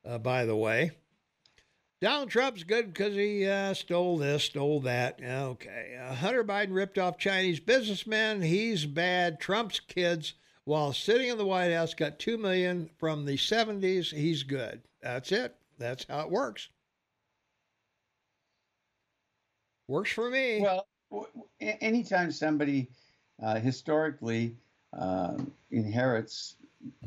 uh, 0.06 0.18
by 0.18 0.44
the 0.44 0.58
way. 0.58 0.92
Donald 2.00 2.30
Trump's 2.30 2.64
good 2.64 2.94
because 2.94 3.16
he 3.16 3.48
uh, 3.48 3.74
stole 3.74 4.18
this, 4.18 4.44
stole 4.44 4.82
that. 4.82 5.20
Okay. 5.24 5.98
Uh, 6.00 6.14
Hunter 6.14 6.44
Biden 6.44 6.74
ripped 6.76 7.00
off 7.00 7.18
Chinese 7.18 7.60
businessmen. 7.60 8.42
He's 8.42 8.86
bad. 8.86 9.40
Trump's 9.40 9.80
kids, 9.80 10.34
while 10.66 10.94
sitting 10.94 11.30
in 11.30 11.38
the 11.40 11.46
White 11.46 11.74
House, 11.74 11.96
got 11.96 12.20
2 12.20 12.38
million 12.38 12.90
from 13.00 13.26
the 13.26 13.36
70s. 13.36 14.14
He's 14.14 14.44
good. 14.44 14.82
That's 15.02 15.32
it. 15.32 15.56
That's 15.80 16.06
how 16.08 16.22
it 16.22 16.30
works. 16.30 16.70
Works 19.88 20.12
for 20.12 20.30
me. 20.30 20.62
Well, 20.62 20.86
w- 21.10 21.28
w- 21.34 21.48
a- 21.62 21.84
anytime 21.84 22.32
somebody 22.32 22.88
uh, 23.42 23.56
historically 23.56 24.56
um, 24.94 25.52
inherits 25.72 26.56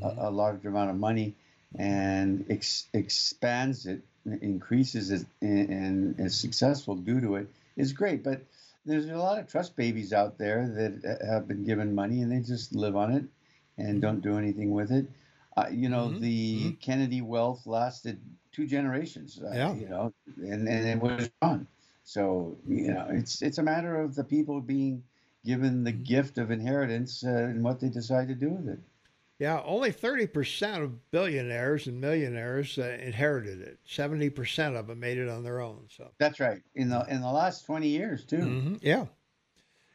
a, 0.02 0.14
a 0.18 0.30
large 0.30 0.64
amount 0.64 0.90
of 0.90 0.96
money 0.96 1.34
and 1.78 2.44
ex- 2.50 2.88
expands 2.92 3.86
it, 3.86 4.02
increases 4.26 5.26
and, 5.40 6.18
is 6.18 6.38
successful 6.38 6.96
due 6.96 7.20
to 7.20 7.36
it, 7.36 7.48
is 7.76 7.92
great. 7.92 8.22
But 8.22 8.42
there's 8.84 9.08
a 9.08 9.16
lot 9.16 9.38
of 9.38 9.46
trust 9.46 9.76
babies 9.76 10.12
out 10.12 10.38
there 10.38 10.66
that 10.68 11.18
have 11.26 11.46
been 11.48 11.64
given 11.64 11.94
money 11.94 12.20
and 12.22 12.30
they 12.32 12.40
just 12.40 12.74
live 12.74 12.96
on 12.96 13.12
it 13.12 13.24
and 13.78 14.00
don't 14.00 14.20
do 14.20 14.36
anything 14.38 14.72
with 14.72 14.90
it. 14.90 15.06
Uh, 15.56 15.66
you 15.70 15.88
know, 15.88 16.08
Mhm, 16.10 16.20
the 16.20 16.72
Kennedy 16.80 17.20
wealth 17.20 17.66
lasted 17.66 18.20
two 18.52 18.66
generations. 18.66 19.40
Uh, 19.42 19.52
Yeah. 19.54 19.74
You 19.74 19.88
know, 19.88 20.12
and, 20.38 20.68
and 20.68 20.86
it 20.86 21.00
was 21.00 21.28
gone. 21.40 21.66
So 22.04 22.56
you 22.68 22.92
know, 22.92 23.06
it's 23.10 23.42
it's 23.42 23.58
a 23.58 23.62
matter 23.62 23.96
of 23.96 24.14
the 24.14 24.24
people 24.24 24.60
being 24.60 25.04
given 25.44 25.84
the 25.84 25.92
gift 25.92 26.38
of 26.38 26.50
inheritance 26.50 27.24
uh, 27.24 27.30
and 27.50 27.62
what 27.64 27.80
they 27.80 27.88
decide 27.88 28.28
to 28.28 28.34
do 28.34 28.50
with 28.50 28.68
it. 28.68 28.80
Yeah, 29.40 29.60
only 29.64 29.90
30% 29.90 30.84
of 30.84 31.10
billionaires 31.10 31.86
and 31.86 31.98
millionaires 32.00 32.78
uh, 32.78 32.96
inherited 33.02 33.62
it. 33.62 33.78
70% 33.88 34.78
of 34.78 34.86
them 34.86 35.00
made 35.00 35.16
it 35.18 35.28
on 35.30 35.42
their 35.42 35.60
own. 35.60 35.86
So. 35.88 36.10
That's 36.18 36.38
right. 36.38 36.60
In 36.74 36.90
the 36.90 37.04
in 37.08 37.22
the 37.22 37.30
last 37.32 37.64
twenty 37.64 37.88
years 37.88 38.24
too. 38.24 38.36
hmm 38.42 38.74
Yeah. 38.82 39.06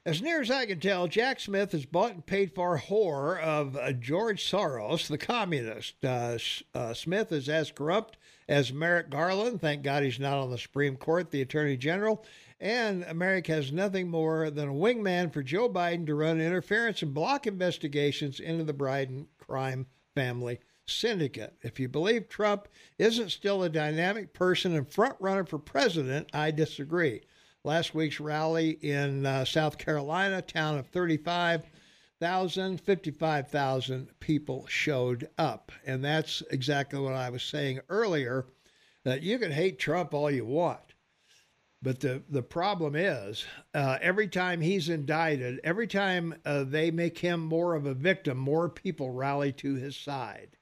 As 0.08 0.22
near 0.22 0.40
as 0.42 0.52
I 0.52 0.68
can 0.68 0.80
tell, 0.80 1.08
Jack 1.08 1.40
Smith 1.40 1.72
has 1.72 1.86
bought 1.86 2.12
and 2.12 2.24
paid 2.26 2.54
for 2.54 2.78
whore 2.78 3.40
of 3.42 3.76
uh, 3.76 3.92
George 3.92 4.44
Soros, 4.44 5.08
the 5.08 5.18
communist. 5.18 5.96
Uh, 6.04 6.34
S- 6.36 6.62
uh, 6.76 6.94
Smith 6.94 7.32
is 7.32 7.50
as 7.50 7.72
corrupt 7.72 8.18
as 8.48 8.72
Merrick 8.72 9.10
Garland. 9.10 9.62
Thank 9.62 9.82
God 9.82 10.04
he's 10.04 10.20
not 10.20 10.38
on 10.38 10.52
the 10.52 10.60
Supreme 10.60 10.96
Court, 10.96 11.32
the 11.32 11.42
Attorney 11.42 11.76
General. 11.76 12.24
And 12.60 13.04
America 13.06 13.52
has 13.54 13.72
nothing 13.72 14.08
more 14.10 14.50
than 14.52 14.70
a 14.70 14.74
wingman 14.74 15.34
for 15.34 15.42
Joe 15.42 15.68
Biden 15.70 16.06
to 16.06 16.14
run 16.16 16.40
interference 16.40 17.02
and 17.02 17.14
block 17.14 17.48
investigations 17.48 18.40
into 18.40 18.64
the 18.64 18.74
Biden 18.76 19.26
crime 19.48 19.86
family 20.14 20.60
syndicate. 20.86 21.56
If 21.62 21.80
you 21.80 21.88
believe 21.90 22.30
Trump 22.30 22.68
isn't 22.98 23.32
still 23.32 23.64
a 23.64 23.70
dynamic 23.70 24.34
person 24.34 24.76
and 24.76 24.88
front 24.88 25.16
runner 25.20 25.46
for 25.46 25.60
president, 25.60 26.30
I 26.34 26.52
disagree. 26.52 27.22
Last 27.64 27.96
week's 27.96 28.20
rally 28.20 28.78
in 28.82 29.26
uh, 29.26 29.46
South 29.46 29.78
Carolina, 29.78 30.42
town 30.42 30.78
of 30.78 30.88
35,000, 30.88 32.80
55,000 32.80 34.20
people 34.20 34.66
showed 34.68 35.30
up. 35.38 35.72
And 35.86 36.04
that's 36.04 36.44
exactly 36.52 37.00
what 37.00 37.14
I 37.14 37.30
was 37.30 37.44
saying 37.44 37.80
earlier 37.90 38.46
that 39.04 39.24
you 39.24 39.40
can 39.40 39.52
hate 39.52 39.80
Trump 39.80 40.14
all 40.14 40.30
you 40.30 40.46
want. 40.46 40.95
But 41.86 42.00
the, 42.00 42.24
the 42.32 42.42
problem 42.42 42.96
is, 42.96 43.46
uh, 43.76 44.00
every 44.02 44.28
time 44.28 44.60
he's 44.60 44.90
indicted, 44.90 45.60
every 45.64 45.86
time 45.86 46.34
uh, 46.44 46.64
they 46.64 46.90
make 46.90 47.20
him 47.20 47.40
more 47.40 47.76
of 47.76 47.86
a 47.86 47.94
victim, 47.94 48.40
more 48.40 48.70
people 48.70 49.12
rally 49.12 49.52
to 49.52 49.76
his 49.76 49.96
side. 49.96 50.58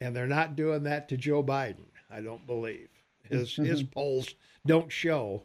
And 0.00 0.14
they're 0.14 0.28
not 0.28 0.54
doing 0.54 0.84
that 0.84 1.08
to 1.08 1.16
Joe 1.16 1.42
Biden, 1.42 1.86
I 2.08 2.20
don't 2.20 2.46
believe. 2.46 2.88
His, 3.28 3.56
his 3.56 3.82
polls 3.82 4.32
don't 4.64 4.92
show 4.92 5.42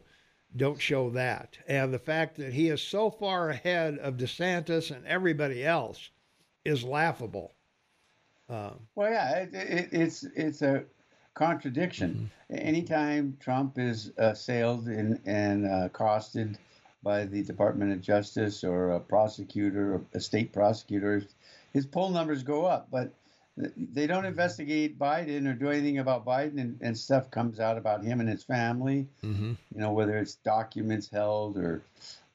don't 0.56 0.80
show 0.80 1.10
that. 1.10 1.58
And 1.66 1.92
the 1.92 1.98
fact 1.98 2.36
that 2.36 2.52
he 2.52 2.68
is 2.68 2.80
so 2.80 3.10
far 3.10 3.50
ahead 3.50 3.98
of 3.98 4.16
DeSantis 4.16 4.90
and 4.94 5.06
everybody 5.06 5.64
else 5.64 6.10
is 6.64 6.82
laughable. 6.82 7.54
Um, 8.48 8.80
well, 8.94 9.10
yeah, 9.10 9.40
it, 9.40 9.54
it, 9.54 9.88
it's 9.92 10.24
it's 10.34 10.62
a 10.62 10.84
contradiction. 11.38 12.30
Mm-hmm. 12.50 12.66
Anytime 12.66 13.36
Trump 13.40 13.78
is 13.78 14.12
assailed 14.16 14.86
and, 14.88 15.20
and 15.24 15.66
uh, 15.66 15.86
accosted 15.86 16.58
by 17.02 17.24
the 17.24 17.42
Department 17.42 17.92
of 17.92 18.00
Justice 18.00 18.64
or 18.64 18.90
a 18.90 19.00
prosecutor, 19.00 19.94
or 19.94 20.00
a 20.14 20.20
state 20.20 20.52
prosecutor, 20.52 21.22
his 21.72 21.86
poll 21.86 22.10
numbers 22.10 22.42
go 22.42 22.66
up. 22.66 22.88
But 22.90 23.14
they 23.56 24.06
don't 24.06 24.18
mm-hmm. 24.18 24.26
investigate 24.26 24.98
Biden 24.98 25.48
or 25.48 25.54
do 25.54 25.70
anything 25.70 25.98
about 25.98 26.26
Biden, 26.26 26.60
and, 26.60 26.78
and 26.80 26.98
stuff 26.98 27.30
comes 27.30 27.60
out 27.60 27.78
about 27.78 28.04
him 28.04 28.20
and 28.20 28.28
his 28.28 28.44
family. 28.44 29.06
Mm-hmm. 29.24 29.52
You 29.74 29.80
know, 29.80 29.92
whether 29.92 30.18
it's 30.18 30.34
documents 30.36 31.08
held 31.08 31.56
or 31.56 31.82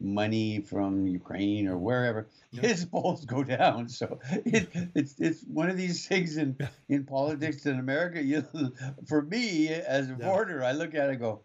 money 0.04 0.60
from 0.60 1.08
Ukraine 1.08 1.68
or 1.68 1.78
wherever, 1.78 2.28
his 2.52 2.86
polls 2.92 3.26
go 3.26 3.44
down. 3.44 3.90
So 3.90 4.20
it, 4.46 4.70
it's 4.96 5.16
it's 5.20 5.44
one 5.44 5.70
of 5.70 5.78
these 5.78 6.06
things 6.08 6.38
in 6.38 6.58
in 6.90 7.06
politics 7.06 7.66
in 7.66 7.80
America. 7.80 8.22
You, 8.22 8.44
for 9.08 9.22
me 9.22 9.70
as 9.70 10.10
a 10.10 10.16
voter, 10.16 10.64
I 10.64 10.74
look 10.74 10.94
at 10.94 11.08
it 11.08 11.12
and 11.12 11.20
go, 11.20 11.42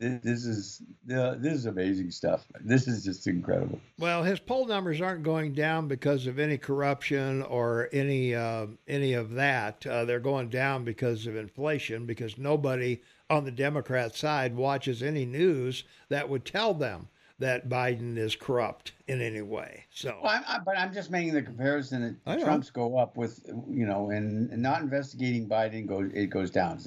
this 0.00 0.46
is 0.46 0.80
this 1.04 1.52
is 1.52 1.66
amazing 1.66 2.10
stuff. 2.10 2.46
This 2.60 2.88
is 2.88 3.04
just 3.04 3.26
incredible. 3.26 3.78
Well, 3.98 4.22
his 4.22 4.40
poll 4.40 4.66
numbers 4.66 5.00
aren't 5.02 5.22
going 5.22 5.52
down 5.52 5.88
because 5.88 6.26
of 6.26 6.38
any 6.38 6.56
corruption 6.56 7.42
or 7.42 7.90
any 7.92 8.34
uh, 8.34 8.68
any 8.88 9.12
of 9.12 9.32
that. 9.32 9.86
Uh, 9.86 10.06
they're 10.06 10.18
going 10.18 10.48
down 10.48 10.84
because 10.84 11.26
of 11.26 11.36
inflation. 11.36 12.06
Because 12.06 12.38
nobody 12.38 13.02
on 13.28 13.44
the 13.44 13.50
Democrat 13.50 14.16
side 14.16 14.56
watches 14.56 15.02
any 15.02 15.26
news 15.26 15.84
that 16.08 16.28
would 16.28 16.46
tell 16.46 16.72
them 16.72 17.08
that 17.40 17.68
Biden 17.68 18.16
is 18.18 18.36
corrupt 18.36 18.92
in 19.08 19.20
any 19.20 19.40
way. 19.40 19.84
So, 19.90 20.18
well, 20.22 20.32
I'm, 20.32 20.44
I, 20.46 20.58
but 20.62 20.78
I'm 20.78 20.92
just 20.92 21.10
making 21.10 21.32
the 21.32 21.42
comparison 21.42 22.18
that 22.24 22.40
Trump's 22.40 22.70
go 22.70 22.96
up 22.98 23.16
with, 23.16 23.40
you 23.68 23.86
know, 23.86 24.10
and, 24.10 24.50
and, 24.50 24.62
not 24.62 24.82
investigating 24.82 25.48
Biden 25.48 25.86
goes 25.86 26.10
it 26.14 26.26
goes 26.26 26.50
down 26.50 26.78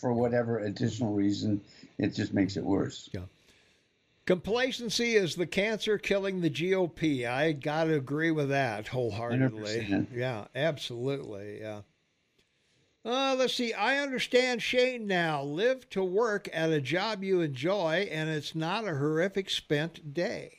for 0.00 0.12
whatever 0.12 0.60
additional 0.60 1.12
reason. 1.12 1.60
It 1.98 2.14
just 2.14 2.32
makes 2.32 2.56
it 2.56 2.64
worse. 2.64 3.10
Yeah. 3.12 3.22
Complacency 4.24 5.16
is 5.16 5.34
the 5.34 5.46
cancer 5.46 5.98
killing 5.98 6.40
the 6.40 6.50
GOP. 6.50 7.28
I 7.28 7.52
got 7.52 7.84
to 7.84 7.94
agree 7.94 8.30
with 8.30 8.50
that 8.50 8.86
wholeheartedly. 8.86 9.86
100%. 9.90 10.06
Yeah, 10.14 10.44
absolutely. 10.54 11.60
Yeah. 11.60 11.80
Uh, 13.04 13.34
let's 13.38 13.54
see. 13.54 13.72
I 13.72 13.98
understand 13.98 14.62
Shane 14.62 15.06
now. 15.06 15.42
Live 15.42 15.88
to 15.90 16.02
work 16.02 16.48
at 16.52 16.70
a 16.70 16.80
job 16.80 17.22
you 17.22 17.40
enjoy, 17.40 18.08
and 18.10 18.28
it's 18.28 18.54
not 18.54 18.84
a 18.84 18.94
horrific 18.94 19.48
spent 19.50 20.12
day. 20.12 20.58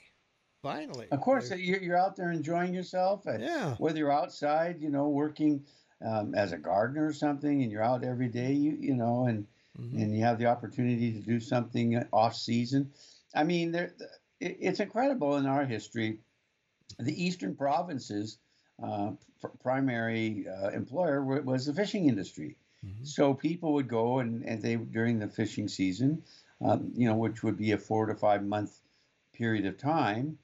Finally. 0.62 1.08
Of 1.12 1.22
course, 1.22 1.52
you're 1.52 1.98
out 1.98 2.16
there 2.16 2.32
enjoying 2.32 2.74
yourself. 2.74 3.24
Yeah. 3.26 3.76
Whether 3.78 4.00
you're 4.00 4.12
outside, 4.12 4.82
you 4.82 4.90
know, 4.90 5.08
working 5.08 5.64
um, 6.06 6.34
as 6.36 6.52
a 6.52 6.58
gardener 6.58 7.08
or 7.08 7.14
something, 7.14 7.62
and 7.62 7.72
you're 7.72 7.84
out 7.84 8.04
every 8.04 8.28
day, 8.28 8.52
you 8.52 8.78
you 8.80 8.96
know, 8.96 9.26
and 9.26 9.46
mm-hmm. 9.80 10.02
and 10.02 10.16
you 10.16 10.24
have 10.24 10.38
the 10.38 10.48
opportunity 10.48 11.14
to 11.14 11.20
do 11.20 11.40
something 11.40 12.04
off 12.12 12.36
season. 12.36 12.92
I 13.36 13.44
mean, 13.44 13.72
there, 13.72 13.94
it's 14.40 14.80
incredible 14.80 15.38
in 15.38 15.46
our 15.46 15.66
history. 15.66 16.20
The 16.98 17.24
eastern 17.24 17.56
provinces 17.56 18.40
uh, 18.84 19.12
primary 19.62 20.46
uh, 20.48 20.70
employer 20.70 21.24
was 21.24 21.66
the 21.66 21.74
fishing 21.74 22.08
industry. 22.08 22.58
Mm-hmm. 22.86 23.04
So 23.04 23.34
people 23.34 23.74
would 23.74 23.88
go 23.88 24.20
and, 24.20 24.44
and 24.44 24.62
they 24.62 24.76
during 24.76 25.20
the 25.20 25.28
fishing 25.28 25.68
season, 25.68 26.24
um, 26.62 26.92
you 26.96 27.08
know, 27.08 27.16
which 27.16 27.44
would 27.44 27.58
be 27.58 27.72
a 27.72 27.78
four 27.78 28.06
to 28.06 28.16
five 28.16 28.44
month 28.44 28.80
period 29.34 29.66
of 29.66 29.78
time, 29.78 30.38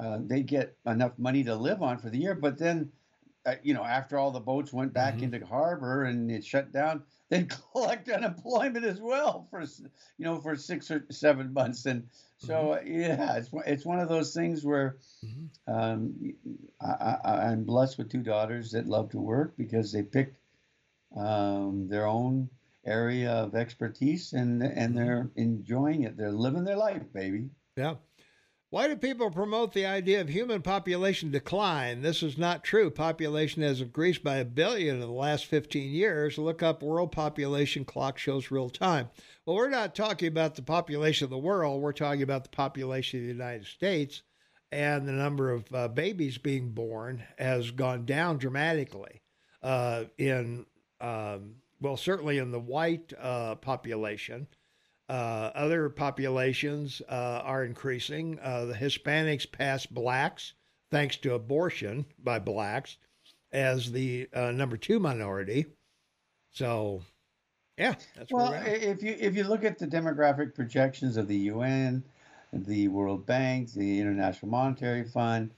uh, 0.00 0.18
they 0.20 0.42
get 0.42 0.76
enough 0.86 1.12
money 1.18 1.44
to 1.44 1.54
live 1.54 1.82
on 1.82 1.98
for 1.98 2.08
the 2.10 2.18
year. 2.18 2.34
But 2.34 2.58
then, 2.58 2.90
uh, 3.44 3.56
you 3.62 3.74
know, 3.74 3.84
after 3.84 4.18
all 4.18 4.30
the 4.30 4.40
boats 4.40 4.72
went 4.72 4.92
back 4.92 5.16
mm-hmm. 5.16 5.34
into 5.34 5.46
harbor 5.46 6.04
and 6.04 6.30
it 6.30 6.44
shut 6.44 6.72
down, 6.72 7.02
they'd 7.28 7.52
collect 7.72 8.08
unemployment 8.08 8.84
as 8.84 9.00
well 9.00 9.46
for 9.50 9.62
you 9.62 10.24
know 10.24 10.40
for 10.40 10.56
six 10.56 10.90
or 10.90 11.04
seven 11.10 11.52
months. 11.52 11.86
And 11.86 12.08
so 12.38 12.78
mm-hmm. 12.80 13.00
yeah, 13.00 13.36
it's 13.36 13.50
it's 13.66 13.84
one 13.84 14.00
of 14.00 14.08
those 14.08 14.34
things 14.34 14.64
where 14.64 14.96
mm-hmm. 15.24 15.72
um, 15.72 16.34
I, 16.80 17.52
am 17.52 17.64
blessed 17.64 17.98
with 17.98 18.10
two 18.10 18.22
daughters 18.22 18.72
that 18.72 18.86
love 18.86 19.10
to 19.10 19.18
work 19.18 19.54
because 19.56 19.92
they 19.92 20.02
picked 20.02 20.38
um, 21.16 21.88
their 21.88 22.06
own 22.06 22.48
area 22.86 23.30
of 23.30 23.54
expertise 23.54 24.32
and 24.32 24.62
and 24.62 24.96
they're 24.96 25.24
mm-hmm. 25.24 25.40
enjoying 25.40 26.02
it. 26.04 26.16
They're 26.16 26.32
living 26.32 26.64
their 26.64 26.76
life, 26.76 27.12
baby. 27.12 27.50
Yeah. 27.76 27.94
Why 28.70 28.86
do 28.86 28.96
people 28.96 29.30
promote 29.30 29.72
the 29.72 29.86
idea 29.86 30.20
of 30.20 30.28
human 30.28 30.60
population 30.60 31.30
decline? 31.30 32.02
This 32.02 32.22
is 32.22 32.36
not 32.36 32.64
true. 32.64 32.90
Population 32.90 33.62
has 33.62 33.80
increased 33.80 34.22
by 34.22 34.36
a 34.36 34.44
billion 34.44 34.96
in 34.96 35.00
the 35.00 35.06
last 35.06 35.46
15 35.46 35.90
years. 35.90 36.36
Look 36.36 36.62
up 36.62 36.82
world 36.82 37.10
population 37.10 37.86
clock 37.86 38.18
shows 38.18 38.50
real 38.50 38.68
time. 38.68 39.08
Well, 39.46 39.56
we're 39.56 39.70
not 39.70 39.94
talking 39.94 40.28
about 40.28 40.54
the 40.54 40.62
population 40.62 41.24
of 41.24 41.30
the 41.30 41.38
world. 41.38 41.80
We're 41.80 41.92
talking 41.92 42.20
about 42.20 42.42
the 42.42 42.50
population 42.50 43.20
of 43.20 43.24
the 43.24 43.32
United 43.32 43.64
States. 43.66 44.22
And 44.70 45.08
the 45.08 45.12
number 45.12 45.50
of 45.50 45.64
uh, 45.72 45.88
babies 45.88 46.36
being 46.36 46.72
born 46.72 47.22
has 47.38 47.70
gone 47.70 48.04
down 48.04 48.36
dramatically 48.36 49.22
uh, 49.62 50.04
in, 50.18 50.66
um, 51.00 51.54
well, 51.80 51.96
certainly 51.96 52.36
in 52.36 52.50
the 52.50 52.60
white 52.60 53.14
uh, 53.18 53.54
population. 53.54 54.46
Uh, 55.08 55.50
other 55.54 55.88
populations 55.88 57.00
uh, 57.08 57.40
are 57.42 57.64
increasing. 57.64 58.38
Uh, 58.42 58.66
the 58.66 58.74
Hispanics 58.74 59.50
pass 59.50 59.86
blacks, 59.86 60.52
thanks 60.90 61.16
to 61.18 61.34
abortion 61.34 62.04
by 62.22 62.38
blacks, 62.38 62.98
as 63.50 63.90
the 63.90 64.28
uh, 64.34 64.50
number 64.50 64.76
two 64.76 65.00
minority. 65.00 65.64
So, 66.50 67.02
yeah, 67.78 67.94
that's 68.16 68.30
well. 68.30 68.52
if 68.52 69.02
you 69.02 69.16
if 69.18 69.34
you 69.34 69.44
look 69.44 69.64
at 69.64 69.78
the 69.78 69.86
demographic 69.86 70.54
projections 70.54 71.16
of 71.16 71.26
the 71.26 71.36
UN, 71.36 72.02
the 72.52 72.88
World 72.88 73.24
Bank, 73.24 73.72
the 73.72 74.00
International 74.00 74.50
Monetary 74.50 75.04
Fund, 75.04 75.52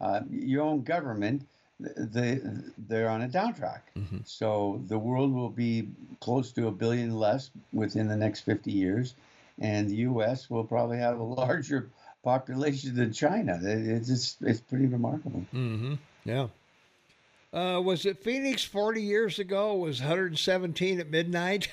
uh, 0.00 0.20
your 0.30 0.62
own 0.62 0.82
government, 0.82 1.48
they 1.96 2.40
they're 2.88 3.08
on 3.08 3.22
a 3.22 3.28
downtrack. 3.28 3.80
Mm-hmm. 3.96 4.18
So 4.24 4.80
the 4.88 4.98
world 4.98 5.32
will 5.32 5.50
be 5.50 5.88
close 6.20 6.52
to 6.52 6.68
a 6.68 6.70
billion 6.70 7.16
less 7.16 7.50
within 7.72 8.08
the 8.08 8.16
next 8.16 8.40
50 8.40 8.70
years, 8.70 9.14
and 9.60 9.88
the 9.88 9.96
U.S. 9.96 10.48
will 10.48 10.64
probably 10.64 10.98
have 10.98 11.18
a 11.18 11.22
larger 11.42 11.90
population 12.22 12.94
than 12.94 13.12
China. 13.12 13.58
It's 13.62 14.08
just, 14.08 14.42
it's 14.42 14.60
pretty 14.60 14.86
remarkable. 14.86 15.44
Mm-hmm. 15.52 15.94
Yeah. 16.24 16.48
Uh, 17.52 17.80
was 17.80 18.06
it 18.06 18.22
Phoenix 18.22 18.64
40 18.64 19.02
years 19.02 19.38
ago? 19.38 19.74
Was 19.74 20.00
117 20.00 21.00
at 21.00 21.10
midnight? 21.10 21.68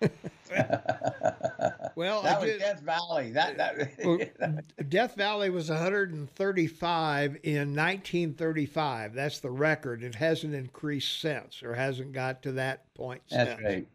well, 1.96 2.22
that 2.22 2.36
I 2.36 2.40
was 2.40 2.50
did, 2.50 2.58
Death 2.60 2.80
Valley. 2.80 3.30
That, 3.32 3.56
that 3.56 4.64
Death 4.88 5.14
Valley 5.16 5.50
was 5.50 5.68
135 5.68 7.38
in 7.42 7.74
1935. 7.74 9.14
That's 9.14 9.40
the 9.40 9.50
record. 9.50 10.02
It 10.02 10.14
hasn't 10.14 10.54
increased 10.54 11.20
since, 11.20 11.62
or 11.62 11.74
hasn't 11.74 12.12
got 12.12 12.42
to 12.42 12.52
that 12.52 12.92
point. 12.94 13.22
That's 13.30 13.50
since. 13.50 13.62
right. 13.62 13.88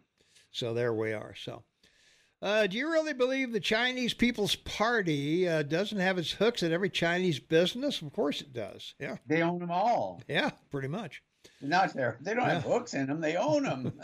So 0.52 0.74
there 0.74 0.94
we 0.94 1.14
are. 1.14 1.34
So. 1.36 1.64
Uh, 2.42 2.66
do 2.66 2.76
you 2.76 2.92
really 2.92 3.14
believe 3.14 3.52
the 3.52 3.60
Chinese 3.60 4.16
People's 4.16 4.56
Party 4.56 5.48
uh, 5.48 5.62
doesn't 5.62 6.00
have 6.00 6.18
its 6.18 6.32
hooks 6.32 6.64
in 6.64 6.74
every 6.74 6.90
Chinese 6.90 7.40
business? 7.40 8.02
Of 8.02 8.12
course 8.14 8.42
it 8.42 8.52
does. 8.52 8.96
Yeah. 9.00 9.18
They 9.28 9.44
own 9.44 9.60
them 9.60 9.70
all. 9.70 10.24
Yeah, 10.28 10.50
pretty 10.72 10.88
much. 10.88 11.22
Not 11.62 11.94
there. 11.94 12.18
They 12.22 12.34
don't 12.34 12.48
yeah. 12.48 12.56
have 12.56 12.64
hooks 12.64 12.96
in 12.96 13.08
them. 13.08 13.22
They 13.22 13.36
own 13.36 13.64
them. 13.64 14.02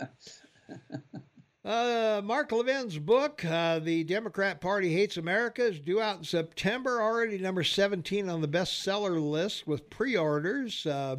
Uh, 1.64 2.22
Mark 2.24 2.50
Levin's 2.50 2.98
book, 2.98 3.44
uh, 3.44 3.80
The 3.80 4.04
Democrat 4.04 4.60
Party 4.60 4.92
Hates 4.92 5.16
America, 5.16 5.66
is 5.66 5.80
due 5.80 6.00
out 6.00 6.18
in 6.18 6.24
September, 6.24 7.02
already 7.02 7.36
number 7.36 7.64
17 7.64 8.28
on 8.28 8.40
the 8.40 8.48
bestseller 8.48 9.20
list 9.20 9.66
with 9.66 9.90
pre 9.90 10.16
orders. 10.16 10.86
Uh, 10.86 11.16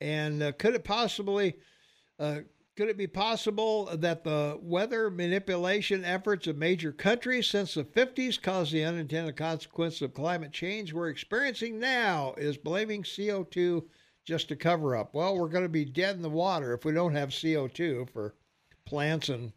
and 0.00 0.42
uh, 0.42 0.52
could 0.52 0.74
it 0.74 0.84
possibly. 0.84 1.56
Uh, 2.18 2.38
could 2.76 2.88
it 2.88 2.98
be 2.98 3.06
possible 3.06 3.86
that 3.96 4.22
the 4.22 4.58
weather 4.60 5.10
manipulation 5.10 6.04
efforts 6.04 6.46
of 6.46 6.58
major 6.58 6.92
countries 6.92 7.46
since 7.46 7.72
the 7.72 7.84
50s 7.84 8.40
caused 8.40 8.72
the 8.72 8.84
unintended 8.84 9.34
consequence 9.36 10.02
of 10.02 10.12
climate 10.12 10.52
change 10.52 10.92
we're 10.92 11.08
experiencing 11.08 11.78
now? 11.78 12.34
Is 12.36 12.58
blaming 12.58 13.02
CO2 13.02 13.84
just 14.26 14.50
a 14.50 14.56
cover 14.56 14.94
up? 14.94 15.14
Well, 15.14 15.36
we're 15.38 15.48
going 15.48 15.64
to 15.64 15.70
be 15.70 15.86
dead 15.86 16.16
in 16.16 16.22
the 16.22 16.28
water 16.28 16.74
if 16.74 16.84
we 16.84 16.92
don't 16.92 17.14
have 17.14 17.30
CO2 17.30 18.10
for 18.10 18.34
plants 18.84 19.30
and 19.30 19.52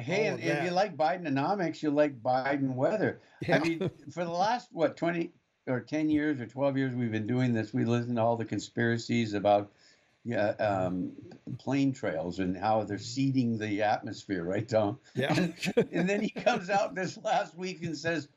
Hey, 0.00 0.26
and 0.26 0.40
if 0.40 0.64
you 0.64 0.70
like 0.70 0.96
Bidenomics, 0.96 1.82
you 1.82 1.90
like 1.90 2.22
Biden 2.22 2.74
weather. 2.74 3.20
Yeah. 3.46 3.56
I 3.56 3.58
mean, 3.60 3.90
for 4.12 4.24
the 4.24 4.30
last 4.30 4.68
what 4.72 4.96
twenty 4.96 5.32
or 5.66 5.80
ten 5.80 6.10
years 6.10 6.40
or 6.40 6.46
twelve 6.46 6.76
years 6.76 6.94
we've 6.94 7.12
been 7.12 7.26
doing 7.26 7.52
this, 7.52 7.72
we 7.72 7.84
listen 7.84 8.16
to 8.16 8.22
all 8.22 8.36
the 8.36 8.44
conspiracies 8.44 9.34
about 9.34 9.70
yeah 10.24 10.50
um, 10.50 11.12
plane 11.58 11.92
trails 11.92 12.38
and 12.38 12.56
how 12.56 12.84
they're 12.84 12.98
seeding 12.98 13.58
the 13.58 13.82
atmosphere, 13.82 14.44
right, 14.44 14.68
Tom? 14.68 14.98
yeah, 15.14 15.48
and 15.92 16.08
then 16.08 16.20
he 16.20 16.30
comes 16.30 16.70
out 16.70 16.94
this 16.94 17.18
last 17.22 17.56
week 17.56 17.82
and 17.82 17.96
says, 17.96 18.28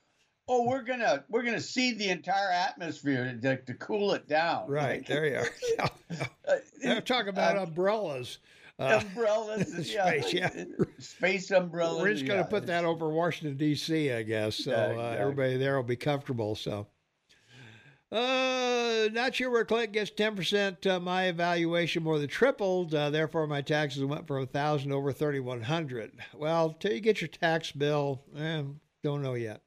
"Oh, 0.47 0.67
we're 0.67 0.83
gonna 0.83 1.23
we're 1.29 1.43
gonna 1.43 1.59
seed 1.59 1.99
the 1.99 2.09
entire 2.09 2.51
atmosphere 2.51 3.37
to, 3.41 3.57
to 3.57 3.73
cool 3.75 4.13
it 4.13 4.27
down." 4.27 4.67
right 4.69 5.05
there 5.07 5.25
you 5.27 5.37
are. 5.37 5.89
Uh, 6.45 6.57
They're 6.81 7.01
talking 7.01 7.29
about 7.29 7.57
uh, 7.57 7.61
umbrellas. 7.63 8.37
Uh, 8.83 9.01
umbrellas, 9.07 9.73
and- 9.73 9.85
space, 9.85 10.33
yeah. 10.33 10.63
space 10.99 11.51
umbrellas. 11.51 12.01
we're 12.01 12.13
just 12.13 12.25
going 12.25 12.39
to 12.39 12.45
yeah. 12.45 12.49
put 12.49 12.65
that 12.67 12.85
over 12.85 13.09
Washington 13.09 13.57
D.C., 13.57 14.11
I 14.11 14.23
guess. 14.23 14.57
So 14.57 14.71
Yeah, 14.71 15.01
uh, 15.01 15.15
everybody 15.19 15.57
there 15.57 15.75
will 15.75 15.83
be 15.83 15.95
comfortable. 15.95 16.55
So, 16.55 16.87
uh, 18.11 19.09
not 19.11 19.33
sure 19.35 19.49
where 19.49 19.65
Clint 19.65 19.91
gets 19.91 20.11
ten 20.11 20.35
percent. 20.35 20.85
Uh, 20.85 20.99
my 20.99 21.25
evaluation 21.25 22.03
more 22.03 22.19
than 22.19 22.29
tripled. 22.29 22.93
Uh, 22.93 23.09
therefore, 23.09 23.47
my 23.47 23.61
taxes 23.61 24.03
went 24.03 24.27
from 24.27 24.43
a 24.43 24.45
thousand 24.45 24.91
over 24.91 25.11
thirty 25.11 25.39
one 25.39 25.61
hundred. 25.61 26.11
Well, 26.35 26.73
till 26.73 26.93
you 26.93 26.99
get 26.99 27.21
your 27.21 27.27
tax 27.29 27.71
bill, 27.71 28.21
eh, 28.37 28.63
don't 29.03 29.23
know 29.23 29.33
yet. 29.33 29.61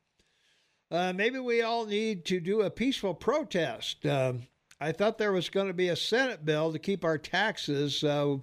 Uh, 0.91 1.13
maybe 1.13 1.41
we 1.41 1.63
all 1.63 1.85
need 1.87 2.25
to 2.27 2.39
do 2.39 2.63
a 2.63 2.71
peaceful 2.71 3.15
protest. 3.15 4.07
Um, 4.07 4.47
I 4.81 4.93
thought 4.93 5.19
there 5.19 5.33
was 5.33 5.49
going 5.49 5.67
to 5.67 5.75
be 5.75 5.89
a 5.89 5.97
Senate 5.97 6.45
bill 6.45 6.73
to 6.73 6.79
keep 6.79 7.05
our 7.05 7.19
taxes 7.19 8.05
uh, 8.05 8.37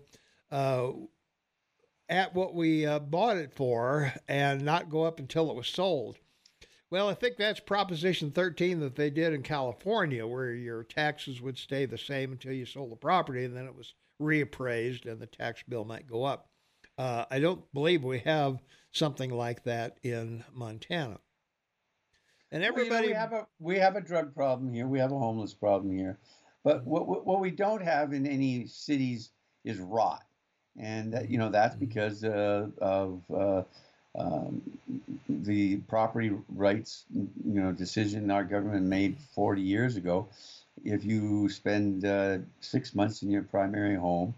uh, 0.53 0.91
at 2.09 2.35
what 2.35 2.53
we 2.53 2.85
uh, 2.85 2.99
bought 2.99 3.38
it 3.38 3.51
for 3.55 4.13
and 4.27 4.61
not 4.61 4.89
go 4.89 5.03
up 5.03 5.19
until 5.19 5.49
it 5.49 5.55
was 5.55 5.67
sold. 5.67 6.19
Well, 6.91 7.09
I 7.09 7.15
think 7.15 7.38
that's 7.38 7.59
Proposition 7.59 8.30
13 8.30 8.80
that 8.81 8.95
they 8.95 9.09
did 9.09 9.34
in 9.34 9.41
California, 9.41 10.27
where 10.27 10.53
your 10.53 10.84
taxes 10.84 11.41
would 11.41 11.57
stay 11.57 11.88
the 11.88 11.97
same 11.97 12.31
until 12.31 12.53
you 12.53 12.67
sold 12.67 12.91
the 12.91 12.95
property, 12.95 13.45
and 13.45 13.57
then 13.57 13.65
it 13.65 13.75
was 13.75 13.95
reappraised 14.21 15.07
and 15.11 15.19
the 15.19 15.25
tax 15.25 15.63
bill 15.67 15.85
might 15.85 16.05
go 16.05 16.23
up. 16.23 16.49
Uh, 16.99 17.25
I 17.31 17.39
don't 17.39 17.63
believe 17.73 18.03
we 18.03 18.19
have 18.19 18.59
something 18.91 19.31
like 19.31 19.63
that 19.63 19.97
in 20.03 20.43
Montana. 20.53 21.19
And 22.51 22.61
Well, 22.61 22.61
you 22.61 22.69
know, 22.69 22.84
everybody, 22.84 23.07
we 23.07 23.13
have 23.13 23.34
a 23.34 23.47
we 23.57 23.80
have 23.80 23.95
a 23.95 24.01
drug 24.01 24.35
problem 24.35 24.71
here. 24.71 24.85
We 24.85 24.99
have 24.99 25.11
a 25.11 25.17
homeless 25.17 25.55
problem 25.55 25.97
here, 25.97 26.19
but 26.63 26.85
what, 26.85 27.25
what 27.25 27.39
we 27.39 27.49
don't 27.49 27.81
have 27.81 28.13
in 28.13 28.27
any 28.27 28.67
cities 28.67 29.31
is 29.63 29.80
rot, 29.80 30.23
and 30.78 31.14
that, 31.14 31.30
you 31.30 31.38
know 31.38 31.50
that's 31.50 31.76
because 31.76 32.24
uh, 32.24 32.68
of 32.80 33.22
uh, 33.34 33.64
um, 34.18 34.62
the 35.30 35.78
property 35.88 36.32
rights 36.50 37.06
you 37.14 37.62
know 37.62 37.72
decision 37.72 38.30
our 38.32 38.44
government 38.44 38.86
made 38.86 39.18
40 39.36 39.62
years 39.62 39.95
ago. 39.98 40.28
If 40.84 41.06
you 41.06 41.50
spend 41.50 42.06
uh, 42.06 42.40
six 42.60 42.95
months 42.95 43.22
in 43.22 43.30
your 43.30 43.44
primary 43.44 43.95
home, 43.95 44.34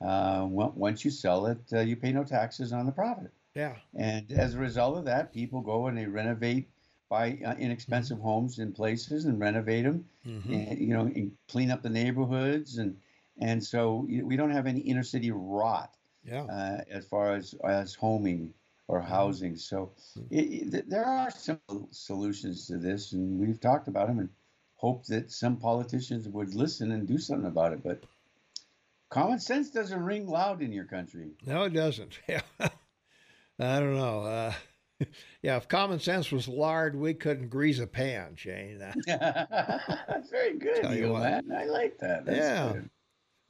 uh, 0.00 0.46
once 0.48 1.04
you 1.04 1.10
sell 1.10 1.46
it, 1.46 1.58
uh, 1.72 1.80
you 1.80 1.96
pay 1.96 2.12
no 2.12 2.24
taxes 2.24 2.72
on 2.72 2.86
the 2.86 2.92
profit. 2.92 3.30
yeah, 3.54 3.74
And 3.96 4.30
as 4.32 4.54
a 4.54 4.58
result 4.58 4.96
of 4.98 5.04
that, 5.06 5.32
people 5.32 5.60
go 5.60 5.86
and 5.86 5.96
they 5.98 6.06
renovate, 6.06 6.68
buy 7.08 7.38
uh, 7.44 7.54
inexpensive 7.58 8.20
homes 8.20 8.58
in 8.58 8.72
places 8.72 9.24
and 9.26 9.38
renovate 9.40 9.84
them, 9.84 10.06
mhm. 10.26 10.70
and, 10.70 10.78
you 10.78 10.94
know, 10.94 11.02
and 11.02 11.32
clean 11.48 11.70
up 11.70 11.82
the 11.82 11.90
neighborhoods, 11.90 12.78
and 12.78 12.96
and 13.40 13.62
so 13.62 14.06
we 14.08 14.36
don't 14.36 14.50
have 14.50 14.66
any 14.66 14.80
inner 14.80 15.02
city 15.02 15.30
rot 15.30 15.94
yeah, 16.24 16.42
uh, 16.44 16.80
as 16.90 17.06
far 17.06 17.34
as 17.34 17.54
as 17.64 17.94
homing 17.94 18.54
or 18.88 19.00
housing. 19.00 19.56
So 19.56 19.92
it, 20.30 20.74
it, 20.74 20.90
there 20.90 21.04
are 21.04 21.30
some 21.30 21.60
solutions 21.90 22.66
to 22.66 22.78
this, 22.78 23.12
and 23.12 23.38
we've 23.38 23.60
talked 23.60 23.88
about 23.88 24.08
them, 24.08 24.18
and 24.18 24.28
hope 24.76 25.06
that 25.06 25.30
some 25.30 25.56
politicians 25.56 26.28
would 26.28 26.54
listen 26.54 26.90
and 26.92 27.06
do 27.06 27.18
something 27.18 27.46
about 27.48 27.72
it. 27.72 27.82
But 27.82 28.02
common 29.10 29.38
sense 29.40 29.70
doesn't 29.70 30.02
ring 30.04 30.26
loud 30.26 30.62
in 30.62 30.72
your 30.72 30.84
country. 30.84 31.30
No, 31.46 31.64
it 31.64 31.70
doesn't. 31.74 32.18
Yeah. 32.28 32.42
I 33.58 33.78
don't 33.78 33.94
know. 33.96 34.22
Uh, 34.22 34.52
yeah, 35.42 35.56
if 35.56 35.68
common 35.68 36.00
sense 36.00 36.32
was 36.32 36.48
lard, 36.48 36.96
we 36.96 37.12
couldn't 37.14 37.48
grease 37.48 37.78
a 37.78 37.86
pan, 37.86 38.34
Shane. 38.36 38.78
That's 39.06 40.30
very 40.30 40.58
good, 40.58 40.90
you 40.96 41.12
man. 41.12 41.52
I 41.54 41.64
like 41.66 41.98
that. 41.98 42.24
That's 42.24 42.38
Yeah. 42.38 42.72
good. 42.72 42.90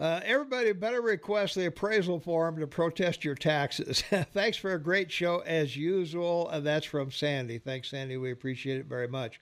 Uh, 0.00 0.20
everybody 0.24 0.72
better 0.72 1.02
request 1.02 1.54
the 1.54 1.66
appraisal 1.66 2.18
form 2.18 2.58
to 2.58 2.66
protest 2.66 3.22
your 3.22 3.34
taxes. 3.34 4.00
Thanks 4.32 4.56
for 4.56 4.72
a 4.72 4.78
great 4.78 5.12
show 5.12 5.40
as 5.40 5.76
usual. 5.76 6.48
Uh, 6.50 6.60
that's 6.60 6.86
from 6.86 7.10
Sandy. 7.10 7.58
Thanks, 7.58 7.90
Sandy. 7.90 8.16
We 8.16 8.32
appreciate 8.32 8.78
it 8.78 8.86
very 8.86 9.08
much. 9.08 9.38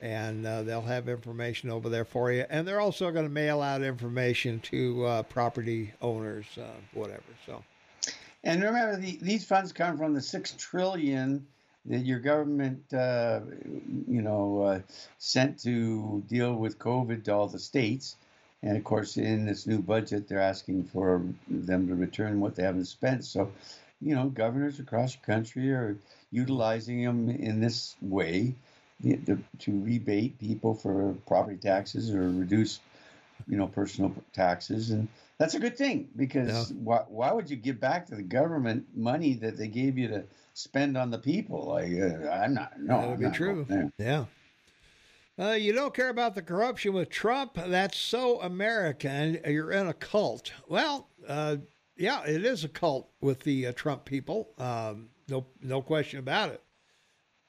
and 0.01 0.47
uh, 0.47 0.63
they'll 0.63 0.81
have 0.81 1.09
information 1.09 1.71
over 1.71 1.89
there 1.89 2.05
for 2.05 2.33
you. 2.33 2.45
And 2.49 2.67
they're 2.67 2.81
also 2.81 3.11
going 3.11 3.27
to 3.27 3.31
mail 3.31 3.61
out 3.61 3.83
information 3.83 4.61
to 4.61 5.05
uh, 5.05 5.23
property 5.25 5.93
owners, 6.01 6.47
uh, 6.59 6.67
whatever. 6.95 7.23
So, 7.47 7.63
And 8.43 8.63
remember, 8.63 8.97
the, 8.97 9.19
these 9.21 9.45
funds 9.45 9.73
come 9.73 9.99
from 9.99 10.15
the 10.15 10.23
six 10.23 10.55
trillion 10.57 11.47
that 11.87 12.01
your 12.01 12.19
government, 12.19 12.93
uh, 12.93 13.41
you 14.09 14.23
know, 14.23 14.63
uh, 14.63 14.81
sent 15.19 15.59
to 15.63 16.23
deal 16.29 16.55
with 16.55 16.79
COVID 16.79 17.25
to 17.25 17.35
all 17.35 17.49
the 17.49 17.59
states. 17.59 18.17
And 18.63 18.77
of 18.77 18.85
course, 18.85 19.17
in 19.17 19.47
this 19.47 19.67
new 19.67 19.81
budget, 19.81 20.29
they're 20.29 20.41
asking 20.41 20.85
for 20.85 21.23
them 21.49 21.89
to 21.89 21.95
return 21.95 22.41
what 22.41 22.55
they 22.55 22.63
haven't 22.63 22.85
spent. 22.87 23.25
So, 23.25 23.51
you 24.03 24.15
know, 24.15 24.29
governors 24.29 24.79
across 24.79 25.15
the 25.15 25.25
country 25.25 25.73
are 25.73 25.97
utilizing 26.31 27.03
them 27.03 27.29
in 27.31 27.61
this 27.61 27.97
way 28.01 28.55
you 29.03 29.21
know, 29.27 29.39
to, 29.59 29.81
rebate 29.81 30.39
people 30.39 30.75
for 30.75 31.15
property 31.27 31.57
taxes 31.57 32.15
or 32.15 32.31
reduce, 32.31 32.81
you 33.49 33.57
know, 33.57 33.67
personal 33.67 34.15
taxes. 34.33 34.91
And 34.91 35.09
that's 35.39 35.55
a 35.55 35.59
good 35.59 35.77
thing 35.77 36.09
because 36.17 36.73
why, 36.73 37.05
why 37.09 37.33
would 37.33 37.49
you 37.49 37.57
give 37.57 37.81
back 37.81 38.07
to 38.07 38.15
the 38.15 38.23
government 38.23 38.87
money 38.95 39.35
that 39.35 39.57
they 39.57 39.69
gave 39.69 39.97
you 39.97 40.09
to 40.09 40.25
spend 40.55 40.97
on 40.97 41.11
the 41.11 41.19
people? 41.19 41.69
Like, 41.69 41.93
uh, 41.93 42.29
I'm 42.29 42.55
not, 42.55 42.79
no, 42.79 43.01
that 43.01 43.09
would 43.09 43.25
I'm 43.25 43.31
be 43.33 43.37
true. 43.37 43.91
Yeah. 43.99 44.25
Uh, 45.39 45.53
you 45.53 45.73
don't 45.73 45.95
care 45.95 46.11
about 46.11 46.35
the 46.35 46.43
corruption 46.43 46.93
with 46.93 47.09
Trump. 47.09 47.55
That's 47.55 47.99
so 47.99 48.43
American. 48.43 49.41
You're 49.47 49.73
in 49.73 49.87
a 49.87 49.95
cult. 49.95 50.53
Well, 50.69 51.09
uh, 51.27 51.57
yeah, 51.97 52.23
it 52.25 52.45
is 52.45 52.65
a 52.65 52.69
cult 52.69 53.09
with 53.23 53.41
the 53.41 53.69
uh, 53.69 53.73
Trump 53.73 54.05
people. 54.05 54.51
Um, 54.59 55.09
no, 55.29 55.47
no 55.63 55.81
question 55.81 56.19
about 56.19 56.51
it. 56.51 56.63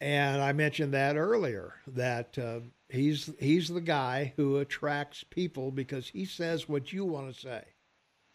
And 0.02 0.42
I 0.42 0.52
mentioned 0.52 0.96
that 0.96 1.16
earlier 1.16 1.76
that 1.86 2.36
uh, 2.40 2.62
he's 2.90 3.30
he's 3.40 3.70
the 3.70 3.82
guy 3.82 4.34
who 4.36 4.58
attracts 4.58 5.24
people 5.24 5.70
because 5.70 6.10
he 6.10 6.26
says 6.26 6.68
what 6.68 6.92
you 6.92 7.06
want 7.06 7.32
to 7.32 7.40
say, 7.40 7.64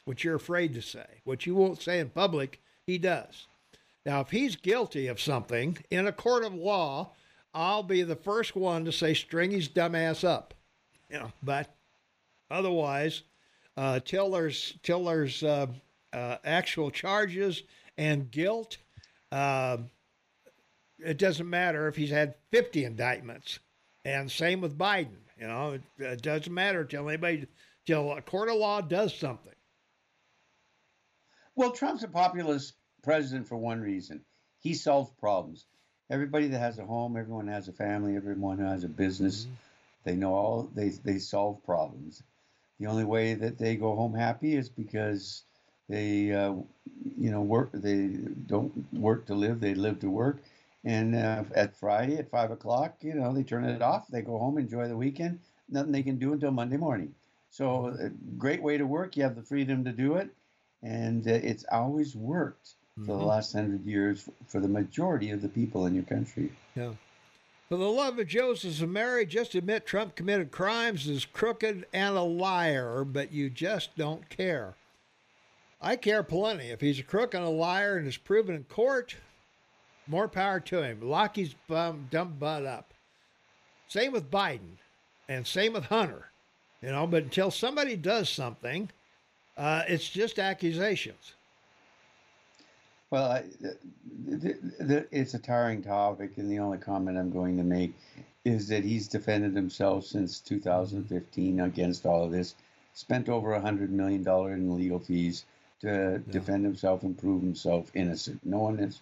what 0.05 0.23
you're 0.23 0.37
afraid 0.37 0.75
to 0.75 0.81
say, 0.81 1.07
what 1.25 1.45
you 1.45 1.57
won't 1.57 1.83
say 1.83 1.99
in 1.99 2.09
public. 2.11 2.63
He 2.87 2.99
does. 2.99 3.49
Now, 4.05 4.21
if 4.21 4.31
he's 4.31 4.55
guilty 4.55 5.09
of 5.09 5.21
something 5.21 5.77
in 5.91 6.07
a 6.07 6.13
court 6.13 6.45
of 6.45 6.55
law, 6.55 7.11
I'll 7.53 7.83
be 7.83 8.05
the 8.05 8.15
first 8.15 8.55
one 8.55 8.85
to 8.85 8.93
say 8.93 9.13
string 9.13 9.51
his 9.51 9.69
dumbass 9.69 10.23
up. 10.23 10.55
You 11.11 11.19
know, 11.19 11.33
but 11.43 11.75
otherwise, 12.49 13.23
uh, 13.77 13.99
till 14.05 14.31
there's 14.31 14.75
till 14.85 15.07
there's 15.07 15.43
uh, 15.43 15.67
uh, 16.13 16.37
actual 16.45 16.93
charges 16.93 17.65
and 17.99 18.31
guilt, 18.31 18.77
uh, 19.33 19.79
it 20.99 21.19
doesn't 21.19 21.49
matter 21.49 21.89
if 21.89 21.97
he's 21.97 22.11
had 22.11 22.35
50 22.51 22.85
indictments. 22.85 23.59
And 24.05 24.31
same 24.31 24.61
with 24.61 24.79
Biden. 24.79 25.19
You 25.39 25.49
know, 25.49 25.73
it, 25.73 25.83
it 25.99 26.23
doesn't 26.23 26.53
matter 26.53 26.85
till 26.85 27.09
anybody 27.09 27.47
till 27.85 28.13
a 28.13 28.23
court 28.23 28.49
of 28.49 28.57
law 28.57 28.81
does 28.81 29.15
something. 29.15 29.53
Well, 31.55 31.73
Trump's 31.73 32.03
a 32.03 32.09
populist 32.09 32.75
president 33.03 33.47
for 33.49 33.57
one 33.57 33.81
reason. 33.81 34.23
He 34.61 34.75
solves 34.75 35.11
problems. 35.21 35.67
Everybody 36.11 36.49
that 36.49 36.59
has 36.59 36.79
a 36.79 36.85
home, 36.85 37.17
everyone 37.17 37.49
has 37.49 37.69
a 37.69 37.73
family, 37.73 38.17
everyone 38.17 38.59
who 38.59 38.65
has 38.65 38.85
a 38.85 38.89
business. 38.89 39.47
They 40.05 40.15
know 40.15 40.35
all 40.35 40.71
they 40.75 40.91
they 40.91 41.19
solve 41.19 41.65
problems. 41.65 42.23
The 42.79 42.87
only 42.87 43.05
way 43.05 43.35
that 43.35 43.59
they 43.59 43.77
go 43.77 43.97
home 43.97 44.15
happy 44.15 44.55
is 44.55 44.69
because 44.69 45.43
they 45.89 46.33
uh, 46.33 46.55
you 47.19 47.31
know 47.31 47.43
work. 47.43 47.71
They 47.73 48.07
don't 48.47 48.93
work 48.93 49.27
to 49.27 49.35
live; 49.35 49.61
they 49.61 49.75
live 49.75 50.01
to 50.01 50.11
work. 50.11 50.39
And 50.87 51.17
uh, 51.17 51.43
at 51.57 51.77
Friday 51.77 52.17
at 52.17 52.31
five 52.31 52.53
o'clock, 52.53 52.95
you 53.01 53.15
know, 53.15 53.35
they 53.35 53.43
turn 53.43 53.65
it 53.65 53.83
off. 53.83 54.07
They 54.07 54.23
go 54.23 54.39
home, 54.39 54.57
enjoy 54.57 54.87
the 54.87 54.97
weekend. 54.97 55.41
Nothing 55.69 55.91
they 55.91 56.05
can 56.05 56.17
do 56.17 56.33
until 56.33 56.53
Monday 56.53 56.77
morning. 56.77 57.13
So, 57.51 57.87
a 57.87 58.11
great 58.39 58.63
way 58.63 58.79
to 58.79 58.87
work. 58.87 59.17
You 59.17 59.25
have 59.25 59.35
the 59.35 59.43
freedom 59.43 59.85
to 59.85 59.91
do 59.91 60.15
it, 60.15 60.31
and 60.85 61.27
uh, 61.27 61.33
it's 61.33 61.65
always 61.73 62.15
worked 62.15 62.75
for 63.05 63.17
the 63.17 63.25
Mhm. 63.25 63.27
last 63.27 63.53
hundred 63.53 63.85
years 63.85 64.29
for 64.47 64.61
the 64.61 64.69
majority 64.69 65.31
of 65.31 65.43
the 65.43 65.49
people 65.49 65.87
in 65.87 65.95
your 65.95 66.05
country. 66.05 66.53
Yeah. 66.77 66.93
For 67.69 67.77
the 67.77 67.91
love 67.91 68.17
of 68.21 68.29
Joseph 68.29 68.81
and 68.81 68.93
Mary, 68.93 69.27
just 69.27 69.57
admit 69.57 69.87
Trump 69.87 70.15
committed 70.15 70.53
crimes, 70.53 71.09
is 71.09 71.25
crooked 71.25 71.85
and 71.93 72.17
a 72.17 72.23
liar, 72.23 73.03
but 73.05 73.33
you 73.33 73.51
just 73.51 73.97
don't 73.97 74.29
care. 74.29 74.75
I 75.81 75.97
care 75.97 76.23
plenty. 76.23 76.69
If 76.71 76.81
he's 76.81 77.01
a 77.01 77.03
crook 77.03 77.35
and 77.35 77.45
a 77.45 77.49
liar 77.49 77.97
and 77.97 78.07
is 78.07 78.17
proven 78.17 78.55
in 78.55 78.65
court, 78.65 79.17
more 80.07 80.29
power 80.29 80.61
to 80.61 80.83
him. 80.83 81.01
Lock 81.01 81.37
his 81.37 81.55
bum, 81.69 82.09
dumb 82.11 82.37
butt 82.39 82.65
up. 82.65 82.93
Same 83.89 84.13
with 84.13 84.31
Biden, 84.31 84.79
and 85.29 85.47
same 85.47 85.75
with 85.75 85.85
Hunter. 85.85 86.31
You 86.83 86.91
know, 86.91 87.07
but 87.07 87.25
until 87.25 87.51
somebody 87.51 87.97
does 87.97 88.29
something, 88.29 88.91
uh, 89.57 89.83
it's 89.89 90.09
just 90.09 90.39
accusations. 90.39 91.35
Well, 93.11 93.31
I, 93.31 93.45
the, 93.61 93.77
the, 94.27 94.59
the, 94.81 95.07
it's 95.11 95.35
a 95.35 95.39
tiring 95.39 95.83
topic, 95.83 96.33
and 96.37 96.51
the 96.51 96.59
only 96.59 96.79
comment 96.79 97.17
I'm 97.17 97.31
going 97.31 97.57
to 97.57 97.63
make 97.63 97.95
is 98.45 98.69
that 98.69 98.85
he's 98.85 99.09
defended 99.09 99.55
himself 99.55 100.05
since 100.05 100.41
2015 100.41 101.61
against 101.61 102.05
all 102.05 102.25
of 102.25 102.33
this. 102.33 102.55
Spent 102.95 103.29
over 103.29 103.53
a 103.53 103.61
hundred 103.61 103.91
million 103.91 104.23
dollar 104.23 104.53
in 104.53 104.77
legal 104.77 104.99
fees 104.99 105.45
to 105.81 106.19
defend 106.31 106.65
himself 106.65 107.03
and 107.03 107.17
prove 107.17 107.43
himself 107.43 107.91
innocent. 107.95 108.41
No 108.45 108.59
one 108.59 108.79
has 108.79 109.01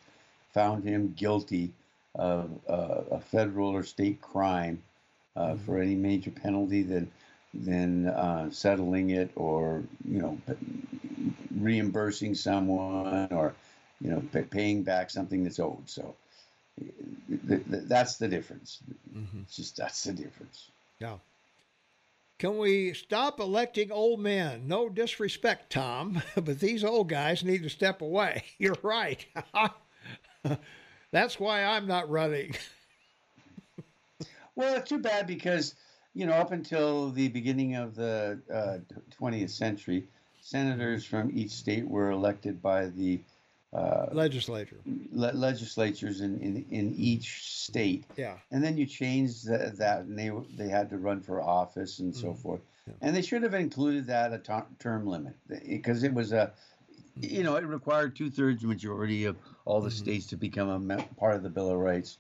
found 0.55 0.85
him 0.85 1.13
guilty 1.17 1.73
of 2.15 2.49
uh, 2.69 3.03
a 3.11 3.21
federal 3.21 3.69
or 3.69 3.83
state 3.83 4.21
crime 4.23 4.81
uh, 5.37 5.57
for 5.57 5.79
any 5.79 5.97
major 5.97 6.31
penalty 6.31 6.83
than 6.83 7.11
than 7.53 8.09
uh, 8.09 8.51
settling 8.51 9.11
it 9.11 9.31
or 9.37 9.83
you 10.09 10.21
know 10.21 10.39
reimbursing 11.59 12.35
someone 12.35 13.29
or 13.33 13.55
you 14.01 14.11
know 14.11 14.23
pa 14.33 14.41
paying 14.49 14.83
back 14.83 15.11
something 15.11 15.43
that's 15.43 15.59
owed. 15.59 15.89
So 15.89 16.15
th- 16.79 17.65
th- 17.71 17.85
that's 17.85 18.17
the 18.17 18.29
difference. 18.29 18.81
It's 19.43 19.57
just 19.57 19.77
that's 19.77 20.05
the 20.05 20.13
difference. 20.13 20.71
Yeah. 21.01 21.19
Can 22.39 22.59
we 22.59 22.93
stop 22.95 23.39
electing 23.39 23.93
old 23.93 24.21
men? 24.21 24.67
No 24.67 24.89
disrespect, 24.89 25.71
Tom, 25.71 26.21
but 26.35 26.61
these 26.61 26.85
old 26.85 27.09
guys 27.09 27.45
need 27.45 27.63
to 27.63 27.71
step 27.71 28.03
away. 28.03 28.45
You're 28.59 28.77
right. 28.83 29.25
That's 31.11 31.39
why 31.39 31.65
I'm 31.65 31.87
not 31.87 32.09
running. 32.11 32.55
Well, 34.57 34.77
it's 34.77 34.89
too 34.89 35.01
bad 35.01 35.27
because, 35.27 35.75
you 36.15 36.27
know, 36.27 36.35
up 36.35 36.53
until 36.53 37.11
the 37.11 37.27
beginning 37.29 37.75
of 37.75 37.97
the 37.97 38.41
uh, 38.53 38.79
20th 39.21 39.51
century, 39.51 40.05
senators 40.41 41.05
from 41.05 41.31
each 41.35 41.51
state 41.51 41.87
were 41.89 42.11
elected 42.11 42.62
by 42.62 42.87
the 42.87 43.19
uh, 43.73 44.07
Legislature. 44.12 44.77
le- 45.12 45.33
legislatures 45.33 46.21
in, 46.21 46.39
in, 46.39 46.65
in 46.71 46.95
each 46.97 47.43
state. 47.53 48.05
Yeah. 48.16 48.37
And 48.53 48.62
then 48.62 48.77
you 48.77 48.87
changed 48.87 49.49
tha- 49.49 49.73
that, 49.79 50.03
and 50.03 50.16
they 50.16 50.31
they 50.57 50.69
had 50.69 50.89
to 50.91 50.99
run 50.99 51.21
for 51.21 51.43
office 51.43 51.99
and 51.99 52.15
so 52.15 52.33
forth. 52.35 52.61
And 53.01 53.16
they 53.16 53.23
should 53.23 53.43
have 53.43 53.55
included 53.55 54.07
that 54.07 54.33
a 54.33 54.39
term 54.79 55.07
limit 55.09 55.35
because 55.49 56.05
it 56.05 56.15
was 56.15 56.33
a, 56.33 56.53
you 57.20 57.43
know, 57.43 57.57
it 57.57 57.65
required 57.65 58.16
two 58.16 58.31
thirds 58.31 58.65
majority 58.65 59.24
of 59.24 59.36
all 59.65 59.81
the 59.81 59.89
mm-hmm. 59.89 59.97
states 59.99 60.27
to 60.27 60.36
become 60.36 60.91
a 60.91 61.03
part 61.16 61.36
of 61.36 61.43
the 61.43 61.51
Bill 61.51 61.70
of 61.70 61.78
Rights. 61.78 62.19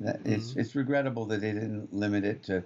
That, 0.00 0.20
It's 0.24 0.50
mm-hmm. 0.50 0.60
it's 0.60 0.74
regrettable 0.74 1.26
that 1.26 1.40
they 1.40 1.52
didn't 1.52 1.92
limit 1.92 2.24
it 2.24 2.42
to, 2.44 2.62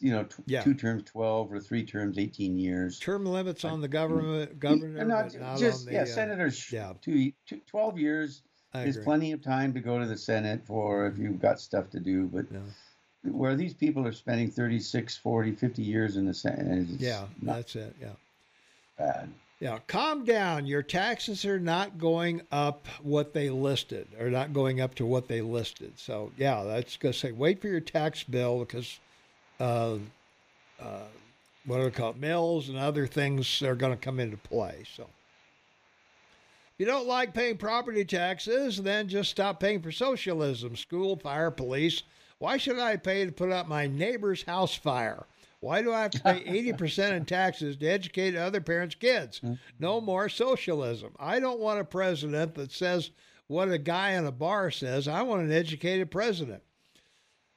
you 0.00 0.12
know, 0.12 0.24
tw- 0.24 0.40
Yeah. 0.46 0.62
two 0.62 0.74
terms 0.74 1.04
twelve 1.04 1.52
or 1.52 1.60
three 1.60 1.84
terms 1.84 2.18
eighteen 2.18 2.58
years. 2.58 2.98
Term 2.98 3.24
limits 3.24 3.64
on 3.64 3.80
the 3.80 3.88
mm-hmm. 3.88 3.92
government 3.92 4.60
governor, 4.60 4.98
And 4.98 5.08
not, 5.08 5.34
not 5.34 5.58
just 5.58 5.80
on 5.80 5.86
the 5.86 5.92
yeah, 5.92 6.02
uh, 6.02 6.06
senators. 6.06 6.70
yeah. 6.70 6.92
two, 7.00 7.32
two, 7.46 7.60
12 7.66 7.98
years 7.98 8.42
is 8.74 8.96
plenty 8.98 9.32
of 9.32 9.42
time 9.42 9.74
to 9.74 9.80
go 9.80 9.98
to 9.98 10.06
the 10.06 10.16
Senate 10.16 10.64
for 10.66 11.06
if 11.06 11.18
you've 11.18 11.40
got 11.40 11.60
stuff 11.60 11.90
to 11.90 12.00
do. 12.00 12.26
But 12.26 12.46
Yeah. 12.50 12.60
where 13.30 13.54
these 13.56 13.74
people 13.74 14.06
are 14.06 14.12
spending 14.12 14.50
36, 14.50 15.16
40, 15.16 15.52
50 15.52 15.82
years 15.82 16.16
in 16.16 16.26
the 16.26 16.34
Senate, 16.34 16.88
Yeah, 16.98 17.26
not 17.40 17.56
that's 17.56 17.76
it. 17.76 17.96
Yeah. 18.00 18.12
bad. 18.98 19.30
Yeah, 19.62 19.78
calm 19.86 20.24
down. 20.24 20.66
Your 20.66 20.82
taxes 20.82 21.44
are 21.44 21.60
not 21.60 21.96
going 21.96 22.42
up 22.50 22.88
what 23.00 23.32
they 23.32 23.48
listed, 23.48 24.08
or 24.18 24.28
not 24.28 24.52
going 24.52 24.80
up 24.80 24.96
to 24.96 25.06
what 25.06 25.28
they 25.28 25.40
listed. 25.40 26.00
So, 26.00 26.32
yeah, 26.36 26.64
that's 26.64 26.96
going 26.96 27.12
to 27.12 27.18
say 27.18 27.30
wait 27.30 27.60
for 27.60 27.68
your 27.68 27.78
tax 27.78 28.24
bill 28.24 28.58
because, 28.58 28.98
uh, 29.60 29.98
uh, 30.80 31.04
what 31.64 31.78
are 31.78 31.84
we 31.84 31.90
call 31.92 32.10
it? 32.10 32.16
Mills 32.16 32.70
and 32.70 32.76
other 32.76 33.06
things 33.06 33.62
are 33.62 33.76
going 33.76 33.92
to 33.92 34.04
come 34.04 34.18
into 34.18 34.36
play. 34.36 34.82
So, 34.96 35.04
if 35.04 35.08
you 36.78 36.86
don't 36.86 37.06
like 37.06 37.32
paying 37.32 37.56
property 37.56 38.04
taxes, 38.04 38.82
then 38.82 39.06
just 39.06 39.30
stop 39.30 39.60
paying 39.60 39.80
for 39.80 39.92
socialism, 39.92 40.74
school, 40.74 41.14
fire, 41.14 41.52
police. 41.52 42.02
Why 42.40 42.56
should 42.56 42.80
I 42.80 42.96
pay 42.96 43.26
to 43.26 43.30
put 43.30 43.52
out 43.52 43.68
my 43.68 43.86
neighbor's 43.86 44.42
house 44.42 44.74
fire? 44.74 45.24
Why 45.62 45.80
do 45.80 45.92
I 45.92 46.02
have 46.02 46.10
to 46.10 46.20
pay 46.20 46.42
80% 46.72 47.12
in 47.12 47.24
taxes 47.24 47.76
to 47.76 47.86
educate 47.86 48.34
other 48.34 48.60
parents' 48.60 48.96
kids? 48.96 49.40
No 49.78 50.00
more 50.00 50.28
socialism. 50.28 51.14
I 51.20 51.38
don't 51.38 51.60
want 51.60 51.78
a 51.78 51.84
president 51.84 52.56
that 52.56 52.72
says 52.72 53.12
what 53.46 53.70
a 53.70 53.78
guy 53.78 54.10
in 54.10 54.26
a 54.26 54.32
bar 54.32 54.72
says. 54.72 55.06
I 55.06 55.22
want 55.22 55.42
an 55.42 55.52
educated 55.52 56.10
president. 56.10 56.64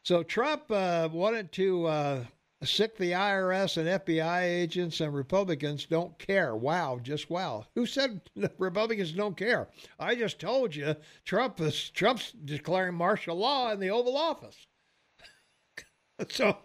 So 0.03 0.21
Trump 0.21 0.69
uh, 0.69 1.09
wanted 1.11 1.51
to 1.53 1.87
uh, 1.87 2.25
sic 2.63 2.95
the 2.95 3.13
IRS 3.13 3.77
and 3.77 3.87
FBI 3.87 4.43
agents, 4.43 5.01
and 5.01 5.11
Republicans 5.11 5.87
don't 5.87 6.15
care. 6.19 6.55
Wow, 6.55 6.99
just 7.01 7.31
wow. 7.31 7.65
Who 7.73 7.87
said 7.87 8.21
Republicans 8.59 9.13
don't 9.13 9.35
care? 9.35 9.67
I 9.99 10.13
just 10.13 10.39
told 10.39 10.75
you 10.75 10.95
Trump 11.23 11.59
is 11.59 11.89
Trump's 11.89 12.33
declaring 12.33 12.93
martial 12.93 13.35
law 13.35 13.71
in 13.71 13.79
the 13.79 13.89
Oval 13.89 14.15
Office. 14.15 14.67
so 16.29 16.55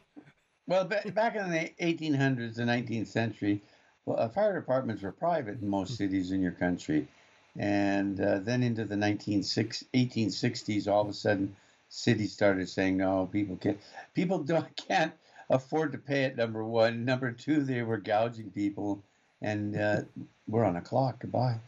Well, 0.66 0.84
ba- 0.84 1.10
back 1.12 1.36
in 1.36 1.50
the 1.50 1.72
1800s, 1.80 2.54
the 2.54 2.62
19th 2.64 3.08
century, 3.08 3.62
well, 4.06 4.18
uh, 4.18 4.28
fire 4.28 4.54
departments 4.58 5.02
were 5.02 5.12
private 5.12 5.60
in 5.60 5.68
most 5.68 5.96
cities 5.96 6.32
in 6.32 6.40
your 6.40 6.52
country. 6.52 7.08
And 7.56 8.20
uh, 8.20 8.38
then 8.38 8.62
into 8.62 8.84
the 8.84 8.94
1960s, 8.94 9.84
1860s, 9.94 10.88
all 10.88 11.02
of 11.02 11.08
a 11.08 11.12
sudden, 11.12 11.56
cities 11.88 12.32
started 12.32 12.68
saying, 12.68 12.96
no, 12.96 13.28
people 13.30 13.56
can't, 13.56 13.80
people 14.14 14.38
don't, 14.44 14.74
can't 14.76 15.12
afford 15.50 15.92
to 15.92 15.98
pay 15.98 16.24
it, 16.24 16.36
number 16.36 16.64
one. 16.64 17.04
Number 17.04 17.32
two, 17.32 17.62
they 17.64 17.82
were 17.82 17.98
gouging 17.98 18.50
people. 18.52 19.02
And 19.42 19.76
uh, 19.76 20.02
we're 20.46 20.64
on 20.64 20.76
a 20.76 20.80
clock. 20.80 21.20
Goodbye. 21.20 21.58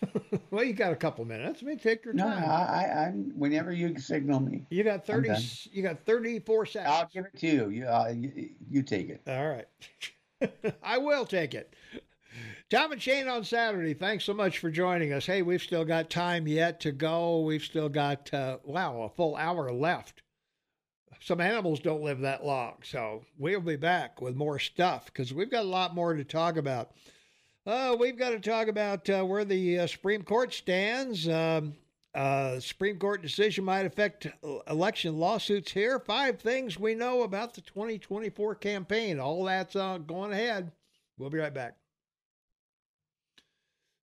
well, 0.50 0.64
you 0.64 0.72
got 0.72 0.92
a 0.92 0.96
couple 0.96 1.24
minutes. 1.24 1.60
I 1.62 1.66
mean, 1.66 1.78
take 1.78 2.04
your 2.04 2.14
No, 2.14 2.24
time. 2.24 2.42
I, 2.42 2.46
I, 2.46 3.06
I'm, 3.06 3.32
whenever 3.36 3.72
you 3.72 3.98
signal 3.98 4.40
me, 4.40 4.66
You 4.70 4.82
got 4.82 5.06
thirty. 5.06 5.30
You 5.70 5.82
got 5.82 6.04
thirty-four 6.04 6.66
seconds. 6.66 6.92
I'll 6.92 7.08
give 7.12 7.26
it 7.26 7.38
to 7.38 7.46
you. 7.46 7.68
You, 7.68 7.86
uh, 7.86 8.12
you, 8.16 8.50
you 8.68 8.82
take 8.82 9.10
it. 9.10 9.20
All 9.28 9.48
right. 9.48 9.66
I 10.82 10.98
will 10.98 11.26
take 11.26 11.54
it. 11.54 11.74
Tom 12.70 12.92
and 12.92 13.02
Shane 13.02 13.28
on 13.28 13.44
Saturday. 13.44 13.94
Thanks 13.94 14.24
so 14.24 14.32
much 14.32 14.58
for 14.58 14.70
joining 14.70 15.12
us. 15.12 15.26
Hey, 15.26 15.42
we've 15.42 15.60
still 15.62 15.84
got 15.84 16.08
time 16.08 16.46
yet 16.46 16.80
to 16.80 16.92
go. 16.92 17.40
We've 17.40 17.62
still 17.62 17.88
got, 17.88 18.32
uh, 18.32 18.58
wow, 18.64 19.02
a 19.02 19.08
full 19.08 19.34
hour 19.34 19.72
left. 19.72 20.22
Some 21.20 21.40
animals 21.40 21.80
don't 21.80 22.02
live 22.02 22.20
that 22.20 22.46
long. 22.46 22.76
So 22.84 23.24
we'll 23.38 23.60
be 23.60 23.76
back 23.76 24.20
with 24.22 24.36
more 24.36 24.58
stuff 24.60 25.06
because 25.06 25.34
we've 25.34 25.50
got 25.50 25.64
a 25.64 25.68
lot 25.68 25.94
more 25.94 26.14
to 26.14 26.24
talk 26.24 26.56
about. 26.56 26.92
Uh, 27.66 27.94
we've 27.98 28.16
got 28.16 28.30
to 28.30 28.40
talk 28.40 28.68
about 28.68 29.08
uh, 29.10 29.22
where 29.22 29.44
the 29.44 29.80
uh, 29.80 29.86
Supreme 29.86 30.22
Court 30.22 30.54
stands. 30.54 31.28
Um, 31.28 31.74
uh, 32.14 32.58
Supreme 32.58 32.98
Court 32.98 33.20
decision 33.20 33.64
might 33.64 33.84
affect 33.84 34.26
uh, 34.26 34.58
election 34.68 35.18
lawsuits 35.18 35.70
here. 35.70 35.98
Five 36.00 36.40
things 36.40 36.78
we 36.78 36.94
know 36.94 37.22
about 37.22 37.54
the 37.54 37.60
2024 37.60 38.54
campaign. 38.56 39.20
All 39.20 39.44
that's 39.44 39.76
uh, 39.76 39.98
going 39.98 40.32
ahead. 40.32 40.72
We'll 41.18 41.30
be 41.30 41.38
right 41.38 41.52
back. 41.52 41.76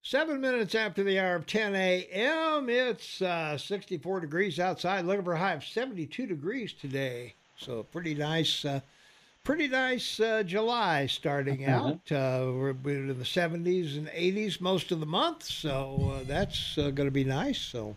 Seven 0.03 0.39
minutes 0.39 0.75
after 0.75 1.03
the 1.03 1.19
hour 1.19 1.35
of 1.35 1.47
10 1.47 1.75
a.m., 1.75 2.69
it's 2.69 3.21
uh, 3.21 3.57
64 3.57 4.21
degrees 4.21 4.59
outside. 4.59 5.03
Looking 5.03 5.25
for 5.25 5.33
a 5.33 5.39
high 5.39 5.53
of 5.53 5.65
72 5.65 6.27
degrees 6.27 6.73
today. 6.73 7.33
So 7.57 7.83
pretty 7.83 8.13
nice, 8.13 8.63
pretty 9.47 9.69
nice 9.69 10.19
uh, 10.19 10.43
July 10.43 11.05
starting 11.05 11.63
out. 11.69 12.11
Uh, 12.11 12.51
we're 12.53 12.73
we're 12.83 12.97
in 12.97 13.07
the 13.07 13.23
70s 13.23 13.95
and 13.97 14.07
80s 14.09 14.59
most 14.59 14.91
of 14.91 14.99
the 14.99 15.05
month, 15.05 15.43
so 15.43 16.15
uh, 16.19 16.23
that's 16.27 16.77
uh, 16.77 16.89
going 16.91 17.07
to 17.07 17.11
be 17.11 17.23
nice. 17.23 17.57
So 17.57 17.95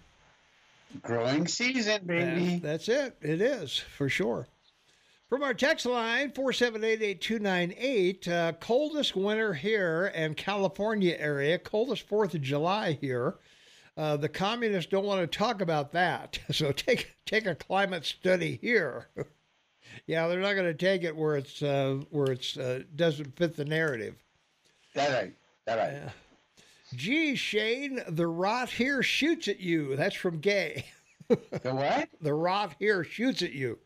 Growing 1.02 1.48
season, 1.48 2.02
baby. 2.06 2.58
that- 2.58 2.62
that's 2.62 2.88
it. 2.88 3.16
It 3.20 3.40
is 3.40 3.76
for 3.76 4.08
sure. 4.08 4.46
From 5.28 5.42
our 5.42 5.52
text 5.54 5.86
line, 5.86 6.30
4788298, 6.30 8.28
uh, 8.28 8.52
coldest 8.60 9.16
winter 9.16 9.52
here 9.54 10.12
in 10.14 10.34
California 10.34 11.16
area, 11.18 11.58
coldest 11.58 12.08
4th 12.08 12.34
of 12.34 12.42
July 12.42 12.92
here. 13.00 13.34
Uh, 13.96 14.16
the 14.16 14.28
communists 14.28 14.88
don't 14.90 15.04
want 15.04 15.20
to 15.20 15.26
talk 15.38 15.60
about 15.60 15.90
that. 15.92 16.38
So 16.52 16.70
take 16.70 17.12
take 17.26 17.46
a 17.46 17.56
climate 17.56 18.04
study 18.06 18.56
here. 18.62 19.08
Yeah, 20.10 20.26
they're 20.26 20.40
not 20.40 20.54
going 20.54 20.66
to 20.66 20.74
take 20.74 21.04
it 21.04 21.14
where 21.14 21.36
it's 21.36 21.62
uh, 21.62 22.00
where 22.10 22.32
it's 22.32 22.56
uh, 22.56 22.82
doesn't 22.96 23.36
fit 23.36 23.54
the 23.54 23.64
narrative. 23.64 24.16
That 24.94 25.12
right. 25.12 25.32
That 25.66 25.78
right. 25.78 26.12
Gee, 26.96 27.36
Shane, 27.36 28.02
the 28.08 28.26
rot 28.26 28.70
here 28.70 29.04
shoots 29.04 29.46
at 29.46 29.60
you. 29.60 29.94
That's 29.94 30.16
from 30.16 30.40
Gay. 30.40 30.86
The 31.28 31.72
what? 31.72 32.08
The 32.20 32.34
rot 32.34 32.74
here 32.80 33.04
shoots 33.04 33.40
at 33.42 33.52
you. 33.52 33.78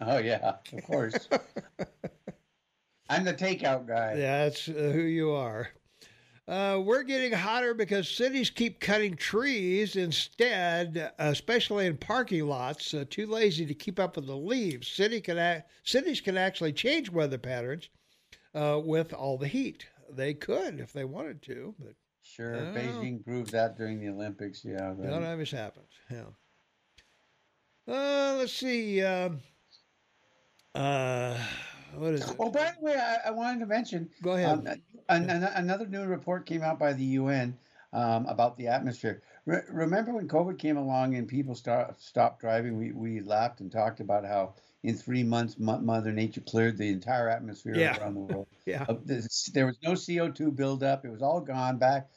Oh 0.00 0.18
yeah, 0.18 0.56
of 0.72 0.82
course. 0.82 1.28
I'm 3.08 3.22
the 3.22 3.32
takeout 3.32 3.86
guy. 3.86 4.16
Yeah, 4.18 4.46
that's 4.46 4.68
uh, 4.68 4.72
who 4.72 5.02
you 5.02 5.30
are. 5.30 5.68
Uh, 6.50 6.80
we're 6.84 7.04
getting 7.04 7.30
hotter 7.30 7.74
because 7.74 8.08
cities 8.08 8.50
keep 8.50 8.80
cutting 8.80 9.14
trees 9.14 9.94
instead, 9.94 11.12
especially 11.20 11.86
in 11.86 11.96
parking 11.96 12.44
lots. 12.48 12.92
Uh, 12.92 13.04
too 13.08 13.26
lazy 13.26 13.64
to 13.64 13.72
keep 13.72 14.00
up 14.00 14.16
with 14.16 14.26
the 14.26 14.36
leaves. 14.36 14.88
City 14.88 15.20
can 15.20 15.38
a- 15.38 15.62
cities 15.84 16.20
can 16.20 16.36
actually 16.36 16.72
change 16.72 17.08
weather 17.08 17.38
patterns 17.38 17.88
uh, 18.56 18.80
with 18.84 19.12
all 19.12 19.38
the 19.38 19.46
heat. 19.46 19.86
They 20.12 20.34
could 20.34 20.80
if 20.80 20.92
they 20.92 21.04
wanted 21.04 21.40
to, 21.42 21.72
but 21.78 21.94
Sure, 22.22 22.54
Oh. 22.56 22.74
Beijing 22.74 23.24
proved 23.24 23.50
that 23.52 23.76
during 23.78 24.00
the 24.00 24.08
Olympics. 24.08 24.64
Yeah. 24.64 24.92
but- 24.96 25.08
Not 25.08 25.22
always 25.22 25.50
happens. 25.52 25.88
Yeah. 26.10 26.24
Uh, 27.88 28.36
let's 28.38 28.52
see. 28.52 29.02
Um, 29.02 29.40
uh, 30.74 31.36
what 31.94 32.12
is 32.14 32.28
it? 32.28 32.36
Oh, 32.38 32.50
by 32.50 32.72
the 32.78 32.84
way, 32.84 32.94
I, 32.96 33.28
I 33.28 33.30
wanted 33.30 33.60
to 33.60 33.66
mention 33.66 34.10
Go 34.22 34.32
ahead. 34.32 34.50
um, 34.50 34.64
an, 35.10 35.28
an, 35.28 35.44
another 35.44 35.86
new 35.86 36.04
report 36.04 36.46
came 36.46 36.62
out 36.62 36.78
by 36.78 36.92
the 36.92 37.04
UN 37.04 37.56
um, 37.92 38.26
about 38.26 38.56
the 38.56 38.68
atmosphere. 38.68 39.22
Re- 39.46 39.62
remember 39.70 40.12
when 40.12 40.28
COVID 40.28 40.58
came 40.58 40.76
along 40.76 41.16
and 41.16 41.26
people 41.26 41.54
start, 41.54 42.00
stopped 42.00 42.40
driving? 42.40 42.78
We, 42.78 42.92
we 42.92 43.20
laughed 43.20 43.60
and 43.60 43.70
talked 43.70 44.00
about 44.00 44.24
how 44.24 44.54
in 44.82 44.96
three 44.96 45.22
months 45.22 45.58
Mo- 45.58 45.80
Mother 45.80 46.12
Nature 46.12 46.40
cleared 46.42 46.78
the 46.78 46.88
entire 46.88 47.28
atmosphere 47.28 47.74
Yeah. 47.76 47.98
around 47.98 48.14
the 48.14 48.20
world. 48.20 48.46
yeah. 48.66 48.86
Uh, 48.88 48.94
there 49.52 49.66
was 49.66 49.78
no 49.82 49.92
CO2 49.92 50.54
buildup. 50.54 51.04
It 51.04 51.10
was 51.10 51.22
all 51.22 51.40
gone 51.40 51.78
back. 51.78 52.08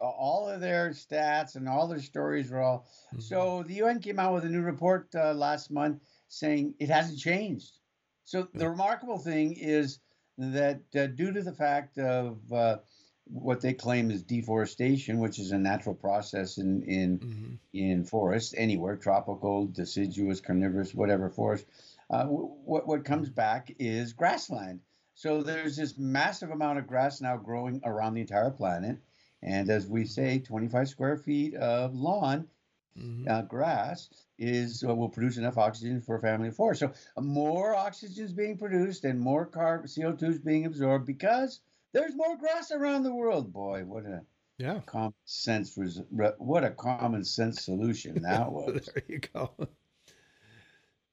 All 0.00 0.48
of 0.48 0.60
their 0.60 0.90
stats 0.90 1.56
and 1.56 1.68
all 1.68 1.88
their 1.88 2.00
stories 2.00 2.50
were 2.50 2.60
all. 2.60 2.86
Mm-hmm. 3.08 3.20
So 3.20 3.64
the 3.66 3.74
UN 3.74 3.98
came 4.00 4.18
out 4.20 4.34
with 4.34 4.44
a 4.44 4.48
new 4.48 4.62
report 4.62 5.08
uh, 5.14 5.32
last 5.32 5.70
month 5.70 6.00
saying 6.28 6.74
it 6.78 6.88
hasn't 6.88 7.18
changed. 7.18 7.78
So 8.24 8.46
the 8.54 8.70
remarkable 8.70 9.18
thing 9.18 9.56
is 9.58 9.98
that 10.38 10.80
uh, 10.96 11.06
due 11.06 11.32
to 11.32 11.42
the 11.42 11.52
fact 11.52 11.98
of 11.98 12.52
uh, 12.52 12.78
what 13.24 13.60
they 13.60 13.72
claim 13.72 14.10
is 14.10 14.22
deforestation, 14.22 15.18
which 15.18 15.38
is 15.38 15.52
a 15.52 15.58
natural 15.58 15.94
process 15.94 16.58
in 16.58 16.82
in 16.82 17.18
Mhm. 17.18 17.58
in 17.72 18.04
forests 18.04 18.54
anywhere, 18.56 18.96
tropical, 18.96 19.66
deciduous, 19.66 20.40
carnivorous, 20.40 20.94
whatever 20.94 21.30
forest. 21.30 21.66
Uh, 22.10 22.26
what 22.26 22.86
what 22.86 23.04
comes 23.04 23.30
back 23.30 23.74
is 23.78 24.12
grassland. 24.12 24.80
So 25.14 25.42
there's 25.42 25.76
this 25.76 25.98
massive 25.98 26.50
amount 26.50 26.78
of 26.78 26.86
grass 26.86 27.20
now 27.20 27.36
growing 27.36 27.80
around 27.84 28.14
the 28.14 28.22
entire 28.22 28.50
planet, 28.50 28.98
and 29.42 29.70
as 29.70 29.86
we 29.86 30.04
say, 30.04 30.38
25 30.38 30.88
square 30.88 31.16
feet 31.16 31.54
of 31.54 31.94
lawn 31.94 32.48
Mhm. 32.98 33.28
uh, 33.28 33.42
grass 33.42 34.08
is 34.38 34.84
uh, 34.86 34.94
will 34.94 35.08
produce 35.08 35.38
enough 35.38 35.56
oxygen 35.58 36.00
for 36.00 36.16
a 36.16 36.20
family 36.20 36.48
of 36.48 36.56
four. 36.56 36.74
So 36.74 36.92
uh, 37.16 37.20
more 37.20 37.74
oxygen 37.74 38.24
is 38.24 38.32
being 38.32 38.58
produced 38.58 39.04
and 39.04 39.18
more 39.18 39.46
carbon 39.46 39.86
CO2 39.86 40.22
is 40.24 40.38
being 40.38 40.66
absorbed 40.66 41.06
because 41.06 41.60
there's 41.92 42.14
more 42.14 42.36
grass 42.36 42.70
around 42.70 43.02
the 43.04 43.14
world. 43.14 43.52
Boy, 43.52 43.84
what 43.84 44.04
a 44.04 44.22
Yeah. 44.58 44.80
common 44.86 45.14
sense 45.24 45.76
was 45.76 46.02
what 46.38 46.64
a 46.64 46.70
common 46.70 47.24
sense 47.24 47.64
solution 47.64 48.14
that 48.22 48.50
was. 48.52 48.88
there 48.94 49.04
you 49.08 49.18
go. 49.20 49.50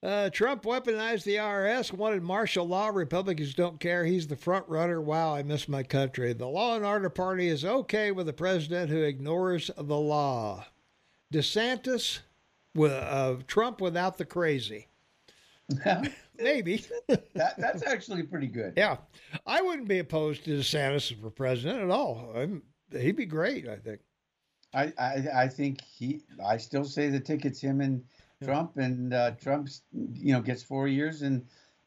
Uh, 0.02 0.30
Trump 0.30 0.64
weaponized 0.64 1.26
the 1.26 1.36
IRS, 1.36 1.92
wanted 1.92 2.24
martial 2.24 2.66
law. 2.66 2.88
Republicans 2.88 3.54
don't 3.54 3.82
care. 3.82 4.06
He's 4.06 4.28
the 4.28 4.38
front 4.38 4.66
runner. 4.70 5.02
Wow, 5.02 5.36
I 5.36 5.44
miss 5.44 5.68
my 5.68 5.84
country. 5.84 6.32
The 6.32 6.48
Law 6.48 6.78
and 6.78 6.86
Order 6.86 7.10
Party 7.10 7.50
is 7.50 7.66
okay 7.66 8.12
with 8.12 8.30
a 8.30 8.34
president 8.34 8.90
who 8.90 9.02
ignores 9.02 9.70
the 9.78 9.98
law. 9.98 10.66
DeSantis, 11.34 12.20
with 12.76 12.92
uh, 12.92 13.38
Trump 13.48 13.82
without 13.82 14.18
the 14.18 14.26
crazy. 14.26 14.88
that, 15.86 16.12
Maybe. 16.40 16.84
that's 17.36 17.86
actually 17.86 18.24
pretty 18.24 18.48
good. 18.48 18.74
yeah, 18.78 18.98
I 19.46 19.62
wouldn't 19.62 19.88
be 19.88 20.00
opposed 20.00 20.46
to 20.46 20.52
DeSantis 20.58 21.20
for 21.22 21.30
president 21.30 21.82
at 21.84 21.90
all. 21.92 22.32
I'm, 22.36 22.64
he'd 22.92 23.16
be 23.16 23.26
great. 23.26 23.68
I 23.68 23.76
think. 23.76 24.00
I, 24.74 24.94
I 25.00 25.26
I 25.44 25.48
think 25.48 25.82
he. 25.82 26.22
I 26.44 26.58
still 26.58 26.84
say 26.84 27.10
the 27.10 27.20
ticket's 27.20 27.60
him 27.60 27.82
and 27.82 28.04
Trump, 28.44 28.78
and 28.78 29.14
uh, 29.14 29.32
Trump's 29.32 29.82
you 29.94 30.34
know 30.34 30.42
gets 30.42 30.64
four 30.64 30.88
years, 30.88 31.22
and 31.24 31.46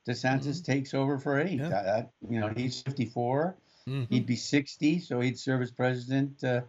DeSantis 0.09 0.65
takes 0.65 0.93
over 0.95 1.19
for 1.19 1.41
eight. 1.41 1.61
Mm-hmm. 1.61 1.63
Yeah. 1.65 1.69
That- 1.71 1.85
that- 1.85 2.11
you 2.29 2.39
know 2.41 2.53
he's 2.57 2.83
fifty 2.83 3.07
four. 3.07 3.57
Mhm. 3.89 4.07
He'd 4.11 4.27
be 4.27 4.37
sixty, 4.37 4.99
so 5.01 5.19
he'd 5.21 5.39
serve 5.39 5.63
as 5.63 5.71
president. 5.73 6.43
Uh, 6.45 6.61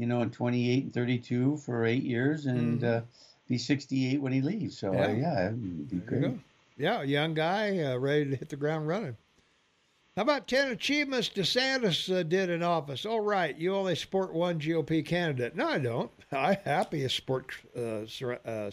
you 0.00 0.06
know, 0.06 0.22
in 0.22 0.30
twenty 0.30 0.70
eight 0.70 0.84
and 0.84 0.94
thirty 0.94 1.18
two 1.18 1.58
for 1.58 1.84
eight 1.84 2.02
years, 2.02 2.46
and 2.46 2.82
uh, 2.82 3.00
be 3.48 3.58
sixty 3.58 4.10
eight 4.10 4.20
when 4.20 4.32
he 4.32 4.40
leaves. 4.40 4.78
So 4.78 4.92
uh, 4.92 4.96
Mm-hmm. 4.96 5.20
Yeah. 5.20 5.32
yeah, 5.42 5.46
it'd 5.48 5.90
be 5.90 5.96
great. 5.98 6.38
Yeah, 6.78 7.02
young 7.02 7.34
guy 7.34 7.78
uh, 7.82 7.98
ready 7.98 8.30
to 8.30 8.36
hit 8.36 8.48
the 8.48 8.56
ground 8.56 8.88
running. 8.88 9.16
How 10.16 10.22
about 10.22 10.48
10 10.48 10.72
achievements 10.72 11.28
DeSantis 11.30 12.12
uh, 12.14 12.22
did 12.24 12.50
in 12.50 12.62
office? 12.62 13.06
Oh, 13.06 13.18
right. 13.18 13.56
You 13.56 13.74
only 13.74 13.94
support 13.94 14.34
one 14.34 14.58
GOP 14.58 15.04
candidate. 15.06 15.54
No, 15.54 15.68
I 15.68 15.78
don't. 15.78 16.10
I 16.32 16.58
happy 16.64 17.00
to 17.02 17.08
support 17.08 17.52
uh, 17.76 17.80
uh, 17.80 18.00
uh, 18.46 18.70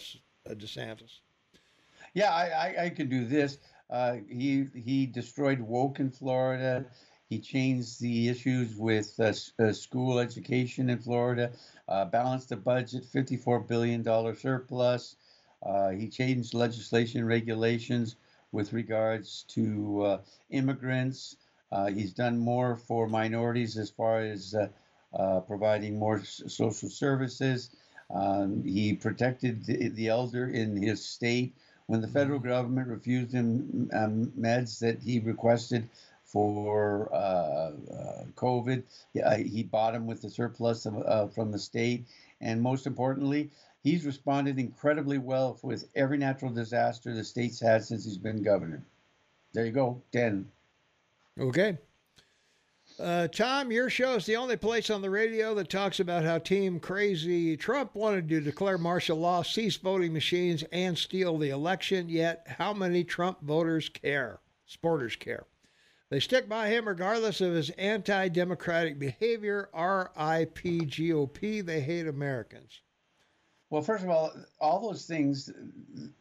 DeSantis. 0.50 1.20
Yeah, 2.14 2.32
I, 2.32 2.46
I, 2.48 2.84
I 2.84 2.88
could 2.90 3.08
do 3.08 3.24
this. 3.24 3.58
Uh, 3.88 4.16
he 4.28 4.66
he 4.74 5.06
destroyed 5.06 5.60
woke 5.60 6.00
in 6.00 6.10
Florida. 6.10 6.84
He 7.28 7.38
changed 7.38 8.00
the 8.00 8.28
issues 8.28 8.76
with 8.76 9.18
uh, 9.20 9.32
uh, 9.62 9.72
school 9.72 10.18
education 10.18 10.90
in 10.90 10.98
Florida. 10.98 11.52
Uh, 11.88 12.04
balanced 12.04 12.48
the 12.50 12.56
budget, 12.56 13.04
fifty-four 13.04 13.60
billion 13.60 14.02
dollar 14.02 14.34
surplus. 14.34 15.16
Uh, 15.62 15.90
he 15.90 16.08
changed 16.08 16.54
legislation 16.54 17.24
regulations 17.26 18.16
with 18.52 18.72
regards 18.72 19.44
to 19.48 20.02
uh, 20.04 20.18
immigrants. 20.50 21.36
Uh, 21.72 21.86
he's 21.86 22.12
done 22.12 22.38
more 22.38 22.76
for 22.76 23.06
minorities 23.08 23.76
as 23.76 23.90
far 23.90 24.20
as 24.20 24.54
providing 25.46 25.98
more 25.98 26.18
s- 26.18 26.42
social 26.46 26.88
services. 26.88 27.70
Um, 28.10 28.62
he 28.64 28.94
protected 28.94 29.64
the, 29.64 29.88
the 29.88 30.08
elder 30.08 30.48
in 30.48 30.80
his 30.82 31.04
state 31.04 31.54
when 31.86 32.00
the 32.00 32.08
federal 32.08 32.38
government 32.38 32.88
refused 32.88 33.32
him 33.32 33.90
um, 33.92 34.32
meds 34.38 34.78
that 34.80 35.02
he 35.02 35.18
requested 35.20 35.88
for 36.28 37.08
uh, 37.12 37.72
uh, 37.92 38.24
COVID. 38.34 38.82
He 39.46 39.62
bought 39.62 39.94
them 39.94 40.06
with 40.06 40.22
the 40.22 40.30
surplus 40.30 40.86
of, 40.86 41.02
uh, 41.06 41.26
from 41.28 41.50
the 41.50 41.58
state. 41.58 42.06
And 42.40 42.62
most 42.62 42.86
importantly, 42.86 43.50
he's 43.82 44.04
responded 44.04 44.58
incredibly 44.58 45.18
well 45.18 45.58
with 45.62 45.88
every 45.94 46.18
natural 46.18 46.52
disaster 46.52 47.14
the 47.14 47.24
state's 47.24 47.60
had 47.60 47.84
since 47.84 48.04
he's 48.04 48.18
been 48.18 48.42
governor. 48.42 48.82
There 49.54 49.64
you 49.64 49.72
go, 49.72 50.02
10. 50.12 50.46
Okay. 51.40 51.78
Uh, 52.98 53.28
Tom, 53.28 53.70
your 53.70 53.88
show 53.88 54.14
is 54.16 54.26
the 54.26 54.36
only 54.36 54.56
place 54.56 54.90
on 54.90 55.02
the 55.02 55.10
radio 55.10 55.54
that 55.54 55.70
talks 55.70 56.00
about 56.00 56.24
how 56.24 56.38
Team 56.38 56.80
Crazy 56.80 57.56
Trump 57.56 57.94
wanted 57.94 58.28
to 58.28 58.40
declare 58.40 58.76
martial 58.76 59.18
law, 59.18 59.42
seize 59.42 59.76
voting 59.76 60.12
machines, 60.12 60.64
and 60.72 60.98
steal 60.98 61.38
the 61.38 61.50
election. 61.50 62.08
Yet, 62.08 62.44
how 62.58 62.72
many 62.72 63.04
Trump 63.04 63.40
voters 63.40 63.88
care? 63.88 64.40
Sporters 64.68 65.16
care. 65.18 65.46
They 66.10 66.20
stick 66.20 66.48
by 66.48 66.68
him 66.68 66.88
regardless 66.88 67.40
of 67.40 67.52
his 67.52 67.70
anti 67.70 68.28
democratic 68.28 68.98
behavior. 68.98 69.68
RIP 69.74 70.54
GOP. 70.88 71.64
They 71.64 71.80
hate 71.80 72.06
Americans. 72.06 72.80
Well, 73.70 73.82
first 73.82 74.02
of 74.02 74.08
all, 74.08 74.32
all 74.60 74.80
those 74.80 75.04
things, 75.04 75.52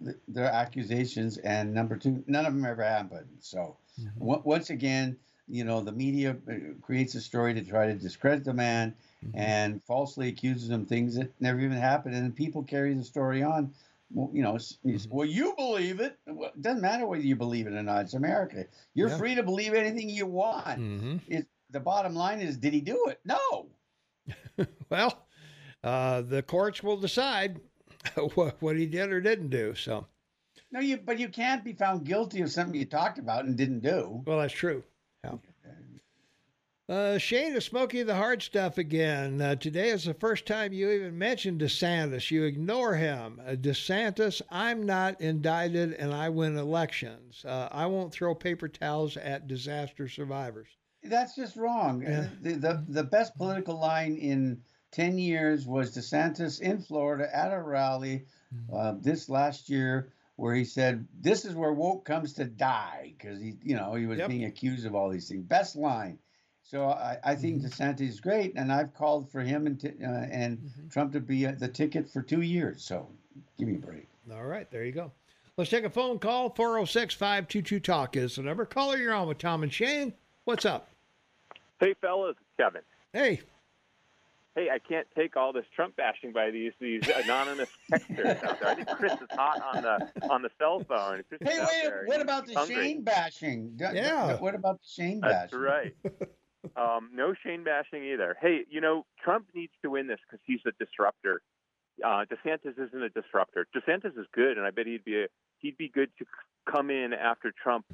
th- 0.03 0.17
they're 0.27 0.51
accusations, 0.51 1.37
and 1.37 1.73
number 1.73 1.95
two, 1.95 2.21
none 2.27 2.45
of 2.45 2.53
them 2.53 2.65
ever 2.65 2.83
happened. 2.83 3.29
So, 3.39 3.77
on- 4.19 4.41
once 4.43 4.69
again, 4.69 5.15
you 5.47 5.63
know, 5.63 5.79
the 5.79 5.93
media 5.93 6.35
uh, 6.49 6.53
creates 6.81 7.15
a 7.15 7.21
story 7.21 7.53
to 7.53 7.63
try 7.63 7.87
to 7.87 7.93
discredit 7.93 8.43
the 8.43 8.53
man 8.53 8.93
and 9.33 9.81
falsely 9.85 10.27
accuses 10.27 10.69
him 10.69 10.85
things 10.85 11.15
that 11.15 11.31
never 11.39 11.61
even 11.61 11.77
happened, 11.77 12.15
and 12.15 12.35
people 12.35 12.63
carry 12.63 12.93
the 12.93 13.03
story 13.03 13.41
on. 13.43 13.73
Well, 14.09 14.29
you 14.33 14.41
know, 14.41 14.55
it's, 14.55 14.77
well, 15.09 15.25
you 15.27 15.53
believe 15.57 15.99
it. 15.99 16.17
Well, 16.25 16.49
It 16.55 16.61
doesn't 16.61 16.81
matter 16.81 17.05
whether 17.05 17.21
you 17.23 17.35
believe 17.35 17.67
it 17.67 17.73
or 17.73 17.83
not. 17.83 18.03
It's 18.03 18.13
America. 18.13 18.65
You're 18.93 19.09
Yeah. 19.09 19.17
free 19.17 19.35
to 19.35 19.43
believe 19.43 19.73
anything 19.73 20.09
you 20.09 20.25
want. 20.25 20.79
Mm-hmm. 20.79 21.17
It, 21.27 21.47
the 21.71 21.79
bottom 21.81 22.15
line 22.15 22.39
is, 22.39 22.55
did 22.57 22.73
he 22.73 22.81
do 22.81 23.07
it? 23.09 23.19
No. 23.25 23.69
Well, 24.89 25.25
uh, 25.83 26.21
the 26.21 26.41
courts 26.41 26.81
will 26.81 26.97
decide 26.97 27.59
what, 28.35 28.61
what 28.61 28.77
he 28.77 28.85
did 28.85 29.11
or 29.11 29.19
didn't 29.21 29.49
do. 29.49 29.75
So, 29.75 30.07
No, 30.71 30.79
you. 30.79 30.97
But 30.97 31.19
you 31.19 31.27
can't 31.29 31.63
be 31.63 31.73
found 31.73 32.05
guilty 32.05 32.41
of 32.41 32.49
something 32.49 32.79
you 32.79 32.85
talked 32.85 33.19
about 33.19 33.43
and 33.45 33.57
didn't 33.57 33.81
do. 33.81 34.23
well, 34.25 34.39
that's 34.39 34.53
true. 34.53 34.83
Yeah. 35.25 35.33
Uh, 36.89 37.17
Shane 37.17 37.53
is 37.53 37.65
smoking 37.65 38.05
the 38.05 38.15
hard 38.15 38.41
stuff 38.41 38.77
again. 38.77 39.41
Uh, 39.41 39.55
today 39.55 39.89
is 39.89 40.05
the 40.05 40.13
first 40.13 40.45
time 40.45 40.71
you 40.71 40.89
even 40.89 41.17
mentioned 41.17 41.59
DeSantis. 41.59 42.31
You 42.31 42.45
ignore 42.45 42.95
him. 42.95 43.41
Uh, 43.45 43.51
DeSantis, 43.55 44.41
I'm 44.49 44.85
not 44.85 45.19
indicted 45.19 45.93
and 45.95 46.13
I 46.13 46.29
win 46.29 46.57
elections. 46.57 47.43
Uh, 47.43 47.67
I 47.73 47.87
won't 47.87 48.13
throw 48.13 48.33
paper 48.33 48.69
towels 48.69 49.17
at 49.17 49.47
disaster 49.49 50.07
survivors. 50.07 50.69
That's 51.03 51.35
just 51.35 51.57
wrong. 51.57 52.03
Yeah. 52.03 52.27
The, 52.41 52.53
the 52.53 52.85
the 52.87 53.03
best 53.03 53.35
political 53.35 53.77
line 53.79 54.15
in 54.15 54.61
ten 54.91 55.17
years 55.17 55.65
was 55.67 55.93
DeSantis 55.95 56.61
in 56.61 56.79
Florida 56.81 57.27
at 57.35 57.51
a 57.53 57.61
rally 57.61 58.23
uh, 58.73 58.93
this 59.01 59.27
last 59.29 59.69
year, 59.69 60.13
where 60.37 60.55
he 60.55 60.63
said, 60.65 61.05
"This 61.19 61.45
is 61.45 61.53
where 61.53 61.71
woke 61.71 62.03
comes 62.05 62.33
to 62.33 62.45
die," 62.45 63.13
because 63.17 63.39
he, 63.41 63.53
you 63.61 63.75
know, 63.75 63.93
he 63.93 64.05
was 64.05 64.17
Yep. 64.19 64.29
being 64.29 64.45
accused 64.45 64.85
of 64.85 64.95
all 64.95 65.09
these 65.09 65.27
things. 65.29 65.43
Best 65.43 65.75
line. 65.75 66.17
So 66.69 66.87
I, 66.89 67.17
I 67.23 67.33
think 67.35 67.61
DeSantis 67.63 68.01
is 68.01 68.19
great, 68.19 68.53
and 68.57 68.73
I've 68.73 68.93
called 68.93 69.31
for 69.31 69.39
him 69.39 69.67
and 69.67 69.79
t- 69.79 69.93
uh, 70.03 70.25
and 70.29 70.59
Trump 70.91 71.13
to 71.13 71.21
be 71.21 71.45
uh, 71.47 71.53
the 71.57 71.67
ticket 71.69 72.09
for 72.09 72.21
two 72.21 72.41
years. 72.41 72.83
So 72.83 73.07
give 73.57 73.69
me 73.69 73.75
a 73.75 73.79
break. 73.79 74.07
All 74.33 74.43
right, 74.43 74.69
there 74.69 74.83
you 74.83 74.91
go. 74.91 75.11
Let's 75.55 75.69
take 75.69 75.85
a 75.85 75.89
phone 75.89 76.19
call. 76.19 76.49
406 76.49 77.13
522 77.15 77.79
Talk 77.79 78.17
is 78.17 78.35
the 78.35 78.43
number. 78.43 78.65
Caller, 78.65 78.97
you're 78.97 79.13
on 79.13 79.29
with 79.29 79.37
Tom 79.37 79.63
and 79.63 79.73
Shane. 79.73 80.13
What's 80.43 80.65
up? 80.65 80.89
Hey, 81.79 81.95
fellas, 82.01 82.35
Kevin. 82.57 82.81
Hey, 83.13 83.41
Hey, 84.55 84.71
I 84.71 84.79
can't 84.79 85.05
take 85.15 85.37
all 85.37 85.53
this 85.53 85.65
Trump 85.75 85.95
bashing 85.97 86.31
by 86.33 86.49
these 86.49 86.73
these 86.81 87.07
anonymous 87.07 87.69
texters 87.93 88.43
out 88.43 88.59
there. 88.59 88.69
I 88.69 88.73
think 88.73 88.87
Chris 88.89 89.13
is 89.13 89.27
hot 89.29 89.61
on 89.61 89.83
the 89.83 90.29
on 90.31 90.41
the 90.41 90.49
cell 90.57 90.79
phone. 90.79 91.21
Chris 91.29 91.39
Hey, 91.43 91.59
wait! 91.59 91.91
What 92.07 92.21
about 92.21 92.47
the 92.47 92.55
hungry. 92.55 92.75
Shane 92.75 93.03
bashing? 93.03 93.69
D- 93.77 93.85
d- 93.91 93.97
Yeah. 93.97 94.35
What 94.37 94.55
about 94.55 94.81
the 94.81 94.87
Shane 94.89 95.19
bashing? 95.21 95.31
That's 95.31 95.51
bashing? 95.53 95.59
right. 95.59 95.95
Um, 96.75 97.09
no 97.13 97.33
Shane 97.43 97.63
bashing 97.63 98.03
either. 98.03 98.35
Hey, 98.41 98.61
you 98.69 98.81
know 98.81 99.05
Trump 99.23 99.47
needs 99.53 99.73
to 99.83 99.89
win 99.91 100.07
this 100.07 100.19
because 100.27 100.43
he's 100.45 100.59
a 100.65 100.71
disruptor. 100.83 101.41
Uh, 102.03 102.25
DeSantis 102.25 102.77
isn't 102.77 103.01
a 103.03 103.09
disruptor. 103.09 103.65
DeSantis 103.75 104.17
is 104.19 104.27
good, 104.33 104.57
and 104.57 104.65
I 104.65 104.71
bet 104.71 104.85
he'd 104.85 105.03
be 105.03 105.23
a, 105.23 105.27
he'd 105.59 105.77
be 105.77 105.89
good 105.89 106.09
to 106.19 106.25
c- 106.25 106.71
come 106.71 106.89
in 106.89 107.13
after 107.13 107.51
Trump 107.63 107.85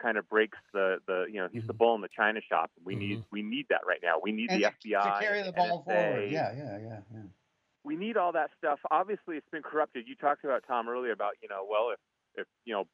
kind 0.00 0.16
of 0.16 0.26
breaks 0.30 0.56
the 0.72 0.98
the 1.06 1.24
you 1.30 1.40
know 1.40 1.48
he's 1.52 1.66
the 1.66 1.74
bull 1.74 1.94
in 1.94 2.00
the 2.00 2.08
china 2.16 2.40
shop. 2.48 2.70
We 2.84 2.94
need 2.94 3.24
we 3.30 3.42
need 3.42 3.66
that 3.70 3.80
right 3.86 4.00
now. 4.02 4.14
We 4.22 4.32
need 4.32 4.50
And 4.50 4.62
the 4.62 4.70
to, 4.82 4.88
FBI 4.88 5.02
to 5.18 5.24
carry 5.24 5.42
the 5.42 5.52
ball 5.52 5.80
NSA. 5.80 5.84
forward. 5.84 6.30
Yeah, 6.30 6.52
yeah, 6.56 6.78
yeah, 6.78 6.98
yeah. 7.12 7.20
we 7.84 7.96
need 7.96 8.16
all 8.16 8.32
that 8.32 8.50
stuff. 8.56 8.78
Obviously, 8.90 9.36
it's 9.36 9.48
been 9.50 9.62
corrupted. 9.62 10.04
You 10.06 10.14
talked 10.14 10.44
about 10.44 10.64
Tom 10.66 10.88
earlier 10.88 11.12
about 11.12 11.32
you 11.42 11.48
know, 11.48 11.66
well, 11.68 11.90
if 11.92 11.98
if 12.42 12.46
you 12.64 12.72
know 12.74 12.84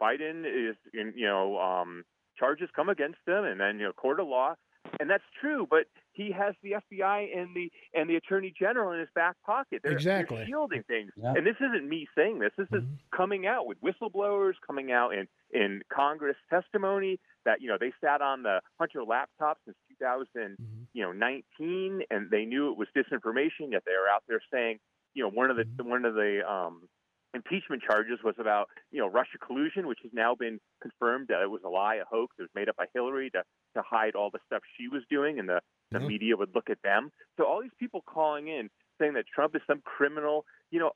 Biden 0.00 0.44
is 0.44 0.76
in 0.94 1.14
you 1.16 1.26
know 1.26 1.58
um, 1.58 2.04
charges 2.38 2.68
come 2.76 2.88
against 2.88 3.18
him, 3.26 3.44
and 3.44 3.58
then 3.58 3.78
you 3.80 3.86
know 3.86 3.92
court 3.92 4.20
of 4.20 4.28
law, 4.28 4.54
and 5.00 5.08
that's 5.08 5.24
true. 5.40 5.66
But 5.68 5.86
he 6.12 6.30
has 6.32 6.54
the 6.62 6.72
FBI 6.72 7.36
and 7.36 7.54
the 7.56 7.70
and 7.94 8.08
the 8.08 8.16
Attorney 8.16 8.52
General 8.58 8.92
in 8.92 9.00
his 9.00 9.08
back 9.14 9.36
pocket. 9.44 9.80
They're, 9.82 9.92
Exactly. 9.92 10.36
they're 10.38 10.46
shielding 10.46 10.82
things. 10.84 11.10
Yeah. 11.16 11.34
And 11.36 11.46
this 11.46 11.56
isn't 11.60 11.88
me 11.88 12.06
saying 12.16 12.38
this. 12.38 12.52
This 12.56 12.68
is 12.72 12.82
Mhm. 12.84 12.98
coming 13.14 13.46
out 13.46 13.66
with 13.66 13.78
whistleblowers, 13.80 14.54
coming 14.66 14.92
out 14.92 15.14
in 15.14 15.28
in 15.52 15.82
Congress 15.92 16.36
testimony 16.50 17.20
that 17.44 17.60
you 17.60 17.68
know 17.68 17.76
they 17.78 17.92
sat 18.00 18.22
on 18.22 18.42
the 18.42 18.60
Hunter 18.78 19.04
laptop 19.04 19.58
since 19.64 19.76
2000 19.88 20.56
Mhm. 20.58 20.86
you 20.92 21.02
know 21.02 21.12
19 21.12 22.02
and 22.10 22.30
they 22.30 22.44
knew 22.44 22.70
it 22.70 22.76
was 22.78 22.88
disinformation 22.96 23.72
yet 23.72 23.82
they 23.84 23.92
were 23.92 24.08
out 24.08 24.22
there 24.28 24.40
saying 24.52 24.78
you 25.14 25.22
know 25.22 25.28
one 25.30 25.50
of 25.50 25.56
the 25.56 25.66
one 25.84 26.04
of 26.04 26.14
the 26.14 26.40
um 26.50 26.88
impeachment 27.34 27.82
charges 27.82 28.18
was 28.22 28.34
about 28.38 28.68
you 28.90 29.00
know 29.00 29.08
Russia 29.08 29.38
collusion 29.44 29.86
which 29.86 30.00
has 30.02 30.12
now 30.12 30.34
been 30.34 30.60
confirmed 30.80 31.28
that 31.28 31.40
it 31.42 31.50
was 31.50 31.62
a 31.64 31.68
lie 31.68 31.96
a 31.96 32.04
hoax 32.04 32.34
it 32.38 32.42
was 32.42 32.50
made 32.54 32.68
up 32.68 32.76
by 32.76 32.86
Hillary 32.94 33.30
to 33.30 33.42
to 33.74 33.82
hide 33.82 34.14
all 34.14 34.30
the 34.30 34.38
stuff 34.46 34.62
she 34.76 34.88
was 34.88 35.02
doing 35.08 35.38
and 35.38 35.48
the 35.48 35.60
the 35.90 36.00
media 36.00 36.34
would 36.38 36.54
look 36.54 36.70
at 36.70 36.78
them. 36.82 37.12
So 37.36 37.44
all 37.44 37.60
these 37.60 37.76
people 37.78 38.02
calling 38.06 38.48
in 38.48 38.70
saying 38.98 39.12
that 39.12 39.26
Trump 39.26 39.54
is 39.54 39.62
some 39.66 39.82
criminal 39.84 40.44
you 40.70 40.80
know 40.80 40.92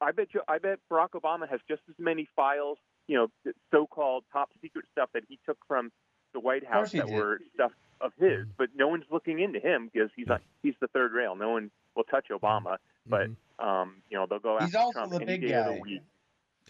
I 0.00 0.12
bet 0.12 0.28
you 0.34 0.40
I 0.48 0.58
bet 0.58 0.78
Barack 0.90 1.10
Obama 1.10 1.48
has 1.48 1.60
just 1.68 1.82
as 1.88 1.94
many 1.98 2.28
files 2.34 2.78
you 3.08 3.16
know 3.16 3.52
so-called 3.70 4.24
top 4.32 4.50
secret 4.60 4.84
stuff 4.92 5.10
that 5.14 5.24
he 5.28 5.38
took 5.46 5.58
from 5.66 5.90
the 6.32 6.40
White 6.40 6.66
House 6.66 6.92
that 6.92 7.06
did. 7.06 7.14
were 7.14 7.40
stuff 7.54 7.72
of 8.00 8.12
his, 8.18 8.46
but 8.58 8.68
no 8.74 8.88
one's 8.88 9.04
looking 9.10 9.40
into 9.40 9.60
him 9.60 9.88
because 9.92 10.10
he's 10.16 10.26
not, 10.26 10.40
he's 10.62 10.74
the 10.80 10.88
third 10.88 11.12
rail. 11.12 11.36
No 11.36 11.50
one 11.50 11.70
will 11.94 12.04
touch 12.04 12.26
Obama, 12.32 12.76
but 13.06 13.28
um, 13.62 14.02
you 14.10 14.16
know 14.18 14.26
they'll 14.28 14.38
go 14.38 14.58
He's 14.60 14.74
after 14.74 14.78
also 14.78 14.92
Trump 14.98 15.10
the 15.12 15.16
any 15.16 15.26
big 15.26 15.40
day 15.48 15.54
of 15.54 15.66
guy. 15.66 15.74
the 15.74 15.80
week. 15.80 16.02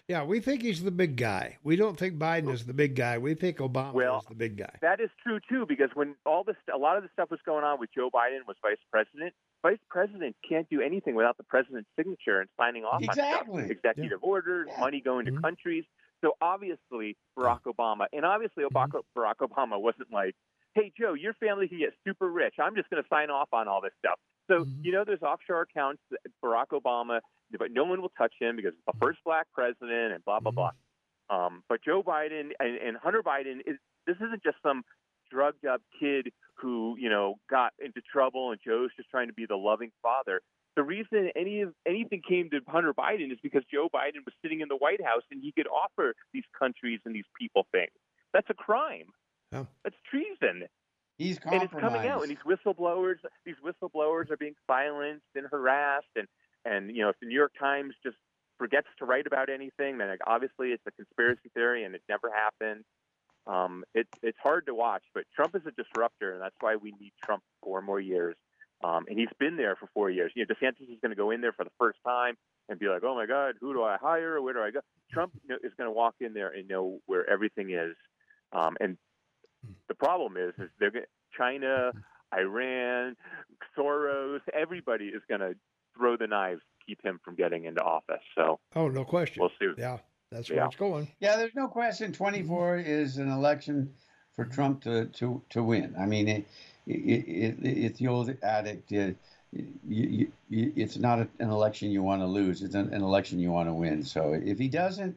Yeah, 0.09 0.25
we 0.25 0.41
think 0.41 0.63
he's 0.63 0.83
the 0.83 0.91
big 0.91 1.17
guy. 1.17 1.59
We 1.63 1.77
don't 1.77 1.97
think 1.97 2.19
Biden 2.19 2.53
is 2.53 2.67
the 2.67 2.75
big 2.75 2.97
guy. 2.97 3.19
We 3.19 3.35
think 3.35 3.59
Obama 3.59 3.93
Well, 3.93 4.19
is 4.19 4.25
the 4.27 4.35
big 4.35 4.57
guy. 4.59 4.75
That 4.83 5.01
is 5.01 5.11
true 5.23 5.39
too, 5.49 5.65
because 5.67 5.91
when 5.95 6.17
all 6.27 6.43
this, 6.45 6.57
a 6.75 6.77
lot 6.77 6.97
of 6.97 7.03
the 7.05 7.09
stuff 7.13 7.31
was 7.31 7.39
going 7.47 7.63
on 7.65 7.79
with 7.79 7.91
Joe 7.95 8.11
Biden 8.13 8.41
was 8.49 8.57
vice 8.63 8.79
president. 8.91 9.33
Vice 9.63 9.79
president 9.89 10.35
can't 10.47 10.69
do 10.71 10.81
anything 10.81 11.15
without 11.15 11.37
the 11.37 11.45
president's 11.45 11.89
signature 11.97 12.41
and 12.41 12.49
signing 12.59 12.85
off 12.85 13.01
Exactly. 13.03 13.63
on 13.63 13.69
stuff. 13.69 13.71
executive 13.71 14.19
orders, 14.23 14.67
Yeah. 14.71 14.81
money 14.81 15.01
going 15.01 15.25
to 15.27 15.33
Mhm. 15.33 15.41
countries. 15.43 15.85
So 16.21 16.33
obviously 16.41 17.17
Barack 17.39 17.63
Obama, 17.63 18.07
and 18.13 18.25
obviously 18.25 18.65
Barack, 18.65 19.01
Barack 19.17 19.37
Obama 19.37 19.81
wasn't 19.81 20.11
like, 20.11 20.35
"Hey 20.75 20.93
Joe, 20.99 21.15
your 21.15 21.35
family 21.35 21.69
can 21.69 21.79
get 21.79 21.95
super 22.05 22.29
rich. 22.29 22.55
I'm 22.59 22.75
just 22.75 22.91
going 22.91 23.03
to 23.03 23.09
sign 23.09 23.31
off 23.31 23.49
on 23.53 23.69
all 23.69 23.81
this 23.81 23.93
stuff." 23.99 24.19
So 24.49 24.65
Mhm. 24.65 24.85
you 24.85 24.93
know, 24.93 25.05
there's 25.05 25.23
offshore 25.23 25.63
accounts. 25.63 26.03
That 26.11 26.21
Barack 26.43 26.69
Obama, 26.69 27.21
but 27.59 27.71
no 27.71 27.85
one 27.85 28.01
will 28.01 28.13
touch 28.19 28.35
him 28.39 28.57
because 28.57 28.75
the 28.87 28.93
first 29.01 29.23
black 29.25 29.47
president, 29.53 30.13
and 30.15 30.25
blah 30.25 30.41
blah 30.41 30.53
Mhm. 30.53 30.55
blah. 30.57 30.73
Um, 31.31 31.65
but 31.69 31.83
Joe 31.83 32.03
Biden 32.03 32.53
and, 32.61 32.77
and 32.77 32.97
Hunter 32.97 33.23
Biden 33.23 33.61
is 33.67 33.79
this 34.07 34.17
isn't 34.17 34.43
just 34.43 34.61
some 34.63 34.85
drugged 35.31 35.65
up 35.65 35.81
kid 35.99 36.33
who 36.57 36.97
you 36.99 37.09
know 37.09 37.37
got 37.49 37.73
into 37.79 38.03
trouble 38.03 38.51
and 38.53 38.61
Joe's 38.61 38.95
just 38.97 39.09
trying 39.11 39.29
to 39.29 39.33
be 39.33 39.47
the 39.47 39.57
loving 39.57 39.93
father. 40.03 40.43
The 40.75 40.83
reason 40.83 41.31
any 41.37 41.61
of 41.61 41.75
anything 41.87 42.23
came 42.23 42.51
to 42.51 42.61
Hunter 42.67 42.95
Biden 42.95 43.31
is 43.33 43.39
because 43.41 43.65
Joe 43.67 43.89
Biden 43.89 44.25
was 44.25 44.35
sitting 44.43 44.61
in 44.61 44.69
the 44.69 44.77
White 44.77 45.03
House 45.05 45.23
and 45.31 45.41
he 45.43 45.53
could 45.53 45.67
offer 45.69 46.15
these 46.33 46.45
countries 46.59 47.01
and 47.05 47.15
these 47.15 47.29
people 47.39 47.67
things. 47.73 47.93
That's 48.33 48.49
a 48.51 48.55
crime. 48.55 49.13
That's 49.51 49.97
treason 50.11 50.67
He's 51.23 51.39
and 51.45 51.63
it's 51.63 51.73
coming 51.73 52.07
out 52.07 52.23
and 52.23 52.31
these 52.31 52.45
whistleblowers 52.45 53.17
these 53.45 53.57
whistleblowers 53.65 54.31
are 54.31 54.37
being 54.37 54.55
silenced 54.67 55.25
and 55.35 55.47
harassed 55.51 56.07
and 56.17 56.27
and 56.65 56.95
you 56.95 57.03
know 57.03 57.11
if 57.11 57.17
the 57.21 57.27
new 57.27 57.37
york 57.37 57.53
times 57.59 57.95
just 58.03 58.17
forgets 58.59 58.89
to 58.99 59.05
write 59.05 59.27
about 59.27 59.49
anything 59.49 59.99
then 59.99 60.09
like, 60.09 60.21
obviously 60.27 60.69
it's 60.69 60.83
a 60.87 60.91
conspiracy 60.91 61.51
theory 61.55 61.85
and 61.85 61.95
it 61.95 62.03
never 62.09 62.31
happened. 62.31 62.85
Um 63.47 63.85
it, 63.95 64.07
it's 64.23 64.39
hard 64.43 64.67
to 64.67 64.75
watch 64.75 65.03
but 65.15 65.25
trump 65.35 65.55
is 65.55 65.63
a 65.67 65.71
disruptor 65.71 66.33
and 66.33 66.43
that's 66.43 66.57
why 66.61 66.77
we 66.77 66.93
need 67.01 67.13
trump 67.25 67.43
for 67.61 67.67
four 67.67 67.83
more 67.83 68.01
years. 68.01 68.35
Um 68.83 69.05
and 69.09 69.19
he's 69.19 69.33
been 69.39 69.57
there 69.57 69.77
for 69.77 69.89
four 69.95 70.11
years. 70.11 70.33
You 70.35 70.45
know 70.45 70.55
desantis 70.55 70.93
is 70.93 70.99
going 71.01 71.11
to 71.11 71.17
go 71.17 71.31
in 71.31 71.41
there 71.41 71.53
for 71.53 71.65
the 71.65 71.73
first 71.79 71.99
time 72.05 72.35
and 72.69 72.79
be 72.79 72.89
like 72.89 73.03
oh 73.05 73.15
my 73.15 73.27
god 73.27 73.55
who 73.61 73.73
do 73.73 73.83
i 73.83 73.97
hire? 73.97 74.41
Where 74.41 74.55
do 74.55 74.61
i 74.61 74.71
go? 74.71 74.81
Trump 75.13 75.33
is 75.63 75.73
going 75.77 75.89
to 75.89 75.93
walk 75.93 76.17
in 76.21 76.35
there 76.35 76.49
and 76.49 76.67
know 76.67 76.99
where 77.07 77.29
everything 77.31 77.71
is. 77.71 77.95
Um 78.53 78.77
and 78.81 78.97
Hmm. 79.65 79.73
the 79.89 79.95
problem 79.95 80.37
is, 80.37 80.55
is 80.59 80.71
they're 80.79 80.91
gonna, 80.91 81.07
China, 81.37 81.93
Iran, 82.37 83.17
Soros, 83.77 84.41
everybody 84.55 85.07
is 85.07 85.23
going 85.29 85.41
to 85.41 85.55
throw 85.97 86.17
the 86.17 86.27
knives 86.27 86.61
to 86.61 86.87
keep 86.87 87.03
him 87.05 87.21
from 87.25 87.35
getting 87.35 87.65
into 87.65 87.83
office. 87.83 88.23
So 88.35 88.59
Oh, 88.75 88.89
no 88.89 89.05
question. 89.05 89.41
we'll 89.41 89.51
see. 89.59 89.81
Yeah, 89.81 89.99
that's 90.31 90.49
where 90.49 90.59
Yeah. 90.61 90.67
it's 90.67 90.77
going. 90.77 91.09
Yeah, 91.21 91.37
there's 91.37 91.55
no 91.55 91.69
question. 91.69 92.13
24 92.13 92.79
is 92.79 93.19
an 93.19 93.29
election 93.31 93.93
for 94.35 94.45
Trump 94.47 94.83
to 94.83 95.07
to, 95.07 95.43
to 95.51 95.63
win. 95.63 95.95
I 95.99 96.07
mean, 96.07 96.29
it, 96.29 96.47
it, 96.87 97.29
it, 97.29 97.57
it's 97.63 97.99
the 97.99 98.09
old 98.09 98.35
addict. 98.43 98.91
It, 98.93 99.17
uh, 99.55 99.61
you, 99.87 100.07
you, 100.09 100.33
you, 100.49 100.73
it's 100.77 100.97
not 100.97 101.19
a, 101.19 101.29
an 101.39 101.51
election 101.51 101.91
you 101.91 102.03
want 102.03 102.23
to 102.23 102.27
lose. 102.27 102.63
It's 102.63 102.75
an, 102.75 102.93
an 102.95 103.03
election 103.03 103.39
you 103.39 103.51
want 103.53 103.69
to 103.69 103.75
win. 103.75 104.03
So 104.03 104.33
if 104.33 104.59
he 104.59 104.69
doesn't, 104.69 105.15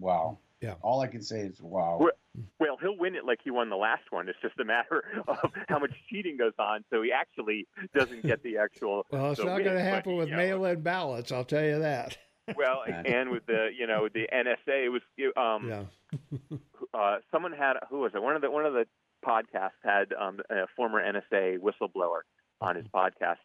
wow. 0.00 0.38
Yeah. 0.62 0.74
All 0.80 1.00
I 1.00 1.08
can 1.08 1.20
say 1.22 1.40
is 1.40 1.60
wow. 1.60 1.98
We're- 2.00 2.11
Well, 2.58 2.78
he'll 2.80 2.96
win 2.96 3.14
it 3.14 3.24
like 3.26 3.40
he 3.44 3.50
won 3.50 3.68
the 3.68 3.76
last 3.76 4.04
one. 4.10 4.28
It's 4.28 4.38
just 4.40 4.58
a 4.58 4.64
matter 4.64 5.04
of 5.28 5.52
how 5.68 5.78
much 5.78 5.92
cheating 6.08 6.36
goes 6.38 6.54
on, 6.58 6.84
so 6.90 7.02
he 7.02 7.12
actually 7.12 7.66
doesn't 7.94 8.22
get 8.22 8.42
the 8.42 8.58
actual. 8.58 9.04
Well, 9.12 9.32
it's 9.32 9.40
not 9.40 9.46
going 9.58 9.64
to 9.64 9.70
but, 9.74 9.80
happen 9.82 10.16
with 10.16 10.28
you 10.28 10.32
know, 10.32 10.38
mail-in 10.38 10.80
ballots. 10.80 11.30
I'll 11.32 11.44
tell 11.44 11.64
you 11.64 11.80
that. 11.80 12.16
Well, 12.56 12.82
and 12.86 13.30
with 13.30 13.46
the 13.46 13.68
you 13.78 13.86
know 13.86 14.08
the 14.12 14.26
NSA, 14.32 14.86
it 14.86 14.88
was 14.88 15.00
um, 15.36 15.68
Yeah. 15.68 16.58
uh, 16.92 17.18
someone 17.30 17.52
had 17.52 17.74
who 17.88 18.00
was 18.00 18.10
it? 18.16 18.22
One 18.22 18.34
of 18.34 18.42
the 18.42 18.50
one 18.50 18.66
of 18.66 18.72
the 18.72 18.84
podcasts 19.24 19.78
had 19.84 20.12
um, 20.12 20.40
a 20.50 20.66
former 20.76 21.00
NSA 21.00 21.58
whistleblower 21.58 22.22
on 22.60 22.74
his 22.74 22.86
podcast, 22.88 23.36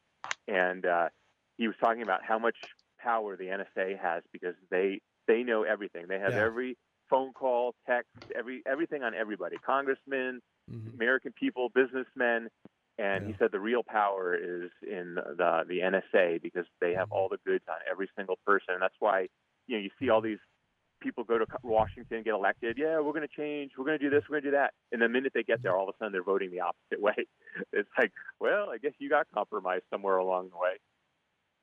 and 0.47 0.83
uh, 0.85 1.09
he 1.57 1.67
was 1.67 1.75
talking 1.79 2.01
about 2.01 2.23
how 2.23 2.39
much 2.39 2.55
power 2.99 3.37
the 3.37 3.45
NSA 3.45 3.99
has 3.99 4.23
because 4.33 4.55
they 4.71 4.99
they 5.27 5.43
know 5.43 5.61
everything. 5.61 6.07
They 6.07 6.19
have 6.19 6.31
Yeah. 6.33 6.45
every 6.45 6.75
phone 7.09 7.33
call, 7.33 7.75
text, 7.87 8.09
every 8.37 8.61
everything 8.65 9.03
on 9.03 9.13
everybody, 9.13 9.57
congressmen, 9.65 10.41
Mhm. 10.71 10.93
American 10.93 11.33
people, 11.33 11.69
businessmen. 11.69 12.49
And 12.99 13.27
he 13.27 13.35
said 13.37 13.51
the 13.51 13.59
real 13.59 13.83
power 13.83 14.35
is 14.35 14.71
in 14.81 15.15
the 15.15 15.63
the 15.67 15.79
NSA 15.81 16.41
because 16.41 16.65
they 16.81 16.93
have 16.93 17.05
Mm-hmm. 17.09 17.13
all 17.13 17.29
the 17.29 17.37
goods 17.45 17.63
on 17.69 17.77
every 17.89 18.09
single 18.15 18.37
person, 18.45 18.73
and 18.73 18.81
that's 18.81 18.95
why 18.99 19.27
you 19.67 19.77
know 19.77 19.83
you 19.83 19.91
see 19.99 20.09
all 20.09 20.21
these 20.21 20.39
people 20.99 21.23
go 21.23 21.37
to 21.37 21.45
Washington, 21.61 22.23
get 22.23 22.33
elected. 22.33 22.75
Yeah, 22.75 22.99
we're 23.01 23.11
going 23.13 23.27
to 23.27 23.35
change. 23.35 23.73
We're 23.77 23.85
going 23.85 23.99
to 23.99 24.03
do 24.03 24.09
this. 24.09 24.23
We're 24.27 24.41
going 24.41 24.45
to 24.45 24.49
do 24.49 24.57
that. 24.57 24.73
And 24.91 24.99
the 24.99 25.07
minute 25.07 25.31
they 25.35 25.43
get 25.43 25.61
there, 25.61 25.75
all 25.77 25.87
of 25.87 25.93
a 25.93 25.97
sudden 25.99 26.11
they're 26.11 26.23
voting 26.23 26.49
the 26.49 26.61
opposite 26.61 26.99
way. 27.07 27.13
It's 27.71 27.89
like, 27.99 28.11
well, 28.39 28.71
I 28.71 28.79
guess 28.79 28.93
you 28.97 29.07
got 29.07 29.27
compromised 29.31 29.83
somewhere 29.91 30.17
along 30.17 30.49
the 30.49 30.57
way. 30.57 30.77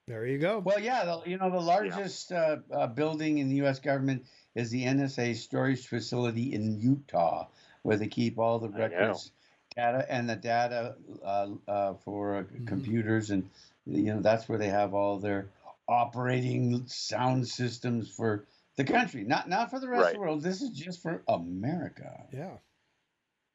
There 0.06 0.24
you 0.26 0.38
go. 0.38 0.60
Well, 0.60 0.78
yeah, 0.78 1.04
the, 1.04 1.22
you 1.28 1.36
know, 1.38 1.50
the 1.50 1.60
largest 1.60 2.30
uh, 2.30 2.58
uh, 2.72 2.86
building 2.86 3.38
in 3.38 3.48
the 3.48 3.56
U.S. 3.56 3.80
government 3.80 4.24
is 4.54 4.70
the 4.70 4.84
NSA 4.84 5.34
storage 5.36 5.86
facility 5.86 6.52
in 6.54 6.80
Utah, 6.80 7.48
where 7.82 7.96
they 7.96 8.06
keep 8.08 8.38
all 8.38 8.58
the 8.58 8.68
records, 8.68 9.32
data, 9.74 10.06
and 10.08 10.28
the 10.28 10.36
data 10.36 10.96
uh, 11.24 11.48
uh, 11.68 11.94
for 12.04 12.36
uh, 12.36 12.42
Mhm. 12.44 12.66
computers, 12.66 13.30
and 13.30 13.48
you 13.86 14.14
know 14.14 14.20
that's 14.20 14.48
where 14.48 14.58
they 14.58 14.68
have 14.68 14.94
all 14.94 15.18
their 15.18 15.48
operating 15.88 16.86
sound 16.86 17.46
systems 17.46 18.08
for 18.10 18.44
the 18.76 18.84
country, 18.84 19.24
not 19.24 19.48
not 19.48 19.70
for 19.70 19.80
the 19.80 19.88
rest 19.88 20.08
of 20.08 20.12
the 20.14 20.20
world. 20.20 20.42
This 20.42 20.62
is 20.62 20.70
just 20.70 21.02
for 21.02 21.22
America. 21.28 22.26
yeah. 22.32 22.56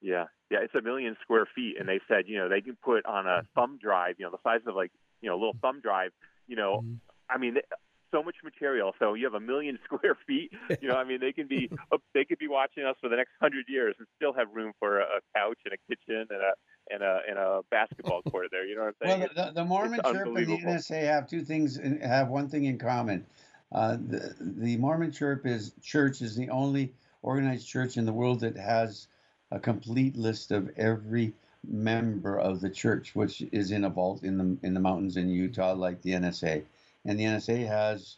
Yeah, 0.01 0.27
yeah, 0.49 0.59
it's 0.61 0.73
a 0.75 0.81
million 0.81 1.17
square 1.21 1.45
feet, 1.53 1.75
and 1.77 1.87
they 1.89 1.99
said, 2.07 2.23
you 2.27 2.37
know, 2.37 2.47
they 2.47 2.61
can 2.61 2.77
put 2.81 3.05
on 3.05 3.27
a 3.27 3.41
thumb 3.53 3.77
drive, 3.81 4.15
you 4.17 4.25
know, 4.25 4.31
the 4.31 4.41
size 4.43 4.61
of 4.65 4.73
like, 4.73 4.91
you 5.21 5.29
know, 5.29 5.35
a 5.35 5.39
little 5.39 5.57
thumb 5.61 5.81
drive, 5.81 6.11
you 6.47 6.55
know, 6.55 6.77
Mhm. 6.85 6.99
I 7.29 7.37
mean, 7.37 7.53
th- 7.55 7.65
so 8.11 8.23
much 8.23 8.35
material. 8.43 8.93
So 8.99 9.13
you 9.13 9.25
have 9.25 9.33
a 9.33 9.39
million 9.39 9.79
square 9.85 10.17
feet. 10.27 10.51
You 10.81 10.89
know, 10.89 10.95
I 10.95 11.03
mean, 11.03 11.19
they 11.19 11.31
can 11.31 11.47
be 11.47 11.69
they 12.13 12.25
could 12.25 12.39
be 12.39 12.47
watching 12.47 12.83
us 12.83 12.95
for 13.01 13.09
the 13.09 13.15
next 13.15 13.31
hundred 13.41 13.65
years 13.67 13.95
and 13.99 14.07
still 14.15 14.33
have 14.33 14.47
room 14.53 14.73
for 14.79 14.99
a, 14.99 15.03
a 15.03 15.19
couch 15.35 15.59
and 15.65 15.73
a 15.73 15.77
kitchen 15.87 16.27
and 16.29 16.41
a 16.41 16.53
and 16.89 17.03
a 17.03 17.19
and 17.27 17.37
a 17.37 17.61
basketball 17.69 18.21
court 18.23 18.47
there. 18.51 18.65
You 18.65 18.75
know 18.75 18.81
what 18.83 18.95
I'm 19.01 19.07
saying? 19.07 19.29
Well, 19.35 19.45
the, 19.47 19.51
the 19.53 19.65
Mormon 19.65 20.01
Church 20.03 20.27
and 20.27 20.47
the. 20.47 20.57
NSA 20.57 21.03
have 21.03 21.27
two 21.27 21.43
things, 21.43 21.77
in- 21.77 22.01
have 22.01 22.29
one 22.29 22.49
thing 22.49 22.65
in 22.65 22.77
common. 22.77 23.25
Uh, 23.71 23.97
the, 24.07 24.35
the 24.39 24.77
Mormon 24.77 25.11
Church 25.11 25.41
is 25.45 25.73
church 25.83 26.21
is 26.21 26.35
the 26.35 26.49
only 26.49 26.91
organized 27.21 27.67
church 27.67 27.97
in 27.97 28.05
the 28.05 28.13
world 28.13 28.39
that 28.39 28.57
has 28.57 29.07
a 29.51 29.59
complete 29.59 30.15
list 30.15 30.51
of 30.51 30.69
every 30.77 31.33
member 31.67 32.39
of 32.39 32.61
the 32.61 32.69
church, 32.69 33.15
which 33.15 33.43
is 33.51 33.71
in 33.71 33.83
a 33.83 33.89
vault 33.89 34.23
in 34.23 34.37
the 34.37 34.57
in 34.65 34.73
the 34.73 34.79
mountains 34.79 35.17
in 35.17 35.29
Utah, 35.29 35.73
like 35.73 36.01
the 36.01 36.11
NSA. 36.11 36.63
And 37.05 37.19
the 37.19 37.23
NSA 37.23 37.67
has 37.67 38.17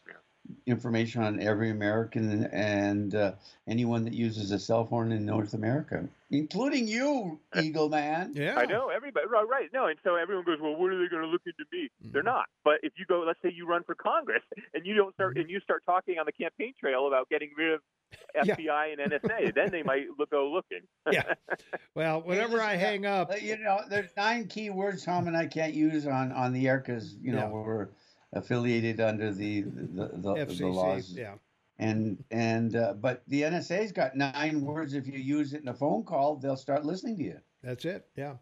information 0.65 1.21
on 1.23 1.39
every 1.41 1.69
American 1.69 2.45
and 2.45 3.13
uh, 3.13 3.33
anyone 3.67 4.03
that 4.05 4.13
uses 4.13 4.51
a 4.51 4.57
cell 4.59 4.85
phone 4.85 5.11
in 5.11 5.23
North 5.25 5.53
America, 5.53 6.07
including 6.31 6.87
you, 6.87 7.39
Eagle 7.55 7.89
Man. 7.89 8.31
Yeah. 8.33 8.55
I 8.57 8.65
know 8.65 8.89
everybody, 8.89 9.27
right? 9.27 9.47
right. 9.47 9.69
No, 9.71 9.85
and 9.85 9.99
so 10.03 10.15
everyone 10.15 10.43
goes, 10.45 10.57
"Well, 10.59 10.75
what 10.75 10.91
are 10.91 10.99
they 11.01 11.07
going 11.09 11.21
to 11.21 11.27
look 11.27 11.43
into 11.45 11.63
me?" 11.71 11.89
They're 12.01 12.23
Mhm. 12.23 12.25
not. 12.25 12.45
But 12.63 12.79
if 12.81 12.93
you 12.97 13.05
go, 13.05 13.23
let's 13.25 13.39
say 13.43 13.51
you 13.55 13.67
run 13.67 13.83
for 13.83 13.93
Congress, 13.95 14.41
and 14.73 14.85
you 14.85 14.95
don't 14.95 15.13
start, 15.13 15.37
and 15.37 15.49
you 15.49 15.59
start 15.59 15.83
talking 15.85 16.17
on 16.17 16.25
the 16.25 16.31
campaign 16.31 16.73
trail 16.79 17.07
about 17.07 17.29
getting 17.29 17.51
rid 17.55 17.73
of 17.75 17.81
Yeah. 18.35 18.55
FBI 18.55 18.93
and 18.99 19.11
NSA, 19.11 19.53
then 19.53 19.69
they 19.71 19.83
might 19.83 20.07
look, 20.17 20.31
go 20.31 20.49
looking. 20.51 20.81
Yeah. 21.11 21.33
Well, 21.93 22.21
whenever 22.21 22.59
I 22.61 22.73
listen, 22.75 22.79
hang 22.79 23.05
up, 23.05 23.31
Uh, 23.31 23.35
you 23.35 23.57
know, 23.57 23.81
there's 23.89 24.09
nine 24.17 24.47
key 24.47 24.69
words 24.69 25.03
Tom 25.05 25.27
and 25.27 25.35
I 25.37 25.45
can't 25.45 25.73
use 25.73 26.07
on 26.07 26.31
on 26.31 26.51
the 26.53 26.67
air 26.67 26.79
because 26.79 27.13
you 27.21 27.31
know 27.33 27.39
Yeah. 27.39 27.49
we're 27.49 27.89
affiliated 28.33 28.99
under 28.99 29.31
the 29.33 29.61
the, 29.61 30.11
the, 30.13 30.45
the 30.45 30.67
laws. 30.67 31.11
yeah. 31.11 31.35
And 31.79 32.23
and 32.31 32.75
uh, 32.75 32.93
but 32.93 33.23
the 33.27 33.41
NSA's 33.41 33.91
got 33.91 34.15
nine 34.15 34.61
words. 34.61 34.93
If 34.93 35.07
you 35.07 35.17
use 35.17 35.53
it 35.53 35.61
in 35.61 35.67
a 35.67 35.73
phone 35.73 36.03
call, 36.03 36.35
they'll 36.35 36.55
start 36.57 36.85
listening 36.85 37.17
to 37.17 37.23
you. 37.23 37.37
That's 37.63 37.85
it. 37.85 38.07
Yeah. 38.15 38.35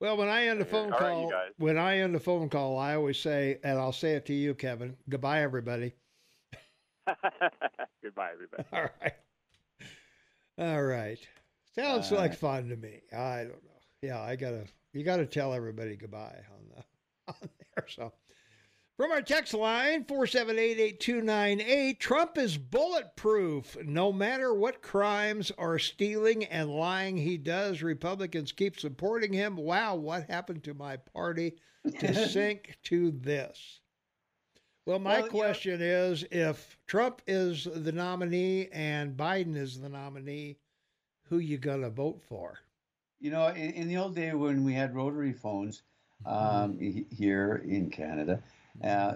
Well, 0.00 0.16
when 0.16 0.28
I 0.28 0.46
end 0.46 0.60
a 0.60 0.64
phone 0.64 0.92
All 0.92 0.98
right, 1.00 1.12
call, 1.12 1.30
guys. 1.30 1.52
when 1.58 1.78
I 1.78 1.98
end 1.98 2.14
a 2.14 2.20
phone 2.20 2.48
call, 2.48 2.78
I 2.78 2.94
always 2.94 3.18
say, 3.18 3.58
and 3.64 3.78
I'll 3.78 3.92
say 3.92 4.12
it 4.12 4.26
to 4.26 4.34
you, 4.34 4.54
Kevin. 4.54 4.96
Goodbye, 5.08 5.42
everybody. 5.42 5.94
Goodbye, 8.02 8.30
everybody. 8.32 8.64
All 8.72 8.88
right. 9.02 9.14
All 10.58 10.82
right. 10.84 11.18
Sounds 11.74 12.12
All 12.12 12.18
like 12.18 12.30
right. 12.32 12.38
fun 12.38 12.68
to 12.68 12.76
me. 12.76 13.00
I 13.12 13.38
don't 13.44 13.64
know. 13.64 13.70
Yeah, 14.02 14.20
I 14.20 14.36
gotta. 14.36 14.64
You 14.92 15.02
gotta 15.02 15.26
tell 15.26 15.52
everybody 15.52 15.96
goodbye 15.96 16.40
on 16.52 16.68
the 16.76 16.84
on 17.32 17.48
there. 17.74 17.86
So. 17.88 18.12
From 18.96 19.10
our 19.10 19.22
text 19.22 19.54
line, 19.54 20.04
4788298, 20.04 21.98
Trump 21.98 22.38
is 22.38 22.56
bulletproof. 22.56 23.76
No 23.84 24.12
matter 24.12 24.54
what 24.54 24.82
crimes 24.82 25.50
or 25.58 25.80
stealing 25.80 26.44
and 26.44 26.70
lying 26.70 27.16
he 27.16 27.36
does, 27.36 27.82
Republicans 27.82 28.52
keep 28.52 28.78
supporting 28.78 29.32
him. 29.32 29.56
Wow, 29.56 29.96
what 29.96 30.30
happened 30.30 30.62
to 30.64 30.74
my 30.74 30.96
party 30.98 31.54
to 31.98 32.14
sink 32.28 32.76
to 32.84 33.10
this? 33.10 33.80
Well, 34.86 35.00
my 35.00 35.22
Well, 35.22 35.28
question 35.28 35.80
is 35.82 36.24
if 36.30 36.76
Trump 36.86 37.20
is 37.26 37.66
the 37.74 37.90
nominee 37.90 38.68
and 38.70 39.16
Biden 39.16 39.56
is 39.56 39.80
the 39.80 39.88
nominee, 39.88 40.58
who 41.24 41.38
you 41.38 41.58
going 41.58 41.80
to 41.82 41.90
vote 41.90 42.22
for? 42.28 42.60
You 43.18 43.32
know, 43.32 43.48
in, 43.48 43.70
in 43.72 43.88
the 43.88 43.96
old 43.96 44.14
day 44.14 44.34
when 44.34 44.62
we 44.62 44.72
had 44.74 44.94
rotary 44.94 45.32
phones 45.32 45.82
um, 46.26 46.78
he- 46.78 47.06
here 47.10 47.64
in 47.66 47.90
Canada, 47.90 48.40
uh, 48.82 49.14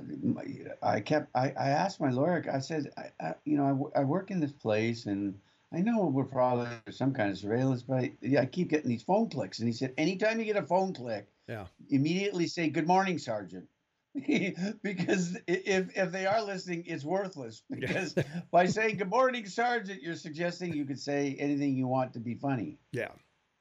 I 0.82 1.00
kept. 1.00 1.28
I, 1.34 1.50
I 1.50 1.68
asked 1.70 2.00
my 2.00 2.10
lawyer. 2.10 2.44
I 2.52 2.60
said, 2.60 2.90
I, 2.96 3.26
I, 3.26 3.34
you 3.44 3.56
know, 3.56 3.90
I, 3.94 4.00
I 4.00 4.04
work 4.04 4.30
in 4.30 4.40
this 4.40 4.52
place, 4.52 5.06
and 5.06 5.38
I 5.72 5.80
know 5.80 6.06
we're 6.06 6.24
probably 6.24 6.68
some 6.90 7.12
kind 7.12 7.30
of 7.30 7.38
surveillance, 7.38 7.82
but 7.82 7.98
I, 7.98 8.12
yeah, 8.20 8.42
I 8.42 8.46
keep 8.46 8.68
getting 8.70 8.88
these 8.88 9.02
phone 9.02 9.28
clicks. 9.28 9.58
And 9.58 9.68
he 9.68 9.72
said, 9.74 9.94
anytime 9.98 10.38
you 10.38 10.44
get 10.44 10.56
a 10.56 10.62
phone 10.62 10.94
click, 10.94 11.28
Yeah. 11.48 11.66
immediately 11.90 12.46
say, 12.46 12.70
"Good 12.70 12.86
morning, 12.86 13.18
Sergeant." 13.18 13.66
because 14.14 15.36
if 15.46 15.96
if 15.96 16.12
they 16.12 16.26
are 16.26 16.42
listening, 16.42 16.84
it's 16.86 17.04
worthless. 17.04 17.62
Because 17.70 18.14
by 18.50 18.66
saying 18.66 18.96
"Good 18.96 19.10
morning, 19.10 19.46
Sergeant," 19.46 20.02
you're 20.02 20.16
suggesting 20.16 20.72
you 20.72 20.84
could 20.84 20.98
say 20.98 21.36
anything 21.38 21.76
you 21.76 21.86
want 21.86 22.14
to 22.14 22.20
be 22.20 22.34
funny. 22.34 22.78
Yeah. 22.92 23.10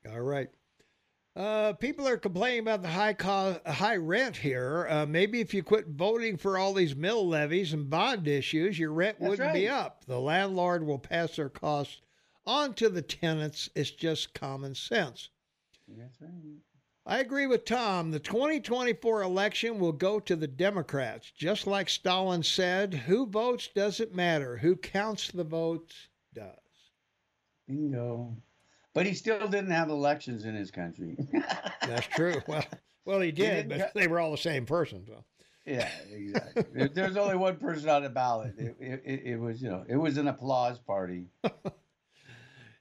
All 0.10 0.22
right. 0.22 0.50
Uh, 1.38 1.72
people 1.74 2.08
are 2.08 2.18
complaining 2.18 2.62
about 2.62 2.82
the 2.82 2.88
high 2.88 3.14
cost, 3.14 3.60
high 3.68 3.96
rent 3.96 4.36
here. 4.36 4.88
Uh, 4.90 5.06
maybe 5.06 5.40
if 5.40 5.54
you 5.54 5.62
quit 5.62 5.86
voting 5.88 6.36
for 6.36 6.58
all 6.58 6.74
these 6.74 6.96
mill 6.96 7.28
levies 7.28 7.74
and 7.74 7.92
bond 7.92 8.28
issues, 8.28 8.80
your 8.80 8.92
rent 8.92 9.20
That's 9.20 9.30
wouldn't 9.30 9.54
be 9.54 9.68
up. 9.68 10.04
The 10.06 10.20
landlord 10.20 10.84
will 10.84 10.98
pass 10.98 11.36
their 11.36 11.50
costs 11.50 12.02
on 12.48 12.74
to 12.76 12.90
the 12.90 13.04
tenants. 13.04 13.70
It's 13.76 13.92
just 13.92 14.34
common 14.34 14.74
sense. 14.74 15.30
That's 15.88 16.20
right. 16.20 16.32
I 17.06 17.20
agree 17.20 17.46
with 17.46 17.66
Tom. 17.66 18.10
The 18.10 18.20
2024 18.20 19.22
election 19.22 19.78
will 19.78 19.92
go 19.92 20.20
to 20.20 20.36
the 20.36 20.48
Democrats. 20.48 21.32
Just 21.38 21.68
like 21.68 21.88
Stalin 21.88 22.42
said, 22.42 22.94
who 22.94 23.28
votes 23.28 23.70
doesn't 23.76 24.16
matter. 24.16 24.58
Who 24.58 24.76
counts 24.76 25.32
the 25.32 25.44
votes 25.44 26.08
does. 26.34 26.56
Bingo. 27.68 28.36
But 28.98 29.06
he 29.06 29.14
still 29.14 29.48
didn't 29.48 29.70
have 29.70 29.90
elections 29.90 30.44
in 30.44 30.56
his 30.56 30.72
country. 30.72 31.16
That's 31.82 32.08
true. 32.08 32.42
Well, 32.48 32.66
well, 33.06 33.22
he 33.22 33.32
did, 33.32 33.68
didn't 33.68 33.70
but 33.70 33.78
cut- 33.78 33.94
they 33.94 34.08
were 34.08 34.20
all 34.20 34.32
the 34.32 34.38
same 34.40 34.66
person. 34.66 35.06
So. 35.08 35.24
yeah, 35.68 35.88
exactly. 36.12 36.66
There- 36.74 36.88
There's 36.88 37.16
only 37.16 37.38
one 37.38 37.58
person 37.58 37.90
on 37.90 38.02
the 38.02 38.10
ballot. 38.10 38.56
It, 38.58 38.76
it, 38.80 39.02
it, 39.06 39.22
it 39.24 39.40
was, 39.40 39.62
you 39.62 39.70
know, 39.70 39.86
it 39.88 39.98
was 39.98 40.18
an 40.18 40.28
applause 40.28 40.80
party. 40.80 41.28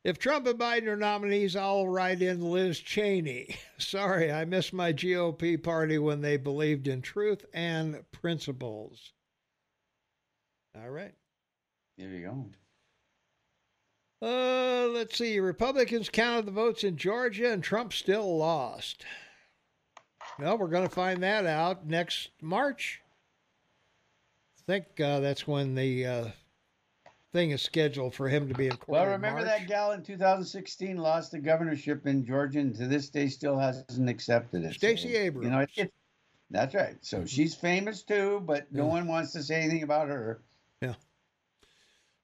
If 0.05 0.19
Trump 0.21 0.47
and 0.47 0.57
Biden 0.59 0.87
are 0.87 0.97
nominees, 0.97 1.55
I'll 1.57 1.89
write 1.89 2.23
in 2.23 2.41
Liz 2.41 2.79
Cheney. 2.79 3.57
Sorry, 3.79 4.31
I 4.31 4.45
missed 4.45 4.73
my 4.73 4.93
GOP 4.93 5.61
party 5.61 5.99
when 5.99 6.21
they 6.21 6.37
believed 6.37 6.87
in 6.87 7.03
truth 7.03 7.45
and 7.53 8.05
principles. 8.13 9.13
All 10.81 10.89
right. 10.91 11.13
There 11.99 12.09
you 12.09 12.25
go. 12.25 12.47
Uh, 14.23 14.89
let's 14.89 15.19
see. 15.19 15.39
Republicans 15.41 16.09
counted 16.09 16.47
the 16.47 16.53
votes 16.53 16.85
in 16.85 16.97
Georgia, 16.97 17.53
and 17.53 17.63
Trump 17.63 17.93
still 17.93 18.39
lost. 18.39 19.05
Well, 20.39 20.59
we're 20.59 20.69
going 20.69 20.89
to 20.89 20.95
find 20.95 21.23
that 21.23 21.47
out 21.47 21.87
next 21.87 22.31
March. 22.41 23.01
I 24.59 24.73
think 24.73 25.01
uh, 25.01 25.21
that's 25.21 25.47
when 25.47 25.75
the 25.75 26.07
uh, 26.07 26.29
thing 27.33 27.51
is 27.53 27.63
scheduled 27.63 28.15
for 28.15 28.29
him 28.29 28.49
to 28.49 28.55
be 28.55 28.67
in 28.67 28.73
court. 28.73 28.89
Well, 28.89 29.07
remember 29.07 29.45
that 29.45 29.69
gal 29.69 29.93
in 29.93 30.03
2016 30.03 30.97
lost 30.97 31.31
the 31.33 31.39
governorship 31.39 32.07
in 32.07 32.25
Georgia 32.25 32.61
and 32.61 32.75
to 32.77 32.87
this 32.87 33.09
day 33.09 33.29
still 33.29 33.59
hasn't 33.59 34.09
accepted 34.09 34.65
it. 34.65 34.75
Stacey 34.75 35.13
So, 35.13 35.19
Abrams. 35.19 35.45
You 35.45 35.51
know, 35.51 35.61
it, 35.61 35.71
it, 35.77 35.93
that's 36.51 36.75
right. 36.75 36.97
So 37.03 37.25
she's 37.25 37.55
famous 37.55 38.03
too, 38.03 38.43
but 38.45 38.71
no 38.73 38.85
Yeah. 38.85 38.91
one 38.91 39.07
wants 39.09 39.33
to 39.33 39.43
say 39.43 39.61
anything 39.63 39.83
about 39.85 40.09
her. 40.09 40.41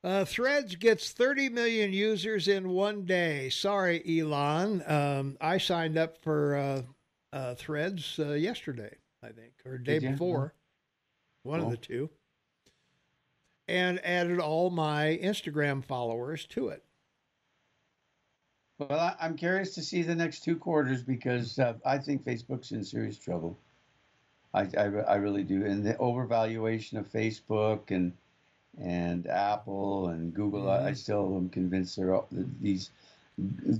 Uh, 0.04 0.24
Threads 0.24 0.74
gets 0.74 1.12
30 1.12 1.48
million 1.50 1.92
users 1.92 2.48
in 2.48 2.70
one 2.70 3.04
day. 3.04 3.48
Sorry, 3.50 4.02
Elon. 4.20 4.82
Um, 4.86 5.36
I 5.40 5.58
signed 5.58 5.96
up 5.96 6.18
for 6.18 6.56
uh, 6.56 6.82
uh, 7.32 7.54
Threads 7.54 8.18
uh, 8.18 8.32
yesterday, 8.32 8.96
I 9.22 9.28
think, 9.28 9.52
or 9.64 9.78
day 9.78 9.94
Did 9.94 10.02
you? 10.02 10.10
before. 10.10 10.54
One 11.44 11.60
of 11.60 11.70
the 11.70 11.76
two. 11.76 12.10
And 13.68 14.04
added 14.04 14.40
all 14.40 14.70
my 14.70 15.18
Instagram 15.22 15.84
followers 15.84 16.46
to 16.46 16.68
it. 16.68 16.82
Well, 18.78 19.16
I'm 19.20 19.36
curious 19.36 19.74
to 19.76 19.82
see 19.82 20.02
the 20.02 20.14
next 20.14 20.42
two 20.42 20.56
quarters 20.56 21.02
because 21.02 21.58
uh, 21.60 21.74
I 21.86 21.98
think 21.98 22.24
Facebook's 22.24 22.72
in 22.72 22.82
serious 22.82 23.18
trouble. 23.18 23.56
I, 24.52 24.62
I, 24.76 24.84
I 24.84 25.14
really 25.16 25.44
do. 25.44 25.64
And 25.64 25.86
the 25.86 25.94
overvaluation 25.94 26.98
of 26.98 27.10
Facebook 27.10 27.92
and 27.92 28.12
and 28.80 29.26
Apple 29.26 30.08
and 30.08 30.32
Google. 30.32 30.70
I, 30.70 30.88
I 30.88 30.92
still 30.92 31.36
am 31.36 31.48
convinced 31.48 31.96
they're 31.96 32.14
all, 32.14 32.28
these 32.60 32.90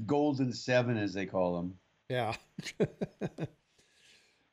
golden 0.07 0.53
seven, 0.53 0.97
as 0.97 1.13
they 1.15 1.27
call 1.27 1.57
them. 1.57 1.75
Yeah. 2.09 2.35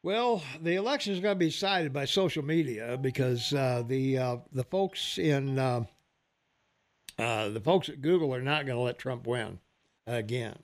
well, 0.03 0.41
the 0.61 0.75
election 0.75 1.13
is 1.13 1.19
going 1.19 1.35
to 1.35 1.39
be 1.39 1.49
decided 1.49 1.91
by 1.93 2.05
social 2.05 2.43
media 2.43 2.97
because 3.01 3.53
uh, 3.53 3.83
the 3.87 4.17
uh, 4.17 4.37
the 4.53 4.63
folks 4.63 5.17
in 5.17 5.59
uh, 5.59 5.83
uh, 7.17 7.49
the 7.49 7.59
folks 7.61 7.89
at 7.89 8.01
Google 8.01 8.33
are 8.33 8.41
not 8.41 8.65
going 8.65 8.77
to 8.77 8.81
let 8.83 8.97
Trump 8.97 9.27
win 9.27 9.59
again. 10.07 10.57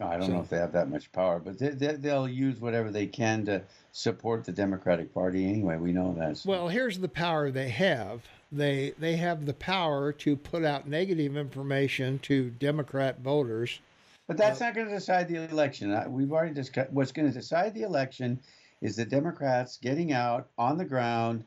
I 0.00 0.16
don't 0.16 0.26
So- 0.26 0.32
know 0.34 0.40
if 0.40 0.48
they 0.48 0.58
have 0.58 0.72
that 0.72 0.90
much 0.90 1.10
power, 1.12 1.38
but 1.38 1.58
they, 1.58 1.68
they, 1.70 1.94
they'll 1.94 2.28
use 2.28 2.60
whatever 2.60 2.90
they 2.90 3.06
can 3.06 3.44
to 3.46 3.62
support 3.92 4.44
the 4.44 4.52
Democratic 4.52 5.14
Party 5.14 5.46
anyway. 5.48 5.76
We 5.76 5.92
know 5.92 6.14
that. 6.18 6.36
So- 6.38 6.50
Well, 6.50 6.68
here's 6.68 6.98
the 6.98 7.08
power 7.08 7.50
they 7.50 7.68
have. 7.68 8.22
They 8.54 8.94
they 8.98 9.16
have 9.16 9.46
the 9.46 9.54
power 9.54 10.12
to 10.12 10.36
put 10.36 10.64
out 10.64 10.88
negative 10.88 11.36
information 11.36 12.20
to 12.20 12.50
Democrat 12.50 13.18
voters. 13.20 13.80
But 14.28 14.36
that's 14.36 14.60
not 14.60 14.74
going 14.74 14.86
to 14.86 14.94
decide 14.94 15.28
the 15.28 15.48
election. 15.50 15.94
We've 16.12 16.32
already 16.32 16.54
discussed 16.54 16.90
what's 16.92 17.12
going 17.12 17.28
to 17.28 17.34
decide 17.34 17.74
the 17.74 17.82
election 17.82 18.38
is 18.80 18.96
the 18.96 19.04
Democrats 19.04 19.78
getting 19.82 20.12
out 20.12 20.48
on 20.56 20.78
the 20.78 20.84
ground 20.84 21.44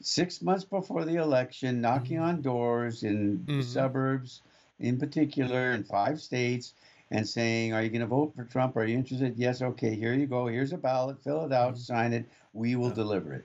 six 0.00 0.42
months 0.42 0.64
before 0.64 1.04
the 1.04 1.16
election, 1.16 1.80
knocking 1.80 2.18
on 2.18 2.42
doors 2.42 3.02
in 3.02 3.44
the 3.46 3.52
Mhm. 3.54 3.64
suburbs, 3.64 4.42
in 4.78 4.98
particular, 4.98 5.72
in 5.72 5.84
five 5.84 6.20
states, 6.20 6.74
and 7.10 7.26
saying, 7.26 7.72
"Are 7.72 7.82
you 7.82 7.88
going 7.88 8.00
to 8.00 8.06
vote 8.06 8.34
for 8.36 8.44
Trump? 8.44 8.76
Are 8.76 8.84
you 8.84 8.96
interested? 8.98 9.36
Yes. 9.36 9.62
Okay. 9.62 9.94
Here 9.94 10.12
you 10.12 10.26
go. 10.26 10.46
Here's 10.46 10.72
a 10.72 10.78
ballot. 10.78 11.22
Fill 11.24 11.44
it 11.46 11.52
out. 11.52 11.78
Sign 11.78 12.12
it. 12.12 12.26
We 12.52 12.76
will 12.76 12.88
Yeah. 12.88 12.94
deliver 12.94 13.32
it." 13.32 13.44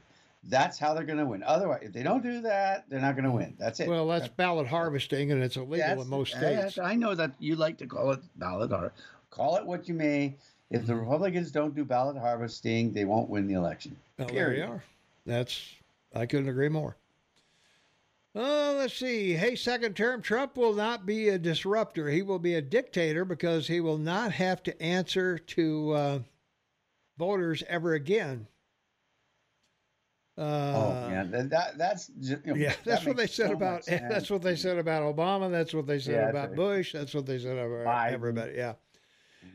That's 0.49 0.79
how 0.79 0.93
they're 0.93 1.03
going 1.03 1.19
to 1.19 1.25
win. 1.25 1.43
Otherwise, 1.43 1.81
if 1.83 1.91
they 1.91 2.03
don't 2.03 2.23
do 2.23 2.41
that, 2.41 2.85
they're 2.89 3.01
not 3.01 3.15
going 3.15 3.25
to 3.25 3.31
win. 3.31 3.55
That's 3.59 3.79
it. 3.79 3.89
Well, 3.89 4.07
that's 4.07 4.29
ballot 4.29 4.67
harvesting, 4.67 5.31
and 5.31 5.43
it's 5.43 5.57
illegal 5.57 5.77
That's- 5.77 6.03
in 6.03 6.09
most 6.09 6.35
states. 6.35 6.77
I 6.77 6.95
know 6.95 7.15
that 7.15 7.31
you 7.39 7.55
like 7.55 7.77
to 7.79 7.87
call 7.87 8.11
it 8.11 8.21
ballot 8.37 8.71
har 8.71 8.93
Call 9.29 9.57
it 9.57 9.65
what 9.65 9.87
you 9.87 9.93
may. 9.93 10.35
If 10.69 10.85
the. 10.85 10.95
Republicans 10.95 11.51
don't 11.51 11.75
do 11.75 11.85
ballot 11.85 12.17
harvesting, 12.17 12.91
they 12.91 13.05
won't 13.05 13.29
win 13.29 13.47
the 13.47 13.53
election. 13.53 13.95
Well, 14.17 14.27
there 14.27 14.53
you 14.53 14.63
are. 14.63 14.83
That's 15.25 15.75
I 16.15 16.25
couldn't 16.25 16.49
agree 16.49 16.69
more. 16.69 16.95
Uh, 18.35 18.73
let's 18.73 18.93
see. 18.93 19.33
Hey, 19.33 19.55
second 19.55 19.95
term, 19.95 20.21
Trump 20.21 20.57
will 20.57 20.73
not 20.73 21.05
be 21.05 21.29
a 21.29 21.39
disruptor. 21.39 22.09
He 22.09 22.21
will 22.21 22.39
be 22.39 22.55
a 22.55 22.61
dictator 22.61 23.25
because 23.25 23.67
he 23.67 23.79
will 23.79 23.97
not 23.97 24.31
have 24.33 24.61
to 24.63 24.81
answer 24.81 25.39
to 25.39 25.91
uh, 25.91 26.19
voters 27.17 27.63
ever 27.67 27.93
again. 27.93 28.47
Uh, 30.37 30.41
oh 30.75 31.09
man, 31.09 31.31
that, 31.31 31.49
that 31.49 31.77
that's 31.77 32.07
just, 32.19 32.45
you 32.45 32.53
know, 32.53 32.59
yeah, 32.59 32.69
that 32.69 32.83
that's 32.85 33.05
what 33.05 33.17
they 33.17 33.25
said 33.25 33.47
so 33.47 33.53
about. 33.53 33.85
That's 33.87 34.29
what 34.29 34.43
they 34.43 34.55
said 34.55 34.77
about 34.77 35.01
Obama. 35.15 35.49
That's 35.49 35.73
what 35.73 35.87
they 35.87 35.97
said 35.97 36.13
Yeah, 36.13 36.29
about 36.29 36.55
Bush. 36.55 36.93
That's 36.93 37.13
what 37.15 37.25
they 37.25 37.39
said 37.39 37.57
about 37.57 37.87
Biden. 37.87 38.11
everybody. 38.13 38.53
Yeah. 38.55 38.73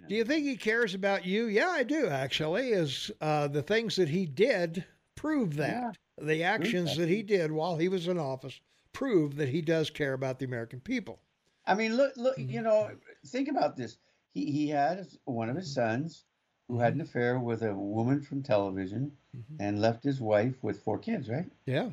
Do 0.09 0.15
you 0.17 0.25
think 0.25 0.45
he 0.45 0.57
cares 0.57 0.95
about 0.95 1.25
you? 1.25 1.47
Yeah, 1.47 1.69
I 1.69 1.85
do 1.85 2.09
actually. 2.09 2.71
Is 2.71 3.11
uh, 3.21 3.47
the 3.47 3.63
things 3.63 3.95
that 3.97 4.09
he 4.09 4.27
did 4.27 4.85
prove 5.15 5.55
that 5.57 5.97
the 6.21 6.43
actions 6.43 6.97
that. 6.97 7.09
he 7.09 7.23
did 7.23 7.53
while 7.53 7.77
he 7.77 7.89
was 7.89 8.09
in 8.09 8.19
office 8.19 8.61
prove 8.93 9.37
that 9.37 9.49
he 9.51 9.63
does 9.63 9.89
care 9.89 10.15
about 10.15 10.39
the 10.41 10.45
American 10.47 10.81
people. 10.81 11.21
I 11.67 11.75
mean, 11.75 11.97
look, 11.97 12.13
look. 12.17 12.37
Mhm. 12.39 12.51
You 12.51 12.63
know, 12.63 12.91
think 13.27 13.49
about 13.49 13.77
this. 13.77 13.99
He 14.35 14.51
he 14.51 14.69
had 14.69 15.07
one 15.27 15.49
of 15.49 15.55
his 15.57 15.73
sons 15.73 16.25
who 16.69 16.79
had 16.79 16.95
an 16.95 17.01
affair 17.01 17.39
with 17.39 17.63
a 17.63 17.75
woman 17.75 18.21
from 18.23 18.43
television 18.43 19.17
Mhm. 19.37 19.57
and 19.61 19.81
left 19.81 20.05
his 20.05 20.21
wife 20.21 20.63
with 20.63 20.83
four 20.83 20.99
kids. 20.99 21.29
Right. 21.29 21.51
Yeah, 21.67 21.91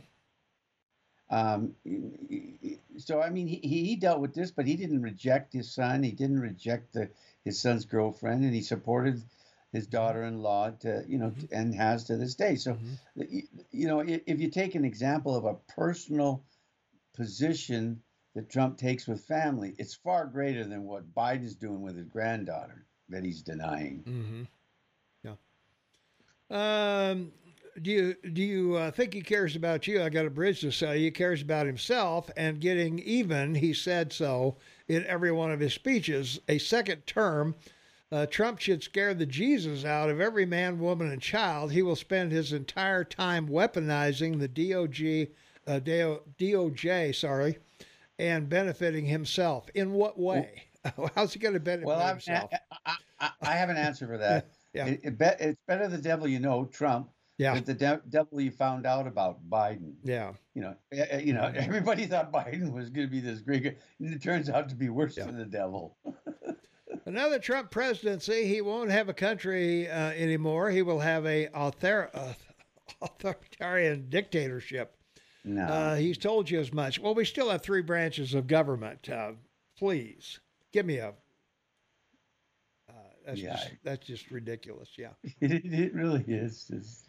Um, 1.30 1.76
so 2.98 3.22
I 3.22 3.30
mean, 3.30 3.48
he, 3.48 3.58
he 3.58 3.96
dealt 3.96 4.20
with 4.20 4.34
this, 4.34 4.52
but 4.52 4.66
he 4.66 4.76
didn't 4.76 5.02
reject 5.02 5.54
his 5.54 5.72
son. 5.72 6.04
He 6.04 6.12
didn't 6.12 6.40
reject 6.40 6.94
the, 6.94 7.10
his 7.46 7.60
son's 7.60 7.86
girlfriend, 7.86 8.44
and 8.44 8.54
he 8.54 8.62
supported 8.62 9.22
his 9.72 9.86
daughter-in-law 9.86 10.72
to 10.80 11.06
you 11.08 11.20
know, 11.20 11.34
and 11.52 11.76
has 11.76 12.06
to 12.06 12.18
this 12.18 12.34
day. 12.36 12.56
So, 12.56 12.74
Mhm. 12.74 13.48
you, 13.72 13.88
know, 13.88 14.00
if, 14.00 14.22
if 14.26 14.40
you 14.42 14.50
take 14.50 14.74
an 14.74 14.86
example 14.86 15.36
of 15.36 15.46
a 15.46 15.54
personal 15.76 16.44
position 17.14 18.02
that 18.34 18.50
Trump 18.50 18.78
takes 18.78 19.08
with 19.08 19.24
family, 19.26 19.76
it's 19.78 19.94
far 19.94 20.26
greater 20.26 20.64
than 20.66 20.84
what 20.86 21.14
Biden's 21.14 21.56
doing 21.56 21.82
with 21.82 21.96
his 21.96 22.08
granddaughter 22.08 22.86
that 23.10 23.24
he's 23.24 23.42
denying. 23.44 24.04
mm-hmm. 24.08 24.44
Um, 26.50 27.32
do 27.82 27.92
you 27.92 28.16
do 28.34 28.42
you 28.42 28.76
uh, 28.76 28.92
think 28.92 29.14
he 29.14 29.22
cares 29.22 29.56
about 29.56 29.88
you? 29.88 30.02
I 30.02 30.10
got 30.10 30.26
a 30.26 30.30
bridge 30.30 30.62
to 30.62 30.72
sell 30.72 30.96
you. 30.96 31.06
He 31.06 31.12
cares 31.12 31.42
about 31.42 31.66
himself 31.66 32.30
and 32.36 32.60
getting 32.60 33.00
even. 33.00 33.56
He 33.56 33.74
said 33.74 34.12
so 34.12 34.58
in 34.88 35.06
every 35.06 35.32
one 35.32 35.52
of 35.52 35.60
his 35.60 35.74
speeches. 35.74 36.40
A 36.48 36.58
second 36.58 37.06
term. 37.08 37.56
Uh, 38.12 38.26
Trump 38.26 38.58
should 38.60 38.82
scare 38.82 39.14
the 39.14 39.26
Jesus 39.26 39.86
out 39.86 40.10
of 40.10 40.20
every 40.20 40.44
man, 40.44 40.80
woman, 40.80 41.12
and 41.12 41.22
child. 41.22 41.72
He 41.72 41.84
will 41.84 41.96
spend 41.96 42.32
his 42.32 42.54
entire 42.54 43.04
time 43.04 43.48
weaponizing 43.48 44.40
the 44.40 44.50
DOJ, 44.50 45.30
uh, 45.68 45.78
DO, 45.78 46.20
DOJ, 46.40 47.14
sorry, 47.14 47.60
and 48.18 48.50
benefiting 48.50 49.06
himself. 49.06 49.70
In 49.76 49.94
what 49.94 50.20
way? 50.20 50.64
How's 51.16 51.34
he 51.34 51.40
going 51.40 51.54
to 51.54 51.60
benefit 51.60 51.86
Well, 51.86 52.08
himself? 52.08 52.50
I, 52.84 52.96
I, 53.20 53.30
I 53.44 53.52
have 53.52 53.70
an 53.70 53.78
answer 53.78 54.08
for 54.08 54.18
that. 54.18 54.48
Yeah. 54.74 54.86
It, 54.88 55.00
it 55.04 55.18
bet, 55.18 55.42
it's 55.42 55.60
better 55.68 55.88
the 55.88 55.98
devil 55.98 56.28
you 56.28 56.40
know, 56.40 56.66
Trump, 56.66 57.10
yeah, 57.38 57.56
than 57.56 57.64
the 57.64 57.74
de- 57.74 58.02
devil 58.10 58.40
you 58.42 58.52
found 58.52 58.86
out 58.86 59.08
about, 59.08 59.40
Biden. 59.50 59.94
yeah. 60.04 60.34
You 60.54 60.62
know, 60.62 60.76
eh, 60.92 61.06
eh, 61.10 61.20
you 61.20 61.34
know, 61.34 61.52
everybody 61.56 62.06
thought 62.06 62.32
Biden 62.32 62.72
was 62.72 62.90
going 62.90 63.08
to 63.08 63.12
be 63.12 63.20
this 63.22 63.40
great 63.40 63.64
guy, 63.64 63.76
and 64.00 64.14
it 64.14 64.22
turns 64.22 64.50
out 64.50 64.70
to 64.70 64.76
be 64.76 64.90
worse 64.90 65.18
Yeah. 65.18 65.26
than 65.26 65.38
the 65.38 65.46
devil. 65.46 65.98
Another 67.06 67.40
Trump 67.40 67.72
presidency, 67.72 68.46
he 68.46 68.62
won't 68.62 68.92
have 68.92 69.10
a 69.10 69.14
country 69.14 69.90
uh, 69.90 70.12
anymore. 70.12 70.70
He 70.70 70.82
will 70.82 71.00
have 71.00 71.26
a 71.26 71.48
author- 71.50 72.10
uh, 72.14 72.34
authoritarian 73.02 74.10
dictatorship. 74.10 74.96
No, 75.46 75.64
Uh, 75.64 75.96
he's 75.96 76.18
told 76.18 76.50
you 76.50 76.60
as 76.60 76.74
much. 76.74 77.00
Well, 77.00 77.16
we 77.16 77.26
still 77.26 77.50
have 77.50 77.62
three 77.62 77.82
branches 77.82 78.34
of 78.34 78.46
government. 78.48 79.08
Uh, 79.10 79.32
please 79.78 80.40
give 80.74 80.86
me 80.86 80.98
a. 80.98 81.14
Uh, 83.30 83.32
that's 83.32 83.42
Yeah. 83.42 83.54
just 83.54 83.70
that's 83.84 84.06
just 84.08 84.32
ridiculous. 84.32 84.90
Yeah. 84.98 85.10
it, 85.42 85.66
it 85.66 85.94
really 85.94 86.24
is. 86.28 86.66
It's, 86.74 87.04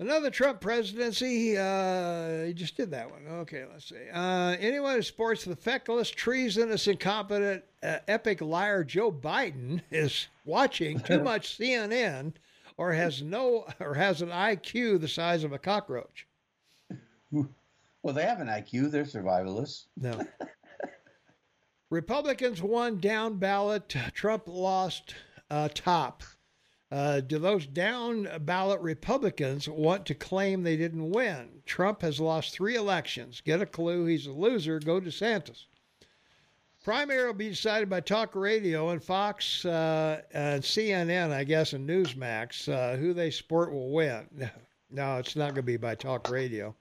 Another 0.00 0.28
Trump 0.28 0.60
presidency. 0.60 1.56
Uh, 1.56 2.46
he 2.46 2.52
just 2.52 2.76
did 2.76 2.90
that 2.90 3.08
one. 3.10 3.26
Okay, 3.28 3.64
let's 3.70 3.88
see. 3.88 4.08
Uh, 4.12 4.56
anyone 4.58 4.96
who 4.96 5.02
supports 5.02 5.44
the 5.44 5.54
feckless, 5.54 6.10
treasonous, 6.10 6.88
incompetent, 6.88 7.62
uh, 7.82 7.98
epic 8.08 8.40
liar 8.40 8.82
Joe 8.82 9.12
Biden 9.12 9.80
is 9.92 10.26
watching 10.44 10.98
too 10.98 11.20
much 11.22 11.56
CNN, 11.56 12.32
or 12.76 12.92
has 12.92 13.22
no, 13.22 13.66
or 13.78 13.94
has 13.94 14.20
an 14.20 14.30
IQ 14.30 15.00
the 15.00 15.06
size 15.08 15.44
of 15.44 15.52
a 15.52 15.58
cockroach. 15.60 16.26
well, 17.30 18.14
they 18.14 18.24
have 18.24 18.40
an 18.40 18.48
IQ. 18.48 18.90
They're 18.90 19.04
survivalists. 19.04 19.84
No. 19.96 20.20
Republicans 21.94 22.60
won 22.60 22.98
down 22.98 23.38
ballot. 23.38 23.94
Trump 24.14 24.48
lost 24.48 25.14
uh, 25.48 25.68
top. 25.72 26.24
Uh, 26.90 27.20
do 27.20 27.38
those 27.38 27.66
down 27.66 28.28
ballot 28.40 28.80
Republicans 28.80 29.68
want 29.68 30.04
to 30.04 30.12
claim 30.12 30.64
they 30.64 30.76
didn't 30.76 31.12
win? 31.12 31.62
Trump 31.66 32.02
has 32.02 32.18
lost 32.18 32.52
three 32.52 32.74
elections. 32.74 33.40
Get 33.40 33.62
a 33.62 33.66
clue. 33.66 34.06
He's 34.06 34.26
a 34.26 34.32
loser. 34.32 34.80
Go 34.80 34.98
to 34.98 35.08
DeSantis. 35.08 35.66
Primary 36.82 37.26
will 37.26 37.32
be 37.32 37.50
decided 37.50 37.88
by 37.88 38.00
talk 38.00 38.34
radio 38.34 38.88
and 38.88 39.02
Fox 39.02 39.64
uh, 39.64 40.20
and 40.32 40.64
CNN, 40.64 41.30
I 41.30 41.44
guess, 41.44 41.74
and 41.74 41.88
Newsmax. 41.88 42.68
Uh, 42.68 42.96
who 42.96 43.14
they 43.14 43.30
support 43.30 43.72
will 43.72 43.92
win. 43.92 44.50
No, 44.90 45.16
it's 45.16 45.34
not 45.34 45.46
going 45.46 45.56
to 45.56 45.62
be 45.62 45.76
by 45.76 45.96
talk 45.96 46.30
radio. 46.30 46.72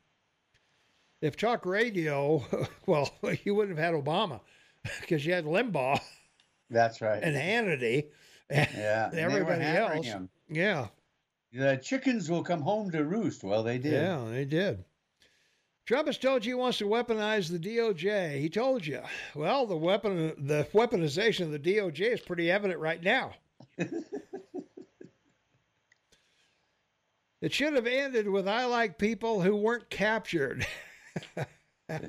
If 1.22 1.36
talk 1.36 1.66
radio, 1.66 2.44
well, 2.86 3.12
you 3.44 3.56
wouldn't 3.56 3.80
have 3.80 3.94
had 3.94 4.04
Obama 4.04 4.40
because 5.02 5.26
you 5.26 5.34
had 5.34 5.46
Limbaugh 5.46 6.00
That's 6.70 7.02
right. 7.02 7.22
and 7.24 7.36
Hannity 7.36 8.06
and 8.50 8.68
yeah, 8.76 9.10
and 9.10 9.20
everybody 9.20 9.64
else. 9.64 10.06
him. 10.06 10.30
Yeah, 10.50 10.88
The 11.54 11.78
chickens 11.78 12.30
will 12.30 12.44
come 12.44 12.62
home 12.62 12.92
to 12.92 13.04
roost. 13.04 13.44
Well, 13.44 13.64
they 13.64 13.78
did. 13.78 13.94
yeah, 13.94 14.24
they 14.30 14.46
did. 14.46 14.84
Trump 15.86 16.08
has 16.08 16.18
told 16.18 16.46
you 16.46 16.52
he 16.52 16.60
wants 16.60 16.78
to 16.78 16.86
weaponize 16.86 17.50
the 17.50 17.60
DOJ. 17.60 18.40
He 18.40 18.50
told 18.50 18.86
you. 18.86 19.02
Well, 19.36 19.66
the 19.66 19.76
weapon, 19.76 20.34
the 20.38 20.66
weaponization 20.74 21.42
of 21.42 21.52
the 21.52 21.60
DOJ 21.60 22.14
is 22.14 22.22
pretty 22.22 22.50
evident 22.50 22.80
right 22.80 23.04
now. 23.04 23.34
it 27.42 27.52
should 27.52 27.74
have 27.74 27.88
ended 27.88 28.30
with 28.30 28.48
"I 28.48 28.66
like 28.66 28.98
people 28.98 29.42
who 29.42 29.56
weren't 29.56 29.90
captured." 29.90 30.66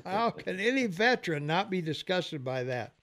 How 0.05 0.29
can 0.31 0.59
any 0.59 0.87
veteran 0.87 1.45
not 1.45 1.69
be 1.69 1.81
disgusted 1.81 2.43
by 2.43 2.63
that? 2.63 2.93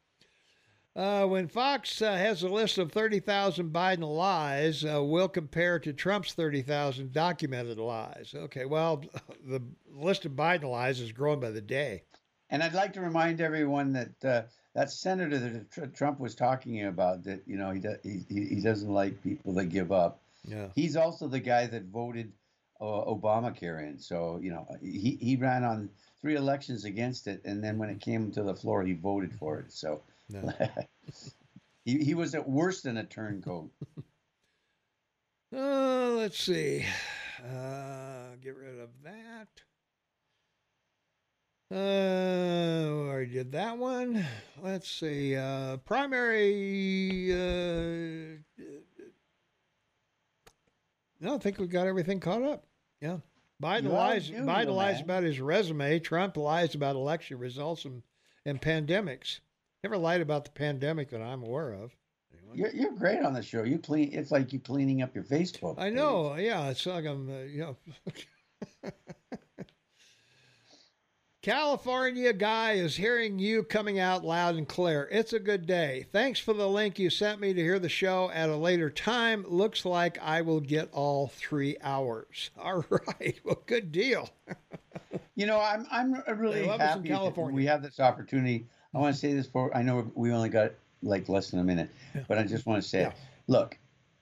Uh, 0.94 1.24
when 1.24 1.49
Fox 1.49 2.03
uh, 2.03 2.12
has 2.12 2.43
a 2.43 2.49
list 2.49 2.77
of 2.77 2.93
30,000 2.93 3.73
Biden 3.73 4.05
lies, 4.05 4.85
uh, 4.85 5.03
we'll 5.03 5.28
compare 5.28 5.78
to 5.78 5.93
Trump's 5.93 6.35
30,000 6.35 7.12
documented 7.12 7.78
lies. 7.78 8.35
Okay, 8.36 8.66
well, 8.66 9.03
the 9.47 9.62
list 9.90 10.27
of 10.27 10.32
Biden 10.32 10.65
lies 10.65 11.01
is 11.01 11.12
growing 11.12 11.40
by 11.40 11.51
the 11.51 11.62
day. 11.62 12.03
And 12.51 12.62
I'd 12.62 12.74
like 12.74 12.93
to 12.94 13.01
remind 13.01 13.40
everyone 13.40 13.94
that 13.94 14.24
uh, 14.24 14.43
that 14.74 14.90
senator 14.90 15.39
that 15.39 15.70
tr- 15.70 15.86
Trump 15.86 16.20
was 16.20 16.35
talking 16.35 16.85
about, 16.85 17.24
that 17.24 17.40
you 17.47 17.57
know 17.57 17.70
he, 17.70 17.81
do, 17.81 17.97
he 18.03 18.23
he 18.28 18.61
doesn't 18.61 18.90
like 18.90 19.23
people 19.23 19.55
that 19.55 19.66
give 19.70 19.90
up. 19.90 20.20
Yeah. 20.44 20.69
He's 20.74 20.94
also 20.94 21.28
the 21.28 21.40
guy 21.40 21.66
that 21.66 21.85
voted 21.85 22.31
uh, 22.78 22.85
Obamacare 22.85 23.89
in. 23.89 23.99
So 23.99 24.39
you 24.43 24.51
know 24.51 24.66
he 24.82 25.16
he 25.19 25.36
ran 25.36 25.65
on 25.65 25.89
three 26.23 26.36
elections 26.36 26.85
against 26.85 27.27
it, 27.27 27.43
and 27.44 27.62
then 27.62 27.77
when 27.77 27.90
it 27.90 28.01
came 28.01 28.31
to 28.32 28.43
the 28.43 28.55
floor, 28.55 28.82
he 28.82 28.94
voted 28.94 29.35
for 29.35 29.59
it. 29.59 29.73
So 29.73 30.01
No. 30.31 30.51
he 31.85 31.99
he 32.03 32.15
was 32.15 32.35
at 32.35 32.49
worse 32.49 32.81
than 32.81 32.97
a 32.97 33.05
turncoat. 33.05 33.70
Uh, 35.55 36.12
let's 36.16 36.39
see. 36.39 36.82
Uh, 37.44 38.35
get 38.40 38.57
rid 38.57 38.81
of 38.81 38.89
that. 39.05 39.49
Uh, 41.70 43.12
I 43.19 43.24
did 43.27 43.53
that 43.53 43.77
one. 43.77 44.24
Let's 44.62 44.90
see. 44.90 45.36
Uh, 45.36 45.77
primary. 45.78 47.32
Uh, 47.32 48.65
no, 51.20 51.35
I 51.35 51.39
think 51.39 51.59
we 51.59 51.66
got 51.66 51.86
everything 51.86 52.19
caught 52.19 52.43
up. 52.43 52.65
Yeah. 53.03 53.19
Biden 53.62 53.84
You 53.84 53.90
lies. 53.90 54.30
Biden 54.30 54.66
it, 54.66 54.70
lies 54.72 54.97
man. 54.97 55.05
about 55.05 55.22
his 55.22 55.40
resume. 55.40 55.98
Trump 56.01 56.36
lies 56.36 56.74
about 56.74 56.97
election 56.97 57.39
results 57.39 57.84
and, 57.84 58.02
and 58.44 58.60
pandemics. 58.60 59.39
Never 59.84 59.97
lied 59.97 60.20
about 60.20 60.44
the 60.44 60.51
pandemic 60.51 61.10
that 61.10 61.22
I'm 61.22 61.43
aware 61.43 61.72
of. 61.72 61.94
You're 62.55 62.70
you're 62.70 62.93
great 62.93 63.20
on 63.20 63.32
the 63.32 63.43
show. 63.43 63.62
You 63.62 63.78
clean. 63.78 64.10
It's 64.12 64.30
like 64.30 64.52
you 64.52 64.60
cleaning 64.60 65.01
up 65.01 65.14
your 65.14 65.24
Facebook. 65.24 65.78
I 65.78 65.89
know. 65.89 66.34
Yeah, 66.34 66.68
it's 66.68 66.84
like 66.84 67.06
I'm, 67.06 67.30
uh, 67.30 67.43
you 67.44 67.60
know. 67.60 67.76
California 71.43 72.32
guy 72.32 72.74
is 72.74 72.94
hearing 72.94 73.36
you 73.40 73.64
coming 73.64 73.98
out 73.98 74.24
loud 74.24 74.55
and 74.55 74.69
clear. 74.69 75.09
It's 75.10 75.32
a 75.32 75.40
good 75.40 75.66
day. 75.66 76.06
Thanks 76.12 76.39
for 76.39 76.52
the 76.52 76.69
link 76.69 77.01
you 77.01 77.10
sent 77.10 77.40
me 77.40 77.52
to 77.52 77.60
hear 77.60 77.81
the 77.81 77.89
show 77.89 78.31
at 78.31 78.48
a 78.48 78.55
later 78.56 78.89
time. 78.90 79.44
Looks 79.48 79.85
like 79.85 80.19
I 80.23 80.43
will 80.43 80.60
get 80.60 80.89
all 80.93 81.27
three 81.27 81.77
hours. 81.82 82.51
All 82.62 82.85
right. 82.90 83.40
Well, 83.44 83.60
good 83.66 83.90
deal. 83.93 84.31
You 85.35 85.47
know, 85.47 85.59
I'm 85.60 85.86
I'm 85.90 86.12
really 86.39 86.60
They 86.60 86.66
love 86.66 86.81
us 86.81 86.93
in 86.94 86.98
happy 86.98 87.09
California. 87.09 87.56
we 87.56 87.64
have 87.64 87.82
this 87.82 87.98
opportunity. 87.98 88.66
I 88.94 88.98
want 88.98 89.14
to 89.14 89.19
say 89.20 89.32
this 89.32 89.47
for 89.47 89.74
I 89.74 89.81
know 89.82 90.10
we 90.14 90.31
only 90.31 90.51
got 90.51 90.73
like 91.02 91.31
less 91.31 91.51
than 91.51 91.60
a 91.60 91.64
minute, 91.64 91.89
but 92.28 92.36
I 92.36 92.43
just 92.43 92.66
want 92.66 92.82
to 92.82 92.89
say, 92.89 93.01
Yeah. 93.01 93.12
look, 93.47 93.78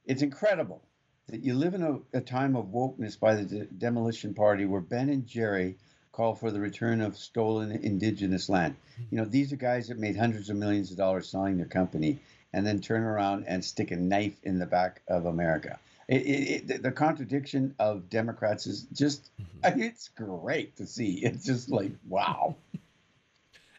it's 0.06 0.22
incredible 0.22 0.82
that 1.26 1.42
you 1.42 1.54
live 1.54 1.74
in 1.74 1.82
a, 1.82 1.98
a 2.16 2.20
time 2.20 2.54
of 2.54 2.66
wokeness 2.66 3.18
by 3.18 3.34
the 3.34 3.42
de- 3.44 3.64
demolition 3.66 4.32
party 4.34 4.66
where 4.66 4.80
Ben 4.80 5.08
and 5.10 5.26
Jerry 5.26 5.76
call 6.12 6.34
for 6.34 6.50
the 6.50 6.60
return 6.60 7.00
of 7.00 7.16
stolen 7.16 7.72
indigenous 7.72 8.48
land. 8.48 8.76
You 9.10 9.18
know, 9.18 9.24
these 9.24 9.52
are 9.52 9.56
guys 9.56 9.88
that 9.88 9.98
made 9.98 10.16
hundreds 10.16 10.50
of 10.50 10.56
millions 10.56 10.90
of 10.90 10.96
dollars 10.96 11.28
selling 11.28 11.56
their 11.56 11.66
company 11.66 12.18
and 12.52 12.66
then 12.66 12.80
turn 12.80 13.02
around 13.02 13.44
and 13.46 13.64
stick 13.64 13.90
a 13.90 13.96
knife 13.96 14.38
in 14.42 14.58
the 14.58 14.66
back 14.66 15.02
of 15.08 15.26
America. 15.26 15.78
It, 16.08 16.22
it, 16.22 16.70
it, 16.70 16.82
the 16.82 16.90
contradiction 16.90 17.74
of 17.78 18.10
Democrats 18.10 18.66
is 18.66 18.86
just, 18.92 19.30
I 19.62 19.70
mm-hmm. 19.70 19.80
mean, 19.80 19.88
it's 19.94 20.08
great 20.08 20.76
to 20.76 20.86
see. 20.86 21.20
It's 21.22 21.44
just 21.44 21.70
like, 21.70 21.92
wow. 22.08 22.56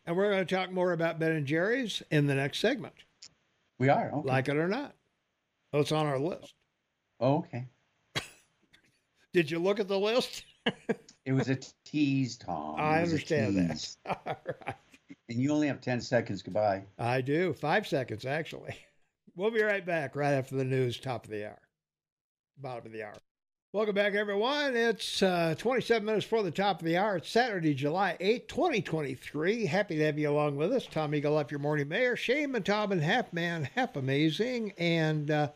And 0.07 0.17
we're 0.17 0.31
going 0.31 0.45
to 0.45 0.55
talk 0.55 0.71
more 0.71 0.93
about 0.93 1.19
Ben 1.19 1.33
and 1.33 1.45
Jerry's 1.45 2.01
in 2.09 2.25
the 2.25 2.33
next 2.33 2.57
segment, 2.57 2.95
We 3.77 3.87
are. 3.87 4.11
Okay. 4.11 4.27
like 4.27 4.49
it 4.49 4.57
or 4.57 4.67
not. 4.67 4.95
Oh, 5.73 5.81
it's 5.81 5.91
on 5.91 6.07
our 6.07 6.17
list. 6.17 6.55
Oh, 7.19 7.37
okay. 7.37 7.67
Did 9.33 9.51
you 9.51 9.59
look 9.59 9.79
at 9.79 9.87
the 9.87 9.99
list? 9.99 10.43
It 11.25 11.33
was 11.33 11.49
a 11.49 11.57
tease, 11.85 12.37
Tom. 12.37 12.75
I 12.79 13.01
understand 13.01 13.57
that. 13.57 13.95
All 14.05 14.37
right. 14.65 14.75
And 15.29 15.39
you 15.39 15.51
only 15.51 15.67
have 15.67 15.81
10 15.81 16.01
seconds. 16.01 16.41
Goodbye. 16.41 16.83
I 16.97 17.21
do. 17.21 17.53
Five 17.53 17.87
seconds, 17.87 18.25
actually. 18.25 18.75
We'll 19.33 19.49
be 19.49 19.63
right 19.63 19.85
back 19.85 20.17
right 20.17 20.33
after 20.33 20.55
the 20.55 20.65
news, 20.65 20.99
top 20.99 21.23
of 21.23 21.31
the 21.31 21.47
hour, 21.47 21.61
bottom 22.57 22.87
of 22.87 22.91
the 22.91 23.03
hour. 23.03 23.13
Welcome 23.71 23.95
back, 23.95 24.13
everyone. 24.13 24.75
It's 24.75 25.23
uh, 25.23 25.55
27 25.57 26.05
minutes 26.05 26.25
before 26.25 26.43
the 26.43 26.51
top 26.51 26.81
of 26.81 26.85
the 26.85 26.97
hour. 26.97 27.15
It's 27.15 27.29
Saturday, 27.29 27.73
July 27.73 28.17
8, 28.19 28.49
2023. 28.49 29.65
Happy 29.65 29.95
to 29.95 30.03
have 30.03 30.19
you 30.19 30.29
along 30.29 30.57
with 30.57 30.73
us. 30.73 30.85
Tom 30.85 31.13
Egelhoff 31.13 31.49
your 31.49 31.61
morning 31.61 31.87
mayor. 31.87 32.17
Shane 32.17 32.51
Taubman, 32.51 32.99
half 32.99 33.31
man, 33.31 33.69
half 33.73 33.95
amazing. 33.95 34.73
And, 34.77 35.31
uh, 35.31 35.47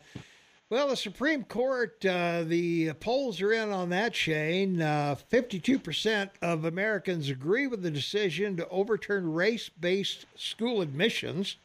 well, 0.68 0.88
the 0.88 0.96
Supreme 0.96 1.44
Court, 1.44 2.04
uh, 2.04 2.42
the 2.42 2.92
polls 2.94 3.40
are 3.40 3.52
in 3.52 3.70
on 3.70 3.90
that, 3.90 4.16
Shane. 4.16 4.82
Uh, 4.82 5.14
52% 5.30 6.30
of 6.42 6.64
Americans 6.64 7.30
agree 7.30 7.68
with 7.68 7.82
the 7.82 7.90
decision 7.90 8.56
to 8.56 8.68
overturn 8.68 9.32
race 9.32 9.68
based 9.68 10.26
school 10.34 10.80
admissions. 10.80 11.56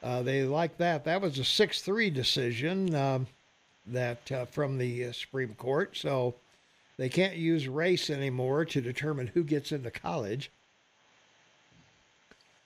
Uh, 0.00 0.22
they 0.22 0.44
like 0.44 0.76
that. 0.78 1.04
That 1.04 1.20
was 1.20 1.38
a 1.38 1.44
6 1.44 1.82
3 1.82 2.10
decision 2.10 2.94
um, 2.94 3.26
that 3.86 4.30
uh, 4.30 4.44
from 4.44 4.78
the 4.78 5.06
uh, 5.06 5.12
Supreme 5.12 5.54
Court. 5.54 5.96
So 5.96 6.36
they 6.98 7.08
can't 7.08 7.36
use 7.36 7.66
race 7.66 8.10
anymore 8.10 8.64
to 8.66 8.80
determine 8.80 9.26
who 9.26 9.42
gets 9.42 9.72
into 9.72 9.90
college. 9.90 10.52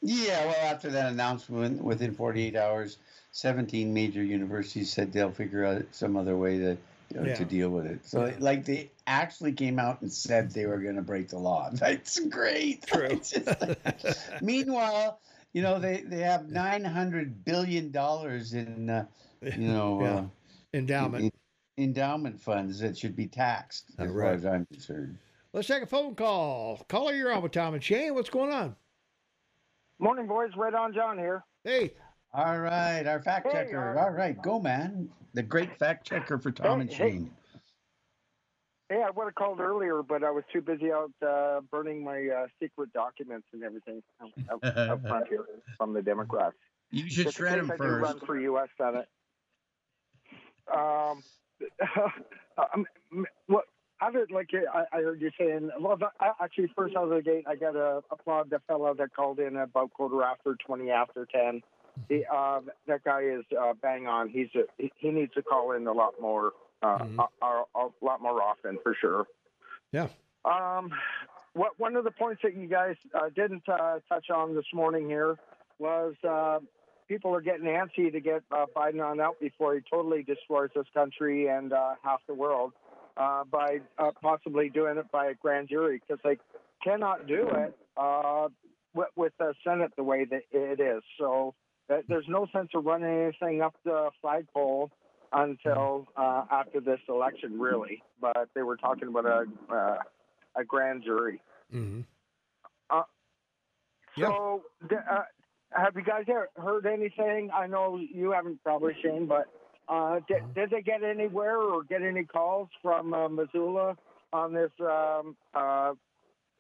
Yeah, 0.02 0.44
well, 0.46 0.56
after 0.62 0.90
that 0.90 1.12
announcement, 1.12 1.82
within 1.82 2.14
48 2.14 2.56
hours, 2.56 2.98
17 3.32 3.92
major 3.94 4.22
universities 4.22 4.92
said 4.92 5.12
they'll 5.12 5.30
figure 5.32 5.64
out 5.64 5.82
some 5.92 6.16
other 6.16 6.36
way 6.36 6.58
to 6.58 6.76
you 7.12 7.20
know, 7.20 7.26
Yeah. 7.26 7.34
to 7.34 7.44
deal 7.44 7.70
with 7.70 7.86
it. 7.86 8.06
So, 8.06 8.26
Yeah. 8.26 8.36
like, 8.38 8.64
they 8.64 8.90
actually 9.06 9.52
came 9.52 9.80
out 9.80 10.00
and 10.00 10.12
said 10.12 10.52
they 10.52 10.66
were 10.66 10.78
going 10.78 10.94
to 10.94 11.02
break 11.02 11.28
the 11.28 11.38
law. 11.40 11.68
That's 11.72 12.20
great. 12.20 12.86
True. 12.86 13.06
It's 13.10 13.30
just 13.32 13.46
like- 13.60 14.42
meanwhile, 14.42 15.20
you 15.52 15.60
know, 15.62 15.80
they, 15.80 16.02
they 16.02 16.20
have 16.20 16.48
900 16.48 17.44
billion 17.44 17.90
dollars 17.90 18.52
in, 18.54 18.88
uh, 18.90 19.06
you 19.42 19.68
know, 19.68 20.00
Yeah. 20.02 20.14
uh, 20.14 20.24
Endowment. 20.72 21.24
en- 21.76 21.84
endowment 21.84 22.40
funds 22.40 22.78
that 22.78 22.96
should 22.96 23.16
be 23.16 23.26
taxed, 23.26 23.86
as 23.98 24.08
Oh, 24.08 24.14
far 24.14 24.32
as 24.32 24.46
I'm 24.46 24.66
concerned. 24.66 25.18
Let's 25.52 25.66
take 25.66 25.82
a 25.82 25.86
phone 25.86 26.14
call. 26.14 26.76
Caller, 26.88 27.12
you're 27.12 27.32
on 27.32 27.42
with 27.42 27.50
Tom 27.50 27.74
and 27.74 27.82
Shane. 27.82 28.14
What's 28.14 28.30
going 28.30 28.52
on? 28.52 28.76
Morning, 29.98 30.28
boys. 30.28 30.52
Red 30.56 30.74
on 30.76 30.92
John 30.94 31.18
here. 31.18 31.42
Hey, 31.64 31.92
All 32.32 32.60
right, 32.60 33.04
our 33.06 33.20
fact 33.20 33.46
Hey, 33.46 33.52
checker. 33.52 33.98
All 33.98 34.10
right, 34.10 34.40
go, 34.40 34.60
man. 34.60 35.08
The 35.34 35.42
great 35.42 35.76
fact 35.78 36.06
checker 36.06 36.38
for 36.38 36.50
Tom 36.52 36.78
Hey, 36.78 36.82
and. 36.82 36.92
Shane. 36.92 37.30
Hey, 38.88 39.02
I 39.06 39.10
would 39.10 39.24
have 39.24 39.34
called 39.36 39.60
earlier, 39.60 40.02
but 40.02 40.24
I 40.24 40.30
was 40.30 40.42
too 40.52 40.60
busy 40.60 40.90
out 40.92 41.12
uh, 41.24 41.60
burning 41.70 42.02
my 42.02 42.26
uh, 42.26 42.46
secret 42.60 42.92
documents 42.92 43.46
and 43.52 43.62
everything 43.62 44.02
out, 44.20 44.30
out, 44.50 44.76
out 44.76 45.02
front 45.02 45.28
here 45.28 45.44
from 45.76 45.92
the 45.92 46.02
Democrats. 46.02 46.56
You 46.90 47.08
should 47.08 47.26
Just 47.26 47.36
shred 47.36 47.60
them 47.60 47.70
I 47.70 47.76
do 47.76 47.82
first. 47.84 48.02
run 48.02 48.20
for 48.26 48.38
U.S. 48.40 48.68
Senate. 48.76 49.08
Um, 50.74 51.22
um, 52.74 53.26
what? 53.46 53.64
How 53.98 54.10
did 54.10 54.30
like 54.32 54.50
I, 54.54 54.84
I 54.96 55.02
heard 55.02 55.20
you 55.20 55.30
saying? 55.38 55.70
Well, 55.78 55.98
I, 56.18 56.30
actually, 56.42 56.72
first 56.76 56.96
out 56.96 57.04
of 57.04 57.10
the 57.10 57.22
gate, 57.22 57.44
I 57.46 57.54
got 57.54 57.72
to 57.72 58.02
applaud 58.10 58.50
the 58.50 58.60
fellow 58.66 58.92
that 58.94 59.14
called 59.14 59.38
in 59.38 59.56
about 59.56 59.92
quarter 59.92 60.22
after, 60.22 60.56
twenty 60.66 60.90
after 60.90 61.28
ten. 61.32 61.62
He, 62.08 62.24
uh, 62.32 62.60
that 62.86 63.04
guy 63.04 63.22
is 63.22 63.44
uh, 63.58 63.72
bang 63.80 64.06
on. 64.06 64.28
He's 64.28 64.48
a, 64.54 64.64
he, 64.78 64.92
he 64.96 65.10
needs 65.10 65.32
to 65.34 65.42
call 65.42 65.72
in 65.72 65.86
a 65.86 65.92
lot 65.92 66.14
more, 66.20 66.52
uh, 66.82 66.98
Mhm. 66.98 67.26
a, 67.42 67.44
a, 67.46 67.64
a 67.74 67.88
lot 68.00 68.20
more 68.20 68.42
often 68.42 68.78
for 68.82 68.94
sure. 68.94 69.26
Yeah. 69.92 70.08
Um, 70.44 70.90
what 71.52 71.78
one 71.78 71.96
of 71.96 72.04
the 72.04 72.10
points 72.10 72.42
that 72.42 72.54
you 72.54 72.66
guys 72.68 72.96
uh, 73.14 73.28
didn't 73.34 73.68
uh, 73.68 73.98
touch 74.08 74.30
on 74.30 74.54
this 74.54 74.66
morning 74.72 75.08
here 75.08 75.36
was 75.78 76.14
uh, 76.28 76.60
people 77.08 77.34
are 77.34 77.40
getting 77.40 77.66
antsy 77.66 78.12
to 78.12 78.20
get 78.20 78.42
uh, 78.52 78.66
Biden 78.74 79.04
on 79.04 79.20
out 79.20 79.40
before 79.40 79.74
he 79.74 79.80
totally 79.90 80.22
destroys 80.22 80.70
this 80.74 80.86
country 80.94 81.48
and 81.48 81.72
uh, 81.72 81.94
half 82.04 82.20
the 82.26 82.34
world 82.34 82.72
uh, 83.16 83.44
by 83.44 83.80
uh, 83.98 84.10
possibly 84.22 84.68
doing 84.68 84.96
it 84.96 85.10
by 85.10 85.26
a 85.26 85.34
grand 85.34 85.68
jury 85.68 86.00
because 86.00 86.22
they 86.22 86.38
cannot 86.82 87.26
do 87.26 87.48
it 87.48 87.76
uh, 87.96 88.48
with, 88.94 89.08
with 89.16 89.32
the 89.38 89.52
Senate 89.64 89.92
the 89.96 90.04
way 90.04 90.24
that 90.24 90.42
it 90.52 90.80
is. 90.80 91.02
So 91.18 91.54
there's 92.08 92.28
no 92.28 92.46
sense 92.52 92.70
of 92.74 92.84
running 92.84 93.08
anything 93.08 93.62
up 93.62 93.74
the 93.84 94.10
flagpole 94.20 94.90
until 95.32 96.06
uh, 96.16 96.44
after 96.50 96.80
this 96.80 97.00
election, 97.08 97.58
really. 97.58 98.02
But 98.20 98.48
they 98.54 98.62
were 98.62 98.76
talking 98.76 99.08
about 99.08 99.26
a 99.26 99.74
uh, 99.74 99.98
a 100.56 100.64
grand 100.64 101.04
jury. 101.04 101.40
hmm 101.70 102.00
Yeah. 104.16 104.26
So, 104.26 104.62
d- 104.88 104.96
uh, 104.96 105.22
have 105.72 105.94
you 105.94 106.02
guys 106.02 106.24
heard 106.56 106.86
anything? 106.86 107.50
I 107.54 107.66
know 107.66 107.96
you 107.96 108.32
haven't 108.32 108.62
probably, 108.62 108.94
Shane, 109.02 109.26
but 109.26 109.46
uh, 109.88 110.20
did, 110.26 110.54
did 110.54 110.70
they 110.70 110.82
get 110.82 111.02
anywhere 111.02 111.56
or 111.58 111.84
get 111.84 112.02
any 112.02 112.24
calls 112.24 112.68
from 112.82 113.14
uh, 113.14 113.28
Missoula 113.28 113.96
on 114.32 114.52
this 114.52 114.70
um, 114.80 115.36
uh, 115.54 115.92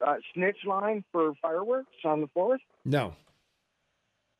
uh, 0.06 0.14
snitch 0.32 0.58
line 0.64 1.04
for 1.12 1.32
fireworks 1.42 1.90
on 2.04 2.20
the 2.20 2.28
4th? 2.28 2.58
no. 2.84 3.14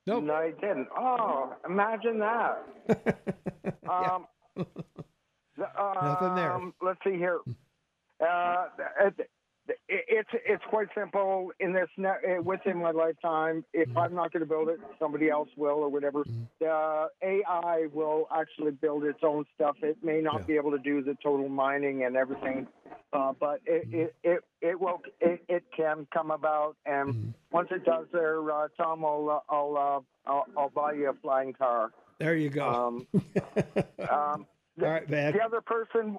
Nope. 0.06 0.24
No, 0.24 0.43
he 0.43 0.52
didn't. 0.60 0.89
Oh, 0.97 1.55
imagine 1.68 2.18
that. 2.20 2.66
Um, 3.89 4.27
the- 4.56 5.66
Nothing 5.77 6.35
there. 6.36 6.52
um, 6.52 6.72
Let's 6.81 7.01
see 7.05 7.16
here. 7.16 7.40
Uh, 8.20 8.66
it, 9.01 9.28
it's 9.88 10.28
it's 10.47 10.62
quite 10.68 10.88
simple. 10.94 11.51
In 11.60 11.72
this 11.72 11.88
ne- 11.97 12.09
uh, 12.09 12.42
within 12.42 12.78
my 12.78 12.90
lifetime, 12.90 13.64
if 13.72 13.88
I'm 13.97 14.14
not 14.14 14.32
going 14.32 14.40
to 14.40 14.48
build 14.48 14.68
it, 14.68 14.78
somebody 14.98 15.28
else 15.30 15.48
will 15.56 15.76
or 15.78 15.88
whatever. 15.88 16.24
Uh, 16.62 17.06
AI 17.22 17.86
will 17.92 18.26
actually 18.34 18.72
build 18.72 19.05
its 19.05 19.20
own 19.22 19.44
stuff. 19.55 19.76
It 19.82 19.97
may 20.02 20.20
not 20.20 20.40
Yeah. 20.40 20.44
be 20.47 20.56
able 20.56 20.72
to 20.72 20.78
do 20.78 21.02
the 21.02 21.16
total 21.22 21.48
mining 21.48 22.05
and 22.05 22.16
everything, 22.16 22.66
uh, 23.12 23.32
but 23.38 23.60
it, 23.64 23.88
it 23.90 24.14
it 24.22 24.44
it 24.60 24.80
will 24.80 25.01
it, 25.20 25.42
it 25.48 25.64
can 25.74 26.06
come 26.12 26.30
about. 26.30 26.76
And 26.84 27.32
once 27.51 27.68
it 27.70 27.84
does, 27.84 28.06
there, 28.12 28.38
uh, 28.51 28.68
Tom, 28.76 29.05
I'll 29.05 29.42
uh, 29.48 29.52
I'll, 29.55 29.76
uh, 30.26 30.30
I'll 30.30 30.47
I'll 30.56 30.70
buy 30.70 30.92
you 30.92 31.09
a 31.09 31.14
flying 31.14 31.52
car. 31.55 31.92
There 32.18 32.36
you 32.36 32.51
go. 32.51 32.68
Um, 32.68 33.06
um, 34.10 34.47
All 34.82 34.88
right, 34.88 35.09
man. 35.09 35.32
the 35.32 35.42
other 35.42 35.60
person, 35.62 36.18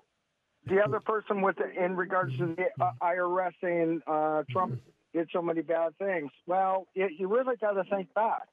the 0.71 0.81
other 0.81 0.99
person 0.99 1.41
with 1.41 1.57
the, 1.57 1.83
in 1.83 1.95
regards 1.95 2.35
to 2.37 2.55
the 2.55 2.83
uh, 2.83 2.91
IRS 3.01 3.51
saying 3.61 4.01
uh, 4.07 4.43
Trump 4.49 4.79
did 5.13 5.27
so 5.33 5.41
many 5.41 5.61
bad 5.61 5.97
things. 5.97 6.31
Well, 6.47 6.87
you, 6.93 7.09
you 7.17 7.27
really 7.27 7.57
got 7.57 7.73
to 7.73 7.83
think 7.83 8.07
back, 8.13 8.47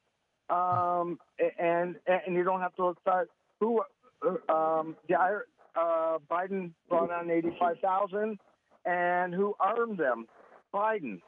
um, 0.51 1.19
and 1.59 1.97
and 2.07 2.35
you 2.35 2.43
don't 2.43 2.61
have 2.61 2.75
to 2.77 2.87
look 2.87 3.05
back. 3.05 3.27
Who 3.61 3.83
uh, 4.27 4.53
um, 4.53 4.97
the 5.09 5.15
uh, 5.17 6.19
Biden 6.31 6.73
brought 6.89 7.13
on 7.13 7.31
eighty 7.31 7.57
five 7.59 7.77
thousand, 7.81 8.39
and 8.85 9.33
who 9.33 9.55
armed 9.61 9.99
them? 9.99 10.27
Biden. 10.75 11.21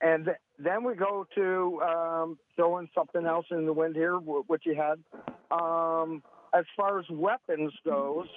And 0.00 0.28
then 0.60 0.84
we 0.84 0.94
go 0.94 1.26
to 1.34 1.82
um, 1.82 2.38
throwing 2.54 2.88
something 2.94 3.26
else 3.26 3.46
in 3.50 3.66
the 3.66 3.72
wind 3.72 3.96
here, 3.96 4.14
which 4.16 4.62
you 4.64 4.76
had. 4.76 5.02
Um, 5.50 6.22
as 6.54 6.64
far 6.76 7.00
as 7.00 7.06
weapons 7.10 7.72
goes, 7.84 8.28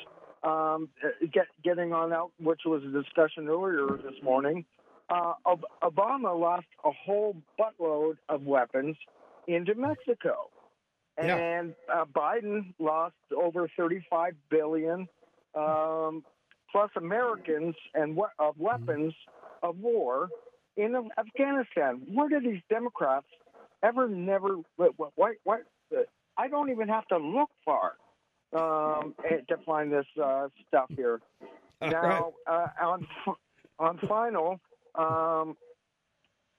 um, 0.45 0.89
uh, 1.03 1.07
get, 1.33 1.47
getting 1.63 1.93
on 1.93 2.13
out, 2.13 2.31
which 2.39 2.61
was 2.65 2.83
a 2.83 2.87
discussion 3.03 3.47
earlier 3.49 3.97
this 3.97 4.21
morning, 4.23 4.65
uh, 5.09 5.33
Obama 5.83 6.39
lost 6.39 6.65
a 6.83 6.91
whole 6.91 7.35
buttload 7.59 8.17
of 8.29 8.43
weapons 8.43 8.95
into 9.47 9.75
Mexico, 9.75 10.49
Yeah. 11.17 11.35
and 11.35 11.75
uh, 11.93 12.05
Biden 12.05 12.73
lost 12.79 13.15
over 13.35 13.69
35 13.77 14.33
billion 14.49 15.07
um, 15.55 16.23
plus 16.71 16.89
Americans 16.97 17.75
and 17.93 18.15
we- 18.15 18.23
of 18.39 18.55
weapons 18.59 19.13
of 19.63 19.77
war 19.79 20.29
in 20.77 20.95
Afghanistan. 21.17 22.01
Where 22.13 22.27
did 22.27 22.43
these 22.43 22.61
Democrats 22.69 23.27
ever 23.83 24.07
never? 24.09 24.57
What? 24.75 24.93
What? 25.15 25.35
what 25.43 25.61
I 26.37 26.47
don't 26.49 26.69
even 26.69 26.89
have 26.89 27.07
to 27.07 27.17
look 27.17 27.49
far 27.63 27.93
um, 28.55 29.13
eh, 29.29 29.37
to 29.49 29.57
find 29.65 29.91
this 29.91 30.05
uh, 30.21 30.47
stuff 30.67 30.89
here. 30.95 31.21
All 31.81 31.89
now, 31.89 32.33
uh, 32.47 32.67
on 32.81 33.07
on 33.79 33.99
final, 34.07 34.59
um, 34.95 35.57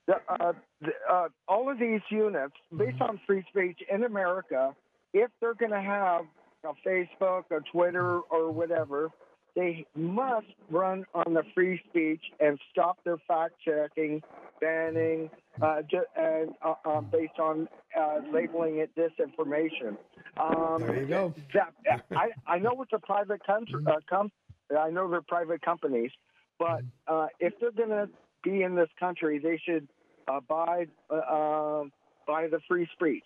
the, 0.06 0.14
uh, 0.28 0.52
the, 0.80 0.92
uh, 1.10 1.28
all 1.48 1.70
of 1.70 1.78
these 1.78 2.02
units, 2.10 2.54
based 2.76 3.00
on 3.00 3.20
free 3.26 3.44
speech 3.48 3.78
in 3.90 4.04
America, 4.04 4.74
if 5.12 5.30
they're 5.40 5.54
going 5.54 5.72
to 5.72 5.80
have 5.80 6.26
a 6.64 6.88
Facebook, 6.88 7.44
a 7.50 7.60
Twitter, 7.72 8.20
or 8.20 8.50
whatever, 8.50 9.10
they 9.54 9.86
must 9.94 10.46
run 10.70 11.04
on 11.14 11.32
the 11.32 11.42
free 11.54 11.80
speech 11.88 12.20
and 12.40 12.58
stop 12.70 12.98
their 13.04 13.16
fact 13.26 13.54
checking, 13.64 14.22
banning, 14.60 15.30
uh, 15.62 15.82
ju- 15.82 16.04
and 16.16 16.50
uh, 16.64 16.74
uh, 16.84 17.00
based 17.12 17.38
on 17.38 17.68
uh, 17.98 18.18
labeling 18.32 18.78
it 18.78 18.90
disinformation. 18.96 19.96
Um, 20.38 20.82
There 20.82 21.00
you 21.00 21.06
go. 21.06 21.34
that, 21.54 21.72
I, 22.16 22.30
I 22.46 22.58
know 22.58 22.80
it's 22.82 22.92
a 22.92 22.98
private 22.98 23.44
country, 23.46 23.82
uh, 23.86 23.96
com- 24.08 24.32
I 24.76 24.90
know 24.90 25.08
they're 25.10 25.22
private 25.22 25.62
companies, 25.62 26.10
but 26.58 26.82
uh, 27.08 27.28
if 27.40 27.54
they're 27.60 27.70
going 27.72 27.90
to 27.90 28.08
be 28.42 28.62
in 28.62 28.74
this 28.74 28.88
country, 28.98 29.38
they 29.38 29.60
should 29.64 29.88
abide 30.28 30.88
uh, 31.10 31.14
uh, 31.16 31.84
by 32.26 32.48
the 32.48 32.58
free 32.68 32.88
speech, 32.94 33.24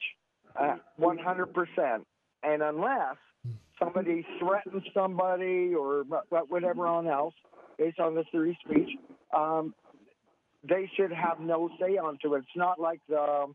uh, 0.60 0.76
100%. 1.00 2.04
And 2.42 2.62
unless 2.62 3.16
somebody 3.78 4.26
threatens 4.38 4.82
somebody 4.94 5.74
or 5.74 6.04
wh- 6.04 6.28
wh- 6.34 6.50
whatever 6.50 6.86
on 6.86 7.06
else 7.06 7.34
based 7.78 7.98
on 7.98 8.14
the 8.14 8.24
free 8.30 8.56
speech, 8.64 8.90
um, 9.36 9.74
they 10.68 10.90
should 10.96 11.12
have 11.12 11.40
no 11.40 11.70
say 11.80 11.96
onto 11.96 12.34
it. 12.34 12.38
It's 12.38 12.56
not 12.56 12.80
like 12.80 13.00
the 13.08 13.46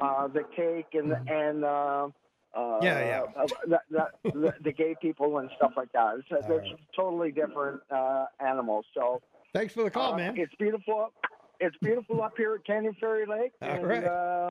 uh, 0.00 0.28
the 0.28 0.44
cake 0.56 0.86
and 0.94 1.10
the, 1.10 1.16
and 1.30 1.64
uh, 1.64 2.08
uh, 2.56 2.78
Yeah, 2.82 3.00
yeah. 3.00 3.22
uh, 3.36 3.46
the, 3.66 3.80
the, 3.90 4.30
the, 4.30 4.54
the 4.62 4.72
gay 4.72 4.94
people 5.00 5.38
and 5.38 5.50
stuff 5.56 5.72
like 5.76 5.92
that. 5.92 6.16
It's, 6.18 6.46
they're 6.48 6.58
right. 6.58 6.74
totally 6.96 7.32
different 7.32 7.80
uh, 7.90 8.24
animals. 8.40 8.86
So 8.94 9.20
Thanks 9.52 9.74
for 9.74 9.84
the 9.84 9.90
call, 9.90 10.14
uh, 10.14 10.16
man. 10.16 10.34
It's 10.38 10.54
beautiful. 10.58 11.00
up- 11.02 11.12
It's 11.60 11.76
beautiful 11.82 12.22
up 12.22 12.32
here 12.36 12.54
at 12.54 12.64
Canyon 12.64 12.96
Ferry 12.98 13.26
Lake. 13.26 13.52
All 13.60 13.68
and, 13.68 13.86
right. 13.86 14.04
uh, 14.04 14.48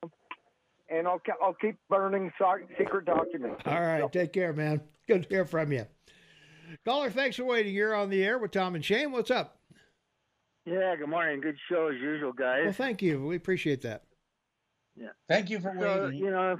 and 0.89 1.07
I'll, 1.07 1.21
I'll 1.41 1.55
keep 1.55 1.77
burning 1.89 2.31
secret 2.77 3.05
documents. 3.05 3.61
All 3.65 3.81
right, 3.81 4.11
take 4.11 4.33
care, 4.33 4.53
man. 4.53 4.81
Good 5.07 5.23
to 5.23 5.29
hear 5.29 5.45
from 5.45 5.71
you. 5.71 5.85
Caller, 6.85 7.09
thanks 7.09 7.37
for 7.37 7.43
waiting. 7.45 7.73
You're 7.73 7.95
on 7.95 8.09
the 8.09 8.23
air 8.23 8.37
with 8.37 8.51
Tom 8.51 8.75
and 8.75 8.83
Shane. 8.85 9.11
What's 9.11 9.31
up? 9.31 9.57
Yeah, 10.65 10.95
good 10.95 11.09
morning. 11.09 11.41
Good 11.41 11.57
show 11.69 11.87
as 11.87 11.99
usual, 12.01 12.31
guys. 12.33 12.61
Well, 12.63 12.73
thank 12.73 13.01
you. 13.01 13.21
We 13.25 13.35
appreciate 13.35 13.81
that. 13.81 14.03
Yeah. 14.95 15.09
Thank 15.27 15.49
you 15.49 15.59
for 15.59 15.73
so, 15.79 16.03
waiting. 16.05 16.19
you 16.19 16.31
know, 16.31 16.55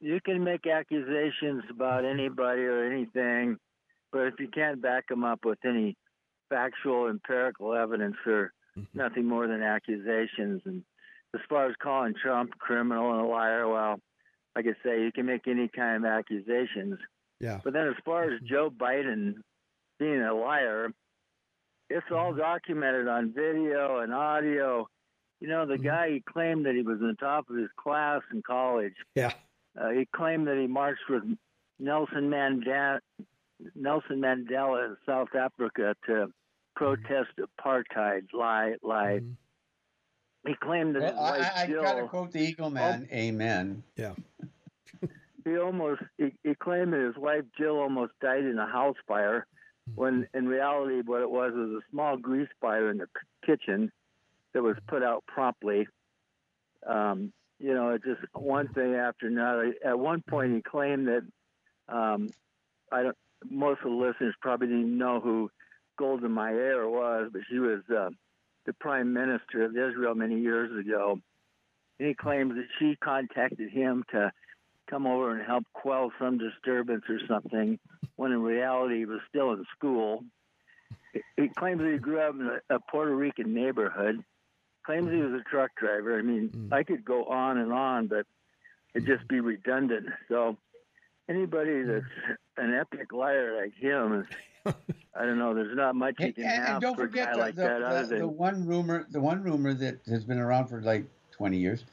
you 0.00 0.20
can 0.24 0.44
make 0.44 0.66
accusations 0.66 1.62
about 1.70 2.04
anybody 2.04 2.62
or 2.62 2.84
anything, 2.84 3.56
but 4.12 4.26
if 4.26 4.34
you 4.38 4.48
can't 4.48 4.82
back 4.82 5.08
them 5.08 5.24
up 5.24 5.40
with 5.44 5.58
any 5.64 5.96
factual, 6.50 7.08
empirical 7.08 7.74
evidence, 7.74 8.16
or 8.26 8.52
Mm-hmm. 8.78 8.98
nothing 8.98 9.24
more 9.24 9.46
than 9.48 9.62
accusations. 9.62 10.60
And 10.66 10.82
as 11.32 11.40
far 11.48 11.66
as 11.66 11.74
calling 11.82 12.12
Trump 12.22 12.50
criminal 12.58 13.10
and 13.12 13.22
a 13.22 13.24
liar, 13.24 13.66
well, 13.66 13.96
like 14.54 14.66
I 14.66 14.74
say, 14.84 15.02
you 15.02 15.10
can 15.12 15.24
make 15.24 15.48
any 15.48 15.66
kind 15.74 16.04
of 16.04 16.10
accusations. 16.12 16.98
Yeah. 17.40 17.60
But 17.64 17.72
then 17.72 17.88
as 17.88 17.94
far 18.04 18.24
as 18.24 18.38
Joe 18.46 18.68
Biden 18.68 19.36
being 19.98 20.20
a 20.20 20.34
liar, 20.34 20.90
it's 21.90 22.06
all 22.10 22.34
documented 22.34 23.08
on 23.08 23.32
video 23.32 23.98
and 23.98 24.12
audio. 24.12 24.88
You 25.40 25.48
know, 25.48 25.66
the 25.66 25.74
mm-hmm. 25.74 25.84
guy 25.84 26.10
he 26.10 26.20
claimed 26.20 26.66
that 26.66 26.74
he 26.74 26.82
was 26.82 26.98
in 27.00 27.08
the 27.08 27.14
top 27.14 27.48
of 27.50 27.56
his 27.56 27.68
class 27.76 28.22
in 28.32 28.42
college. 28.42 28.94
Yeah. 29.14 29.32
Uh, 29.78 29.90
he 29.90 30.06
claimed 30.14 30.46
that 30.48 30.56
he 30.56 30.66
marched 30.66 31.08
with 31.08 31.22
Nelson 31.78 32.30
Mandela, 32.30 33.00
Nelson 33.74 34.20
Mandela 34.20 34.86
in 34.86 34.96
South 35.04 35.34
Africa 35.34 35.94
to 36.06 36.12
mm-hmm. 36.12 36.30
protest 36.74 37.30
apartheid. 37.38 38.32
Lie, 38.32 38.74
lie. 38.82 39.20
Mm-hmm. 39.20 39.32
He 40.46 40.54
claimed 40.54 40.94
that 40.94 41.02
Well, 41.02 41.34
his 41.34 41.42
wife 41.42 41.52
I, 41.56 41.62
I 41.62 41.66
Jill. 41.66 41.82
gotta 41.82 42.08
quote 42.08 42.32
the 42.32 42.40
Eagle 42.40 42.66
oh. 42.66 42.70
Man. 42.70 43.08
Amen. 43.12 43.82
Yeah. 43.96 44.14
he 45.44 45.58
almost 45.58 46.02
he, 46.18 46.32
he 46.44 46.54
claimed 46.54 46.92
that 46.92 47.00
his 47.00 47.16
wife 47.16 47.44
Jill 47.58 47.78
almost 47.78 48.12
died 48.22 48.44
in 48.44 48.58
a 48.58 48.66
house 48.66 48.96
fire, 49.08 49.46
when 49.94 50.26
in 50.34 50.48
reality 50.48 51.00
what 51.04 51.22
it 51.22 51.30
was 51.30 51.52
was 51.54 51.70
a 51.70 51.90
small 51.90 52.16
grease 52.16 52.48
fire 52.60 52.90
in 52.90 52.98
the 52.98 53.08
kitchen 53.44 53.90
that 54.52 54.62
was 54.62 54.76
put 54.88 55.02
out 55.02 55.24
promptly. 55.26 55.86
Um, 56.86 57.32
you 57.58 57.74
know, 57.74 57.90
it's 57.90 58.04
just 58.04 58.20
one 58.34 58.68
thing 58.68 58.94
after 58.94 59.26
another. 59.26 59.74
At 59.84 59.98
one 59.98 60.22
point, 60.28 60.54
he 60.54 60.62
claimed 60.62 61.08
that 61.08 61.22
um, 61.88 62.28
I 62.92 63.02
don't. 63.02 63.16
Most 63.48 63.80
of 63.84 63.90
the 63.90 63.96
listeners 63.96 64.34
probably 64.40 64.68
didn't 64.68 64.96
know 64.96 65.20
who 65.20 65.50
Golda 65.98 66.28
Meir 66.28 66.88
was, 66.88 67.30
but 67.32 67.42
she 67.48 67.58
was 67.58 67.80
uh, 67.94 68.08
the 68.64 68.72
prime 68.74 69.12
minister 69.12 69.62
of 69.62 69.72
Israel 69.72 70.14
many 70.14 70.40
years 70.40 70.70
ago. 70.78 71.20
And 71.98 72.08
he 72.08 72.14
claims 72.14 72.54
that 72.54 72.66
she 72.78 72.96
contacted 73.02 73.70
him 73.70 74.04
to 74.10 74.32
come 74.88 75.06
over 75.06 75.36
and 75.36 75.46
help 75.46 75.64
quell 75.72 76.12
some 76.18 76.38
disturbance 76.38 77.04
or 77.08 77.18
something, 77.28 77.78
when 78.16 78.32
in 78.32 78.42
reality 78.42 78.98
he 78.98 79.04
was 79.06 79.20
still 79.28 79.52
in 79.52 79.64
school. 79.76 80.24
He- 81.12 81.22
He 81.36 81.48
claims 81.48 81.80
that 81.80 81.92
he 81.92 81.98
grew 81.98 82.20
up 82.20 82.34
in 82.34 82.46
a, 82.70 82.76
a 82.76 82.80
Puerto 82.90 83.14
Rican 83.14 83.54
neighborhood. 83.54 84.22
Claims 84.84 85.10
he 85.10 85.16
was 85.20 85.32
a 85.32 85.42
truck 85.50 85.70
driver. 85.76 86.18
I 86.18 86.22
mean, 86.22 86.48
mm. 86.50 86.72
I 86.72 86.82
could 86.84 87.04
go 87.04 87.24
on 87.24 87.58
and 87.58 87.72
on, 87.72 88.06
but 88.06 88.24
it'd 88.94 89.06
just 89.06 89.26
be 89.28 89.40
redundant. 89.40 90.06
So 90.28 90.56
anybody 91.28 91.70
mm. 91.70 91.86
that's 91.88 92.38
an 92.58 92.74
epic 92.74 93.12
liar 93.12 93.56
like 93.60 93.74
him 93.74 94.20
is, 94.20 94.74
I 95.14 95.24
don't 95.24 95.38
know. 95.38 95.54
There's 95.54 95.76
not 95.76 95.94
much 95.96 96.14
you 96.20 96.32
can 96.32 96.44
and- 96.44 96.64
and 96.68 96.80
don't 96.80 96.94
for 96.96 97.02
a 97.04 97.06
forget 97.06 97.28
guy 97.28 97.32
the, 97.32 97.38
like 97.38 97.54
the, 97.56 97.62
that, 97.62 97.78
the- 97.80 97.86
other 97.86 98.06
the 98.06 98.16
than 98.18 98.36
one 98.36 98.66
rumor, 98.66 99.06
the 99.10 99.20
one 99.20 99.42
rumor 99.42 99.74
that 99.74 100.00
has 100.06 100.24
been 100.24 100.38
around 100.38 100.68
for 100.68 100.80
like 100.82 101.04
20 101.32 101.56
years. 101.58 101.84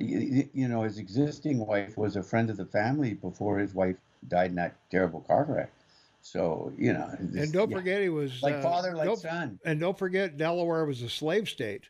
You, 0.00 0.48
you 0.52 0.68
know, 0.68 0.82
his 0.82 0.98
existing 0.98 1.58
wife 1.66 1.96
was 1.96 2.16
a 2.16 2.22
friend 2.22 2.50
of 2.50 2.56
the 2.56 2.66
family 2.66 3.14
before 3.14 3.58
his 3.58 3.74
wife 3.74 3.96
died 4.28 4.50
in 4.50 4.56
that 4.56 4.76
terrible 4.90 5.20
car 5.20 5.44
wreck. 5.48 5.72
So 6.20 6.72
you 6.76 6.92
know, 6.92 7.08
this- 7.20 7.44
And 7.44 7.52
don't 7.52 7.70
yeah. 7.70 7.76
forget 7.76 8.02
he 8.02 8.08
was 8.08 8.42
like 8.42 8.54
uh, 8.56 8.62
father, 8.62 8.94
like 8.94 9.06
don't- 9.06 9.18
son. 9.18 9.58
And 9.64 9.78
don't 9.80 9.96
forget 9.98 10.36
Delaware 10.36 10.84
was 10.84 11.02
a 11.02 11.08
slave 11.08 11.48
state. 11.48 11.84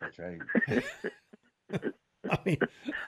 That's 0.00 0.18
right. 0.18 0.40
I 2.30 2.38
mean, 2.44 2.58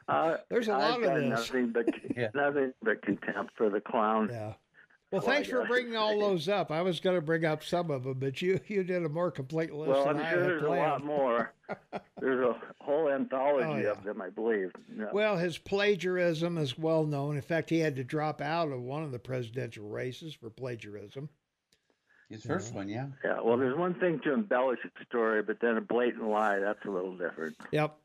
Uh, 0.08 0.36
there's 0.48 0.68
a 0.68 0.72
I've 0.72 0.80
lot 0.80 0.98
of 0.98 1.04
got 1.04 1.14
this. 1.20 1.28
nothing 1.28 1.68
but 1.72 1.86
Yeah. 2.16 2.28
nothing 2.34 2.72
but 2.82 3.02
contempt 3.02 3.52
for 3.56 3.68
the 3.70 3.80
clown. 3.80 4.28
Yeah. 4.32 4.54
Well, 5.12 5.20
Well, 5.20 5.30
thanks 5.30 5.48
for 5.48 5.66
bringing 5.66 5.94
all 5.94 6.18
those 6.20 6.48
up. 6.48 6.70
I 6.70 6.80
was 6.80 6.98
going 6.98 7.16
to 7.16 7.22
bring 7.22 7.44
up 7.44 7.62
some 7.62 7.90
of 7.90 8.04
them, 8.04 8.18
but 8.18 8.40
you 8.40 8.58
you 8.66 8.82
did 8.82 9.04
a 9.04 9.08
more 9.08 9.30
complete 9.30 9.72
list 9.72 9.90
Well, 9.90 10.08
I'm 10.08 10.16
I 10.16 10.30
sure 10.30 10.40
had 10.40 10.48
there's 10.48 10.62
a 10.62 10.68
lot 10.68 11.04
more. 11.04 11.52
There's 12.20 12.46
a 12.46 12.54
whole 12.80 13.08
oh, 13.08 13.12
anthology 13.12 13.66
Oh, 13.66 13.76
yeah. 13.76 13.90
of 13.92 14.04
them, 14.04 14.20
I 14.20 14.28
believe. 14.28 14.70
Yeah. 14.96 15.06
Well, 15.12 15.36
his 15.38 15.56
plagiarism 15.58 16.58
is 16.58 16.76
well 16.76 17.04
known. 17.04 17.36
In 17.36 17.42
fact, 17.42 17.70
he 17.70 17.78
had 17.78 17.96
to 17.96 18.04
drop 18.04 18.40
out 18.42 18.70
of 18.70 18.80
one 18.82 19.02
of 19.02 19.10
the 19.10 19.18
presidential 19.18 19.88
races 19.88 20.34
for 20.34 20.50
plagiarism. 20.50 21.28
His 22.28 22.44
first 22.44 22.74
one, 22.74 22.88
yeah. 22.88 23.06
yeah. 23.24 23.40
Well, 23.42 23.56
there's 23.56 23.76
one 23.76 23.94
thing 23.94 24.20
to 24.24 24.32
embellish 24.32 24.78
a 24.84 25.04
story, 25.04 25.42
but 25.42 25.60
then 25.60 25.76
a 25.76 25.80
blatant 25.80 26.28
lie, 26.28 26.58
that's 26.58 26.84
a 26.86 26.90
little 26.90 27.16
different. 27.16 27.56
Yep. 27.72 27.96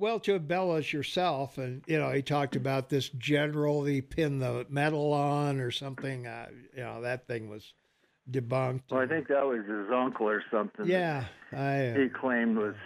Well, 0.00 0.20
to 0.20 0.36
embellish 0.36 0.92
yourself, 0.92 1.58
and 1.58 1.82
you 1.86 1.98
know, 1.98 2.10
he 2.10 2.22
talked 2.22 2.54
about 2.54 2.88
this 2.88 3.08
general 3.08 3.84
he 3.84 4.00
pinned 4.00 4.40
the 4.40 4.64
medal 4.68 5.12
on 5.12 5.58
or 5.60 5.70
something. 5.72 6.26
Uh, 6.26 6.48
you 6.76 6.82
know, 6.82 7.00
that 7.02 7.26
thing 7.26 7.48
was 7.48 7.72
debunked. 8.30 8.82
Well, 8.90 9.00
I 9.00 9.06
think 9.06 9.26
that 9.28 9.44
was 9.44 9.64
his 9.66 9.90
uncle 9.92 10.28
or 10.28 10.42
something. 10.52 10.86
Yeah, 10.86 11.24
I. 11.52 11.94
He 11.98 12.08
claimed 12.08 12.56
was, 12.58 12.76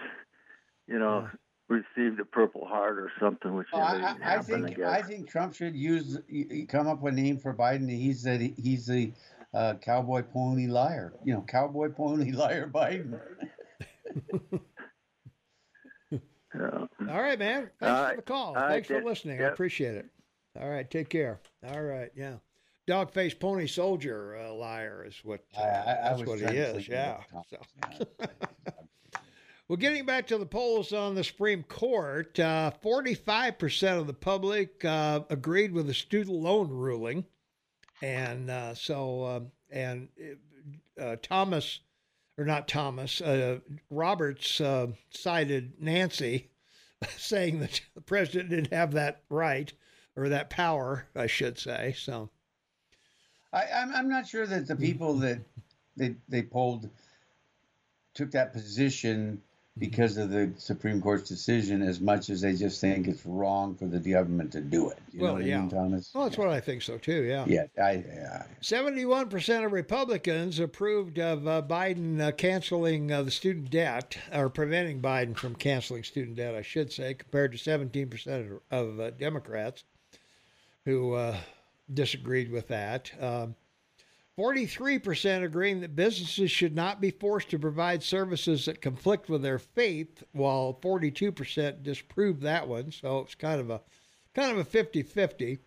you 0.86 0.98
know, 0.98 1.28
received 1.68 2.18
a 2.20 2.24
Purple 2.24 2.66
Heart 2.66 2.98
or 2.98 3.12
something, 3.20 3.54
which 3.54 3.66
Well, 3.74 3.92
never 3.92 4.06
I, 4.06 4.10
even 4.12 4.22
I, 4.22 4.34
I. 4.34 4.36
I 4.36 4.42
think 4.42 4.76
guess. 4.76 4.86
I 4.88 5.02
think 5.02 5.28
Trump 5.28 5.54
should 5.54 5.74
use 5.76 6.18
y- 6.30 6.46
y- 6.50 6.66
come 6.68 6.86
up 6.86 7.02
with 7.02 7.12
a 7.12 7.16
name 7.16 7.38
for 7.38 7.52
Biden. 7.54 7.90
He's 7.90 8.22
the 8.22 8.54
he's 8.56 8.86
the 8.86 9.12
uh, 9.52 9.74
cowboy 9.82 10.22
pony 10.22 10.66
liar. 10.66 11.12
You 11.24 11.34
know, 11.34 11.44
cowboy 11.46 11.90
pony 11.90 12.32
liar 12.32 12.70
Biden. 12.72 13.20
Yeah. 16.54 16.86
All 17.10 17.22
right, 17.22 17.38
man. 17.38 17.70
Thanks 17.80 17.82
All 17.82 17.88
for 17.96 18.02
right. 18.02 18.16
the 18.16 18.22
call. 18.22 18.46
All 18.48 18.54
right, 18.54 18.68
Thanks 18.70 18.88
for 18.88 18.94
Dick. 18.96 19.04
listening. 19.04 19.40
I 19.40 19.46
appreciate 19.46 19.94
it. 19.94 20.06
All 20.60 20.68
right, 20.68 20.90
take 20.90 21.08
care. 21.08 21.40
All 21.66 21.82
right, 21.82 22.10
yeah. 22.14 22.34
Dog 22.86 23.12
faced 23.12 23.38
pony 23.38 23.66
soldier 23.66 24.36
uh, 24.36 24.52
liar 24.52 25.04
is 25.06 25.14
what 25.22 25.40
uh, 25.56 25.60
I, 25.60 25.64
I, 25.64 25.70
I 25.70 25.94
that's 26.08 26.20
was 26.20 26.28
what 26.28 26.38
he 26.40 26.56
is. 26.58 26.72
think 26.74 26.88
Yeah. 26.88 27.20
So. 27.48 28.06
Well, 29.68 29.78
getting 29.78 30.04
back 30.04 30.26
to 30.26 30.36
the 30.36 30.44
polls 30.44 30.92
on 30.92 31.14
the 31.14 31.24
Supreme 31.24 31.62
Court, 31.62 32.38
uh, 32.38 32.72
45% 32.84 33.98
of 33.98 34.06
the 34.06 34.12
public 34.12 34.84
uh, 34.84 35.20
agreed 35.30 35.72
with 35.72 35.86
the 35.86 35.94
student 35.94 36.36
loan 36.36 36.68
ruling. 36.68 37.24
And 38.02 38.50
uh, 38.50 38.74
so, 38.74 39.22
uh, 39.22 39.40
and 39.70 40.08
uh, 41.00 41.16
Thomas, 41.22 41.80
or 42.38 42.44
not 42.44 42.68
Thomas, 42.68 43.20
uh, 43.20 43.58
Roberts 43.90 44.60
uh, 44.60 44.88
cited 45.10 45.74
Nancy 45.80 46.50
saying 47.16 47.60
that 47.60 47.80
the 47.94 48.00
president 48.00 48.50
didn't 48.50 48.72
have 48.72 48.92
that 48.92 49.22
right 49.28 49.72
or 50.16 50.28
that 50.28 50.50
power, 50.50 51.06
I 51.14 51.26
should 51.26 51.58
say. 51.58 51.94
So, 51.98 52.30
I, 53.52 53.64
I'm 53.74 53.94
I'm 53.94 54.08
not 54.08 54.26
sure 54.26 54.46
that 54.46 54.66
the 54.66 54.76
people 54.76 55.14
that 55.18 55.40
they 55.96 56.16
they 56.28 56.42
polled 56.42 56.88
took 58.14 58.30
that 58.32 58.52
position 58.52 59.42
because 59.78 60.18
of 60.18 60.28
the 60.30 60.52
Supreme 60.58 61.00
Court's 61.00 61.28
decision 61.28 61.80
as 61.80 61.98
much 62.00 62.28
as 62.28 62.42
they 62.42 62.54
just 62.54 62.80
think 62.80 63.08
it's 63.08 63.24
wrong 63.24 63.74
for 63.74 63.86
the 63.86 63.98
government 63.98 64.52
to 64.52 64.60
do 64.60 64.90
it. 64.90 64.98
You 65.12 65.20
Well, 65.22 65.32
know 65.32 65.38
what 65.38 65.46
yeah. 65.46 65.58
I 65.58 65.60
mean, 65.60 65.70
Thomas? 65.70 66.10
well, 66.14 66.24
that's 66.24 66.36
what 66.36 66.48
I 66.48 66.60
think 66.60 66.82
so 66.82 66.98
too. 66.98 67.22
Yeah. 67.22 67.46
Yeah, 67.48 67.64
I, 67.82 68.04
yeah. 68.06 68.44
71% 68.60 69.64
of 69.64 69.72
Republicans 69.72 70.58
approved 70.58 71.18
of 71.18 71.46
uh, 71.48 71.62
Biden 71.62 72.20
uh, 72.20 72.32
canceling 72.32 73.10
uh, 73.10 73.22
the 73.22 73.30
student 73.30 73.70
debt, 73.70 74.18
or 74.32 74.50
preventing 74.50 75.00
Biden 75.00 75.36
from 75.36 75.54
canceling 75.54 76.04
student 76.04 76.36
debt, 76.36 76.54
I 76.54 76.62
should 76.62 76.92
say, 76.92 77.14
compared 77.14 77.52
to 77.52 77.58
17% 77.58 78.60
of, 78.70 78.88
of 78.90 79.00
uh, 79.00 79.10
Democrats 79.12 79.84
who 80.84 81.14
uh, 81.14 81.36
disagreed 81.92 82.50
with 82.50 82.68
that. 82.68 83.10
Um, 83.20 83.54
43% 84.38 85.44
agreeing 85.44 85.80
that 85.80 85.94
businesses 85.94 86.50
should 86.50 86.74
not 86.74 87.00
be 87.00 87.10
forced 87.10 87.50
to 87.50 87.58
provide 87.58 88.02
services 88.02 88.64
that 88.64 88.80
conflict 88.80 89.28
with 89.28 89.42
their 89.42 89.58
faith, 89.58 90.22
while 90.32 90.78
42% 90.82 91.82
disproved 91.82 92.40
that 92.42 92.66
one. 92.66 92.90
So 92.90 93.20
it's 93.20 93.34
kind 93.34 93.60
of 93.60 93.70
a 93.70 93.80
kind 94.34 94.50
of 94.50 94.58
a 94.58 94.64
50-50. 94.64 95.58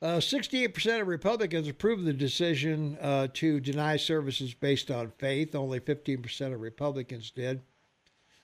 Uh, 0.00 0.16
68% 0.16 1.00
of 1.00 1.06
Republicans 1.06 1.68
approved 1.68 2.04
the 2.04 2.12
decision 2.12 2.96
uh, 3.00 3.28
to 3.34 3.60
deny 3.60 3.96
services 3.96 4.54
based 4.54 4.90
on 4.90 5.10
faith. 5.18 5.54
Only 5.54 5.80
15% 5.80 6.54
of 6.54 6.60
Republicans 6.60 7.30
did. 7.30 7.60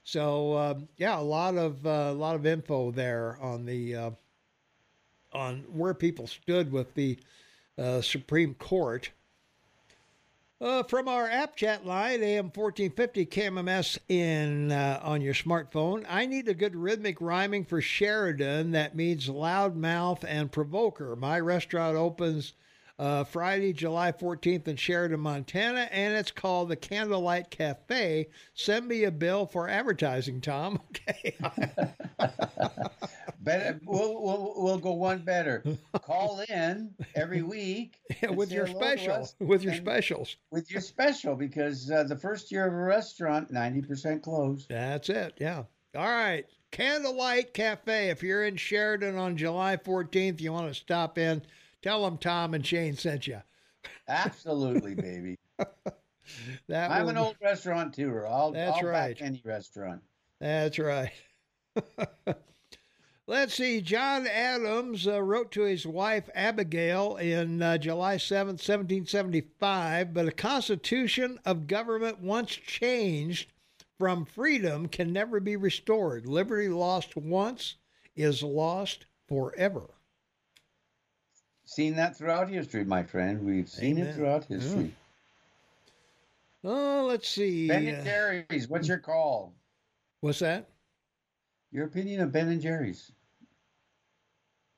So 0.05 0.57
um, 0.57 0.89
yeah, 0.97 1.19
a 1.19 1.23
lot 1.23 1.57
of 1.57 1.87
uh, 1.87 2.09
a 2.11 2.13
lot 2.13 2.35
of 2.35 2.47
info 2.47 2.91
there 2.91 3.39
on 3.41 3.65
the 3.65 3.95
uh, 3.95 4.11
on 5.33 5.65
where 5.73 5.95
people 5.95 6.27
stood 6.27 6.73
with 6.73 6.95
the 6.95 7.19
uh, 7.79 8.01
Supreme 8.01 8.55
Court. 8.55 9.11
Uh, 10.63 10.85
from 10.85 11.09
our 11.09 11.29
app 11.29 11.57
chat 11.57 11.85
line, 11.85 12.23
AM 12.23 12.45
1450 12.45 13.27
KMMS 13.27 13.99
in 14.09 14.71
uh, 14.71 15.01
on 15.03 15.21
your 15.21 15.35
smartphone. 15.35 16.07
I 16.09 16.25
need 16.25 16.47
a 16.47 16.55
good 16.55 16.77
rhythmic 16.77 17.21
rhyming 17.21 17.65
for 17.65 17.81
Sheridan 17.81 18.71
that 18.71 18.95
means 18.95 19.27
loudmouth 19.27 20.23
and 20.23 20.53
provoker. 20.53 21.17
My 21.17 21.41
restaurant 21.41 21.97
opens 21.97 22.53
uh, 23.03 23.25
Friday, 23.25 23.73
July 23.73 24.13
14th 24.13 24.69
in 24.69 24.77
Sheridan, 24.77 25.19
Montana, 25.19 25.89
and 25.91 26.15
it's 26.15 26.31
called 26.31 26.69
the 26.69 26.77
Candlelight 26.77 27.51
Cafe. 27.51 28.29
Send 28.55 28.87
me 28.87 29.03
a 29.03 29.11
bill 29.11 29.45
for 29.45 29.69
advertising, 29.69 30.41
Tom. 30.41 30.81
Okay. 30.93 31.37
Better, 33.41 33.81
we'll, 33.85 34.23
we'll, 34.23 34.55
we'll 34.57 34.79
go 34.79 34.93
one 34.93 35.19
better. 35.19 35.65
Call 35.95 36.45
in 36.49 36.95
every 37.17 37.43
week 37.43 37.97
and 38.21 38.37
with 38.37 38.53
your 38.53 38.69
special, 38.69 39.29
with 39.41 39.65
your 39.65 39.75
specials. 39.75 40.37
with 40.53 40.71
your 40.71 40.81
special 40.81 41.35
because 41.35 41.91
uh, 41.91 42.05
the 42.05 42.15
first 42.15 42.53
year 42.53 42.69
of 42.69 42.73
a 42.73 42.77
restaurant, 42.77 43.53
90% 43.53 44.23
closed. 44.23 44.69
That's 44.69 45.09
it. 45.09 45.35
Yeah. 45.39 45.65
All 45.97 46.07
right. 46.07 46.47
Candlelight 46.71 47.53
Cafe. 47.53 48.11
If 48.11 48.23
you're 48.23 48.45
in 48.45 48.57
Sheridan 48.57 49.17
on 49.17 49.37
July 49.37 49.77
14th, 49.77 50.41
you 50.41 50.53
want 50.53 50.73
to 50.73 50.75
stop 50.75 51.19
in, 51.19 51.43
tell 51.83 52.05
them 52.05 52.19
Tom 52.19 52.55
and 52.55 52.67
Shane 52.67 52.97
sent 52.97 53.27
you. 53.27 53.43
Absolutely, 54.09 54.95
baby. 54.95 55.39
That 56.69 56.91
I'm 56.91 57.03
will 57.03 57.11
an 57.11 57.19
old 57.19 57.37
restaurateur. 57.43 58.27
I'll, 58.27 58.53
That's 58.53 58.79
I'll 58.79 58.89
right. 58.89 59.19
back 59.19 59.27
any 59.27 59.43
restaurant. 59.45 60.03
That's 60.41 60.79
right. 60.79 61.11
Let's 63.27 63.55
see. 63.55 63.81
John 63.81 64.27
Adams 64.27 65.07
uh, 65.07 65.23
wrote 65.23 65.53
to 65.53 65.63
his 65.63 65.87
wife 65.87 66.29
Abigail 66.35 67.17
in 67.17 67.63
uh, 67.63 67.79
July 67.79 68.17
7th, 68.17 68.59
1775, 68.61 70.13
but 70.13 70.27
a 70.27 70.33
constitution 70.33 71.39
of 71.45 71.67
government 71.67 72.21
once 72.21 72.51
changed 72.51 73.53
from 73.99 74.25
freedom 74.25 74.89
can 74.89 75.13
never 75.13 75.39
be 75.39 75.57
restored. 75.57 76.27
Liberty 76.27 76.69
lost 76.69 77.17
once 77.17 77.77
is 78.17 78.43
lost 78.43 79.07
forever. 79.29 79.89
Seen 81.73 81.97
that 81.97 82.19
throughout 82.19 82.51
history, 82.51 82.85
my 82.85 83.03
friend. 83.03 83.43
We've 83.47 83.67
seen 83.67 83.97
Amen. 83.97 84.09
it 84.09 84.15
throughout 84.15 84.45
history. 84.45 84.95
Oh, 86.63 87.07
let's 87.09 87.27
see. 87.27 87.67
Ben 87.67 87.87
Uh, 87.87 87.93
and 87.93 88.05
Jerry's, 88.05 88.69
what's 88.69 88.87
your 88.87 88.99
call? 88.99 89.55
what's 90.21 90.41
that? 90.41 90.69
Your 91.71 91.87
opinion 91.87 92.21
of 92.21 92.31
Ben 92.31 92.49
and 92.49 92.61
Jerry's? 92.61 93.11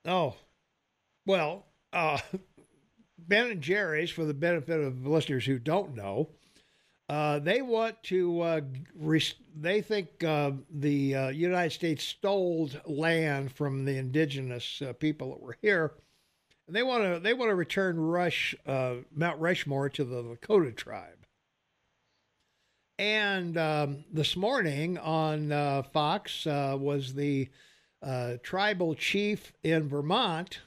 Oh, 0.04 0.36
well, 1.26 1.66
uh, 1.92 2.18
Ben 3.18 3.50
and 3.50 3.60
Jerry's, 3.60 4.10
for 4.10 4.24
the 4.24 4.32
benefit 4.32 4.78
of 4.78 5.04
listeners 5.04 5.44
who 5.44 5.58
don't 5.58 5.96
know, 5.96 6.28
uh, 7.08 7.40
they 7.40 7.60
want 7.60 8.00
to. 8.04 8.40
Uh, 8.40 8.60
they 9.60 9.82
think 9.82 10.22
uh, 10.22 10.52
the 10.70 11.16
uh, 11.16 11.28
United 11.30 11.72
States 11.72 12.04
stole 12.04 12.70
land 12.86 13.50
from 13.50 13.84
the 13.84 13.98
indigenous 13.98 14.80
uh, 14.80 14.92
people 14.92 15.30
that 15.30 15.40
were 15.40 15.58
here. 15.60 15.94
And 16.66 16.74
they 16.74 16.82
want 16.82 17.04
to. 17.04 17.20
They 17.20 17.34
want 17.34 17.50
to 17.50 17.54
return 17.54 18.00
Rush 18.00 18.54
uh, 18.66 18.94
Mount 19.14 19.38
Rushmore 19.40 19.90
to 19.90 20.04
the 20.04 20.22
Lakota 20.22 20.74
tribe. 20.74 21.26
And 22.98 23.58
um, 23.58 24.04
this 24.12 24.36
morning 24.36 24.98
on 24.98 25.50
uh, 25.52 25.82
Fox 25.82 26.46
uh, 26.46 26.76
was 26.78 27.14
the 27.14 27.48
uh, 28.02 28.34
tribal 28.42 28.94
chief 28.94 29.52
in 29.62 29.88
Vermont, 29.88 30.60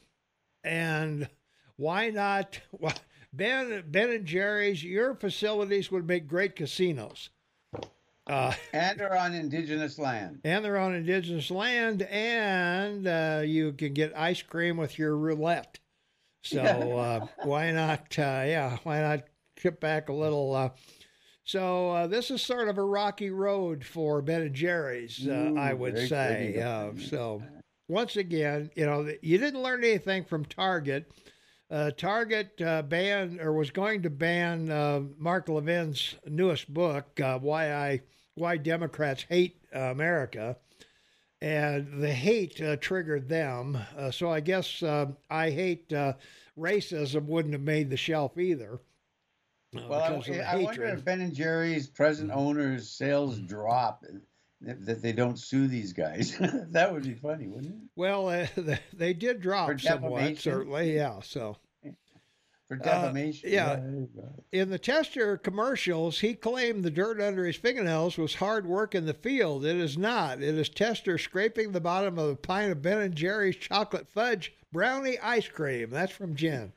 and 0.63 1.29
why 1.77 2.09
not? 2.09 2.59
Well, 2.71 2.93
Ben 3.33 3.83
Ben 3.87 4.09
and 4.09 4.25
Jerry's, 4.25 4.83
your 4.83 5.15
facilities 5.15 5.91
would 5.91 6.07
make 6.07 6.27
great 6.27 6.55
casinos. 6.55 7.29
Uh, 8.27 8.53
And 8.73 8.99
are 9.01 9.15
on 9.17 9.33
indigenous 9.33 9.97
land. 9.97 10.41
and 10.43 10.63
they're 10.63 10.77
on 10.77 10.93
indigenous 10.93 11.49
land, 11.49 12.01
and 12.03 13.07
uh, 13.07 13.41
you 13.45 13.71
can 13.71 13.93
get 13.93 14.11
ice 14.17 14.41
cream 14.41 14.75
with 14.77 14.99
your 14.99 15.15
roulette. 15.15 15.79
So 16.49 16.97
uh, 16.97 17.27
why 17.43 17.71
not? 17.71 18.17
Uh, 18.17 18.43
yeah, 18.45 18.77
why 18.83 19.01
not 19.01 19.23
chip 19.59 19.79
back 19.79 20.09
a 20.09 20.13
little? 20.13 20.53
Uh, 20.55 20.69
So 21.43 21.91
uh, 21.91 22.07
this 22.07 22.29
is 22.29 22.41
sort 22.41 22.67
of 22.67 22.77
a 22.77 22.83
rocky 22.83 23.29
road 23.29 23.85
for 23.85 24.21
Ben 24.21 24.41
and 24.41 24.53
Jerry's, 24.55 25.25
uh, 25.27 25.53
I 25.57 25.73
would 25.73 25.95
say. 26.09 26.61
Uh, 26.61 26.91
so 27.09 27.41
once 27.87 28.17
again, 28.17 28.69
you 28.75 28.85
know, 28.85 29.09
you 29.21 29.37
didn't 29.37 29.63
learn 29.63 29.83
anything 29.83 30.25
from 30.25 30.43
Target. 30.43 31.09
Uh, 31.71 31.91
Target 31.91 32.61
uh, 32.61 32.81
banned 32.81 33.39
or 33.39 33.53
was 33.53 33.71
going 33.71 34.01
to 34.03 34.09
ban 34.09 34.69
uh, 34.69 35.01
Mark 35.17 35.47
Levin's 35.47 36.15
newest 36.25 36.73
book, 36.73 37.19
uh, 37.19 37.39
"Why 37.39 37.73
I 37.73 38.01
Why 38.35 38.57
Democrats 38.57 39.23
Hate 39.29 39.57
America," 39.73 40.57
and 41.41 42.01
the 42.01 42.11
hate 42.11 42.61
uh, 42.61 42.77
triggered 42.77 43.29
them. 43.29 43.77
Uh, 43.97 44.11
so 44.11 44.31
I 44.31 44.39
guess 44.39 44.81
uh, 44.83 45.07
I 45.29 45.49
hate 45.49 45.91
uh, 45.93 46.13
racism 46.57 47.25
wouldn't 47.25 47.53
have 47.53 47.61
made 47.63 47.89
the 47.89 47.97
shelf 47.97 48.37
either. 48.37 48.79
uh, 49.75 49.81
Well, 49.87 50.01
I, 50.01 50.39
I 50.39 50.55
wonder. 50.57 50.83
Mm-hmm. 50.83 50.97
if 50.97 51.05
Ben 51.05 51.21
and 51.21 51.33
Jerry's 51.33 51.87
present 51.87 52.31
owners' 52.31 52.89
sales 52.89 53.39
drop 53.39 54.03
that 54.61 54.85
that 54.85 55.01
they 55.03 55.11
don't 55.13 55.37
sue 55.37 55.67
these 55.67 55.93
guys. 55.93 56.35
that 56.71 56.91
would 56.91 57.03
be 57.03 57.13
funny, 57.13 57.47
wouldn't 57.47 57.75
it? 57.75 57.81
Well, 57.95 58.29
uh, 58.29 58.47
they 58.93 59.13
did 59.13 59.39
drop 59.39 59.79
somewhat, 59.79 60.37
certainly. 60.39 60.95
Yeah. 60.95 61.19
So 61.21 61.57
For 62.67 62.75
Uh, 62.75 62.79
defamation. 62.79 63.49
yeah. 63.49 63.75
there 63.77 63.89
you 63.91 64.09
go. 64.13 64.43
in 64.51 64.69
the 64.69 64.77
tester 64.79 65.37
commercials, 65.37 66.19
he 66.19 66.33
claimed 66.33 66.83
the 66.83 66.91
dirt 66.91 67.21
under 67.21 67.45
his 67.45 67.55
fingernails 67.55 68.17
was 68.17 68.35
hard 68.35 68.65
work 68.67 68.93
in 68.93 69.05
the 69.05 69.13
field. 69.13 69.63
It 69.65 69.77
is 69.77 69.97
not. 69.97 70.41
It 70.43 70.55
is 70.57 70.67
Tester 70.67 71.17
scraping 71.17 71.71
the 71.71 71.79
bottom 71.79 72.19
of 72.19 72.29
a 72.29 72.35
pint 72.35 72.73
of 72.73 72.81
Ben 72.81 72.99
and 72.99 73.15
Jerry's 73.15 73.55
chocolate 73.55 74.07
fudge 74.09 74.53
brownie 74.73 75.17
ice 75.19 75.47
cream. 75.47 75.89
That's 75.91 76.11
from 76.11 76.35
Jen. 76.35 76.73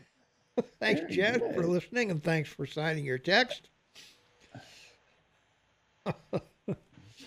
thanks, 0.80 1.00
Very 1.02 1.14
Jen, 1.14 1.38
good. 1.38 1.54
for 1.54 1.66
listening, 1.66 2.10
and 2.10 2.20
thanks 2.22 2.48
for 2.48 2.66
signing 2.66 3.04
your 3.04 3.18
text. 3.18 3.68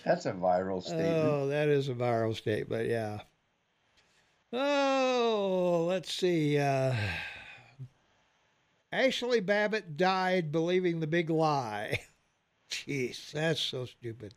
That's 0.04 0.26
a 0.26 0.32
viral 0.32 0.82
statement. 0.82 1.08
Oh, 1.26 1.46
that 1.48 1.68
is 1.68 1.88
a 1.88 1.94
viral 1.94 2.36
statement, 2.36 2.88
yeah. 2.88 3.20
Oh, 4.52 5.86
let's 5.88 6.12
see. 6.12 6.58
Uh, 6.58 6.94
Ashli 8.92 9.44
Babbitt 9.44 9.96
died 9.96 10.50
believing 10.50 11.00
the 11.00 11.06
big 11.06 11.30
lie. 11.30 12.00
Jeez, 12.70 13.30
that's 13.32 13.60
so 13.60 13.84
stupid. 13.86 14.34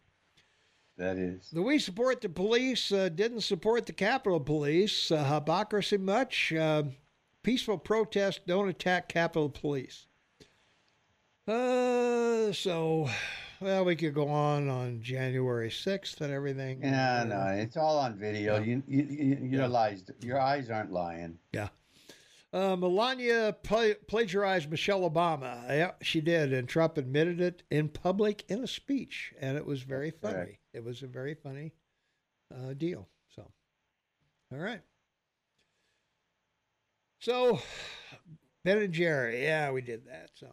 that 0.98 1.18
is. 1.18 1.50
The 1.52 1.62
We 1.62 1.80
Support 1.80 2.22
the 2.22 2.30
Police 2.30 2.92
uh, 2.92 3.10
didn't 3.10 3.42
support 3.42 3.86
the 3.86 3.94
Capitol 3.94 4.40
Police. 4.40 5.12
Uh, 5.12 5.24
hypocrisy 5.24 5.98
much. 5.98 6.54
Uh, 6.54 6.84
peaceful 7.44 7.78
protest, 7.78 8.42
don't 8.46 8.70
attack 8.70 9.10
Capitol 9.10 9.50
Police. 9.50 10.08
Uh, 11.48 12.52
so, 12.52 13.10
well, 13.60 13.84
we 13.84 13.96
could 13.96 14.14
go 14.14 14.28
on 14.30 14.70
on 14.70 15.02
January 15.02 15.70
6th 15.70 16.22
and 16.22 16.32
everything. 16.32 16.82
Yeah, 16.84 17.26
no, 17.28 17.48
it's 17.48 17.76
all 17.78 17.98
on 17.98 18.18
video. 18.18 18.62
You, 18.62 18.84
you, 18.88 19.04
you, 19.10 19.38
your 19.42 19.68
lies, 19.68 20.04
your 20.22 20.40
eyes 20.40 20.70
aren't 20.70 20.92
lying. 20.92 21.38
Yeah. 21.52 21.70
Uh, 22.54 22.76
Melania 22.76 23.56
pla- 23.64 23.94
plagiarized 24.08 24.70
Michelle 24.70 25.10
Obama. 25.10 25.68
Yeah, 25.70 25.92
she 26.02 26.20
did, 26.20 26.52
and 26.52 26.68
Trump 26.68 26.98
admitted 26.98 27.40
it 27.40 27.64
in 27.72 27.88
public 27.88 28.44
in 28.50 28.62
a 28.64 28.68
speech, 28.68 29.34
and 29.40 29.58
it 29.58 29.66
was 29.66 29.82
very 29.84 30.12
funny. 30.12 30.34
correct. 30.34 30.58
It 30.74 30.84
was 30.84 31.02
a 31.02 31.08
very 31.08 31.34
funny 31.34 31.72
uh, 32.54 32.74
deal. 32.74 33.08
So, 33.34 33.50
all 34.52 34.60
right. 34.60 34.82
So, 37.20 37.62
Ben 38.66 38.80
and 38.80 38.94
Jerry, 38.94 39.44
yeah, 39.44 39.72
we 39.72 39.82
did 39.82 40.06
that. 40.08 40.32
So, 40.34 40.48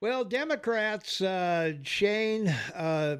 well, 0.00 0.24
Democrats, 0.24 1.20
uh, 1.20 1.72
Shane, 1.82 2.48
uh, 2.74 3.16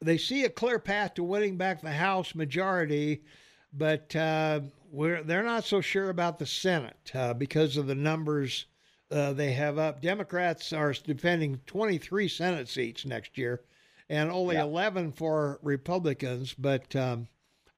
they 0.00 0.16
see 0.16 0.44
a 0.44 0.50
clear 0.50 0.78
path 0.78 1.14
to 1.14 1.24
winning 1.24 1.56
back 1.56 1.82
the 1.82 1.90
House 1.90 2.34
majority, 2.34 3.24
but 3.72 4.14
uh, 4.16 4.60
we're, 4.96 5.22
they're 5.22 5.42
not 5.42 5.64
so 5.64 5.82
sure 5.82 6.08
about 6.08 6.38
the 6.38 6.46
Senate 6.46 7.10
uh, 7.14 7.34
because 7.34 7.76
of 7.76 7.86
the 7.86 7.94
numbers 7.94 8.64
uh, 9.10 9.34
they 9.34 9.52
have 9.52 9.78
up. 9.78 10.00
Democrats 10.00 10.72
are 10.72 10.92
defending 10.92 11.60
23 11.66 12.28
Senate 12.28 12.66
seats 12.66 13.04
next 13.04 13.36
year 13.36 13.60
and 14.08 14.30
only 14.30 14.54
Yeah. 14.56 14.62
11 14.62 15.12
for 15.12 15.58
Republicans, 15.62 16.54
but 16.54 16.96
um, 16.96 17.28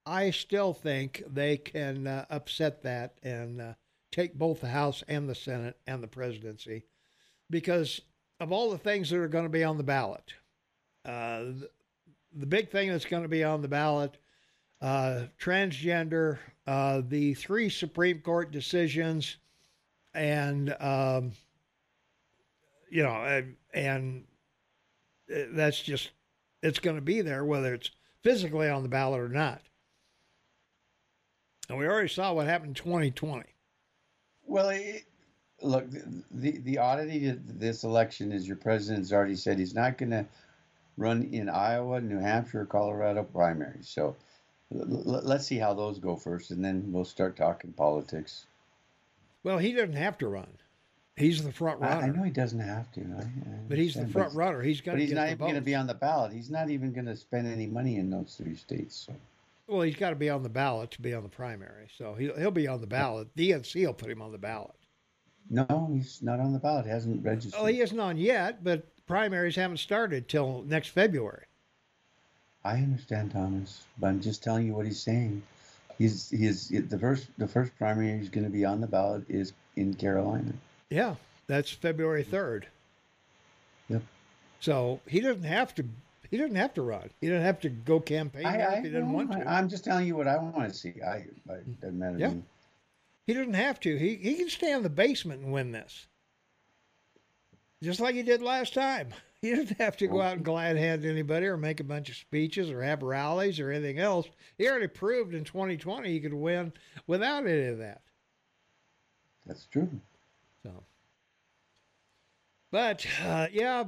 I 0.07 0.31
still 0.31 0.73
think 0.73 1.25
they 1.27 1.57
can 1.57 2.07
uh, 2.07 2.25
upset 2.31 2.83
that 2.85 3.19
and 3.23 3.61
uh, 3.61 3.73
take 4.13 4.35
both 4.35 4.61
the 4.61 4.69
House 4.69 5.03
and 5.09 5.29
the 5.29 5.35
Senate 5.35 5.77
and 5.89 6.03
the 6.03 6.09
presidency 6.09 6.85
because 7.51 8.01
of 8.39 8.53
all 8.53 8.71
the 8.71 8.79
things 8.79 9.11
that 9.11 9.19
are 9.19 9.27
going 9.29 9.45
to 9.45 9.51
be 9.51 9.65
on 9.65 9.77
the 9.77 9.83
ballot. 9.83 10.35
Uh, 11.05 11.41
the, 11.41 11.71
the 12.33 12.47
big 12.47 12.71
thing 12.71 12.91
that's 12.91 13.07
going 13.07 13.25
to 13.25 13.29
be 13.29 13.43
on 13.43 13.61
the 13.61 13.69
ballot 13.69 14.19
uh, 14.81 15.23
transgender, 15.41 16.39
uh, 16.67 17.03
the 17.09 17.35
three 17.35 17.69
Supreme 17.69 18.21
Court 18.21 18.51
decisions, 18.51 19.37
and 20.15 20.75
um, 20.81 21.33
you 22.91 23.03
know, 23.03 23.43
and, 23.75 24.25
uh, 25.35 25.41
that's 25.53 25.81
just 25.81 26.11
it's 26.63 26.79
going 26.79 26.97
to 26.97 27.03
be 27.03 27.21
there 27.21 27.45
whether 27.45 27.75
it's 27.75 27.91
physically 28.23 28.69
on 28.69 28.83
the 28.83 28.89
ballot 28.89 29.21
or 29.21 29.29
not. 29.29 29.63
And 31.69 31.79
we 31.79 31.87
already 31.87 32.09
saw 32.09 32.33
what 32.33 32.47
happened 32.47 32.71
in 32.71 32.83
2020. 32.83 33.45
Well, 34.47 34.71
it, 34.71 35.05
look, 35.61 35.87
the 36.31 36.59
the 36.59 36.79
oddity 36.79 37.29
of 37.29 37.59
this 37.59 37.85
election 37.85 38.33
is 38.33 38.47
your 38.47 38.57
president's 38.57 39.13
already 39.13 39.37
said 39.37 39.59
he's 39.59 39.75
not 39.75 39.99
going 39.99 40.11
to 40.11 40.27
run 40.97 41.29
in 41.33 41.49
Iowa, 41.49 42.01
New 42.01 42.19
Hampshire, 42.19 42.65
Colorado 42.65 43.23
primaries. 43.23 43.89
So 43.89 44.17
let's 44.71 45.47
see 45.47 45.57
how 45.57 45.75
those 45.75 45.99
go 45.99 46.17
first, 46.17 46.51
and 46.51 46.65
then 46.65 46.93
we'll 46.93 47.05
start 47.05 47.37
talking 47.37 47.73
politics. 47.73 48.47
Well, 49.43 49.59
he 49.59 49.73
doesn't 49.73 49.95
have 49.95 50.19
to 50.19 50.29
run. 50.29 50.49
He's 51.17 51.43
the 51.43 51.53
front 51.53 51.81
runner. 51.81 52.03
I 52.03 52.09
know 52.09 52.23
he 52.23 52.31
doesn't 52.31 52.61
have 52.61 52.93
to, 52.93 53.01
I, 53.01 53.23
I 53.23 53.25
but 53.69 53.77
he's 53.79 53.95
the 53.95 54.07
front 54.07 54.35
runner. 54.35 54.63
He's 54.63 54.81
got 54.81 54.93
But 54.93 55.01
he's 55.01 55.13
not 55.13 55.27
even 55.27 55.39
going 55.39 55.55
to 55.55 55.61
be 55.61 55.75
on 55.75 55.89
the 55.89 55.95
ballot. 55.95 56.33
He's 56.33 56.51
not 56.51 56.71
even 56.71 56.93
going 56.93 57.07
to 57.07 57.17
spend 57.17 57.49
any 57.49 57.67
money 57.67 57.97
in 57.97 58.09
those 58.09 58.37
three 58.41 58.55
states. 58.55 59.07
So 59.07 59.15
Well, 59.67 59.83
he's 59.83 59.97
got 59.97 60.11
to 60.11 60.17
be 60.17 60.31
on 60.31 60.45
the 60.45 60.49
ballot 60.49 60.93
to 60.93 61.03
be 61.03 61.15
on 61.15 61.25
the 61.25 61.29
primary. 61.29 61.89
So 61.97 62.15
he'll, 62.15 62.37
he'll 62.37 62.51
be 62.53 62.69
on 62.69 62.81
the 62.81 62.87
ballot. 62.87 63.35
DNC 63.37 63.85
will 63.85 63.95
put 63.95 64.11
him 64.11 64.23
on 64.23 64.31
the 64.31 64.39
ballot. 64.39 64.77
no, 65.51 65.91
he's 65.93 66.23
not 66.23 66.39
on 66.39 66.53
the 66.53 66.61
ballot. 66.61 66.85
He 66.85 66.93
hasn't 66.93 67.25
registered. 67.25 67.61
Oh, 67.61 67.67
he 67.67 67.81
isn't 67.81 67.99
on 67.99 68.17
yet, 68.17 68.63
but 68.63 68.87
primaries 69.07 69.57
haven't 69.57 69.79
started 69.79 70.29
till 70.29 70.63
next 70.69 70.89
February. 70.89 71.47
I 72.65 72.77
understand, 72.77 73.33
Thomas, 73.33 73.85
but 73.99 74.09
I'm 74.09 74.21
just 74.21 74.43
telling 74.43 74.67
you 74.67 74.75
what 74.75 74.87
he's 74.87 75.01
saying. 75.01 75.43
He's 75.97 76.31
he's 76.31 76.69
the 76.69 76.99
first 76.99 77.29
the 77.39 77.49
first 77.49 77.77
primary 77.77 78.19
he's 78.19 78.29
going 78.29 78.45
to 78.45 78.51
be 78.51 78.65
on 78.65 78.81
the 78.81 78.87
ballot 78.87 79.25
is 79.29 79.53
in 79.77 79.95
Carolina. 79.95 80.53
Yeah, 80.91 81.17
that's 81.47 81.71
February 81.71 82.23
third. 82.23 82.69
Yep. 83.89 84.03
So 84.61 85.01
he 85.07 85.21
doesn't 85.21 85.45
have 85.45 85.75
to. 85.77 85.85
He 86.31 86.37
doesn't 86.37 86.57
have 86.57 86.75
to 86.75 86.83
run. 86.83 87.11
He 87.21 87.29
doesn't 87.29 87.45
have 87.45 87.61
to 87.61 87.69
go 87.69 88.01
campaign 88.01 88.45
I, 88.45 88.61
I, 88.61 88.75
if 88.75 88.85
he 88.85 88.91
doesn't 88.91 89.13
want 89.13 89.33
to. 89.33 89.49
I, 89.49 89.59
am 89.59 89.69
just 89.69 89.85
telling 89.85 90.07
you 90.07 90.15
what 90.15 90.29
I 90.29 90.37
want 90.37 90.69
to 90.69 90.75
see. 90.75 90.95
I, 91.03 91.25
I 91.51 91.59
doesn't 91.81 91.99
matter. 91.99 92.17
to 92.17 92.21
Yeah. 92.21 92.35
He 93.27 93.35
doesn't 93.35 93.55
have 93.55 93.81
to. 93.81 93.97
He 93.97 94.17
he 94.17 94.35
can 94.35 94.51
stay 94.51 94.73
in 94.73 94.83
the 94.83 94.91
basement 94.91 95.43
and 95.43 95.53
win 95.53 95.73
this. 95.73 96.07
Just 97.83 98.01
like 98.01 98.15
he 98.15 98.23
did 98.23 98.43
last 98.43 98.75
time. 98.75 99.09
He 99.43 99.55
doesn't 99.55 99.81
have 99.81 99.97
to 99.99 100.09
go 100.09 100.21
out 100.21 100.35
and 100.35 100.45
glad 100.45 100.77
hand 100.77 101.05
anybody 101.05 101.47
or 101.47 101.57
make 101.57 101.79
a 101.79 101.85
bunch 101.85 102.09
of 102.09 102.17
speeches 102.17 102.71
or 102.71 102.83
have 102.83 103.05
rallies 103.05 103.61
or 103.61 103.71
anything 103.71 104.01
else. 104.01 104.27
He 104.57 104.69
already 104.69 104.89
proved 104.89 105.33
in 105.33 105.45
2020 105.45 106.11
he 106.11 106.19
could 106.19 106.35
win 106.35 106.73
without 107.07 107.47
any 107.47 107.67
of 107.67 107.79
that. 107.79 108.01
That's 109.47 109.67
true. 109.67 109.89
So, 110.65 110.73
but 112.73 113.07
uh, 113.25 113.47
yeah, 113.53 113.85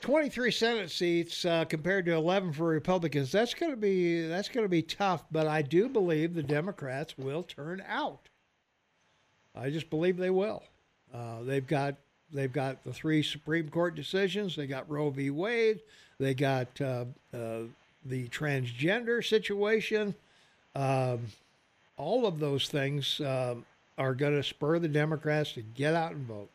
23 0.00 0.50
Senate 0.50 0.90
seats 0.90 1.44
uh, 1.44 1.64
compared 1.64 2.04
to 2.06 2.14
11 2.14 2.52
for 2.52 2.66
Republicans. 2.66 3.30
That's 3.30 3.54
going 3.54 3.70
to 3.70 3.76
be 3.76 4.26
that's 4.26 4.48
going 4.48 4.64
to 4.64 4.68
be 4.68 4.82
tough. 4.82 5.24
But 5.30 5.46
I 5.46 5.62
do 5.62 5.88
believe 5.88 6.34
the 6.34 6.42
Democrats 6.42 7.16
will 7.16 7.44
turn 7.44 7.82
out. 7.86 8.28
I 9.54 9.70
just 9.70 9.90
believe 9.90 10.16
they 10.16 10.30
will. 10.30 10.62
Uh, 11.12 11.42
they've 11.42 11.66
got 11.66 11.96
they've 12.32 12.52
got 12.52 12.84
the 12.84 12.92
three 12.92 13.22
Supreme 13.22 13.68
Court 13.68 13.94
decisions. 13.94 14.56
They 14.56 14.66
got 14.66 14.88
Roe 14.90 15.10
v. 15.10 15.30
Wade. 15.30 15.80
They 16.18 16.34
got 16.34 16.80
uh, 16.80 17.04
uh, 17.32 17.60
the 18.04 18.28
transgender 18.28 19.26
situation. 19.26 20.14
Um, 20.74 21.26
all 21.96 22.26
of 22.26 22.38
those 22.38 22.68
things 22.68 23.20
um, 23.20 23.64
are 23.96 24.14
going 24.14 24.34
to 24.34 24.42
spur 24.42 24.78
the 24.78 24.88
Democrats 24.88 25.52
to 25.52 25.62
get 25.62 25.94
out 25.94 26.12
and 26.12 26.26
vote. 26.26 26.50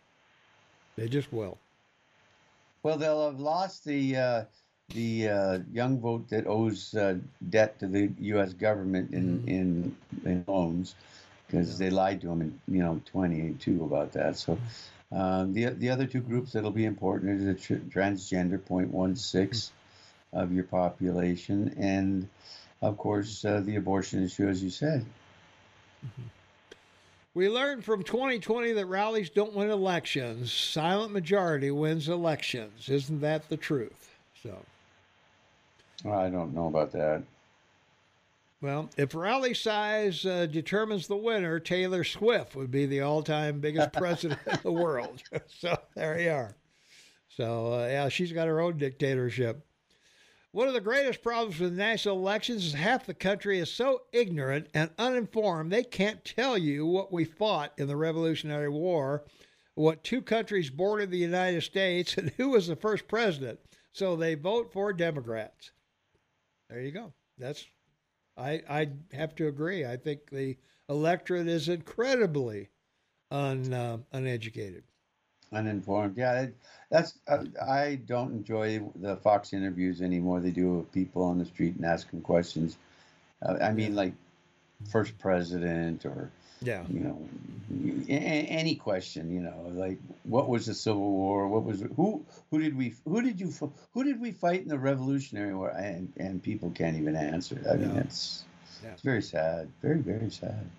They 0.95 1.07
just 1.07 1.31
will. 1.33 1.57
Well, 2.83 2.97
they'll 2.97 3.25
have 3.25 3.39
lost 3.39 3.85
the 3.85 4.15
uh, 4.15 4.43
the 4.89 5.29
uh, 5.29 5.59
young 5.71 5.99
vote 5.99 6.29
that 6.29 6.45
owes 6.45 6.93
uh, 6.93 7.17
debt 7.49 7.79
to 7.79 7.87
the 7.87 8.11
U.S. 8.19 8.53
government 8.53 9.13
in 9.13 9.43
in, 9.47 9.95
in 10.25 10.43
loans, 10.47 10.95
because 11.47 11.77
they 11.77 11.89
lied 11.89 12.21
to 12.21 12.27
them 12.27 12.41
in 12.41 12.59
you 12.67 12.83
know 12.83 13.01
22 13.05 13.83
about 13.83 14.11
that. 14.13 14.37
So 14.37 14.57
um, 15.13 15.53
the 15.53 15.69
the 15.69 15.89
other 15.89 16.07
two 16.07 16.21
groups 16.21 16.53
that'll 16.53 16.71
be 16.71 16.85
important 16.85 17.39
is 17.39 17.45
the 17.45 17.53
tr- 17.53 17.85
transgender 17.99 18.59
0.16 18.59 19.69
of 20.33 20.51
your 20.51 20.63
population, 20.63 21.75
and 21.77 22.27
of 22.81 22.97
course 22.97 23.45
uh, 23.45 23.61
the 23.63 23.75
abortion 23.75 24.23
issue, 24.23 24.47
as 24.47 24.63
you 24.63 24.69
said. 24.69 25.05
We 27.35 27.49
learned 27.49 27.83
from 27.83 28.03
2020 28.03 28.73
that 28.73 28.85
rallies 28.85 29.29
don't 29.29 29.53
win 29.53 29.71
elections. 29.71 30.53
Silent 30.53 31.11
majority 31.11 31.71
wins 31.71 32.07
elections. 32.07 32.89
Isn't 32.89 33.21
that 33.21 33.49
the 33.49 33.57
truth? 33.57 34.11
So, 34.43 34.55
I 36.05 36.29
don't 36.29 36.53
know 36.53 36.67
about 36.67 36.91
that. 36.91 37.23
Well, 38.63 38.89
if 38.95 39.13
rally 39.13 39.53
size 39.53 40.25
uh, 40.25 40.45
determines 40.45 41.07
the 41.07 41.17
winner, 41.17 41.59
Taylor 41.59 42.05
Swift 42.05 42.55
would 42.55 42.71
be 42.71 42.85
the 42.85 43.01
all-time 43.01 43.59
biggest 43.59 43.91
president 43.93 44.39
in 44.47 44.57
the 44.63 44.71
world. 44.71 45.21
so 45.47 45.77
there 45.95 46.17
you 46.17 46.31
are. 46.31 46.55
So 47.27 47.73
uh, 47.73 47.87
yeah, 47.87 48.07
she's 48.07 48.31
got 48.31 48.47
her 48.47 48.61
own 48.61 48.77
dictatorship. 48.77 49.65
One 50.53 50.69
of 50.69 50.73
the 50.73 50.79
greatest 50.79 51.21
problems 51.21 51.59
with 51.59 51.73
national 51.73 52.17
elections 52.19 52.63
is 52.63 52.73
half 52.73 53.05
the 53.05 53.13
country 53.13 53.59
is 53.59 53.69
so 53.69 54.03
ignorant 54.13 54.67
and 54.73 54.91
uninformed 54.97 55.69
they 55.69 55.83
can't 55.83 56.23
tell 56.23 56.57
you 56.57 56.85
what 56.85 57.11
we 57.11 57.25
fought 57.25 57.73
in 57.77 57.87
the 57.87 57.97
Revolutionary 57.97 58.69
War, 58.69 59.25
what 59.75 60.05
two 60.05 60.21
countries 60.21 60.69
bordered 60.69 61.11
the 61.11 61.17
United 61.17 61.63
States, 61.63 62.15
and 62.17 62.31
who 62.37 62.51
was 62.51 62.67
the 62.67 62.77
first 62.77 63.09
president. 63.09 63.59
So 63.91 64.15
they 64.15 64.35
vote 64.35 64.71
for 64.71 64.93
Democrats. 64.93 65.71
There 66.69 66.79
you 66.79 66.91
go. 66.91 67.11
That's 67.37 67.65
I 68.37 68.61
I 68.69 68.91
have 69.13 69.35
to 69.35 69.47
agree. 69.47 69.85
I 69.85 69.97
think 69.97 70.29
the 70.29 70.57
electorate 70.89 71.47
is 71.47 71.69
incredibly 71.69 72.69
un, 73.31 73.73
uh, 73.73 73.97
uneducated. 74.11 74.83
Uninformed, 75.51 76.17
yeah. 76.17 76.47
That's 76.89 77.19
uh, 77.27 77.45
I 77.63 77.95
don't 78.05 78.31
enjoy 78.31 78.81
the 78.95 79.17
Fox 79.17 79.53
interviews 79.53 80.01
anymore. 80.01 80.39
They 80.39 80.51
do 80.51 80.77
with 80.77 80.91
people 80.91 81.23
on 81.23 81.37
the 81.37 81.45
street 81.45 81.75
and 81.75 81.85
ask 81.85 82.09
them 82.09 82.21
questions. 82.21 82.77
Uh, 83.41 83.57
I 83.61 83.71
mean, 83.71 83.95
like 83.95 84.13
first 84.89 85.17
president 85.19 86.05
or 86.05 86.31
Yeah. 86.63 86.83
you 86.89 86.99
know 86.99 87.27
any 88.09 88.75
question. 88.75 89.31
You 89.33 89.41
know, 89.41 89.65
like 89.71 89.97
what 90.23 90.49
was 90.49 90.65
the 90.65 90.73
Civil 90.73 91.11
War? 91.11 91.47
What 91.47 91.63
was 91.63 91.81
who 91.95 92.25
who 92.51 92.61
did 92.61 92.77
we 92.77 92.95
who 93.05 93.21
did 93.21 93.39
you 93.39 93.51
who 93.93 94.03
did 94.03 94.19
we 94.19 94.31
fight 94.31 94.61
in 94.61 94.67
the 94.67 94.79
Revolutionary 94.79 95.53
War? 95.55 95.69
And 95.69 96.11
and 96.17 96.41
people 96.41 96.71
can't 96.71 96.97
even 96.97 97.15
answer. 97.15 97.59
I 97.69 97.75
mean, 97.75 97.95
it's 97.97 98.43
Yeah. 98.83 98.91
it's 98.91 99.01
very 99.01 99.21
sad. 99.21 99.69
Very 99.81 99.99
very 99.99 100.29
sad. 100.29 100.69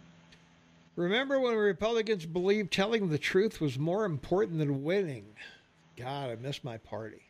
Remember 0.96 1.40
when 1.40 1.56
Republicans 1.56 2.24
believed 2.24 2.72
telling 2.72 3.08
the 3.08 3.18
truth 3.18 3.60
was 3.60 3.78
more 3.78 4.04
important 4.04 4.58
than 4.58 4.84
winning? 4.84 5.26
God, 5.96 6.30
I 6.30 6.36
miss 6.36 6.62
my 6.62 6.76
party. 6.78 7.22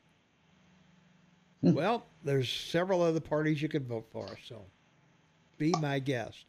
Hmm. 1.63 1.73
well, 1.73 2.07
there's 2.23 2.51
several 2.51 3.01
other 3.01 3.21
parties 3.21 3.63
you 3.63 3.69
could 3.69 3.87
vote 3.87 4.07
for, 4.13 4.39
so 4.47 4.63
be 5.57 5.73
my 5.81 5.99
guest. 5.99 6.45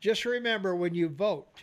Just 0.00 0.24
remember 0.24 0.76
when 0.76 0.94
you 0.94 1.08
vote, 1.08 1.62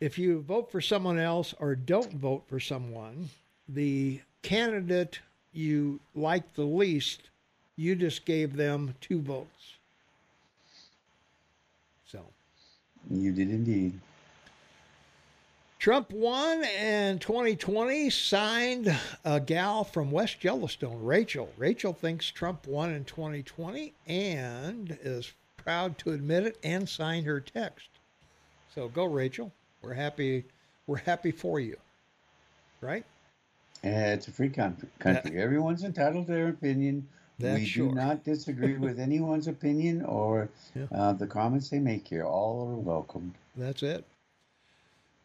if 0.00 0.18
you 0.18 0.40
vote 0.40 0.70
for 0.70 0.80
someone 0.80 1.18
else 1.18 1.54
or 1.58 1.74
don't 1.74 2.12
vote 2.12 2.44
for 2.46 2.60
someone, 2.60 3.30
the 3.68 4.20
candidate 4.42 5.20
you 5.52 6.00
like 6.14 6.54
the 6.54 6.64
least, 6.64 7.30
you 7.76 7.94
just 7.94 8.24
gave 8.24 8.56
them 8.56 8.94
two 9.00 9.20
votes. 9.20 9.74
So. 12.06 12.20
You 13.10 13.32
did 13.32 13.50
indeed. 13.50 13.98
Trump 15.78 16.12
won 16.12 16.64
in 16.64 17.18
2020, 17.18 18.08
signed 18.08 18.96
a 19.22 19.38
gal 19.38 19.84
from 19.84 20.10
West 20.10 20.42
Yellowstone, 20.42 21.04
Rachel. 21.04 21.50
Rachel 21.58 21.92
thinks 21.92 22.30
Trump 22.30 22.66
won 22.66 22.90
in 22.90 23.04
2020 23.04 23.92
and 24.06 24.98
is 25.02 25.32
proud 25.64 25.96
to 25.98 26.12
admit 26.12 26.44
it 26.44 26.58
and 26.62 26.88
sign 26.88 27.24
her 27.24 27.40
text. 27.40 27.88
So 28.74 28.88
go, 28.88 29.04
Rachel. 29.04 29.50
We're 29.82 29.94
happy. 29.94 30.44
We're 30.86 30.98
happy 30.98 31.30
for 31.30 31.58
you. 31.60 31.76
Right? 32.80 33.04
Eh, 33.82 34.12
It's 34.12 34.28
a 34.28 34.30
free 34.30 34.50
country. 34.50 34.88
country. 34.98 35.40
Everyone's 35.40 35.84
entitled 35.84 36.26
to 36.26 36.32
their 36.32 36.48
opinion. 36.48 37.06
We 37.40 37.64
sure. 37.64 37.88
do 37.88 37.94
not 37.94 38.24
disagree 38.24 38.76
with 38.76 39.00
anyone's 39.08 39.48
opinion 39.48 40.02
or 40.02 40.48
Yeah. 40.74 40.86
uh, 40.92 41.12
the 41.14 41.26
comments 41.26 41.68
they 41.70 41.80
make 41.80 42.06
here. 42.06 42.24
All 42.24 42.68
are 42.70 42.74
welcomed. 42.76 43.34
That's 43.56 43.82
it. 43.82 44.04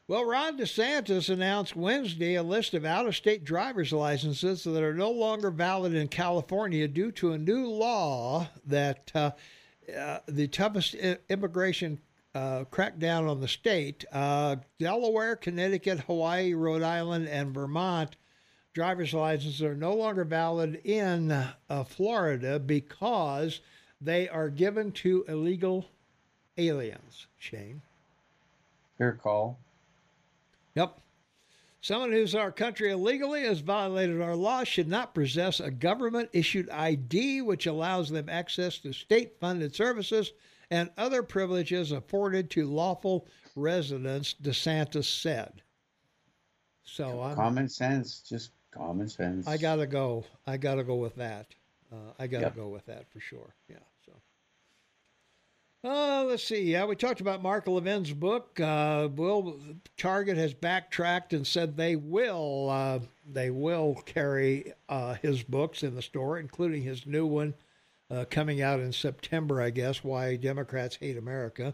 Well, 0.07 0.25
Ron 0.25 0.57
DeSantis 0.57 1.29
announced 1.31 1.75
Wednesday 1.75 2.33
a 2.33 2.41
list 2.41 2.73
of 2.73 2.83
out 2.83 3.05
of 3.05 3.15
state 3.15 3.43
driver's 3.45 3.93
licenses 3.93 4.63
that 4.63 4.81
are 4.83 4.95
no 4.95 5.11
longer 5.11 5.51
valid 5.51 5.93
in 5.93 6.07
California 6.07 6.87
due 6.87 7.11
to 7.11 7.33
a 7.33 7.37
new 7.37 7.67
law 7.67 8.47
that 8.65 9.11
uh, 9.13 9.31
uh, 9.95 10.19
the 10.27 10.47
toughest 10.47 10.95
immigration 11.29 11.99
uh, 12.35 12.65
crackdown 12.71 13.29
on 13.29 13.41
the 13.41 13.47
state. 13.47 14.05
Uh, 14.11 14.57
Delaware, 14.79 15.35
Connecticut, 15.35 16.01
Hawaii, 16.01 16.53
Rhode 16.53 16.83
Island, 16.83 17.27
and 17.27 17.53
Vermont 17.53 18.15
driver's 18.73 19.13
licenses 19.13 19.61
are 19.61 19.75
no 19.75 19.93
longer 19.93 20.23
valid 20.23 20.79
in 20.85 21.31
uh, 21.31 21.83
Florida 21.83 22.59
because 22.59 23.61
they 23.99 24.29
are 24.29 24.49
given 24.49 24.91
to 24.91 25.25
illegal 25.27 25.85
aliens, 26.57 27.27
Shane. 27.37 27.81
Fair 28.97 29.13
call. 29.13 29.59
Yep. 30.75 30.97
Someone 31.81 32.11
who's 32.11 32.34
in 32.34 32.39
our 32.41 32.51
country 32.51 32.91
illegally 32.91 33.43
has 33.43 33.60
violated 33.61 34.22
our 34.22 34.35
law 34.35 34.64
should 34.65 34.88
not 34.88 35.14
possess 35.15 35.60
a 35.61 35.72
government 35.72 36.30
issued 36.34 36.69
ID 36.69 37.41
which 37.41 37.68
allows 37.68 38.10
them 38.10 38.27
access 38.27 38.80
to 38.80 38.91
state 38.91 39.39
funded 39.39 39.73
services 39.73 40.34
and 40.72 40.89
other 40.97 41.23
privileges 41.23 41.91
afforded 41.93 42.49
to 42.51 42.65
lawful 42.69 43.27
residents, 43.56 44.35
DeSantis 44.41 45.06
said. 45.06 45.61
So 46.84 47.22
I'm, 47.22 47.35
Common 47.35 47.70
sense, 47.70 48.20
just 48.28 48.52
common 48.71 49.07
sense. 49.07 49.47
I 49.47 49.57
got 49.57 49.78
to 49.78 49.87
go. 49.87 50.26
I 50.45 50.57
got 50.57 50.76
to 50.76 50.84
go 50.84 50.95
with 50.95 51.15
that. 51.15 51.47
Uh, 51.91 51.95
I 52.20 52.28
got 52.28 52.39
to 52.39 52.45
Yep. 52.45 52.55
go 52.55 52.68
with 52.68 52.86
that 52.87 53.10
for 53.12 53.20
sure. 53.20 53.55
Yeah. 53.70 53.78
Uh, 55.81 56.25
let's 56.25 56.43
see. 56.43 56.61
Yeah, 56.63 56.85
we 56.85 56.95
talked 56.95 57.21
about 57.21 57.41
Mark 57.41 57.65
Levin's 57.65 58.11
book. 58.11 58.59
Uh, 58.59 59.07
will 59.15 59.57
Target 59.95 60.35
has 60.35 60.53
backtracked 60.53 61.31
and 61.31 61.47
said 61.47 61.77
they 61.77 61.95
will 61.95 62.69
uh, 62.69 62.99
they 63.25 63.49
will 63.49 63.95
carry 64.05 64.73
uh, 64.89 65.13
his 65.15 65.41
books 65.41 65.81
in 65.83 65.95
the 65.95 66.01
store, 66.01 66.37
including 66.37 66.81
his 66.81 67.05
new 67.05 67.25
one 67.25 67.53
uh, 68.11 68.25
coming 68.29 68.61
out 68.61 68.81
in 68.81 68.91
September. 68.91 69.61
I 69.61 69.69
guess 69.69 70.03
why 70.03 70.35
Democrats 70.35 70.97
hate 70.97 71.17
America. 71.17 71.73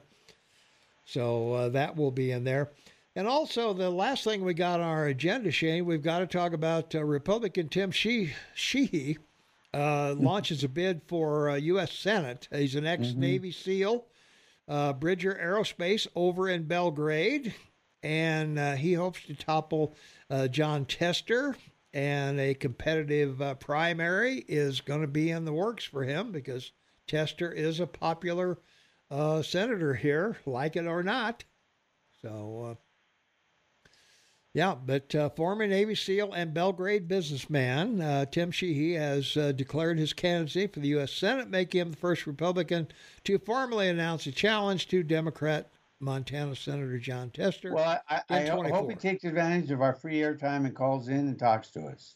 So 1.05 1.53
uh, 1.53 1.69
that 1.69 1.95
will 1.95 2.11
be 2.11 2.29
in 2.29 2.43
there. 2.43 2.69
And 3.15 3.27
also, 3.27 3.73
the 3.73 3.89
last 3.89 4.23
thing 4.23 4.43
we 4.43 4.53
got 4.53 4.81
on 4.81 4.87
our 4.87 5.07
agenda, 5.07 5.49
Shane, 5.49 5.85
we've 5.85 6.03
got 6.03 6.19
to 6.19 6.27
talk 6.27 6.53
about 6.53 6.93
Republican 6.93 7.69
Tim 7.69 7.89
She- 7.89 8.33
Sheehy 8.53 9.17
uh, 9.75 10.15
launches 10.17 10.63
a 10.63 10.69
bid 10.69 11.01
for 11.05 11.49
uh, 11.49 11.55
U.S. 11.55 11.91
Senate. 11.91 12.47
He's 12.51 12.75
an 12.75 12.87
ex 12.87 13.13
Navy 13.13 13.51
SEAL, 13.51 14.05
uh, 14.67 14.93
Bridger 14.93 15.37
Aerospace 15.41 16.07
over 16.15 16.47
in 16.47 16.63
Belgrade, 16.63 17.53
and 18.01 18.57
uh, 18.57 18.75
he 18.75 18.93
hopes 18.93 19.23
to 19.25 19.35
topple 19.35 19.93
uh, 20.29 20.47
Jon 20.47 20.85
Tester. 20.85 21.55
And 21.93 22.41
a 22.41 22.53
competitive 22.53 23.41
uh, 23.41 23.55
primary 23.55 24.43
is 24.49 24.81
going 24.81 24.99
to 24.99 25.07
be 25.07 25.31
in 25.31 25.45
the 25.45 25.53
works 25.53 25.85
for 25.85 26.03
him 26.03 26.33
because 26.33 26.73
Tester 27.07 27.49
is 27.49 27.79
a 27.79 27.87
popular 27.87 28.59
uh, 29.09 29.41
senator 29.41 29.93
here, 29.93 30.35
like 30.45 30.75
it 30.75 30.87
or 30.87 31.03
not. 31.03 31.45
So, 32.21 32.71
uh, 32.71 32.84
yeah, 34.55 34.73
but 34.73 35.13
uh, 35.13 35.27
former 35.31 35.67
Navy 35.67 35.95
SEAL 35.95 36.31
and 36.31 36.53
Belgrade 36.53 37.09
businessman 37.09 37.99
uh, 37.99 38.23
Tim 38.23 38.51
Sheehy 38.51 38.93
has 38.93 39.35
uh, 39.35 39.51
declared 39.51 39.99
his 39.99 40.13
candidacy 40.13 40.67
for 40.67 40.79
the 40.79 40.87
U.S. 40.89 41.11
Senate, 41.11 41.49
making 41.49 41.81
him 41.81 41.91
the 41.91 41.97
first 41.97 42.25
Republican 42.25 42.87
to 43.25 43.37
formally 43.37 43.89
announce 43.89 44.25
a 44.27 44.31
challenge 44.31 44.87
to 44.87 45.03
Democrat 45.03 45.69
Montana 45.99 46.55
Senator 46.55 46.97
Jon 46.97 47.31
Tester. 47.31 47.73
Well, 47.73 48.01
I, 48.09 48.21
I, 48.29 48.49
I 48.49 48.69
hope 48.69 48.89
he 48.89 48.95
takes 48.95 49.25
advantage 49.25 49.71
of 49.71 49.81
our 49.81 49.93
free 49.93 50.19
airtime 50.19 50.65
and 50.65 50.73
calls 50.73 51.09
in 51.09 51.17
and 51.17 51.37
talks 51.37 51.67
to 51.71 51.81
us. 51.87 52.15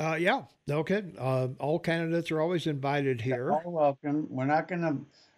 Uh, 0.00 0.16
yeah, 0.18 0.44
okay. 0.70 1.04
Uh, 1.18 1.48
all 1.60 1.78
candidates 1.78 2.30
are 2.30 2.40
always 2.40 2.66
invited 2.66 3.20
here. 3.20 3.52
All 3.52 3.60
welcome. 3.66 4.26
We're 4.30 4.46
not 4.46 4.68
gonna, 4.68 4.96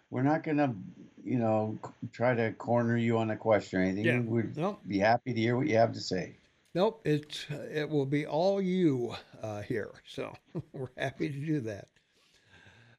we're 0.09 0.21
not 0.21 0.43
gonna, 0.43 0.75
you 1.23 1.37
know, 1.37 1.77
try 2.11 2.33
to 2.33 2.51
corner 2.53 2.97
you 2.97 3.17
on 3.17 3.31
a 3.31 3.37
question 3.37 3.79
or 3.79 3.83
anything. 3.83 4.05
Yeah. 4.05 4.19
We'd 4.19 4.57
No. 4.57 4.79
be 4.87 4.99
happy 4.99 5.33
to 5.33 5.39
hear 5.39 5.57
what 5.57 5.67
you 5.67 5.77
have 5.77 5.93
to 5.93 5.99
say. 6.01 6.37
Nope, 6.73 7.01
it 7.05 7.45
it 7.49 7.89
will 7.89 8.05
be 8.05 8.25
all 8.25 8.61
you 8.61 9.15
uh, 9.41 9.61
here. 9.61 9.91
So 10.07 10.33
we're 10.73 10.87
happy 10.97 11.29
to 11.29 11.37
do 11.45 11.59
that. 11.61 11.87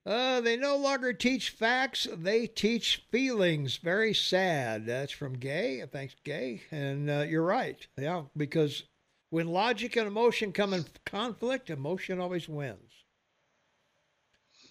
Uh, 0.05 0.41
they 0.41 0.57
no 0.57 0.77
longer 0.77 1.13
teach 1.13 1.51
facts; 1.51 2.07
they 2.13 2.47
teach 2.47 3.05
feelings. 3.11 3.77
Very 3.77 4.13
sad. 4.13 4.85
That's 4.85 5.13
from 5.13 5.35
Gay. 5.35 5.85
Thanks, 5.91 6.17
Gay. 6.25 6.63
And 6.71 7.09
uh, 7.09 7.25
you're 7.29 7.45
right. 7.45 7.87
Yeah, 7.97 8.25
because 8.37 8.83
when 9.31 9.47
logic 9.49 9.97
and 9.97 10.07
emotion 10.09 10.53
come 10.53 10.75
in 10.75 10.85
conflict, 11.07 11.71
emotion 11.71 12.19
always 12.21 12.49
wins. 12.49 13.05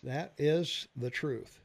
That 0.03 0.33
is 0.37 0.87
the 0.95 1.09
truth. 1.09 1.60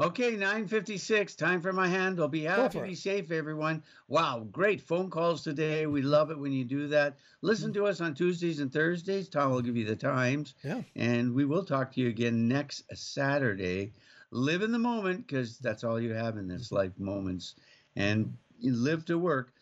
Okay, 0.00 0.36
956. 0.36 1.34
Time 1.34 1.60
for 1.60 1.72
my 1.72 1.88
handle. 1.88 2.28
Be 2.28 2.44
happy, 2.44 2.78
be 2.78 2.94
safe, 2.94 3.32
everyone. 3.32 3.82
Wow, 4.06 4.46
great 4.52 4.80
phone 4.80 5.10
calls 5.10 5.42
today. 5.42 5.86
We 5.86 6.02
love 6.02 6.30
it 6.30 6.38
when 6.38 6.52
you 6.52 6.64
do 6.64 6.86
that. 6.86 7.16
Listen 7.42 7.72
to 7.72 7.84
us 7.86 8.00
on 8.00 8.14
Tuesdays 8.14 8.60
and 8.60 8.72
Thursdays. 8.72 9.28
Tom 9.28 9.50
will 9.50 9.60
give 9.60 9.76
you 9.76 9.84
the 9.84 9.96
times. 9.96 10.54
Yeah. 10.62 10.82
And 10.94 11.34
we 11.34 11.44
will 11.44 11.64
talk 11.64 11.90
to 11.92 12.00
you 12.00 12.06
again 12.10 12.46
next 12.46 12.84
Saturday. 12.94 13.92
Live 14.30 14.62
in 14.62 14.70
the 14.70 14.78
moment 14.78 15.26
because 15.26 15.58
that's 15.58 15.82
all 15.82 16.00
you 16.00 16.12
have 16.12 16.36
in 16.36 16.46
this 16.46 16.70
life 16.70 16.96
moments. 16.96 17.56
And 17.96 18.36
you 18.60 18.74
live 18.74 19.04
to 19.06 19.18
work. 19.18 19.52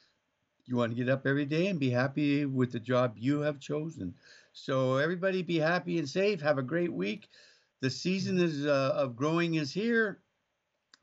You 0.67 0.77
want 0.77 0.93
to 0.93 1.03
get 1.03 1.09
up 1.09 1.27
every 1.27 1.47
day 1.47 1.69
and 1.69 1.81
be 1.81 1.89
happy 1.89 2.45
with 2.45 2.73
the 2.73 2.81
job 2.81 3.15
you 3.17 3.41
have 3.41 3.59
chosen. 3.59 4.15
So, 4.53 4.97
everybody 4.97 5.43
be 5.43 5.59
happy 5.59 5.99
and 5.99 6.09
safe. 6.09 6.43
Have 6.43 6.59
a 6.59 6.63
great 6.63 6.93
week. 6.93 7.29
The 7.81 7.91
season 7.91 8.39
is 8.39 8.67
uh, 8.67 8.93
of 8.95 9.17
growing 9.17 9.55
is 9.55 9.73
here. 9.73 10.19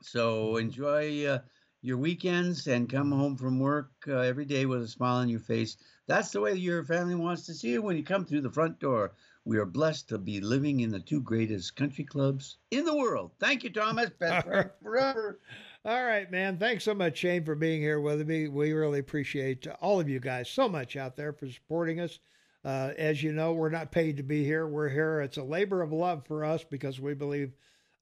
So 0.04 0.56
enjoy 0.56 1.26
uh, 1.26 1.38
your 1.80 1.96
weekends 1.96 2.66
and 2.66 2.88
come 2.88 3.10
home 3.10 3.36
from 3.36 3.58
work 3.58 3.90
uh, 4.06 4.18
every 4.18 4.44
day 4.44 4.66
with 4.66 4.82
a 4.82 4.88
smile 4.88 5.16
on 5.16 5.28
your 5.28 5.40
face. 5.40 5.76
That's 6.06 6.30
the 6.30 6.40
way 6.40 6.54
your 6.54 6.84
family 6.84 7.14
wants 7.14 7.46
to 7.46 7.54
see 7.54 7.70
you 7.70 7.82
when 7.82 7.96
you 7.96 8.04
come 8.04 8.24
through 8.24 8.42
the 8.42 8.52
front 8.52 8.78
door. 8.78 9.14
We 9.46 9.58
are 9.58 9.66
blessed 9.66 10.08
to 10.10 10.18
be 10.18 10.40
living 10.40 10.80
in 10.80 10.90
the 10.90 11.00
two 11.00 11.20
greatest 11.20 11.76
country 11.76 12.04
clubs 12.04 12.58
in 12.70 12.84
the 12.84 12.96
world. 12.96 13.32
Thank 13.38 13.64
you, 13.64 13.70
Thomas. 13.70 14.10
Best 14.18 14.46
friend 14.46 14.70
forever. 14.82 15.40
All 15.84 16.04
right, 16.04 16.30
man. 16.30 16.58
Thanks 16.58 16.84
so 16.84 16.94
much, 16.94 17.18
Shane, 17.18 17.44
for 17.44 17.54
being 17.54 17.80
here 17.80 18.00
with 18.00 18.26
me. 18.26 18.48
We 18.48 18.72
really 18.72 19.00
appreciate 19.00 19.66
all 19.80 20.00
of 20.00 20.08
you 20.08 20.20
guys 20.20 20.48
so 20.48 20.68
much 20.68 20.96
out 20.96 21.16
there 21.16 21.32
for 21.32 21.50
supporting 21.50 22.00
us. 22.00 22.18
Uh, 22.64 22.92
as 22.96 23.22
you 23.22 23.32
know, 23.32 23.52
we're 23.52 23.68
not 23.68 23.92
paid 23.92 24.16
to 24.16 24.22
be 24.22 24.44
here. 24.44 24.66
We're 24.66 24.88
here. 24.88 25.20
It's 25.20 25.36
a 25.36 25.42
labor 25.42 25.82
of 25.82 25.92
love 25.92 26.26
for 26.26 26.44
us 26.44 26.64
because 26.64 27.00
we 27.00 27.12
believe 27.12 27.52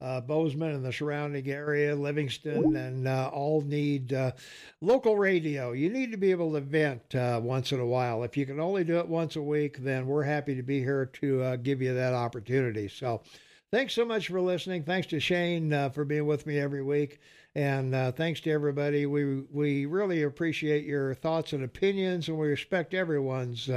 uh, 0.02 0.20
Bozeman 0.20 0.74
and 0.74 0.84
the 0.84 0.92
surrounding 0.92 1.48
area, 1.48 1.94
Livingston, 1.94 2.76
and 2.76 3.06
uh, 3.06 3.30
all 3.32 3.60
need 3.62 4.12
uh, 4.12 4.32
local 4.80 5.16
radio. 5.16 5.72
You 5.72 5.90
need 5.90 6.10
to 6.10 6.18
be 6.18 6.30
able 6.30 6.52
to 6.52 6.60
vent 6.60 7.14
uh, 7.14 7.40
once 7.42 7.72
in 7.72 7.80
a 7.80 7.86
while. 7.86 8.24
If 8.24 8.36
you 8.36 8.44
can 8.44 8.60
only 8.60 8.84
do 8.84 8.98
it 8.98 9.08
once 9.08 9.36
a 9.36 9.42
week, 9.42 9.78
then 9.78 10.06
we're 10.06 10.24
happy 10.24 10.54
to 10.54 10.62
be 10.62 10.80
here 10.80 11.06
to 11.06 11.42
uh, 11.42 11.56
give 11.56 11.80
you 11.80 11.94
that 11.94 12.14
opportunity. 12.14 12.88
So, 12.88 13.22
thanks 13.70 13.94
so 13.94 14.04
much 14.04 14.28
for 14.28 14.40
listening. 14.40 14.82
Thanks 14.82 15.06
to 15.08 15.20
Shane 15.20 15.72
uh, 15.72 15.90
for 15.90 16.04
being 16.04 16.26
with 16.26 16.46
me 16.46 16.58
every 16.58 16.82
week, 16.82 17.20
and 17.54 17.94
thanks 18.16 18.40
to 18.40 18.50
everybody. 18.50 19.06
We 19.06 19.42
we 19.52 19.86
really 19.86 20.24
appreciate 20.24 20.84
your 20.84 21.14
thoughts 21.14 21.52
and 21.52 21.62
opinions, 21.62 22.28
and 22.28 22.38
we 22.38 22.48
respect 22.48 22.92
everyone's 22.92 23.70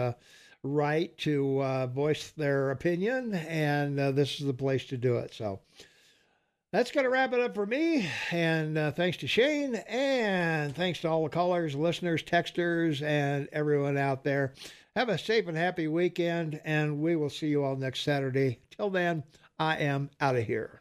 right 0.65 1.15
to 1.19 1.61
uh, 1.61 1.87
voice 1.87 2.31
their 2.31 2.71
opinion, 2.71 3.35
and 3.35 3.99
uh, 3.99 4.11
this 4.11 4.39
is 4.39 4.47
the 4.47 4.53
place 4.53 4.85
to 4.85 4.97
do 4.97 5.17
it. 5.17 5.33
So 5.33 5.59
that's 6.75 6.91
going 6.91 7.05
to 7.05 7.09
wrap 7.09 7.31
it 7.31 7.39
up 7.39 7.55
for 7.55 7.65
me. 7.65 8.09
And 8.31 8.77
uh, 8.77 8.91
thanks 8.91 9.15
to 9.19 9.27
Shane, 9.27 9.75
and 9.87 10.75
thanks 10.75 10.99
to 11.01 11.09
all 11.09 11.23
the 11.23 11.29
callers, 11.29 11.73
listeners, 11.73 12.21
texters, 12.21 13.01
and 13.01 13.47
everyone 13.53 13.97
out 13.97 14.25
there. 14.25 14.53
Have 14.97 15.07
a 15.07 15.17
safe 15.17 15.47
and 15.47 15.55
happy 15.55 15.87
weekend, 15.87 16.59
and 16.65 17.01
we 17.01 17.15
will 17.15 17.29
see 17.29 17.47
you 17.47 17.63
all 17.63 17.77
next 17.77 18.01
Saturday. 18.01 18.59
Till 18.71 18.89
then, 18.89 19.23
I 19.57 19.77
am 19.77 20.09
out 20.19 20.35
of 20.35 20.43
here. 20.43 20.71